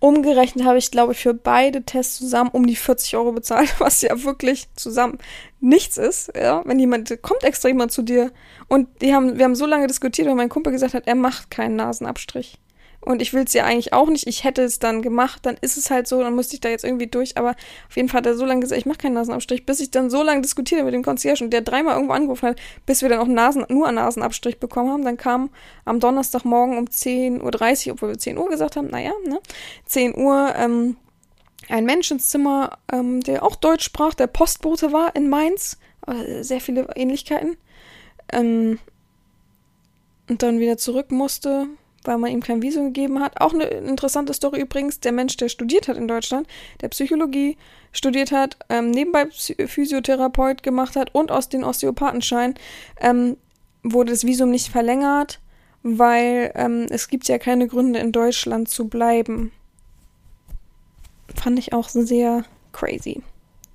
umgerechnet 0.00 0.64
habe 0.64 0.78
ich, 0.78 0.90
glaube 0.90 1.12
ich, 1.12 1.18
für 1.18 1.34
beide 1.34 1.82
Tests 1.82 2.18
zusammen 2.18 2.50
um 2.52 2.66
die 2.66 2.76
40 2.76 3.16
Euro 3.16 3.32
bezahlt, 3.32 3.74
was 3.80 4.00
ja 4.02 4.22
wirklich 4.24 4.68
zusammen 4.74 5.18
nichts 5.60 5.96
ist, 5.96 6.32
ja, 6.36 6.62
wenn 6.64 6.78
jemand, 6.78 7.20
kommt 7.22 7.42
extra 7.42 7.68
jemand 7.68 7.92
zu 7.92 8.02
dir 8.02 8.32
und 8.68 8.88
die 9.00 9.14
haben, 9.14 9.38
wir 9.38 9.44
haben 9.44 9.56
so 9.56 9.66
lange 9.66 9.86
diskutiert, 9.86 10.28
weil 10.28 10.36
mein 10.36 10.48
Kumpel 10.48 10.72
gesagt 10.72 10.94
hat, 10.94 11.06
er 11.06 11.16
macht 11.16 11.50
keinen 11.50 11.76
Nasenabstrich. 11.76 12.58
Und 13.08 13.22
ich 13.22 13.32
will 13.32 13.44
es 13.44 13.54
ja 13.54 13.64
eigentlich 13.64 13.94
auch 13.94 14.10
nicht. 14.10 14.26
Ich 14.26 14.44
hätte 14.44 14.60
es 14.60 14.80
dann 14.80 15.00
gemacht, 15.00 15.46
dann 15.46 15.56
ist 15.62 15.78
es 15.78 15.90
halt 15.90 16.06
so, 16.06 16.20
dann 16.20 16.34
musste 16.34 16.52
ich 16.52 16.60
da 16.60 16.68
jetzt 16.68 16.84
irgendwie 16.84 17.06
durch. 17.06 17.38
Aber 17.38 17.54
auf 17.88 17.96
jeden 17.96 18.10
Fall 18.10 18.18
hat 18.18 18.26
er 18.26 18.36
so 18.36 18.44
lange 18.44 18.60
gesagt, 18.60 18.78
ich 18.78 18.84
mache 18.84 18.98
keinen 18.98 19.14
Nasenabstrich, 19.14 19.64
bis 19.64 19.80
ich 19.80 19.90
dann 19.90 20.10
so 20.10 20.22
lange 20.22 20.42
diskutierte 20.42 20.84
mit 20.84 20.92
dem 20.92 21.02
Concierge 21.02 21.42
und 21.42 21.50
der 21.50 21.62
dreimal 21.62 21.94
irgendwo 21.94 22.12
angerufen 22.12 22.50
hat, 22.50 22.60
bis 22.84 23.00
wir 23.00 23.08
dann 23.08 23.20
auch 23.20 23.26
Nasen, 23.26 23.64
nur 23.70 23.86
einen 23.86 23.94
Nasenabstrich 23.94 24.60
bekommen 24.60 24.90
haben. 24.90 25.04
Dann 25.06 25.16
kam 25.16 25.48
am 25.86 26.00
Donnerstagmorgen 26.00 26.76
um 26.76 26.84
10.30 26.84 27.86
Uhr, 27.86 27.92
obwohl 27.94 28.10
wir 28.10 28.18
10 28.18 28.36
Uhr 28.36 28.50
gesagt 28.50 28.76
haben, 28.76 28.88
naja, 28.88 29.12
ne, 29.26 29.40
10 29.86 30.14
Uhr, 30.14 30.52
ähm, 30.54 30.98
ein 31.70 31.86
Mensch 31.86 32.10
ins 32.10 32.28
Zimmer, 32.28 32.76
ähm, 32.92 33.22
der 33.22 33.42
auch 33.42 33.56
Deutsch 33.56 33.84
sprach, 33.84 34.12
der 34.12 34.26
Postbote 34.26 34.92
war 34.92 35.16
in 35.16 35.30
Mainz. 35.30 35.78
Sehr 36.40 36.60
viele 36.60 36.88
Ähnlichkeiten. 36.94 37.56
Ähm, 38.32 38.78
und 40.28 40.42
dann 40.42 40.60
wieder 40.60 40.76
zurück 40.76 41.10
musste, 41.10 41.68
weil 42.04 42.18
man 42.18 42.30
ihm 42.30 42.42
kein 42.42 42.62
Visum 42.62 42.86
gegeben 42.86 43.20
hat. 43.20 43.40
Auch 43.40 43.52
eine 43.52 43.64
interessante 43.64 44.32
Story 44.34 44.60
übrigens. 44.60 45.00
Der 45.00 45.12
Mensch, 45.12 45.36
der 45.36 45.48
studiert 45.48 45.88
hat 45.88 45.96
in 45.96 46.08
Deutschland, 46.08 46.46
der 46.80 46.88
Psychologie 46.88 47.56
studiert 47.92 48.32
hat, 48.32 48.56
ähm, 48.68 48.90
nebenbei 48.90 49.26
Physiotherapeut 49.30 50.62
gemacht 50.62 50.96
hat 50.96 51.14
und 51.14 51.30
aus 51.30 51.48
den 51.48 51.64
Osteopathenschein, 51.64 52.54
ähm, 53.00 53.36
wurde 53.82 54.12
das 54.12 54.24
Visum 54.24 54.50
nicht 54.50 54.68
verlängert, 54.68 55.40
weil 55.82 56.52
ähm, 56.54 56.86
es 56.90 57.08
gibt 57.08 57.28
ja 57.28 57.38
keine 57.38 57.66
Gründe 57.66 57.98
in 57.98 58.12
Deutschland 58.12 58.68
zu 58.68 58.88
bleiben 58.88 59.52
fand 61.34 61.58
ich 61.58 61.72
auch 61.72 61.88
sehr 61.88 62.44
crazy. 62.72 63.22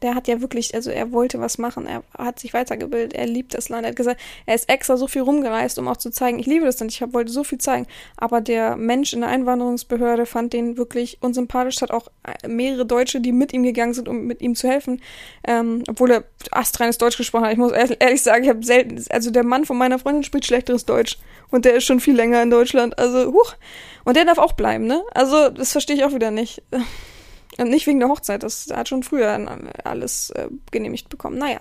Der 0.03 0.15
hat 0.15 0.27
ja 0.27 0.41
wirklich, 0.41 0.75
also 0.75 0.91
er 0.91 1.11
wollte 1.13 1.39
was 1.39 1.57
machen, 1.57 1.87
er 1.87 2.03
hat 2.17 2.37
sich 2.37 2.53
weitergebildet, 2.53 3.13
er 3.13 3.25
liebt 3.25 3.53
das 3.53 3.69
Land. 3.69 3.85
Er 3.85 3.89
hat 3.89 3.95
gesagt, 3.95 4.21
er 4.45 4.55
ist 4.55 4.69
extra 4.69 4.97
so 4.97 5.07
viel 5.07 5.21
rumgereist, 5.21 5.79
um 5.79 5.87
auch 5.87 5.97
zu 5.97 6.11
zeigen, 6.11 6.39
ich 6.39 6.45
liebe 6.45 6.65
das 6.65 6.79
Land, 6.79 6.91
ich 6.91 7.01
hab, 7.01 7.13
wollte 7.13 7.31
so 7.31 7.43
viel 7.45 7.57
zeigen. 7.57 7.87
Aber 8.17 8.41
der 8.41 8.75
Mensch 8.75 9.13
in 9.13 9.21
der 9.21 9.29
Einwanderungsbehörde 9.29 10.25
fand 10.25 10.51
den 10.53 10.77
wirklich 10.77 11.17
unsympathisch, 11.21 11.81
hat 11.81 11.91
auch 11.91 12.09
mehrere 12.45 12.85
Deutsche, 12.85 13.21
die 13.21 13.31
mit 13.31 13.53
ihm 13.53 13.63
gegangen 13.63 13.93
sind, 13.93 14.09
um 14.09 14.25
mit 14.25 14.41
ihm 14.41 14.55
zu 14.55 14.67
helfen, 14.67 15.01
ähm, 15.47 15.83
obwohl 15.87 16.11
er 16.11 16.23
astreines 16.51 16.97
Deutsch 16.97 17.17
gesprochen 17.17 17.45
hat. 17.45 17.53
Ich 17.53 17.57
muss 17.57 17.71
ehrlich 17.71 18.21
sagen, 18.21 18.43
ich 18.43 18.49
habe 18.49 18.63
selten, 18.63 19.01
also 19.09 19.31
der 19.31 19.45
Mann 19.45 19.65
von 19.65 19.77
meiner 19.77 19.99
Freundin 19.99 20.23
spielt 20.23 20.45
schlechteres 20.45 20.85
Deutsch 20.85 21.17
und 21.49 21.63
der 21.63 21.75
ist 21.75 21.85
schon 21.85 22.01
viel 22.01 22.15
länger 22.15 22.43
in 22.43 22.49
Deutschland, 22.49 22.99
also 22.99 23.31
huch. 23.31 23.55
Und 24.03 24.17
der 24.17 24.25
darf 24.25 24.37
auch 24.37 24.53
bleiben, 24.53 24.85
ne? 24.85 25.01
Also 25.13 25.49
das 25.49 25.71
verstehe 25.71 25.95
ich 25.95 26.03
auch 26.03 26.13
wieder 26.13 26.31
nicht. 26.31 26.61
Und 27.57 27.69
nicht 27.69 27.87
wegen 27.87 27.99
der 27.99 28.09
Hochzeit, 28.09 28.43
das 28.43 28.67
hat 28.73 28.89
schon 28.89 29.03
früher 29.03 29.59
alles 29.83 30.31
äh, 30.31 30.47
genehmigt 30.71 31.09
bekommen. 31.09 31.37
Naja, 31.37 31.59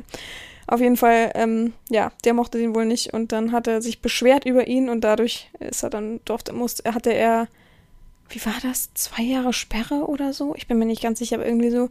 auf 0.66 0.81
jeden 0.81 0.97
Fall, 0.97 1.32
ähm, 1.35 1.74
ja, 1.90 2.12
der 2.24 2.35
mochte 2.35 2.59
den 2.59 2.74
wohl 2.74 2.86
nicht 2.86 3.12
und 3.12 3.32
dann 3.32 3.52
hat 3.52 3.66
er 3.66 3.82
sich 3.82 4.01
beschwert 4.01 4.47
über 4.47 4.66
ihn 4.66 4.89
und 4.89 5.02
dadurch 5.02 5.51
ist 5.59 5.82
er 5.82 5.90
dann 5.90 6.20
durfte, 6.24 6.52
musste, 6.52 6.94
hatte 6.94 7.12
er 7.12 7.48
wie 8.35 8.44
war 8.47 8.55
das? 8.62 8.93
Zwei 8.94 9.23
Jahre 9.23 9.52
Sperre 9.52 10.06
oder 10.06 10.32
so? 10.32 10.55
Ich 10.56 10.66
bin 10.66 10.78
mir 10.78 10.86
nicht 10.86 11.02
ganz 11.02 11.19
sicher, 11.19 11.36
aber 11.36 11.47
irgendwie 11.47 11.70
so. 11.70 11.90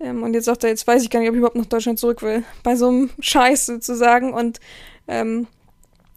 Ähm, 0.00 0.22
und 0.22 0.34
jetzt 0.34 0.46
sagt 0.46 0.64
er, 0.64 0.70
jetzt 0.70 0.86
weiß 0.86 1.02
ich 1.02 1.10
gar 1.10 1.20
nicht, 1.20 1.28
ob 1.28 1.34
ich 1.34 1.38
überhaupt 1.38 1.56
nach 1.56 1.66
Deutschland 1.66 1.98
zurück 1.98 2.22
will. 2.22 2.44
Bei 2.62 2.76
so 2.76 2.88
einem 2.88 3.10
Scheiß 3.20 3.66
sozusagen. 3.66 4.32
Und 4.32 4.60
ähm, 5.06 5.46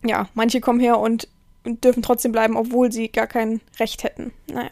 ja, 0.03 0.29
manche 0.33 0.61
kommen 0.61 0.79
her 0.79 0.99
und 0.99 1.27
dürfen 1.65 2.03
trotzdem 2.03 2.31
bleiben, 2.31 2.57
obwohl 2.57 2.91
sie 2.91 3.09
gar 3.09 3.27
kein 3.27 3.59
Recht 3.79 4.03
hätten. 4.03 4.31
Naja. 4.47 4.71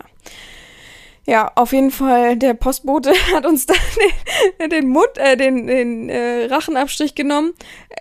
Ja, 1.25 1.53
auf 1.55 1.71
jeden 1.71 1.91
Fall, 1.91 2.35
der 2.35 2.53
Postbote 2.53 3.13
hat 3.33 3.45
uns 3.45 3.65
dann 3.65 3.77
den, 4.59 4.69
den 4.69 4.89
Mund, 4.89 5.07
äh, 5.15 5.37
den, 5.37 5.67
den 5.67 6.09
äh, 6.09 6.45
Rachenabstrich 6.45 7.15
genommen. 7.15 7.53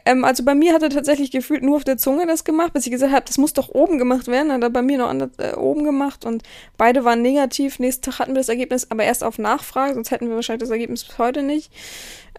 Ähm, 0.04 0.24
also 0.24 0.44
bei 0.44 0.56
mir 0.56 0.72
hat 0.74 0.82
er 0.82 0.90
tatsächlich 0.90 1.30
gefühlt 1.30 1.62
nur 1.62 1.76
auf 1.76 1.84
der 1.84 1.98
Zunge 1.98 2.26
das 2.26 2.42
gemacht, 2.42 2.72
bis 2.72 2.84
ich 2.86 2.90
gesagt 2.90 3.12
habe, 3.12 3.24
das 3.24 3.38
muss 3.38 3.52
doch 3.52 3.68
oben 3.68 3.98
gemacht 3.98 4.26
werden. 4.26 4.50
Hat 4.50 4.62
er 4.62 4.70
bei 4.70 4.82
mir 4.82 4.98
noch 4.98 5.08
anders, 5.08 5.30
äh, 5.38 5.54
oben 5.54 5.84
gemacht 5.84 6.24
und 6.24 6.42
beide 6.76 7.04
waren 7.04 7.22
negativ. 7.22 7.78
Nächsten 7.78 8.02
Tag 8.02 8.18
hatten 8.18 8.32
wir 8.32 8.40
das 8.40 8.48
Ergebnis, 8.48 8.90
aber 8.90 9.04
erst 9.04 9.22
auf 9.22 9.38
Nachfrage, 9.38 9.94
sonst 9.94 10.10
hätten 10.10 10.28
wir 10.28 10.34
wahrscheinlich 10.34 10.62
das 10.62 10.70
Ergebnis 10.70 11.04
bis 11.04 11.18
heute 11.18 11.44
nicht. 11.44 11.70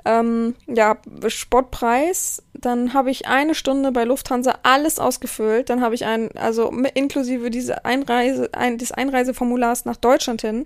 Ähm, 0.05 0.55
ja, 0.67 0.97
Sportpreis. 1.27 2.43
Dann 2.53 2.93
habe 2.93 3.11
ich 3.11 3.27
eine 3.27 3.55
Stunde 3.55 3.91
bei 3.91 4.03
Lufthansa 4.03 4.59
alles 4.63 4.99
ausgefüllt. 4.99 5.69
Dann 5.69 5.81
habe 5.81 5.95
ich 5.95 6.05
ein, 6.05 6.29
also 6.35 6.69
inklusive 6.93 7.49
diese 7.49 7.85
Einreise, 7.85 8.49
ein, 8.53 8.77
des 8.77 8.91
Einreiseformulars 8.91 9.85
nach 9.85 9.97
Deutschland 9.97 10.41
hin. 10.41 10.65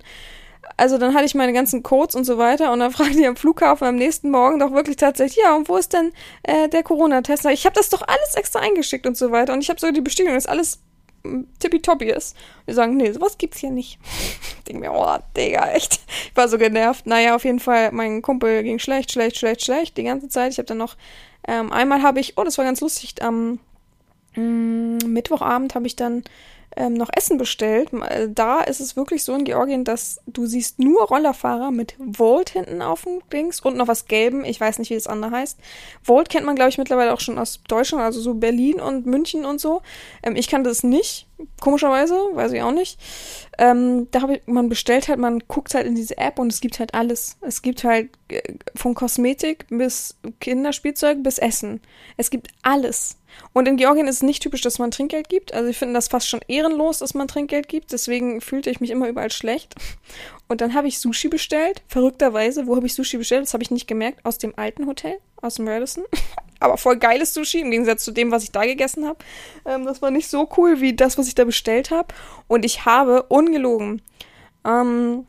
Also 0.75 0.97
dann 0.97 1.13
hatte 1.13 1.25
ich 1.25 1.35
meine 1.35 1.53
ganzen 1.53 1.81
Codes 1.81 2.15
und 2.15 2.25
so 2.25 2.37
weiter 2.37 2.73
und 2.73 2.79
dann 2.79 2.91
fragte 2.93 3.19
ich 3.19 3.27
am 3.27 3.35
Flughafen 3.37 3.87
am 3.87 3.95
nächsten 3.95 4.29
Morgen 4.31 4.59
doch 4.59 4.71
wirklich 4.71 4.97
tatsächlich, 4.97 5.43
ja, 5.43 5.55
und 5.55 5.69
wo 5.69 5.77
ist 5.77 5.93
denn 5.93 6.11
äh, 6.43 6.67
der 6.67 6.83
Corona-Test? 6.83 7.45
Ich 7.45 7.65
habe 7.65 7.75
das 7.75 7.89
doch 7.89 8.01
alles 8.01 8.35
extra 8.35 8.59
eingeschickt 8.59 9.07
und 9.07 9.15
so 9.15 9.31
weiter 9.31 9.53
und 9.53 9.61
ich 9.61 9.69
habe 9.69 9.79
so 9.79 9.91
die 9.91 10.01
Bestätigung, 10.01 10.35
dass 10.35 10.45
alles 10.45 10.79
tippitoppi 11.59 12.05
ist. 12.05 12.35
Wir 12.65 12.73
sagen, 12.73 12.97
nee, 12.97 13.11
sowas 13.11 13.37
gibt's 13.37 13.59
hier 13.59 13.71
nicht. 13.71 13.99
Ich 14.59 14.73
denke 14.73 14.89
mir, 14.89 14.93
oh, 14.93 15.17
Digga, 15.37 15.69
echt. 15.71 16.01
Ich 16.29 16.35
war 16.35 16.49
so 16.49 16.57
genervt. 16.57 17.07
Naja, 17.07 17.37
auf 17.37 17.45
jeden 17.45 17.61
Fall, 17.61 17.93
mein 17.93 18.21
Kumpel 18.21 18.63
ging 18.63 18.79
schlecht, 18.79 19.13
schlecht, 19.13 19.37
schlecht, 19.37 19.63
schlecht 19.63 19.95
die 19.95 20.03
ganze 20.03 20.27
Zeit. 20.27 20.51
Ich 20.51 20.57
habe 20.57 20.65
dann 20.65 20.77
noch, 20.77 20.97
ähm, 21.47 21.71
einmal 21.71 22.01
habe 22.01 22.19
ich, 22.19 22.37
oh, 22.37 22.43
das 22.43 22.57
war 22.57 22.65
ganz 22.65 22.81
lustig, 22.81 23.15
am 23.21 23.59
ähm, 24.35 24.97
Mittwochabend 24.97 25.73
habe 25.73 25.87
ich 25.87 25.95
dann 25.95 26.23
ähm, 26.77 26.93
noch 26.93 27.09
Essen 27.11 27.37
bestellt. 27.37 27.91
Äh, 27.93 28.29
da 28.29 28.61
ist 28.61 28.79
es 28.79 28.95
wirklich 28.95 29.23
so 29.23 29.33
in 29.33 29.43
Georgien, 29.43 29.83
dass 29.83 30.21
du 30.27 30.45
siehst 30.45 30.79
nur 30.79 31.07
Rollerfahrer 31.07 31.71
mit 31.71 31.95
Volt 31.97 32.51
hinten 32.51 32.81
auf 32.81 33.03
dem 33.03 33.21
Dings 33.33 33.59
und 33.61 33.77
noch 33.77 33.87
was 33.87 34.05
Gelben. 34.05 34.45
Ich 34.45 34.61
weiß 34.61 34.79
nicht, 34.79 34.91
wie 34.91 34.95
das 34.95 35.07
andere 35.07 35.31
heißt. 35.31 35.59
Volt 36.03 36.29
kennt 36.29 36.45
man, 36.45 36.55
glaube 36.55 36.69
ich, 36.69 36.77
mittlerweile 36.77 37.13
auch 37.13 37.19
schon 37.19 37.39
aus 37.39 37.61
Deutschland, 37.67 38.03
also 38.03 38.21
so 38.21 38.35
Berlin 38.35 38.79
und 38.79 39.05
München 39.05 39.45
und 39.45 39.59
so. 39.59 39.81
Ähm, 40.23 40.35
ich 40.35 40.47
kannte 40.47 40.69
das 40.69 40.83
nicht, 40.83 41.27
komischerweise, 41.59 42.15
weiß 42.33 42.51
ich 42.51 42.61
auch 42.61 42.71
nicht. 42.71 42.99
Ähm, 43.57 44.07
da 44.11 44.21
habe 44.21 44.35
ich, 44.35 44.41
man 44.45 44.69
bestellt 44.69 45.07
halt, 45.07 45.19
man 45.19 45.39
guckt 45.47 45.73
halt 45.73 45.87
in 45.87 45.95
diese 45.95 46.17
App 46.17 46.37
und 46.37 46.51
es 46.51 46.61
gibt 46.61 46.79
halt 46.79 46.93
alles. 46.93 47.37
Es 47.41 47.61
gibt 47.61 47.83
halt 47.83 48.09
äh, 48.29 48.41
von 48.75 48.93
Kosmetik 48.93 49.65
bis 49.69 50.17
Kinderspielzeug 50.39 51.23
bis 51.23 51.39
Essen. 51.39 51.81
Es 52.17 52.29
gibt 52.29 52.49
alles. 52.61 53.17
Und 53.53 53.67
in 53.67 53.77
Georgien 53.77 54.07
ist 54.07 54.17
es 54.17 54.23
nicht 54.23 54.43
typisch, 54.43 54.61
dass 54.61 54.79
man 54.79 54.91
Trinkgeld 54.91 55.29
gibt. 55.29 55.53
Also 55.53 55.69
ich 55.69 55.77
finde 55.77 55.93
das 55.93 56.07
fast 56.07 56.27
schon 56.27 56.41
ehrenlos, 56.47 56.99
dass 56.99 57.13
man 57.13 57.27
Trinkgeld 57.27 57.67
gibt. 57.67 57.91
Deswegen 57.91 58.41
fühlte 58.41 58.69
ich 58.69 58.79
mich 58.79 58.89
immer 58.89 59.07
überall 59.07 59.31
schlecht. 59.31 59.75
Und 60.47 60.61
dann 60.61 60.73
habe 60.73 60.87
ich 60.87 60.99
Sushi 60.99 61.27
bestellt. 61.27 61.81
Verrückterweise, 61.87 62.67
wo 62.67 62.75
habe 62.75 62.85
ich 62.85 62.93
Sushi 62.93 63.17
bestellt? 63.17 63.43
Das 63.43 63.53
habe 63.53 63.63
ich 63.63 63.71
nicht 63.71 63.87
gemerkt. 63.87 64.25
Aus 64.25 64.37
dem 64.37 64.53
alten 64.57 64.87
Hotel, 64.87 65.17
aus 65.41 65.55
dem 65.55 65.67
Radisson. 65.67 66.03
Aber 66.59 66.77
voll 66.77 66.97
geiles 66.97 67.33
Sushi 67.33 67.59
im 67.59 67.71
Gegensatz 67.71 68.03
zu 68.03 68.11
dem, 68.11 68.31
was 68.31 68.43
ich 68.43 68.51
da 68.51 68.65
gegessen 68.65 69.05
habe. 69.05 69.19
Ähm, 69.65 69.85
das 69.85 70.01
war 70.01 70.09
nicht 70.09 70.27
so 70.27 70.49
cool 70.57 70.81
wie 70.81 70.95
das, 70.95 71.17
was 71.17 71.27
ich 71.27 71.35
da 71.35 71.43
bestellt 71.43 71.91
habe. 71.91 72.13
Und 72.47 72.65
ich 72.65 72.85
habe 72.85 73.23
ungelogen. 73.23 74.01
Ähm, 74.65 75.27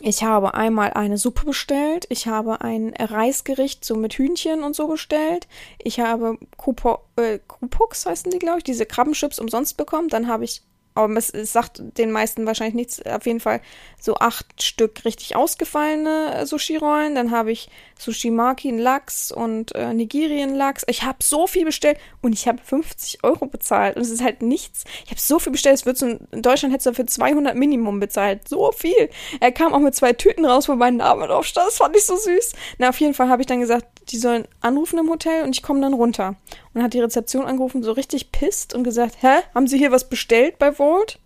ich 0.00 0.22
habe 0.22 0.54
einmal 0.54 0.92
eine 0.92 1.18
Suppe 1.18 1.44
bestellt. 1.46 2.06
Ich 2.08 2.26
habe 2.26 2.60
ein 2.60 2.94
Reisgericht 2.98 3.84
so 3.84 3.96
mit 3.96 4.14
Hühnchen 4.14 4.62
und 4.62 4.76
so 4.76 4.88
bestellt. 4.88 5.48
Ich 5.78 6.00
habe 6.00 6.38
Kupo, 6.56 7.00
äh, 7.16 7.38
Kupux 7.46 8.06
heißen 8.06 8.30
die, 8.30 8.38
glaube 8.38 8.58
ich, 8.58 8.64
diese 8.64 8.86
Krabbenchips 8.86 9.38
umsonst 9.38 9.76
bekommen. 9.76 10.08
Dann 10.08 10.28
habe 10.28 10.44
ich 10.44 10.62
aber 11.04 11.16
es, 11.16 11.30
es, 11.30 11.52
sagt 11.52 11.80
den 11.98 12.10
meisten 12.10 12.46
wahrscheinlich 12.46 12.74
nichts. 12.74 13.04
Auf 13.06 13.26
jeden 13.26 13.40
Fall 13.40 13.60
so 14.00 14.16
acht 14.16 14.62
Stück 14.62 15.04
richtig 15.04 15.36
ausgefallene 15.36 16.34
äh, 16.34 16.46
Sushi-Rollen. 16.46 17.14
Dann 17.14 17.30
habe 17.30 17.52
ich 17.52 17.68
Sushi-Maki, 17.98 18.70
Lachs 18.70 19.32
und 19.32 19.74
äh, 19.74 19.92
Nigirien-Lachs. 19.94 20.84
Ich 20.88 21.02
habe 21.04 21.18
so 21.22 21.46
viel 21.46 21.64
bestellt 21.64 21.98
und 22.20 22.32
ich 22.32 22.48
habe 22.48 22.58
50 22.62 23.24
Euro 23.24 23.46
bezahlt. 23.46 23.96
Und 23.96 24.02
es 24.02 24.10
ist 24.10 24.22
halt 24.22 24.42
nichts. 24.42 24.84
Ich 25.04 25.10
habe 25.10 25.20
so 25.20 25.38
viel 25.38 25.52
bestellt. 25.52 25.76
Es 25.76 25.86
wird 25.86 25.98
so, 25.98 26.06
in 26.06 26.42
Deutschland 26.42 26.72
hättest 26.72 26.86
du 26.86 26.90
dafür 26.90 27.06
200 27.06 27.56
Minimum 27.56 28.00
bezahlt. 28.00 28.48
So 28.48 28.72
viel. 28.72 29.10
Er 29.40 29.52
kam 29.52 29.74
auch 29.74 29.80
mit 29.80 29.94
zwei 29.94 30.12
Tüten 30.12 30.44
raus, 30.44 30.68
wo 30.68 30.74
mein 30.74 30.96
Name 30.96 31.26
drauf 31.26 31.46
stand. 31.46 31.68
Das 31.68 31.76
fand 31.76 31.96
ich 31.96 32.04
so 32.04 32.16
süß. 32.16 32.52
Na, 32.78 32.88
auf 32.90 33.00
jeden 33.00 33.14
Fall 33.14 33.28
habe 33.28 33.42
ich 33.42 33.46
dann 33.46 33.60
gesagt, 33.60 33.86
die 34.10 34.18
sollen 34.18 34.46
anrufen 34.60 34.98
im 34.98 35.08
Hotel 35.08 35.44
und 35.44 35.54
ich 35.54 35.62
komme 35.62 35.80
dann 35.80 35.94
runter. 35.94 36.36
Und 36.74 36.82
hat 36.82 36.94
die 36.94 37.00
Rezeption 37.00 37.44
angerufen, 37.44 37.82
so 37.82 37.92
richtig 37.92 38.32
pisst 38.32 38.74
und 38.74 38.84
gesagt, 38.84 39.18
hä, 39.20 39.40
haben 39.54 39.66
Sie 39.66 39.78
hier 39.78 39.92
was 39.92 40.08
bestellt 40.08 40.58
bei 40.58 40.78
Volt? 40.78 41.18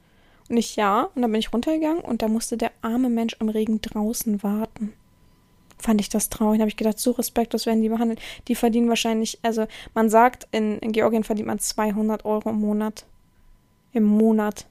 Und 0.49 0.57
ich, 0.57 0.77
ja. 0.77 1.09
Und 1.15 1.23
dann 1.23 1.31
bin 1.31 1.41
ich 1.41 1.53
runtergegangen 1.53 2.03
und 2.03 2.23
da 2.23 2.29
musste 2.29 2.57
der 2.57 2.73
arme 2.83 3.09
Mensch 3.09 3.37
im 3.41 3.49
Regen 3.49 3.81
draußen 3.81 4.43
warten. 4.43 4.93
Fand 5.79 6.01
ich 6.01 6.09
das 6.09 6.29
traurig. 6.29 6.59
Da 6.59 6.63
habe 6.63 6.69
ich 6.69 6.77
gedacht, 6.77 6.99
so 6.99 7.13
respektlos 7.13 7.67
werden 7.67 7.83
die 7.83 7.89
behandelt. 7.89 8.21
Die 8.49 8.55
verdienen 8.55 8.89
wahrscheinlich, 8.89 9.39
also 9.43 9.67
man 9.95 10.11
sagt, 10.11 10.47
in, 10.53 10.79
in 10.79 10.93
Georgien 10.93 11.25
verdient 11.25 11.49
man 11.49 11.59
200 11.59 12.25
Euro 12.25 12.51
im 12.51 12.61
Monat. 12.61 13.05
Im 13.93 14.05
Monat. 14.05 14.67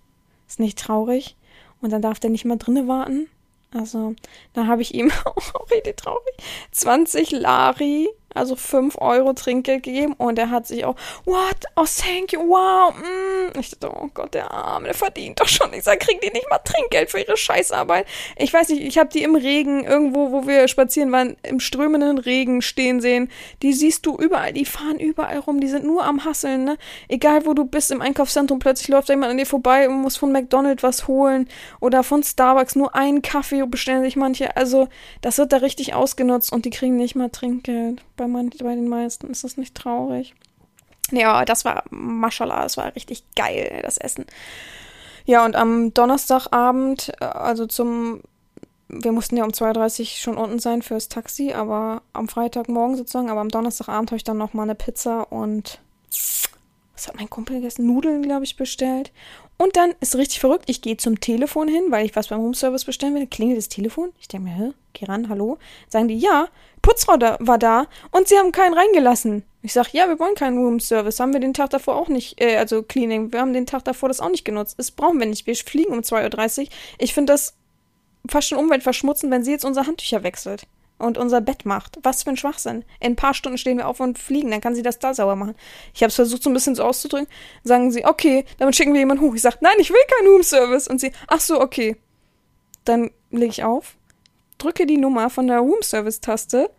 Ist 0.47 0.59
nicht 0.59 0.79
traurig. 0.79 1.35
Und 1.81 1.91
dann 1.91 2.01
darf 2.01 2.19
der 2.19 2.29
nicht 2.29 2.45
mal 2.45 2.57
drinnen 2.57 2.87
warten. 2.87 3.27
Also, 3.73 4.15
da 4.53 4.67
habe 4.67 4.81
ich 4.81 4.93
ihm 4.93 5.11
auch 5.25 5.71
richtig 5.71 5.97
traurig 5.97 6.35
20 6.71 7.31
Lari 7.31 8.09
also 8.33 8.55
5 8.55 8.97
Euro 8.99 9.33
Trinkgeld 9.33 9.83
gegeben 9.83 10.13
und 10.17 10.37
er 10.39 10.49
hat 10.49 10.67
sich 10.67 10.85
auch, 10.85 10.95
what? 11.25 11.65
Oh, 11.75 11.85
thank 11.85 12.33
you, 12.33 12.39
wow. 12.39 12.93
Mm. 12.93 13.59
Ich 13.59 13.71
dachte, 13.71 13.91
oh 13.95 14.09
Gott, 14.13 14.33
der 14.33 14.51
Arme, 14.51 14.85
der 14.85 14.93
verdient 14.93 15.39
doch 15.39 15.47
schon. 15.47 15.73
Ich 15.73 15.83
sag, 15.83 15.99
kriegen 15.99 16.19
die 16.21 16.31
nicht 16.31 16.49
mal 16.49 16.59
Trinkgeld 16.59 17.11
für 17.11 17.19
ihre 17.19 17.37
Scheißarbeit? 17.37 18.07
Ich 18.37 18.53
weiß 18.53 18.69
nicht, 18.69 18.81
ich 18.81 18.97
habe 18.97 19.09
die 19.09 19.23
im 19.23 19.35
Regen, 19.35 19.83
irgendwo, 19.83 20.31
wo 20.31 20.47
wir 20.47 20.67
spazieren 20.67 21.11
waren, 21.11 21.35
im 21.43 21.59
strömenden 21.59 22.17
Regen 22.17 22.61
stehen 22.61 23.01
sehen. 23.01 23.29
Die 23.61 23.73
siehst 23.73 24.05
du 24.05 24.15
überall, 24.15 24.53
die 24.53 24.65
fahren 24.65 24.99
überall 24.99 25.39
rum, 25.39 25.59
die 25.59 25.67
sind 25.67 25.85
nur 25.85 26.03
am 26.03 26.25
Hasseln, 26.25 26.63
ne? 26.63 26.77
Egal 27.07 27.45
wo 27.45 27.53
du 27.53 27.65
bist 27.65 27.91
im 27.91 28.01
Einkaufszentrum, 28.01 28.59
plötzlich 28.59 28.87
läuft 28.87 29.09
da 29.09 29.13
jemand 29.13 29.31
an 29.31 29.37
dir 29.37 29.45
vorbei 29.45 29.87
und 29.89 30.01
muss 30.01 30.17
von 30.17 30.31
McDonald's 30.31 30.83
was 30.83 31.07
holen 31.07 31.47
oder 31.79 32.03
von 32.03 32.23
Starbucks 32.23 32.75
nur 32.75 32.95
einen 32.95 33.21
Kaffee 33.21 33.65
bestellen 33.65 34.03
sich 34.03 34.15
manche. 34.15 34.55
Also, 34.55 34.87
das 35.21 35.37
wird 35.37 35.51
da 35.53 35.57
richtig 35.57 35.93
ausgenutzt 35.93 36.51
und 36.51 36.65
die 36.65 36.69
kriegen 36.69 36.97
nicht 36.97 37.15
mal 37.15 37.29
Trinkgeld 37.29 38.01
bei, 38.21 38.27
man, 38.27 38.49
bei 38.49 38.75
den 38.75 38.87
meisten. 38.87 39.31
Ist 39.31 39.43
das 39.43 39.57
nicht 39.57 39.73
traurig? 39.73 40.35
Ja, 41.11 41.43
das 41.43 41.65
war, 41.65 41.83
mashallah, 41.89 42.61
das 42.61 42.77
war 42.77 42.95
richtig 42.95 43.23
geil, 43.35 43.81
das 43.83 43.97
Essen. 43.97 44.25
Ja, 45.25 45.43
und 45.43 45.55
am 45.55 45.93
Donnerstagabend, 45.93 47.11
äh, 47.19 47.25
also 47.25 47.65
zum, 47.65 48.21
wir 48.87 49.11
mussten 49.11 49.37
ja 49.37 49.43
um 49.43 49.49
2.30 49.49 49.99
Uhr 49.99 50.05
schon 50.05 50.37
unten 50.37 50.59
sein 50.59 50.83
fürs 50.83 51.09
Taxi, 51.09 51.51
aber 51.53 52.03
am 52.13 52.27
Freitagmorgen 52.27 52.95
sozusagen, 52.95 53.29
aber 53.29 53.41
am 53.41 53.49
Donnerstagabend 53.49 54.11
habe 54.11 54.17
ich 54.17 54.23
dann 54.23 54.37
noch 54.37 54.53
mal 54.53 54.63
eine 54.63 54.75
Pizza 54.75 55.31
und 55.31 55.79
was 56.93 57.07
hat 57.07 57.15
mein 57.15 57.29
Kumpel 57.29 57.57
gegessen? 57.57 57.87
Nudeln, 57.87 58.21
glaube 58.21 58.43
ich, 58.43 58.55
bestellt. 58.55 59.11
Und 59.61 59.77
dann 59.77 59.93
ist 59.99 60.15
richtig 60.15 60.39
verrückt, 60.39 60.63
ich 60.65 60.81
gehe 60.81 60.97
zum 60.97 61.19
Telefon 61.19 61.67
hin, 61.67 61.83
weil 61.89 62.03
ich 62.03 62.15
was 62.15 62.29
beim 62.29 62.39
Roomservice 62.39 62.83
bestellen 62.83 63.13
will. 63.13 63.27
Klingelt 63.27 63.59
das 63.59 63.69
Telefon. 63.69 64.11
Ich 64.19 64.27
denke 64.27 64.49
mir, 64.49 64.55
hä? 64.55 64.71
Geh 64.93 65.05
ran, 65.05 65.29
hallo. 65.29 65.59
Sagen 65.87 66.07
die, 66.07 66.17
ja, 66.17 66.47
Putzfrau 66.81 67.15
da, 67.15 67.37
war 67.39 67.59
da 67.59 67.85
und 68.09 68.27
sie 68.27 68.39
haben 68.39 68.51
keinen 68.51 68.73
reingelassen. 68.73 69.43
Ich 69.61 69.73
sag, 69.73 69.93
ja, 69.93 70.07
wir 70.07 70.17
wollen 70.17 70.33
keinen 70.33 70.57
Roomservice. 70.57 71.19
Haben 71.19 71.33
wir 71.33 71.39
den 71.39 71.53
Tag 71.53 71.69
davor 71.69 71.95
auch 71.95 72.07
nicht, 72.07 72.41
äh, 72.41 72.57
also 72.57 72.81
Cleaning. 72.81 73.31
Wir 73.31 73.39
haben 73.39 73.53
den 73.53 73.67
Tag 73.67 73.83
davor 73.83 74.09
das 74.09 74.19
auch 74.19 74.31
nicht 74.31 74.45
genutzt. 74.45 74.79
Das 74.79 74.89
brauchen 74.89 75.19
wir 75.19 75.27
nicht. 75.27 75.45
Wir 75.45 75.55
fliegen 75.55 75.93
um 75.93 75.99
2.30 75.99 76.61
Uhr. 76.61 76.67
Ich 76.97 77.13
finde 77.13 77.33
das 77.33 77.53
fast 78.27 78.47
schon 78.47 78.57
umweltverschmutzend, 78.57 79.31
wenn 79.31 79.43
sie 79.43 79.51
jetzt 79.51 79.63
unsere 79.63 79.85
Handtücher 79.85 80.23
wechselt 80.23 80.65
und 81.01 81.17
unser 81.17 81.41
Bett 81.41 81.65
macht. 81.65 81.99
Was 82.03 82.23
für 82.23 82.29
ein 82.29 82.37
Schwachsinn. 82.37 82.85
In 82.99 83.13
ein 83.13 83.15
paar 83.15 83.33
Stunden 83.33 83.57
stehen 83.57 83.77
wir 83.77 83.87
auf 83.87 83.99
und 83.99 84.17
fliegen, 84.17 84.51
dann 84.51 84.61
kann 84.61 84.75
sie 84.75 84.83
das 84.83 84.99
da 84.99 85.13
sauber 85.13 85.35
machen. 85.35 85.55
Ich 85.93 86.01
habe 86.01 86.09
es 86.09 86.15
versucht, 86.15 86.43
so 86.43 86.49
ein 86.49 86.53
bisschen 86.53 86.75
so 86.75 86.83
auszudrücken. 86.83 87.27
Sagen 87.63 87.91
sie, 87.91 88.05
okay, 88.05 88.45
damit 88.59 88.75
schicken 88.75 88.93
wir 88.93 88.99
jemanden 88.99 89.23
hoch. 89.23 89.35
Ich 89.35 89.41
sage, 89.41 89.57
nein, 89.61 89.75
ich 89.79 89.89
will 89.89 89.97
keinen 90.17 90.29
Roomservice. 90.29 90.87
Und 90.87 91.01
sie, 91.01 91.11
ach 91.27 91.39
so, 91.39 91.59
okay. 91.59 91.97
Dann 92.85 93.11
lege 93.29 93.51
ich 93.51 93.63
auf, 93.63 93.95
drücke 94.57 94.85
die 94.85 94.97
Nummer 94.97 95.29
von 95.29 95.47
der 95.47 95.59
Roomservice-Taste 95.59 96.69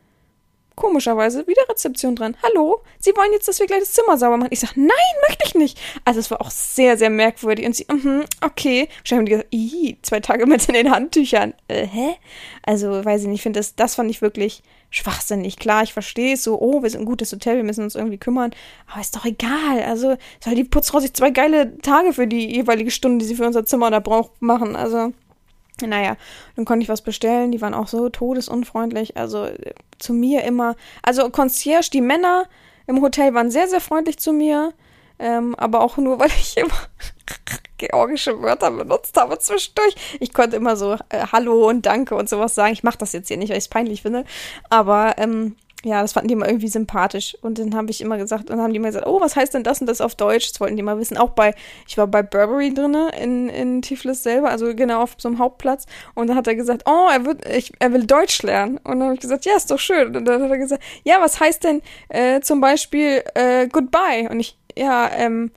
komischerweise 0.76 1.46
wieder 1.46 1.62
Rezeption 1.68 2.16
dran. 2.16 2.36
Hallo, 2.42 2.82
Sie 2.98 3.10
wollen 3.16 3.32
jetzt, 3.32 3.48
dass 3.48 3.58
wir 3.58 3.66
gleich 3.66 3.80
das 3.80 3.92
Zimmer 3.92 4.16
sauber 4.16 4.36
machen? 4.36 4.50
Ich 4.52 4.60
sage, 4.60 4.74
nein, 4.76 4.88
möchte 5.28 5.44
ich 5.44 5.54
nicht. 5.56 5.80
Also 6.04 6.20
es 6.20 6.30
war 6.30 6.40
auch 6.40 6.50
sehr, 6.52 6.96
sehr 6.96 7.10
merkwürdig. 7.10 7.66
Und 7.66 7.74
sie, 7.74 7.84
mm 7.84 8.22
okay. 8.40 8.88
Wahrscheinlich 8.98 9.34
haben 9.34 9.44
die 9.50 9.96
gesagt, 10.00 10.06
zwei 10.06 10.20
Tage 10.20 10.46
mit 10.46 10.68
in 10.68 10.74
den 10.74 10.90
Handtüchern. 10.90 11.54
Äh, 11.68 11.86
hä? 11.86 12.14
Also, 12.62 13.04
weiß 13.04 13.22
ich 13.22 13.28
nicht, 13.28 13.38
ich 13.38 13.42
finde 13.42 13.58
das, 13.58 13.74
das 13.74 13.96
fand 13.96 14.10
ich 14.10 14.22
wirklich 14.22 14.62
schwachsinnig. 14.90 15.56
Klar, 15.56 15.82
ich 15.82 15.92
verstehe 15.92 16.34
es 16.34 16.44
so, 16.44 16.60
oh, 16.60 16.82
wir 16.82 16.90
sind 16.90 17.00
ein 17.00 17.06
gutes 17.06 17.32
Hotel, 17.32 17.56
wir 17.56 17.64
müssen 17.64 17.82
uns 17.82 17.96
irgendwie 17.96 18.18
kümmern. 18.18 18.52
Aber 18.90 19.00
ist 19.00 19.16
doch 19.16 19.24
egal. 19.24 19.82
Also, 19.84 20.16
soll 20.38 20.54
die 20.54 20.64
Putzfrau 20.64 21.00
sich 21.00 21.12
zwei 21.12 21.30
geile 21.30 21.76
Tage 21.78 22.12
für 22.12 22.28
die 22.28 22.54
jeweilige 22.54 22.90
Stunde, 22.90 23.18
die 23.18 23.24
sie 23.24 23.34
für 23.34 23.46
unser 23.46 23.66
Zimmer 23.66 23.90
da 23.90 23.98
braucht, 23.98 24.40
machen. 24.40 24.76
Also, 24.76 25.12
naja, 25.86 26.16
dann 26.56 26.64
konnte 26.64 26.82
ich 26.82 26.88
was 26.88 27.02
bestellen. 27.02 27.52
Die 27.52 27.60
waren 27.60 27.74
auch 27.74 27.88
so 27.88 28.08
todesunfreundlich. 28.08 29.16
Also 29.16 29.48
zu 29.98 30.12
mir 30.12 30.44
immer. 30.44 30.76
Also 31.02 31.28
Concierge, 31.30 31.90
die 31.92 32.00
Männer 32.00 32.44
im 32.86 33.00
Hotel 33.00 33.34
waren 33.34 33.50
sehr, 33.50 33.68
sehr 33.68 33.80
freundlich 33.80 34.18
zu 34.18 34.32
mir. 34.32 34.72
Ähm, 35.18 35.54
aber 35.56 35.80
auch 35.80 35.96
nur, 35.96 36.18
weil 36.20 36.28
ich 36.28 36.56
immer 36.56 36.74
georgische 37.78 38.40
Wörter 38.42 38.70
benutzt 38.70 39.16
habe 39.16 39.38
zwischendurch. 39.38 39.94
Ich 40.20 40.32
konnte 40.32 40.56
immer 40.56 40.76
so 40.76 40.94
äh, 41.08 41.26
Hallo 41.32 41.68
und 41.68 41.86
Danke 41.86 42.14
und 42.14 42.28
sowas 42.28 42.54
sagen. 42.54 42.72
Ich 42.72 42.82
mache 42.82 42.98
das 42.98 43.12
jetzt 43.12 43.28
hier 43.28 43.36
nicht, 43.36 43.50
weil 43.50 43.58
ich 43.58 43.64
es 43.64 43.68
peinlich 43.68 44.02
finde. 44.02 44.24
Aber 44.70 45.14
ähm, 45.18 45.56
ja, 45.84 46.00
das 46.00 46.12
fanden 46.12 46.28
die 46.28 46.34
immer 46.34 46.46
irgendwie 46.46 46.68
sympathisch. 46.68 47.36
Und 47.40 47.58
dann 47.58 47.74
habe 47.74 47.90
ich 47.90 48.00
immer 48.00 48.16
gesagt, 48.16 48.44
und 48.44 48.56
dann 48.56 48.60
haben 48.60 48.72
die 48.72 48.76
immer 48.76 48.88
gesagt, 48.88 49.06
oh, 49.06 49.20
was 49.20 49.34
heißt 49.34 49.54
denn 49.54 49.64
das 49.64 49.80
und 49.80 49.86
das 49.88 50.00
auf 50.00 50.14
Deutsch? 50.14 50.50
Das 50.50 50.60
wollten 50.60 50.76
die 50.76 50.82
mal 50.82 50.98
wissen. 50.98 51.16
Auch 51.16 51.30
bei, 51.30 51.54
ich 51.88 51.98
war 51.98 52.06
bei 52.06 52.22
Burberry 52.22 52.72
drinne 52.72 53.10
in, 53.20 53.48
in 53.48 53.82
Tiflis 53.82 54.22
selber, 54.22 54.50
also 54.50 54.74
genau 54.74 55.02
auf 55.02 55.16
so 55.18 55.28
einem 55.28 55.38
Hauptplatz. 55.38 55.86
Und 56.14 56.28
dann 56.28 56.36
hat 56.36 56.46
er 56.46 56.54
gesagt, 56.54 56.82
oh, 56.86 57.08
er 57.10 57.24
wird, 57.26 57.46
ich, 57.48 57.72
er 57.80 57.92
will 57.92 58.06
Deutsch 58.06 58.42
lernen. 58.42 58.78
Und 58.78 59.00
dann 59.00 59.02
habe 59.02 59.14
ich 59.14 59.20
gesagt, 59.20 59.44
ja, 59.44 59.56
ist 59.56 59.70
doch 59.70 59.78
schön. 59.78 60.14
Und 60.16 60.24
dann 60.24 60.42
hat 60.42 60.50
er 60.50 60.58
gesagt, 60.58 60.82
ja, 61.04 61.16
was 61.20 61.40
heißt 61.40 61.64
denn 61.64 61.82
äh, 62.08 62.40
zum 62.40 62.60
Beispiel 62.60 63.24
äh, 63.34 63.66
Goodbye? 63.66 64.28
Und 64.30 64.40
ich, 64.40 64.56
ja, 64.76 65.10
ähm, 65.16 65.50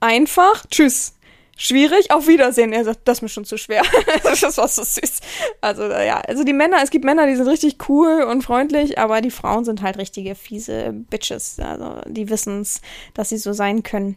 einfach, 0.00 0.66
tschüss 0.70 1.14
schwierig, 1.56 2.10
auf 2.10 2.26
Wiedersehen. 2.28 2.72
Er 2.72 2.84
sagt, 2.84 3.00
das 3.04 3.18
ist 3.18 3.22
mir 3.22 3.28
schon 3.28 3.44
zu 3.44 3.56
schwer. 3.56 3.82
das 4.22 4.56
war 4.56 4.68
so 4.68 4.82
süß. 4.82 5.20
Also, 5.60 5.84
ja, 5.84 6.20
also 6.20 6.44
die 6.44 6.52
Männer, 6.52 6.78
es 6.82 6.90
gibt 6.90 7.04
Männer, 7.04 7.26
die 7.26 7.36
sind 7.36 7.48
richtig 7.48 7.88
cool 7.88 8.22
und 8.22 8.42
freundlich, 8.42 8.98
aber 8.98 9.20
die 9.20 9.30
Frauen 9.30 9.64
sind 9.64 9.82
halt 9.82 9.98
richtige 9.98 10.34
fiese 10.34 10.92
Bitches. 10.92 11.58
Also, 11.60 12.00
die 12.06 12.28
wissen's, 12.28 12.80
dass 13.14 13.28
sie 13.28 13.38
so 13.38 13.52
sein 13.52 13.82
können. 13.82 14.16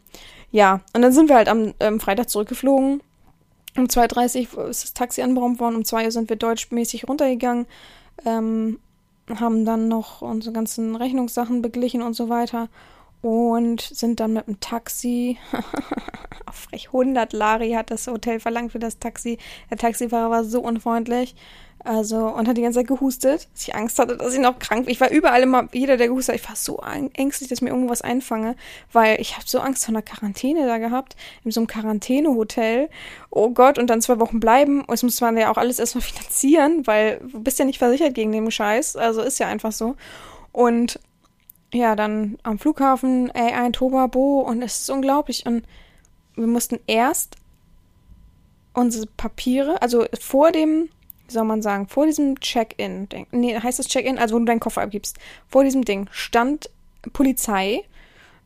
Ja, 0.51 0.81
und 0.93 1.01
dann 1.01 1.11
sind 1.11 1.29
wir 1.29 1.35
halt 1.35 1.49
am 1.49 1.73
ähm, 1.79 1.99
Freitag 1.99 2.29
zurückgeflogen. 2.29 3.01
Um 3.77 3.85
2.30 3.85 4.55
Uhr 4.55 4.69
ist 4.69 4.83
das 4.83 4.93
Taxi 4.93 5.21
anberaumt 5.21 5.59
worden, 5.59 5.75
um 5.75 5.83
2 5.83 6.05
Uhr 6.05 6.11
sind 6.11 6.29
wir 6.29 6.37
deutschmäßig 6.37 7.09
runtergegangen, 7.09 7.65
ähm, 8.25 8.79
haben 9.27 9.65
dann 9.65 9.89
noch 9.89 10.21
unsere 10.21 10.53
ganzen 10.53 10.95
Rechnungssachen 10.95 11.61
beglichen 11.61 12.01
und 12.01 12.13
so 12.13 12.29
weiter 12.29 12.69
und 13.25 13.81
sind 13.81 14.19
dann 14.19 14.33
mit 14.33 14.45
dem 14.45 14.59
Taxi 14.59 15.39
auf 16.45 16.53
frech 16.55 16.89
100 16.89 17.33
Lari 17.33 17.71
hat 17.71 17.89
das 17.89 18.05
Hotel 18.05 18.39
verlangt 18.39 18.71
für 18.71 18.77
das 18.77 18.99
Taxi. 18.99 19.39
Der 19.71 19.79
Taxifahrer 19.79 20.29
war 20.29 20.43
so 20.43 20.61
unfreundlich. 20.61 21.35
Also, 21.83 22.27
und 22.27 22.47
hat 22.47 22.55
die 22.55 22.61
ganze 22.61 22.79
Zeit 22.79 22.87
gehustet, 22.87 23.47
dass 23.51 23.67
ich 23.67 23.73
Angst 23.73 23.97
hatte, 23.97 24.15
dass 24.17 24.33
ich 24.33 24.39
noch 24.39 24.59
krank 24.59 24.85
bin. 24.85 24.91
Ich 24.91 25.01
war 25.01 25.09
überall 25.09 25.41
immer, 25.41 25.67
jeder, 25.71 25.97
der 25.97 26.07
gehustet 26.07 26.35
hat, 26.35 26.41
ich 26.41 26.47
war 26.47 26.55
so 26.55 26.79
ängstlich, 27.13 27.49
dass 27.49 27.61
mir 27.61 27.69
irgendwas 27.69 28.03
einfange, 28.03 28.55
weil 28.91 29.19
ich 29.19 29.33
habe 29.37 29.47
so 29.47 29.59
Angst 29.59 29.85
vor 29.85 29.93
einer 29.93 30.03
Quarantäne 30.03 30.67
da 30.67 30.77
gehabt, 30.77 31.15
in 31.43 31.49
so 31.49 31.59
einem 31.59 31.67
Quarantänehotel. 31.67 32.89
Oh 33.31 33.49
Gott, 33.49 33.79
und 33.79 33.87
dann 33.87 34.01
zwei 34.01 34.19
Wochen 34.19 34.39
bleiben. 34.39 34.81
Und 34.81 34.91
das 34.91 35.01
muss 35.01 35.19
man 35.21 35.35
ja 35.35 35.51
auch 35.51 35.57
alles 35.57 35.79
erstmal 35.79 36.01
finanzieren, 36.03 36.85
weil 36.85 37.21
du 37.31 37.41
bist 37.41 37.57
ja 37.57 37.65
nicht 37.65 37.79
versichert 37.79 38.13
gegen 38.13 38.31
den 38.31 38.51
Scheiß. 38.51 38.95
Also 38.95 39.21
ist 39.21 39.39
ja 39.39 39.47
einfach 39.47 39.71
so. 39.71 39.95
Und 40.51 40.99
ja, 41.73 41.95
dann 41.95 42.37
am 42.43 42.59
Flughafen, 42.59 43.29
ey, 43.31 43.53
ein 43.53 43.73
Tobabo 43.73 44.41
und 44.41 44.61
es 44.61 44.81
ist 44.81 44.89
unglaublich. 44.89 45.45
Und 45.45 45.65
wir 46.35 46.47
mussten 46.47 46.79
erst 46.87 47.35
unsere 48.73 49.07
Papiere, 49.07 49.81
also 49.81 50.05
vor 50.19 50.51
dem, 50.51 50.89
wie 51.27 51.33
soll 51.33 51.45
man 51.45 51.61
sagen, 51.61 51.87
vor 51.87 52.05
diesem 52.05 52.39
Check-in, 52.39 53.07
nee, 53.31 53.57
heißt 53.57 53.79
das 53.79 53.87
Check-in, 53.87 54.17
also 54.17 54.35
wo 54.35 54.39
du 54.39 54.45
deinen 54.45 54.59
Koffer 54.59 54.81
abgibst, 54.81 55.17
vor 55.47 55.63
diesem 55.63 55.85
Ding 55.85 56.07
stand 56.11 56.69
Polizei 57.13 57.83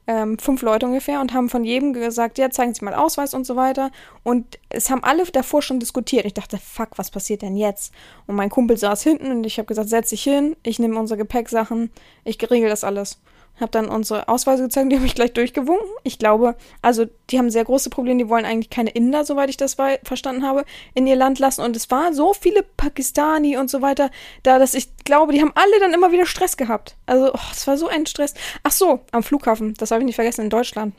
ähm, 0.10 0.40
fünf 0.40 0.64
Leute 0.64 0.88
ungefähr 0.88 1.22
und 1.22 1.34
haben 1.34 1.50
von 1.50 1.64
jedem 1.64 1.94
gesagt, 1.94 2.40
ja, 2.40 2.50
zeigen 2.50 2.74
Sie 2.74 2.84
mal 2.84 2.96
Ausweis 2.96 3.36
und 3.36 3.46
so 3.46 3.56
weiter. 3.56 3.92
Und 4.24 4.58
es 4.70 4.90
haben 4.90 5.04
alle 5.04 5.24
davor 5.26 5.62
schon 5.62 5.80
diskutiert. 5.80 6.26
Ich 6.26 6.34
dachte, 6.34 6.58
fuck, 6.58 6.98
was 6.98 7.12
passiert 7.12 7.44
denn 7.44 7.56
jetzt? 7.56 7.94
Und 8.26 8.36
mein 8.36 8.50
Kumpel 8.50 8.76
saß 8.76 9.04
hinten 9.04 9.30
und 9.32 9.44
ich 9.44 9.60
habe 9.60 9.68
gesagt, 9.68 9.88
setz 9.88 10.10
dich 10.10 10.24
hin, 10.24 10.56
ich 10.64 10.80
nehme 10.80 11.00
unsere 11.00 11.20
Gepäcksachen, 11.20 11.92
ich 12.24 12.40
regel 12.50 12.70
das 12.70 12.84
alles. 12.84 13.20
Habe 13.60 13.72
dann 13.72 13.90
unsere 13.90 14.28
Ausweise 14.30 14.64
gezeigt, 14.64 14.92
die 14.92 14.96
haben 14.96 15.04
mich 15.04 15.16
gleich 15.16 15.34
durchgewunken. 15.34 15.90
Ich 16.04 16.18
glaube, 16.18 16.56
also 16.82 17.06
die 17.30 17.38
haben 17.38 17.50
sehr 17.50 17.66
große 17.66 17.90
Probleme, 17.90 18.24
die 18.24 18.30
wollen 18.30 18.46
eigentlich 18.46 18.70
keine 18.70 18.92
Inder, 18.92 19.26
soweit 19.26 19.50
ich 19.50 19.58
das 19.58 19.76
verstanden 20.04 20.44
habe, 20.44 20.66
in 20.94 21.08
ihr 21.08 21.16
Land 21.16 21.40
lassen. 21.40 21.62
Und 21.62 21.76
es 21.76 21.92
waren 21.92 22.14
so 22.14 22.34
viele 22.34 22.64
Pakistani 22.64 23.58
und 23.58 23.70
so 23.70 23.82
weiter 23.82 24.12
da, 24.44 24.60
dass 24.60 24.74
ich 24.74 24.96
glaube, 25.04 25.34
die 25.34 25.42
haben 25.42 25.52
alle 25.56 25.80
dann 25.80 25.94
immer 25.94 26.12
wieder 26.12 26.26
Stress 26.26 26.58
gehabt. 26.58 26.96
Also, 27.06 27.34
oh, 27.34 27.40
es 27.52 27.68
war 27.68 27.78
so 27.78 27.88
ein 27.88 28.06
Stress. 28.06 28.34
Ach 28.64 28.72
so, 28.72 29.02
am 29.12 29.24
Flughafen, 29.24 29.74
das 29.76 29.92
habe 29.92 30.02
ich 30.02 30.06
nicht 30.06 30.16
vergessen, 30.16 30.42
in 30.42 30.50
Deutschland. 30.50 30.94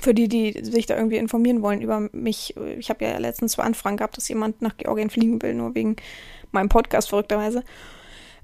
Für 0.00 0.12
die, 0.12 0.26
die 0.26 0.64
sich 0.64 0.86
da 0.86 0.96
irgendwie 0.96 1.18
informieren 1.18 1.62
wollen 1.62 1.80
über 1.80 2.08
mich. 2.10 2.56
Ich 2.78 2.90
habe 2.90 3.04
ja 3.04 3.16
letztens 3.18 3.52
zwei 3.52 3.62
Anfragen 3.62 3.96
gehabt, 3.96 4.16
dass 4.16 4.28
jemand 4.28 4.60
nach 4.60 4.76
Georgien 4.76 5.08
fliegen 5.08 5.40
will, 5.40 5.54
nur 5.54 5.76
wegen 5.76 5.94
meinem 6.50 6.68
Podcast 6.68 7.10
verrückterweise. 7.10 7.62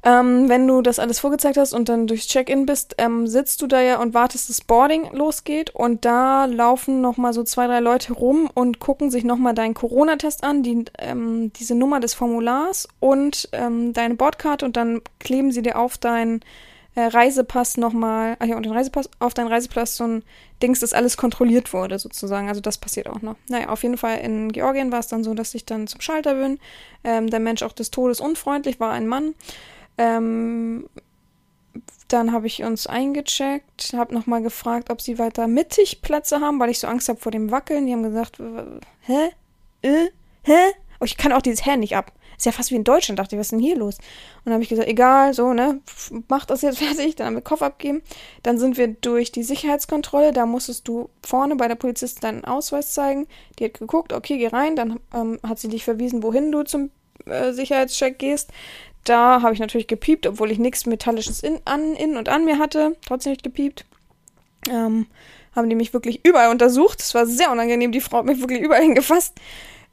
Ähm, 0.03 0.49
wenn 0.49 0.67
du 0.67 0.81
das 0.81 0.99
alles 0.99 1.19
vorgezeigt 1.19 1.59
hast 1.59 1.75
und 1.75 1.91
dann 1.91 2.07
durchs 2.07 2.27
Check-in 2.27 2.65
bist, 2.65 2.95
ähm, 2.97 3.27
sitzt 3.27 3.61
du 3.61 3.67
da 3.67 3.83
ja 3.83 4.01
und 4.01 4.15
wartest, 4.15 4.49
dass 4.49 4.63
Boarding 4.63 5.13
losgeht 5.13 5.71
und 5.75 6.07
da 6.07 6.47
laufen 6.47 7.03
nochmal 7.03 7.35
so 7.35 7.45
zwei, 7.45 7.67
drei 7.67 7.81
Leute 7.81 8.15
rum 8.15 8.49
und 8.55 8.81
gucken 8.81 9.11
sich 9.11 9.25
nochmal 9.25 9.55
deinen 9.55 9.75
Corona-Test 9.75 10.43
an, 10.43 10.63
die, 10.63 10.87
ähm, 10.99 11.53
diese 11.53 11.75
Nummer 11.75 12.01
des 12.01 12.15
Formulars 12.15 12.89
und 12.99 13.51
ähm, 13.53 13.93
deine 13.93 14.15
Bordkarte 14.15 14.65
und 14.65 14.79
dann 14.79 15.03
kleben 15.19 15.53
sie 15.53 15.61
dir 15.61 15.79
auf 15.79 15.99
deinen 15.99 16.41
äh, 16.95 17.03
Reisepass 17.03 17.77
nochmal, 17.77 18.37
ach 18.39 18.47
ja, 18.47 18.57
und 18.57 18.65
den 18.65 18.73
Reisepass, 18.73 19.11
auf 19.19 19.35
deinen 19.35 19.49
Reisepass 19.49 19.97
so 19.97 20.05
ein 20.05 20.23
Dings, 20.63 20.81
dass 20.81 20.95
alles 20.95 21.17
kontrolliert 21.17 21.73
wurde, 21.73 21.99
sozusagen. 21.99 22.49
Also 22.49 22.61
das 22.61 22.79
passiert 22.79 23.09
auch 23.09 23.23
noch. 23.23 23.37
Naja, 23.49 23.69
auf 23.69 23.83
jeden 23.83 23.99
Fall 23.99 24.19
in 24.19 24.51
Georgien 24.51 24.93
war 24.93 24.99
es 25.01 25.09
dann 25.09 25.25
so, 25.25 25.35
dass 25.35 25.55
ich 25.55 25.67
dann 25.67 25.87
zum 25.87 26.01
Schalter 26.01 26.35
bin. 26.35 26.59
Ähm, 27.05 27.29
der 27.29 27.41
Mensch 27.41 27.63
auch 27.63 27.73
des 27.73 27.91
Todes 27.91 28.21
unfreundlich, 28.21 28.81
war 28.81 28.93
ein 28.93 29.07
Mann. 29.07 29.35
Ähm, 30.01 30.89
dann 32.09 32.33
habe 32.33 32.47
ich 32.47 32.63
uns 32.63 32.87
eingecheckt, 32.87 33.93
habe 33.95 34.15
nochmal 34.15 34.43
gefragt, 34.43 34.91
ob 34.91 35.03
sie 35.03 35.19
weiter 35.19 35.47
mittig 35.47 36.01
Plätze 36.01 36.41
haben, 36.41 36.59
weil 36.59 36.71
ich 36.71 36.81
so 36.81 36.87
Angst 36.87 37.09
habe 37.11 37.21
vor 37.21 37.31
dem 37.31 37.51
Wackeln. 37.51 37.87
Die 37.87 37.93
haben 37.93 38.03
gesagt, 38.03 38.39
hä? 39.03 39.31
Äh? 39.83 40.07
Hä? 40.43 40.73
Oh, 41.01 41.05
ich 41.05 41.19
kann 41.19 41.33
auch 41.33 41.43
dieses 41.43 41.67
Hä 41.67 41.77
nicht 41.77 41.97
ab. 41.97 42.13
Ist 42.37 42.47
ja 42.47 42.53
fast 42.53 42.71
wie 42.71 42.77
in 42.77 42.85
Deutschland, 42.85 43.19
dachte 43.19 43.37
ich, 43.37 43.39
was 43.39 43.49
ist 43.49 43.53
denn 43.53 43.59
hier 43.59 43.77
los? 43.77 43.99
Und 43.99 44.47
dann 44.47 44.55
habe 44.55 44.63
ich 44.63 44.71
gesagt, 44.71 44.89
egal, 44.89 45.35
so, 45.35 45.53
ne, 45.53 45.81
mach 46.29 46.47
das 46.47 46.63
jetzt 46.63 46.79
fertig, 46.83 47.17
dann 47.17 47.27
haben 47.27 47.35
wir 47.35 47.43
Kopf 47.43 47.61
abgeben. 47.61 48.01
Dann 48.43 48.59
sind 48.59 48.79
wir 48.79 48.89
durch 48.89 49.31
die 49.31 49.43
Sicherheitskontrolle, 49.43 50.33
da 50.33 50.47
musstest 50.47 50.89
du 50.89 51.11
vorne 51.23 51.57
bei 51.57 51.69
der 51.69 51.75
Polizistin 51.75 52.23
deinen 52.23 52.45
Ausweis 52.47 52.95
zeigen. 52.95 53.29
Die 53.59 53.67
hat 53.67 53.75
geguckt, 53.75 54.15
okay, 54.15 54.39
geh 54.39 54.47
rein, 54.47 54.75
dann 54.75 55.01
ähm, 55.15 55.39
hat 55.47 55.59
sie 55.59 55.69
dich 55.69 55.85
verwiesen, 55.85 56.23
wohin 56.23 56.51
du 56.51 56.63
zum 56.63 56.91
äh, 57.27 57.53
Sicherheitscheck 57.53 58.19
gehst. 58.19 58.51
Da 59.05 59.43
habe 59.43 59.55
ich 59.55 59.61
natürlich 59.61 59.87
gepiept, 59.87 60.27
obwohl 60.27 60.51
ich 60.51 60.59
nichts 60.59 60.87
Metallisches 60.87 61.43
in, 61.43 61.61
an, 61.65 61.95
in 61.95 62.17
und 62.17 62.29
an 62.29 62.45
mir 62.45 62.59
hatte. 62.59 62.97
Trotzdem 63.07 63.33
nicht 63.33 63.43
gepiept. 63.43 63.85
Ähm, 64.69 65.07
haben 65.57 65.71
die 65.71 65.77
mich 65.77 65.93
wirklich 65.93 66.25
überall 66.25 66.51
untersucht. 66.51 67.01
Es 67.01 67.15
war 67.15 67.27
sehr 67.27 67.51
unangenehm. 67.51 67.93
Die 67.93 68.01
Frau 68.01 68.19
hat 68.19 68.27
mich 68.27 68.41
wirklich 68.41 68.61
überall 68.61 68.83
hingefasst. 68.83 69.37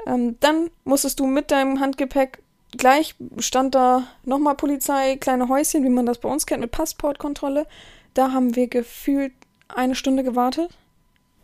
Ähm, 0.06 0.38
dann 0.40 0.70
musstest 0.84 1.20
du 1.20 1.26
mit 1.26 1.52
deinem 1.52 1.80
Handgepäck 1.80 2.40
gleich 2.72 3.16
stand 3.40 3.76
da 3.76 4.08
nochmal 4.24 4.56
Polizei, 4.56 5.16
kleine 5.18 5.48
Häuschen, 5.50 5.84
wie 5.84 5.90
man 5.90 6.06
das 6.06 6.20
bei 6.20 6.30
uns 6.30 6.46
kennt, 6.46 6.62
mit 6.62 6.72
Passportkontrolle. 6.72 7.66
Da 8.14 8.32
haben 8.32 8.56
wir 8.56 8.68
gefühlt 8.68 9.34
eine 9.68 9.96
Stunde 9.96 10.24
gewartet. 10.24 10.70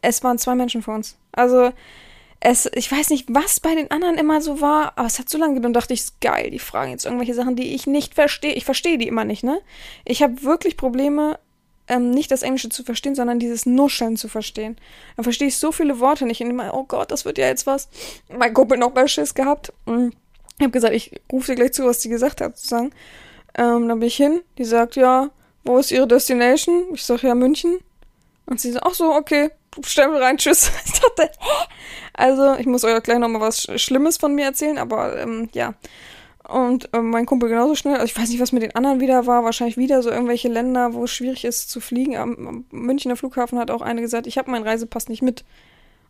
Es 0.02 0.23
waren 0.23 0.38
zwei 0.38 0.56
Menschen 0.56 0.81
vor 0.81 0.95
uns. 0.95 1.18
Also 1.31 1.72
es, 2.45 2.70
ich 2.74 2.91
weiß 2.91 3.10
nicht, 3.10 3.34
was 3.34 3.61
bei 3.61 3.74
den 3.74 3.90
anderen 3.90 4.18
immer 4.18 4.41
so 4.41 4.60
war, 4.60 4.98
aber 4.98 5.07
es 5.07 5.18
hat 5.18 5.30
so 5.30 5.38
lange 5.38 5.53
gedauert 5.53 5.78
dachte 5.78 5.94
ich, 5.94 6.02
ist 6.02 6.20
geil, 6.20 6.52
die 6.52 6.60
fragen 6.60 6.91
jetzt 6.91 7.06
irgendwelche 7.06 7.34
Sachen, 7.34 7.56
die 7.56 7.74
ich 7.74 7.88
nicht 7.88 8.15
verstehe. 8.15 8.52
Ich 8.53 8.65
verstehe 8.65 8.98
die 8.98 9.07
immer 9.07 9.24
nicht, 9.24 9.45
ne? 9.45 9.61
Ich 10.03 10.22
habe 10.22 10.44
wirklich 10.44 10.76
Probleme, 10.76 11.40
ähm, 11.88 12.11
nicht 12.11 12.32
das 12.32 12.44
Englische 12.44 12.68
zu 12.68 12.84
verstehen, 12.84 13.15
sondern 13.15 13.40
dieses 13.40 13.65
Nuscheln 13.65 14.18
zu 14.18 14.28
verstehen. 14.28 14.76
Dann 15.15 15.24
verstehe 15.24 15.48
ich 15.48 15.56
so 15.56 15.72
viele 15.72 16.02
Worte 16.02 16.26
nicht 16.26 16.41
und 16.41 16.49
immer, 16.49 16.74
oh 16.74 16.84
Gott, 16.84 17.11
das 17.11 17.24
wird 17.24 17.38
ja 17.38 17.48
jetzt 17.48 17.65
was. 17.65 17.88
Mein 18.28 18.53
Kumpel 18.53 18.78
noch 18.78 18.94
mal 18.94 19.07
Schiss 19.07 19.34
gehabt. 19.34 19.72
Mm. 19.86 20.10
Ich 20.57 20.64
habe 20.64 20.72
gesagt, 20.72 20.94
ich 20.94 21.11
rufe 21.32 21.53
dir 21.53 21.56
gleich 21.56 21.72
zu, 21.72 21.86
was 21.86 22.02
sie 22.02 22.10
gesagt 22.10 22.41
hat, 22.41 22.57
sozusagen. 22.57 22.91
Ähm, 23.57 23.88
dann 23.88 23.99
bin 23.99 24.07
ich 24.07 24.18
hin, 24.18 24.41
die 24.57 24.65
sagt, 24.65 24.98
ja, 24.98 25.30
wo 25.64 25.78
ist 25.78 25.91
ihre 25.91 26.07
Destination? 26.07 26.88
Ich 26.94 27.06
sag, 27.06 27.24
ja, 27.24 27.36
München. 27.36 27.80
Und 28.48 28.60
sie 28.60 28.74
sagt, 28.74 28.86
ach 28.86 28.95
so, 28.95 29.14
okay, 29.14 29.49
Stempel 29.85 30.21
rein, 30.21 30.37
tschüss. 30.37 30.71
Ich 30.85 30.99
dachte, 30.99 31.31
hä? 31.39 31.65
Also, 32.13 32.55
ich 32.55 32.65
muss 32.65 32.83
euch 32.83 33.01
gleich 33.03 33.19
nochmal 33.19 33.41
was 33.41 33.67
Schlimmes 33.81 34.17
von 34.17 34.35
mir 34.35 34.45
erzählen, 34.45 34.77
aber 34.77 35.17
ähm, 35.19 35.49
ja. 35.53 35.73
Und 36.47 36.93
äh, 36.93 36.99
mein 36.99 37.25
Kumpel 37.25 37.49
genauso 37.49 37.75
schnell. 37.75 37.95
Also 37.95 38.05
ich 38.05 38.17
weiß 38.17 38.29
nicht, 38.29 38.41
was 38.41 38.51
mit 38.51 38.63
den 38.63 38.75
anderen 38.75 38.99
wieder 38.99 39.25
war. 39.27 39.45
Wahrscheinlich 39.45 39.77
wieder 39.77 40.03
so 40.03 40.11
irgendwelche 40.11 40.49
Länder, 40.49 40.93
wo 40.93 41.05
es 41.05 41.11
schwierig 41.11 41.45
ist 41.45 41.69
zu 41.69 41.79
fliegen. 41.79 42.17
Am, 42.17 42.47
am 42.47 42.65
Münchner 42.69 43.15
Flughafen 43.15 43.57
hat 43.57 43.71
auch 43.71 43.81
eine 43.81 44.01
gesagt, 44.01 44.27
ich 44.27 44.37
habe 44.37 44.51
meinen 44.51 44.63
Reisepass 44.63 45.07
nicht 45.07 45.21
mit. 45.21 45.45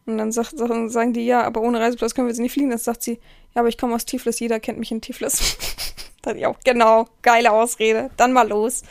Und 0.06 0.18
dann 0.18 0.32
sagt, 0.32 0.58
sagen 0.58 1.14
die, 1.14 1.26
ja, 1.26 1.44
aber 1.44 1.62
ohne 1.62 1.80
Reisepass 1.80 2.16
können 2.16 2.28
wir 2.28 2.34
sie 2.34 2.42
nicht 2.42 2.54
fliegen. 2.54 2.72
Das 2.72 2.84
sagt 2.84 3.04
sie, 3.04 3.20
ja, 3.54 3.62
aber 3.62 3.70
ich 3.70 3.78
komme 3.78 3.96
aus 3.96 4.06
Tiflis, 4.06 4.40
jeder 4.40 4.60
kennt 4.60 4.80
mich 4.80 4.92
in 4.92 5.02
Tiflis. 5.02 5.56
da 6.24 6.34
ich 6.34 6.46
auch, 6.46 6.60
genau, 6.66 7.08
geile 7.22 7.52
Ausrede. 7.52 8.10
Dann 8.18 8.34
mal 8.34 8.48
los. 8.48 8.82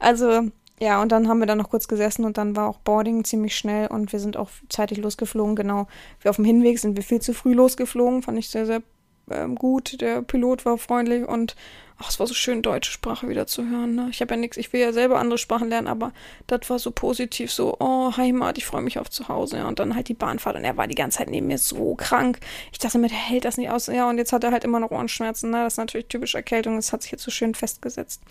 Also, 0.00 0.50
ja, 0.80 1.02
und 1.02 1.12
dann 1.12 1.28
haben 1.28 1.40
wir 1.40 1.46
dann 1.46 1.58
noch 1.58 1.68
kurz 1.68 1.88
gesessen 1.88 2.24
und 2.24 2.38
dann 2.38 2.56
war 2.56 2.68
auch 2.68 2.78
Boarding 2.78 3.24
ziemlich 3.24 3.54
schnell 3.54 3.88
und 3.88 4.12
wir 4.12 4.18
sind 4.18 4.38
auch 4.38 4.48
zeitig 4.70 4.98
losgeflogen. 4.98 5.54
Genau, 5.54 5.86
wir 6.20 6.30
auf 6.30 6.36
dem 6.36 6.46
Hinweg 6.46 6.78
sind 6.78 6.96
wir 6.96 7.02
viel 7.02 7.20
zu 7.20 7.34
früh 7.34 7.52
losgeflogen, 7.52 8.22
fand 8.22 8.38
ich 8.38 8.48
sehr, 8.48 8.64
sehr 8.64 8.82
ähm, 9.30 9.56
gut. 9.56 10.00
Der 10.00 10.22
Pilot 10.22 10.64
war 10.64 10.78
freundlich 10.78 11.28
und 11.28 11.54
ach, 12.00 12.08
es 12.08 12.18
war 12.18 12.26
so 12.26 12.34
schön, 12.34 12.62
deutsche 12.62 12.90
Sprache 12.90 13.28
wieder 13.28 13.46
zu 13.46 13.68
hören. 13.68 13.94
Ne? 13.94 14.08
Ich 14.10 14.20
habe 14.20 14.34
ja 14.34 14.40
nichts, 14.40 14.56
ich 14.56 14.72
will 14.72 14.80
ja 14.80 14.92
selber 14.92 15.18
andere 15.18 15.38
Sprachen 15.38 15.68
lernen, 15.68 15.86
aber 15.86 16.12
das 16.46 16.68
war 16.70 16.78
so 16.78 16.90
positiv, 16.90 17.52
so, 17.52 17.76
oh, 17.78 18.16
Heimat, 18.16 18.56
ich 18.58 18.64
freue 18.64 18.82
mich 18.82 18.98
auf 18.98 19.10
zu 19.10 19.28
Hause. 19.28 19.58
Ja, 19.58 19.68
und 19.68 19.78
dann 19.78 19.94
halt 19.94 20.08
die 20.08 20.14
Bahnfahrt 20.14 20.56
und 20.56 20.64
er 20.64 20.76
war 20.76 20.86
die 20.86 20.94
ganze 20.94 21.18
Zeit 21.18 21.28
neben 21.28 21.46
mir 21.46 21.58
so 21.58 21.94
krank. 21.94 22.40
Ich 22.72 22.78
dachte 22.78 22.98
mir, 22.98 23.08
der 23.08 23.18
hält 23.18 23.44
das 23.44 23.58
nicht 23.58 23.70
aus. 23.70 23.86
Ja, 23.86 24.08
und 24.08 24.18
jetzt 24.18 24.32
hat 24.32 24.44
er 24.44 24.52
halt 24.52 24.64
immer 24.64 24.80
noch 24.80 24.90
Ohrenschmerzen. 24.90 25.50
Ne? 25.50 25.62
Das 25.64 25.74
ist 25.74 25.78
natürlich 25.78 26.06
typisch 26.06 26.34
Erkältung, 26.34 26.76
das 26.76 26.92
hat 26.92 27.02
sich 27.02 27.12
jetzt 27.12 27.22
so 27.22 27.30
schön 27.30 27.54
festgesetzt. 27.54 28.22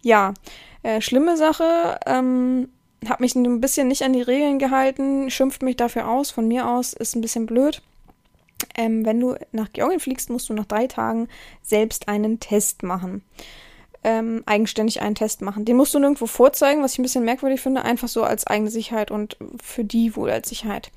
Ja, 0.00 0.32
äh, 0.82 1.00
schlimme 1.00 1.36
Sache, 1.36 2.00
ähm, 2.06 2.68
habe 3.06 3.22
mich 3.22 3.34
ein 3.34 3.60
bisschen 3.60 3.88
nicht 3.88 4.02
an 4.02 4.12
die 4.12 4.22
Regeln 4.22 4.58
gehalten, 4.58 5.30
schimpft 5.30 5.62
mich 5.62 5.76
dafür 5.76 6.08
aus. 6.08 6.30
Von 6.30 6.48
mir 6.48 6.68
aus 6.68 6.94
ist 6.94 7.14
ein 7.14 7.20
bisschen 7.20 7.46
blöd. 7.46 7.82
Ähm, 8.76 9.04
wenn 9.04 9.20
du 9.20 9.36
nach 9.52 9.72
Georgien 9.72 10.00
fliegst, 10.00 10.30
musst 10.30 10.48
du 10.48 10.54
nach 10.54 10.66
drei 10.66 10.86
Tagen 10.86 11.28
selbst 11.62 12.08
einen 12.08 12.40
Test 12.40 12.82
machen. 12.82 13.22
Ähm, 14.04 14.42
eigenständig 14.46 15.02
einen 15.02 15.16
Test 15.16 15.42
machen. 15.42 15.64
Den 15.64 15.76
musst 15.76 15.92
du 15.94 15.98
nirgendwo 15.98 16.26
vorzeigen, 16.26 16.82
was 16.82 16.92
ich 16.92 16.98
ein 17.00 17.02
bisschen 17.02 17.24
merkwürdig 17.24 17.60
finde, 17.60 17.84
einfach 17.84 18.08
so 18.08 18.22
als 18.22 18.46
eigene 18.46 18.70
Sicherheit 18.70 19.10
und 19.10 19.36
für 19.62 19.84
die 19.84 20.14
wohl 20.14 20.30
als 20.30 20.48
Sicherheit. 20.48 20.90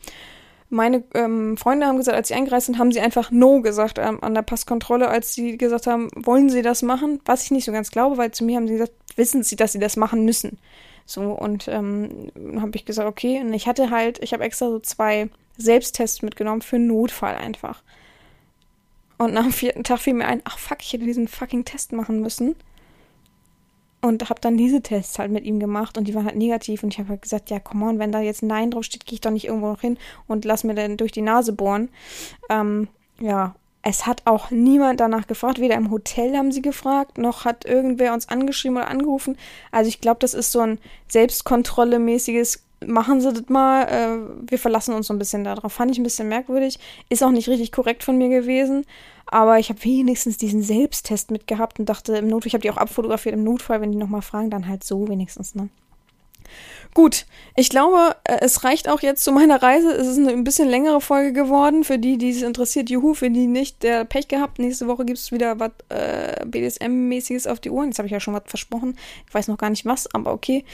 Meine 0.69 1.03
ähm, 1.15 1.57
Freunde 1.57 1.85
haben 1.85 1.97
gesagt, 1.97 2.15
als 2.15 2.29
sie 2.29 2.33
eingereist 2.33 2.67
sind, 2.67 2.77
haben 2.77 2.93
sie 2.93 3.01
einfach 3.01 3.29
No 3.29 3.61
gesagt 3.61 3.97
ähm, 3.97 4.23
an 4.23 4.33
der 4.33 4.43
Passkontrolle, 4.43 5.09
als 5.09 5.33
sie 5.33 5.57
gesagt 5.57 5.85
haben, 5.85 6.07
wollen 6.15 6.49
sie 6.49 6.61
das 6.61 6.81
machen? 6.81 7.19
Was 7.25 7.43
ich 7.43 7.51
nicht 7.51 7.65
so 7.65 7.73
ganz 7.73 7.91
glaube, 7.91 8.17
weil 8.17 8.31
zu 8.31 8.45
mir 8.45 8.55
haben 8.55 8.67
sie 8.67 8.75
gesagt, 8.75 8.93
wissen 9.17 9.43
sie, 9.43 9.57
dass 9.57 9.73
sie 9.73 9.79
das 9.79 9.97
machen 9.97 10.23
müssen. 10.23 10.59
So, 11.05 11.23
und 11.33 11.67
ähm, 11.67 12.31
habe 12.61 12.71
ich 12.75 12.85
gesagt, 12.85 13.09
okay. 13.09 13.41
Und 13.41 13.53
ich 13.53 13.67
hatte 13.67 13.89
halt, 13.89 14.23
ich 14.23 14.31
habe 14.31 14.45
extra 14.45 14.69
so 14.69 14.79
zwei 14.79 15.29
Selbsttest 15.61 16.23
mitgenommen 16.23 16.61
für 16.61 16.79
Notfall 16.79 17.35
einfach. 17.35 17.83
Und 19.17 19.33
nach 19.33 19.43
dem 19.43 19.53
vierten 19.53 19.83
Tag 19.83 19.99
fiel 19.99 20.15
mir 20.15 20.27
ein, 20.27 20.41
ach 20.45 20.57
fuck, 20.57 20.79
ich 20.81 20.93
hätte 20.93 21.05
diesen 21.05 21.27
fucking 21.27 21.63
Test 21.63 21.93
machen 21.93 22.21
müssen. 22.21 22.55
Und 24.01 24.27
habe 24.31 24.41
dann 24.41 24.57
diese 24.57 24.81
Tests 24.81 25.19
halt 25.19 25.31
mit 25.31 25.43
ihm 25.43 25.59
gemacht 25.59 25.95
und 25.95 26.07
die 26.07 26.15
waren 26.15 26.25
halt 26.25 26.35
negativ. 26.35 26.81
Und 26.81 26.91
ich 26.91 26.99
habe 26.99 27.09
halt 27.09 27.21
gesagt, 27.21 27.51
ja, 27.51 27.59
come 27.59 27.85
on, 27.85 27.99
wenn 27.99 28.11
da 28.11 28.19
jetzt 28.19 28.41
Nein 28.41 28.71
drauf 28.71 28.83
steht, 28.83 29.05
gehe 29.05 29.13
ich 29.13 29.21
doch 29.21 29.29
nicht 29.29 29.45
irgendwo 29.45 29.67
noch 29.67 29.81
hin 29.81 29.99
und 30.27 30.43
lass 30.43 30.63
mir 30.63 30.73
dann 30.73 30.97
durch 30.97 31.11
die 31.11 31.21
Nase 31.21 31.53
bohren. 31.53 31.89
Ähm, 32.49 32.87
ja, 33.19 33.53
es 33.83 34.05
hat 34.05 34.23
auch 34.25 34.51
niemand 34.51 34.99
danach 34.99 35.27
gefragt. 35.27 35.59
Weder 35.59 35.75
im 35.75 35.91
Hotel 35.91 36.35
haben 36.35 36.51
sie 36.51 36.61
gefragt, 36.61 37.17
noch 37.17 37.45
hat 37.45 37.65
irgendwer 37.65 38.13
uns 38.13 38.29
angeschrieben 38.29 38.77
oder 38.77 38.87
angerufen. 38.87 39.37
Also 39.71 39.89
ich 39.89 40.01
glaube, 40.01 40.19
das 40.19 40.33
ist 40.33 40.51
so 40.51 40.61
ein 40.61 40.79
Selbstkontrolle-mäßiges 41.11 42.63
machen 42.85 43.21
Sie 43.21 43.31
das 43.31 43.49
mal, 43.49 43.83
äh, 43.83 44.49
wir 44.49 44.59
verlassen 44.59 44.93
uns 44.95 45.07
so 45.07 45.13
ein 45.13 45.19
bisschen 45.19 45.43
darauf. 45.43 45.73
Fand 45.73 45.91
ich 45.91 45.97
ein 45.97 46.03
bisschen 46.03 46.27
merkwürdig. 46.27 46.79
Ist 47.09 47.23
auch 47.23 47.31
nicht 47.31 47.47
richtig 47.47 47.71
korrekt 47.71 48.03
von 48.03 48.17
mir 48.17 48.29
gewesen. 48.29 48.85
Aber 49.27 49.59
ich 49.59 49.69
habe 49.69 49.83
wenigstens 49.83 50.37
diesen 50.37 50.61
Selbsttest 50.61 51.31
mitgehabt 51.31 51.79
und 51.79 51.87
dachte, 51.87 52.17
im 52.17 52.27
Notfall, 52.27 52.47
ich 52.47 52.53
habe 52.53 52.61
die 52.61 52.71
auch 52.71 52.77
abfotografiert, 52.77 53.35
im 53.35 53.43
Notfall, 53.43 53.81
wenn 53.81 53.91
die 53.91 53.97
nochmal 53.97 54.21
fragen, 54.21 54.49
dann 54.49 54.67
halt 54.67 54.83
so 54.83 55.07
wenigstens, 55.07 55.55
ne? 55.55 55.69
Gut, 56.93 57.25
ich 57.55 57.69
glaube, 57.69 58.17
äh, 58.25 58.39
es 58.41 58.65
reicht 58.65 58.89
auch 58.89 59.01
jetzt 59.01 59.23
zu 59.23 59.31
meiner 59.31 59.63
Reise. 59.63 59.93
Es 59.93 60.07
ist 60.07 60.17
eine 60.17 60.31
ein 60.31 60.43
bisschen 60.43 60.67
längere 60.67 60.99
Folge 60.99 61.31
geworden. 61.31 61.85
Für 61.85 61.97
die, 61.97 62.17
die 62.17 62.31
es 62.31 62.41
interessiert, 62.41 62.89
juhu, 62.89 63.13
für 63.13 63.29
die 63.29 63.47
nicht, 63.47 63.83
der 63.83 64.03
Pech 64.03 64.27
gehabt. 64.27 64.59
Nächste 64.59 64.87
Woche 64.87 65.05
gibt 65.05 65.19
es 65.19 65.31
wieder 65.31 65.57
was 65.59 65.71
äh, 65.87 66.45
BDSM-mäßiges 66.45 67.47
auf 67.47 67.61
die 67.61 67.69
Ohren. 67.69 67.87
Jetzt 67.87 67.99
habe 67.99 68.07
ich 68.07 68.11
ja 68.11 68.19
schon 68.19 68.33
was 68.33 68.43
versprochen. 68.45 68.97
Ich 69.27 69.33
weiß 69.33 69.47
noch 69.47 69.57
gar 69.57 69.69
nicht 69.69 69.85
was, 69.85 70.13
aber 70.13 70.33
okay. 70.33 70.65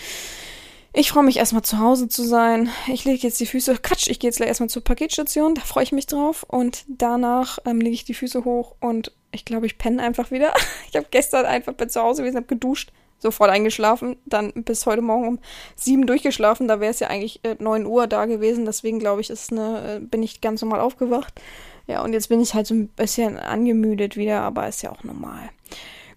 Ich 1.00 1.12
freue 1.12 1.26
mich 1.26 1.38
erstmal 1.38 1.62
zu 1.62 1.78
Hause 1.78 2.10
zu 2.10 2.24
sein. 2.24 2.72
Ich 2.88 3.06
lege 3.06 3.22
jetzt 3.22 3.40
die 3.40 3.46
Füße, 3.46 3.78
Quatsch, 3.84 4.08
ich 4.08 4.18
gehe 4.18 4.30
jetzt 4.30 4.38
gleich 4.38 4.48
erstmal 4.50 4.68
zur 4.68 4.84
Paketstation, 4.84 5.54
da 5.54 5.62
freue 5.62 5.84
ich 5.84 5.92
mich 5.92 6.08
drauf. 6.08 6.44
Und 6.48 6.86
danach 6.88 7.60
ähm, 7.66 7.80
lege 7.80 7.94
ich 7.94 8.04
die 8.04 8.16
Füße 8.16 8.46
hoch 8.46 8.74
und 8.80 9.12
ich 9.32 9.46
glaube, 9.46 9.68
ich 9.68 9.78
penne 9.78 10.02
einfach 10.02 10.32
wieder. 10.32 10.56
Ich 10.90 10.96
habe 10.96 11.06
gestern 11.12 11.46
einfach 11.46 11.74
bin 11.74 11.92
zu 11.92 12.02
Hause 12.02 12.24
gewesen, 12.24 12.38
habe 12.38 12.48
geduscht, 12.48 12.92
sofort 13.20 13.52
eingeschlafen, 13.52 14.16
dann 14.26 14.52
bis 14.56 14.88
heute 14.88 15.04
Morgen 15.04 15.28
um 15.28 15.40
sieben 15.76 16.08
durchgeschlafen. 16.08 16.68
Da 16.68 16.80
wäre 16.80 16.90
es 16.90 17.00
ja 17.00 17.10
eigentlich 17.10 17.42
äh, 17.44 17.58
neun 17.60 17.86
Uhr 17.86 18.08
da 18.08 18.26
gewesen, 18.26 18.66
deswegen 18.66 18.98
glaube 18.98 19.22
ich, 19.22 19.30
ist 19.30 19.52
eine, 19.52 19.98
äh, 19.98 20.00
bin 20.00 20.24
ich 20.24 20.42
ganz 20.42 20.64
normal 20.64 20.80
aufgewacht. 20.80 21.40
Ja, 21.86 22.02
und 22.02 22.14
jetzt 22.14 22.30
bin 22.30 22.42
ich 22.42 22.56
halt 22.56 22.66
so 22.66 22.74
ein 22.74 22.88
bisschen 22.88 23.38
angemüdet 23.38 24.18
wieder, 24.18 24.42
aber 24.42 24.68
ist 24.68 24.82
ja 24.82 24.92
auch 24.92 25.04
normal. 25.04 25.52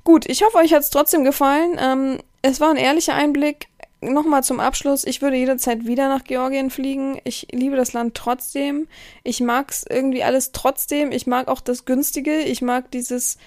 Gut, 0.04 0.24
ich 0.26 0.42
hoffe, 0.42 0.56
euch 0.56 0.72
hat 0.72 0.80
es 0.80 0.88
trotzdem 0.88 1.22
gefallen. 1.22 1.76
Ähm, 1.78 2.18
es 2.40 2.62
war 2.62 2.70
ein 2.70 2.76
ehrlicher 2.76 3.12
Einblick 3.12 3.68
nochmal 4.00 4.42
zum 4.42 4.60
Abschluss, 4.60 5.04
ich 5.04 5.22
würde 5.22 5.36
jederzeit 5.36 5.86
wieder 5.86 6.08
nach 6.08 6.24
Georgien 6.24 6.70
fliegen. 6.70 7.20
Ich 7.24 7.48
liebe 7.52 7.76
das 7.76 7.92
Land 7.92 8.14
trotzdem. 8.14 8.88
Ich 9.24 9.40
mag 9.40 9.70
es 9.70 9.84
irgendwie 9.88 10.22
alles 10.22 10.52
trotzdem. 10.52 11.12
Ich 11.12 11.26
mag 11.26 11.48
auch 11.48 11.60
das 11.60 11.84
Günstige. 11.84 12.40
Ich 12.40 12.62
mag 12.62 12.90
dieses, 12.90 13.38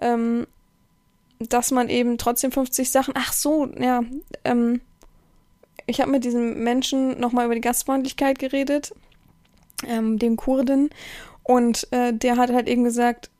ähm, 0.00 0.46
dass 1.38 1.70
man 1.70 1.88
eben 1.88 2.18
trotzdem 2.18 2.52
50 2.52 2.90
Sachen. 2.90 3.14
Ach 3.16 3.32
so, 3.32 3.68
ja. 3.78 4.02
Ähm, 4.44 4.80
ich 5.86 6.00
habe 6.00 6.10
mit 6.10 6.24
diesem 6.24 6.62
Menschen 6.62 7.18
nochmal 7.18 7.46
über 7.46 7.54
die 7.54 7.60
Gastfreundlichkeit 7.60 8.38
geredet, 8.38 8.92
ähm, 9.86 10.18
dem 10.18 10.36
Kurden. 10.36 10.90
Und 11.42 11.88
äh, 11.92 12.12
der 12.12 12.36
hat 12.36 12.52
halt 12.52 12.68
eben 12.68 12.84
gesagt, 12.84 13.30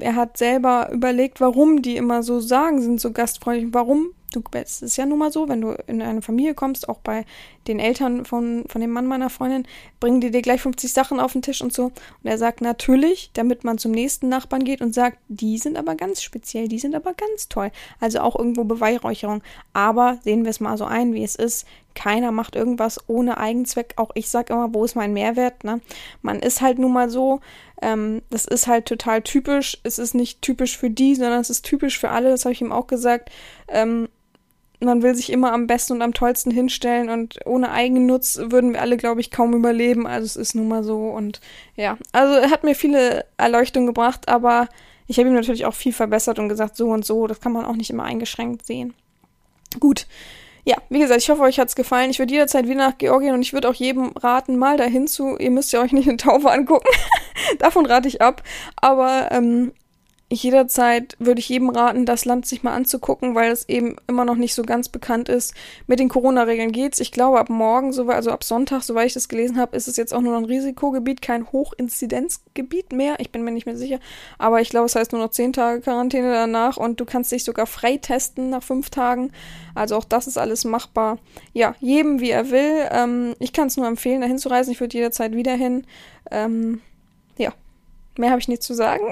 er 0.00 0.16
hat 0.16 0.36
selber 0.36 0.90
überlegt, 0.92 1.40
warum 1.40 1.82
die 1.82 1.96
immer 1.96 2.22
so 2.22 2.40
sagen, 2.40 2.80
sind 2.80 3.00
so 3.00 3.12
gastfreundlich. 3.12 3.72
Warum 3.72 4.10
du, 4.32 4.42
es 4.52 4.82
ist 4.82 4.96
ja 4.96 5.06
nun 5.06 5.18
mal 5.18 5.32
so, 5.32 5.48
wenn 5.48 5.60
du 5.60 5.72
in 5.86 6.02
eine 6.02 6.22
Familie 6.22 6.54
kommst, 6.54 6.88
auch 6.88 6.98
bei 6.98 7.24
den 7.66 7.78
Eltern 7.78 8.24
von, 8.24 8.64
von 8.66 8.80
dem 8.80 8.90
Mann 8.90 9.06
meiner 9.06 9.30
Freundin, 9.30 9.66
bringen 10.00 10.20
die 10.20 10.30
dir 10.30 10.42
gleich 10.42 10.62
50 10.62 10.92
Sachen 10.92 11.20
auf 11.20 11.32
den 11.32 11.42
Tisch 11.42 11.60
und 11.62 11.72
so. 11.72 11.84
Und 11.86 12.24
er 12.24 12.38
sagt 12.38 12.60
natürlich, 12.60 13.30
damit 13.34 13.64
man 13.64 13.78
zum 13.78 13.92
nächsten 13.92 14.28
Nachbarn 14.28 14.64
geht 14.64 14.80
und 14.80 14.94
sagt, 14.94 15.18
die 15.28 15.58
sind 15.58 15.76
aber 15.76 15.94
ganz 15.94 16.22
speziell, 16.22 16.68
die 16.68 16.78
sind 16.78 16.94
aber 16.94 17.14
ganz 17.14 17.48
toll. 17.48 17.70
Also 18.00 18.20
auch 18.20 18.36
irgendwo 18.36 18.64
Beweihräucherung. 18.64 19.42
Aber 19.72 20.18
sehen 20.24 20.44
wir 20.44 20.50
es 20.50 20.60
mal 20.60 20.76
so 20.78 20.84
ein, 20.84 21.14
wie 21.14 21.24
es 21.24 21.34
ist. 21.34 21.66
Keiner 21.94 22.30
macht 22.30 22.54
irgendwas 22.54 23.00
ohne 23.08 23.38
Eigenzweck. 23.38 23.94
Auch 23.96 24.10
ich 24.14 24.28
sage 24.28 24.52
immer, 24.52 24.72
wo 24.72 24.84
ist 24.84 24.94
mein 24.94 25.12
Mehrwert? 25.12 25.64
Ne? 25.64 25.80
Man 26.22 26.38
ist 26.38 26.60
halt 26.60 26.78
nun 26.78 26.92
mal 26.92 27.10
so, 27.10 27.40
ähm, 27.82 28.22
das 28.30 28.44
ist 28.44 28.66
halt 28.66 28.86
total 28.86 29.22
typisch. 29.22 29.78
Es 29.82 29.98
ist 29.98 30.14
nicht 30.14 30.40
typisch 30.40 30.78
für 30.78 30.90
die, 30.90 31.14
sondern 31.14 31.40
es 31.40 31.50
ist 31.50 31.64
typisch 31.64 31.98
für 31.98 32.10
alle. 32.10 32.30
Das 32.30 32.44
habe 32.44 32.52
ich 32.52 32.60
ihm 32.60 32.72
auch 32.72 32.86
gesagt. 32.86 33.30
Ähm, 33.68 34.08
man 34.80 35.02
will 35.02 35.14
sich 35.14 35.30
immer 35.32 35.52
am 35.52 35.66
besten 35.66 35.94
und 35.94 36.02
am 36.02 36.14
tollsten 36.14 36.50
hinstellen 36.50 37.08
und 37.08 37.40
ohne 37.46 37.70
Eigennutz 37.70 38.38
würden 38.40 38.72
wir 38.72 38.80
alle, 38.80 38.96
glaube 38.96 39.20
ich, 39.20 39.30
kaum 39.30 39.54
überleben. 39.54 40.06
Also 40.06 40.26
es 40.26 40.36
ist 40.36 40.54
nun 40.54 40.68
mal 40.68 40.84
so 40.84 41.08
und 41.08 41.40
ja, 41.76 41.98
also 42.12 42.34
er 42.34 42.50
hat 42.50 42.64
mir 42.64 42.74
viele 42.74 43.24
Erleuchtungen 43.36 43.86
gebracht, 43.86 44.28
aber 44.28 44.68
ich 45.06 45.18
habe 45.18 45.28
ihm 45.28 45.34
natürlich 45.34 45.66
auch 45.66 45.74
viel 45.74 45.92
verbessert 45.92 46.38
und 46.38 46.48
gesagt, 46.48 46.76
so 46.76 46.88
und 46.88 47.04
so, 47.04 47.26
das 47.26 47.40
kann 47.40 47.52
man 47.52 47.64
auch 47.64 47.76
nicht 47.76 47.90
immer 47.90 48.04
eingeschränkt 48.04 48.66
sehen. 48.66 48.94
Gut. 49.80 50.06
Ja, 50.64 50.76
wie 50.90 50.98
gesagt, 50.98 51.22
ich 51.22 51.30
hoffe, 51.30 51.42
euch 51.42 51.58
hat's 51.58 51.76
gefallen. 51.76 52.10
Ich 52.10 52.18
würde 52.18 52.32
jederzeit 52.34 52.66
wieder 52.66 52.88
nach 52.88 52.98
Georgien 52.98 53.32
und 53.32 53.40
ich 53.40 53.54
würde 53.54 53.70
auch 53.70 53.74
jedem 53.74 54.12
raten, 54.18 54.58
mal 54.58 54.76
dahin 54.76 55.06
zu. 55.06 55.38
Ihr 55.38 55.50
müsst 55.50 55.72
ja 55.72 55.80
euch 55.80 55.92
nicht 55.92 56.08
eine 56.08 56.18
Taufe 56.18 56.50
angucken. 56.50 56.88
Davon 57.58 57.86
rate 57.86 58.06
ich 58.06 58.20
ab. 58.20 58.42
Aber 58.76 59.28
ähm, 59.30 59.72
jederzeit 60.30 61.16
würde 61.18 61.40
ich 61.40 61.48
jedem 61.48 61.70
raten, 61.70 62.04
das 62.04 62.26
Land 62.26 62.46
sich 62.46 62.62
mal 62.62 62.74
anzugucken, 62.74 63.34
weil 63.34 63.50
es 63.50 63.66
eben 63.68 63.96
immer 64.06 64.26
noch 64.26 64.36
nicht 64.36 64.54
so 64.54 64.62
ganz 64.62 64.90
bekannt 64.90 65.30
ist. 65.30 65.54
Mit 65.86 66.00
den 66.00 66.10
Corona-Regeln 66.10 66.70
geht's. 66.70 67.00
Ich 67.00 67.12
glaube, 67.12 67.38
ab 67.38 67.48
morgen, 67.48 67.98
also 68.10 68.30
ab 68.30 68.44
Sonntag, 68.44 68.82
soweit 68.82 69.06
ich 69.06 69.14
das 69.14 69.28
gelesen 69.28 69.58
habe, 69.58 69.74
ist 69.74 69.88
es 69.88 69.96
jetzt 69.96 70.12
auch 70.12 70.20
nur 70.20 70.32
noch 70.32 70.40
ein 70.40 70.44
Risikogebiet, 70.44 71.22
kein 71.22 71.50
Hochinzidenzgebiet 71.50 72.92
mehr. 72.92 73.16
Ich 73.20 73.32
bin 73.32 73.42
mir 73.42 73.52
nicht 73.52 73.64
mehr 73.64 73.76
sicher. 73.76 74.00
Aber 74.36 74.60
ich 74.60 74.68
glaube, 74.68 74.86
es 74.86 74.96
heißt 74.96 75.12
nur 75.12 75.22
noch 75.22 75.30
zehn 75.30 75.54
Tage 75.54 75.80
Quarantäne 75.80 76.30
danach 76.30 76.76
und 76.76 77.00
du 77.00 77.06
kannst 77.06 77.32
dich 77.32 77.44
sogar 77.44 77.66
frei 77.66 77.96
testen 77.96 78.50
nach 78.50 78.62
fünf 78.62 78.90
Tagen. 78.90 79.32
Also 79.74 79.96
auch 79.96 80.04
das 80.04 80.26
ist 80.26 80.36
alles 80.36 80.64
machbar. 80.64 81.18
Ja, 81.54 81.74
jedem 81.80 82.20
wie 82.20 82.30
er 82.30 82.50
will. 82.50 82.86
Ähm, 82.90 83.34
ich 83.38 83.54
kann 83.54 83.68
es 83.68 83.78
nur 83.78 83.86
empfehlen, 83.86 84.20
dahin 84.20 84.38
zu 84.38 84.50
reisen. 84.50 84.72
Ich 84.72 84.80
würde 84.80 84.96
jederzeit 84.96 85.34
wieder 85.34 85.54
hin. 85.54 85.86
Ähm, 86.30 86.82
ja, 87.38 87.54
Mehr 88.18 88.30
habe 88.30 88.40
ich 88.40 88.48
nicht 88.48 88.64
zu 88.64 88.74
sagen. 88.74 89.04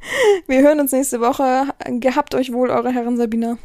Wir 0.46 0.62
hören 0.62 0.80
uns 0.80 0.90
nächste 0.90 1.20
Woche. 1.20 1.66
Gehabt 2.00 2.34
euch 2.34 2.52
wohl, 2.52 2.70
eure 2.70 2.90
Herren 2.90 3.18
Sabina. 3.18 3.58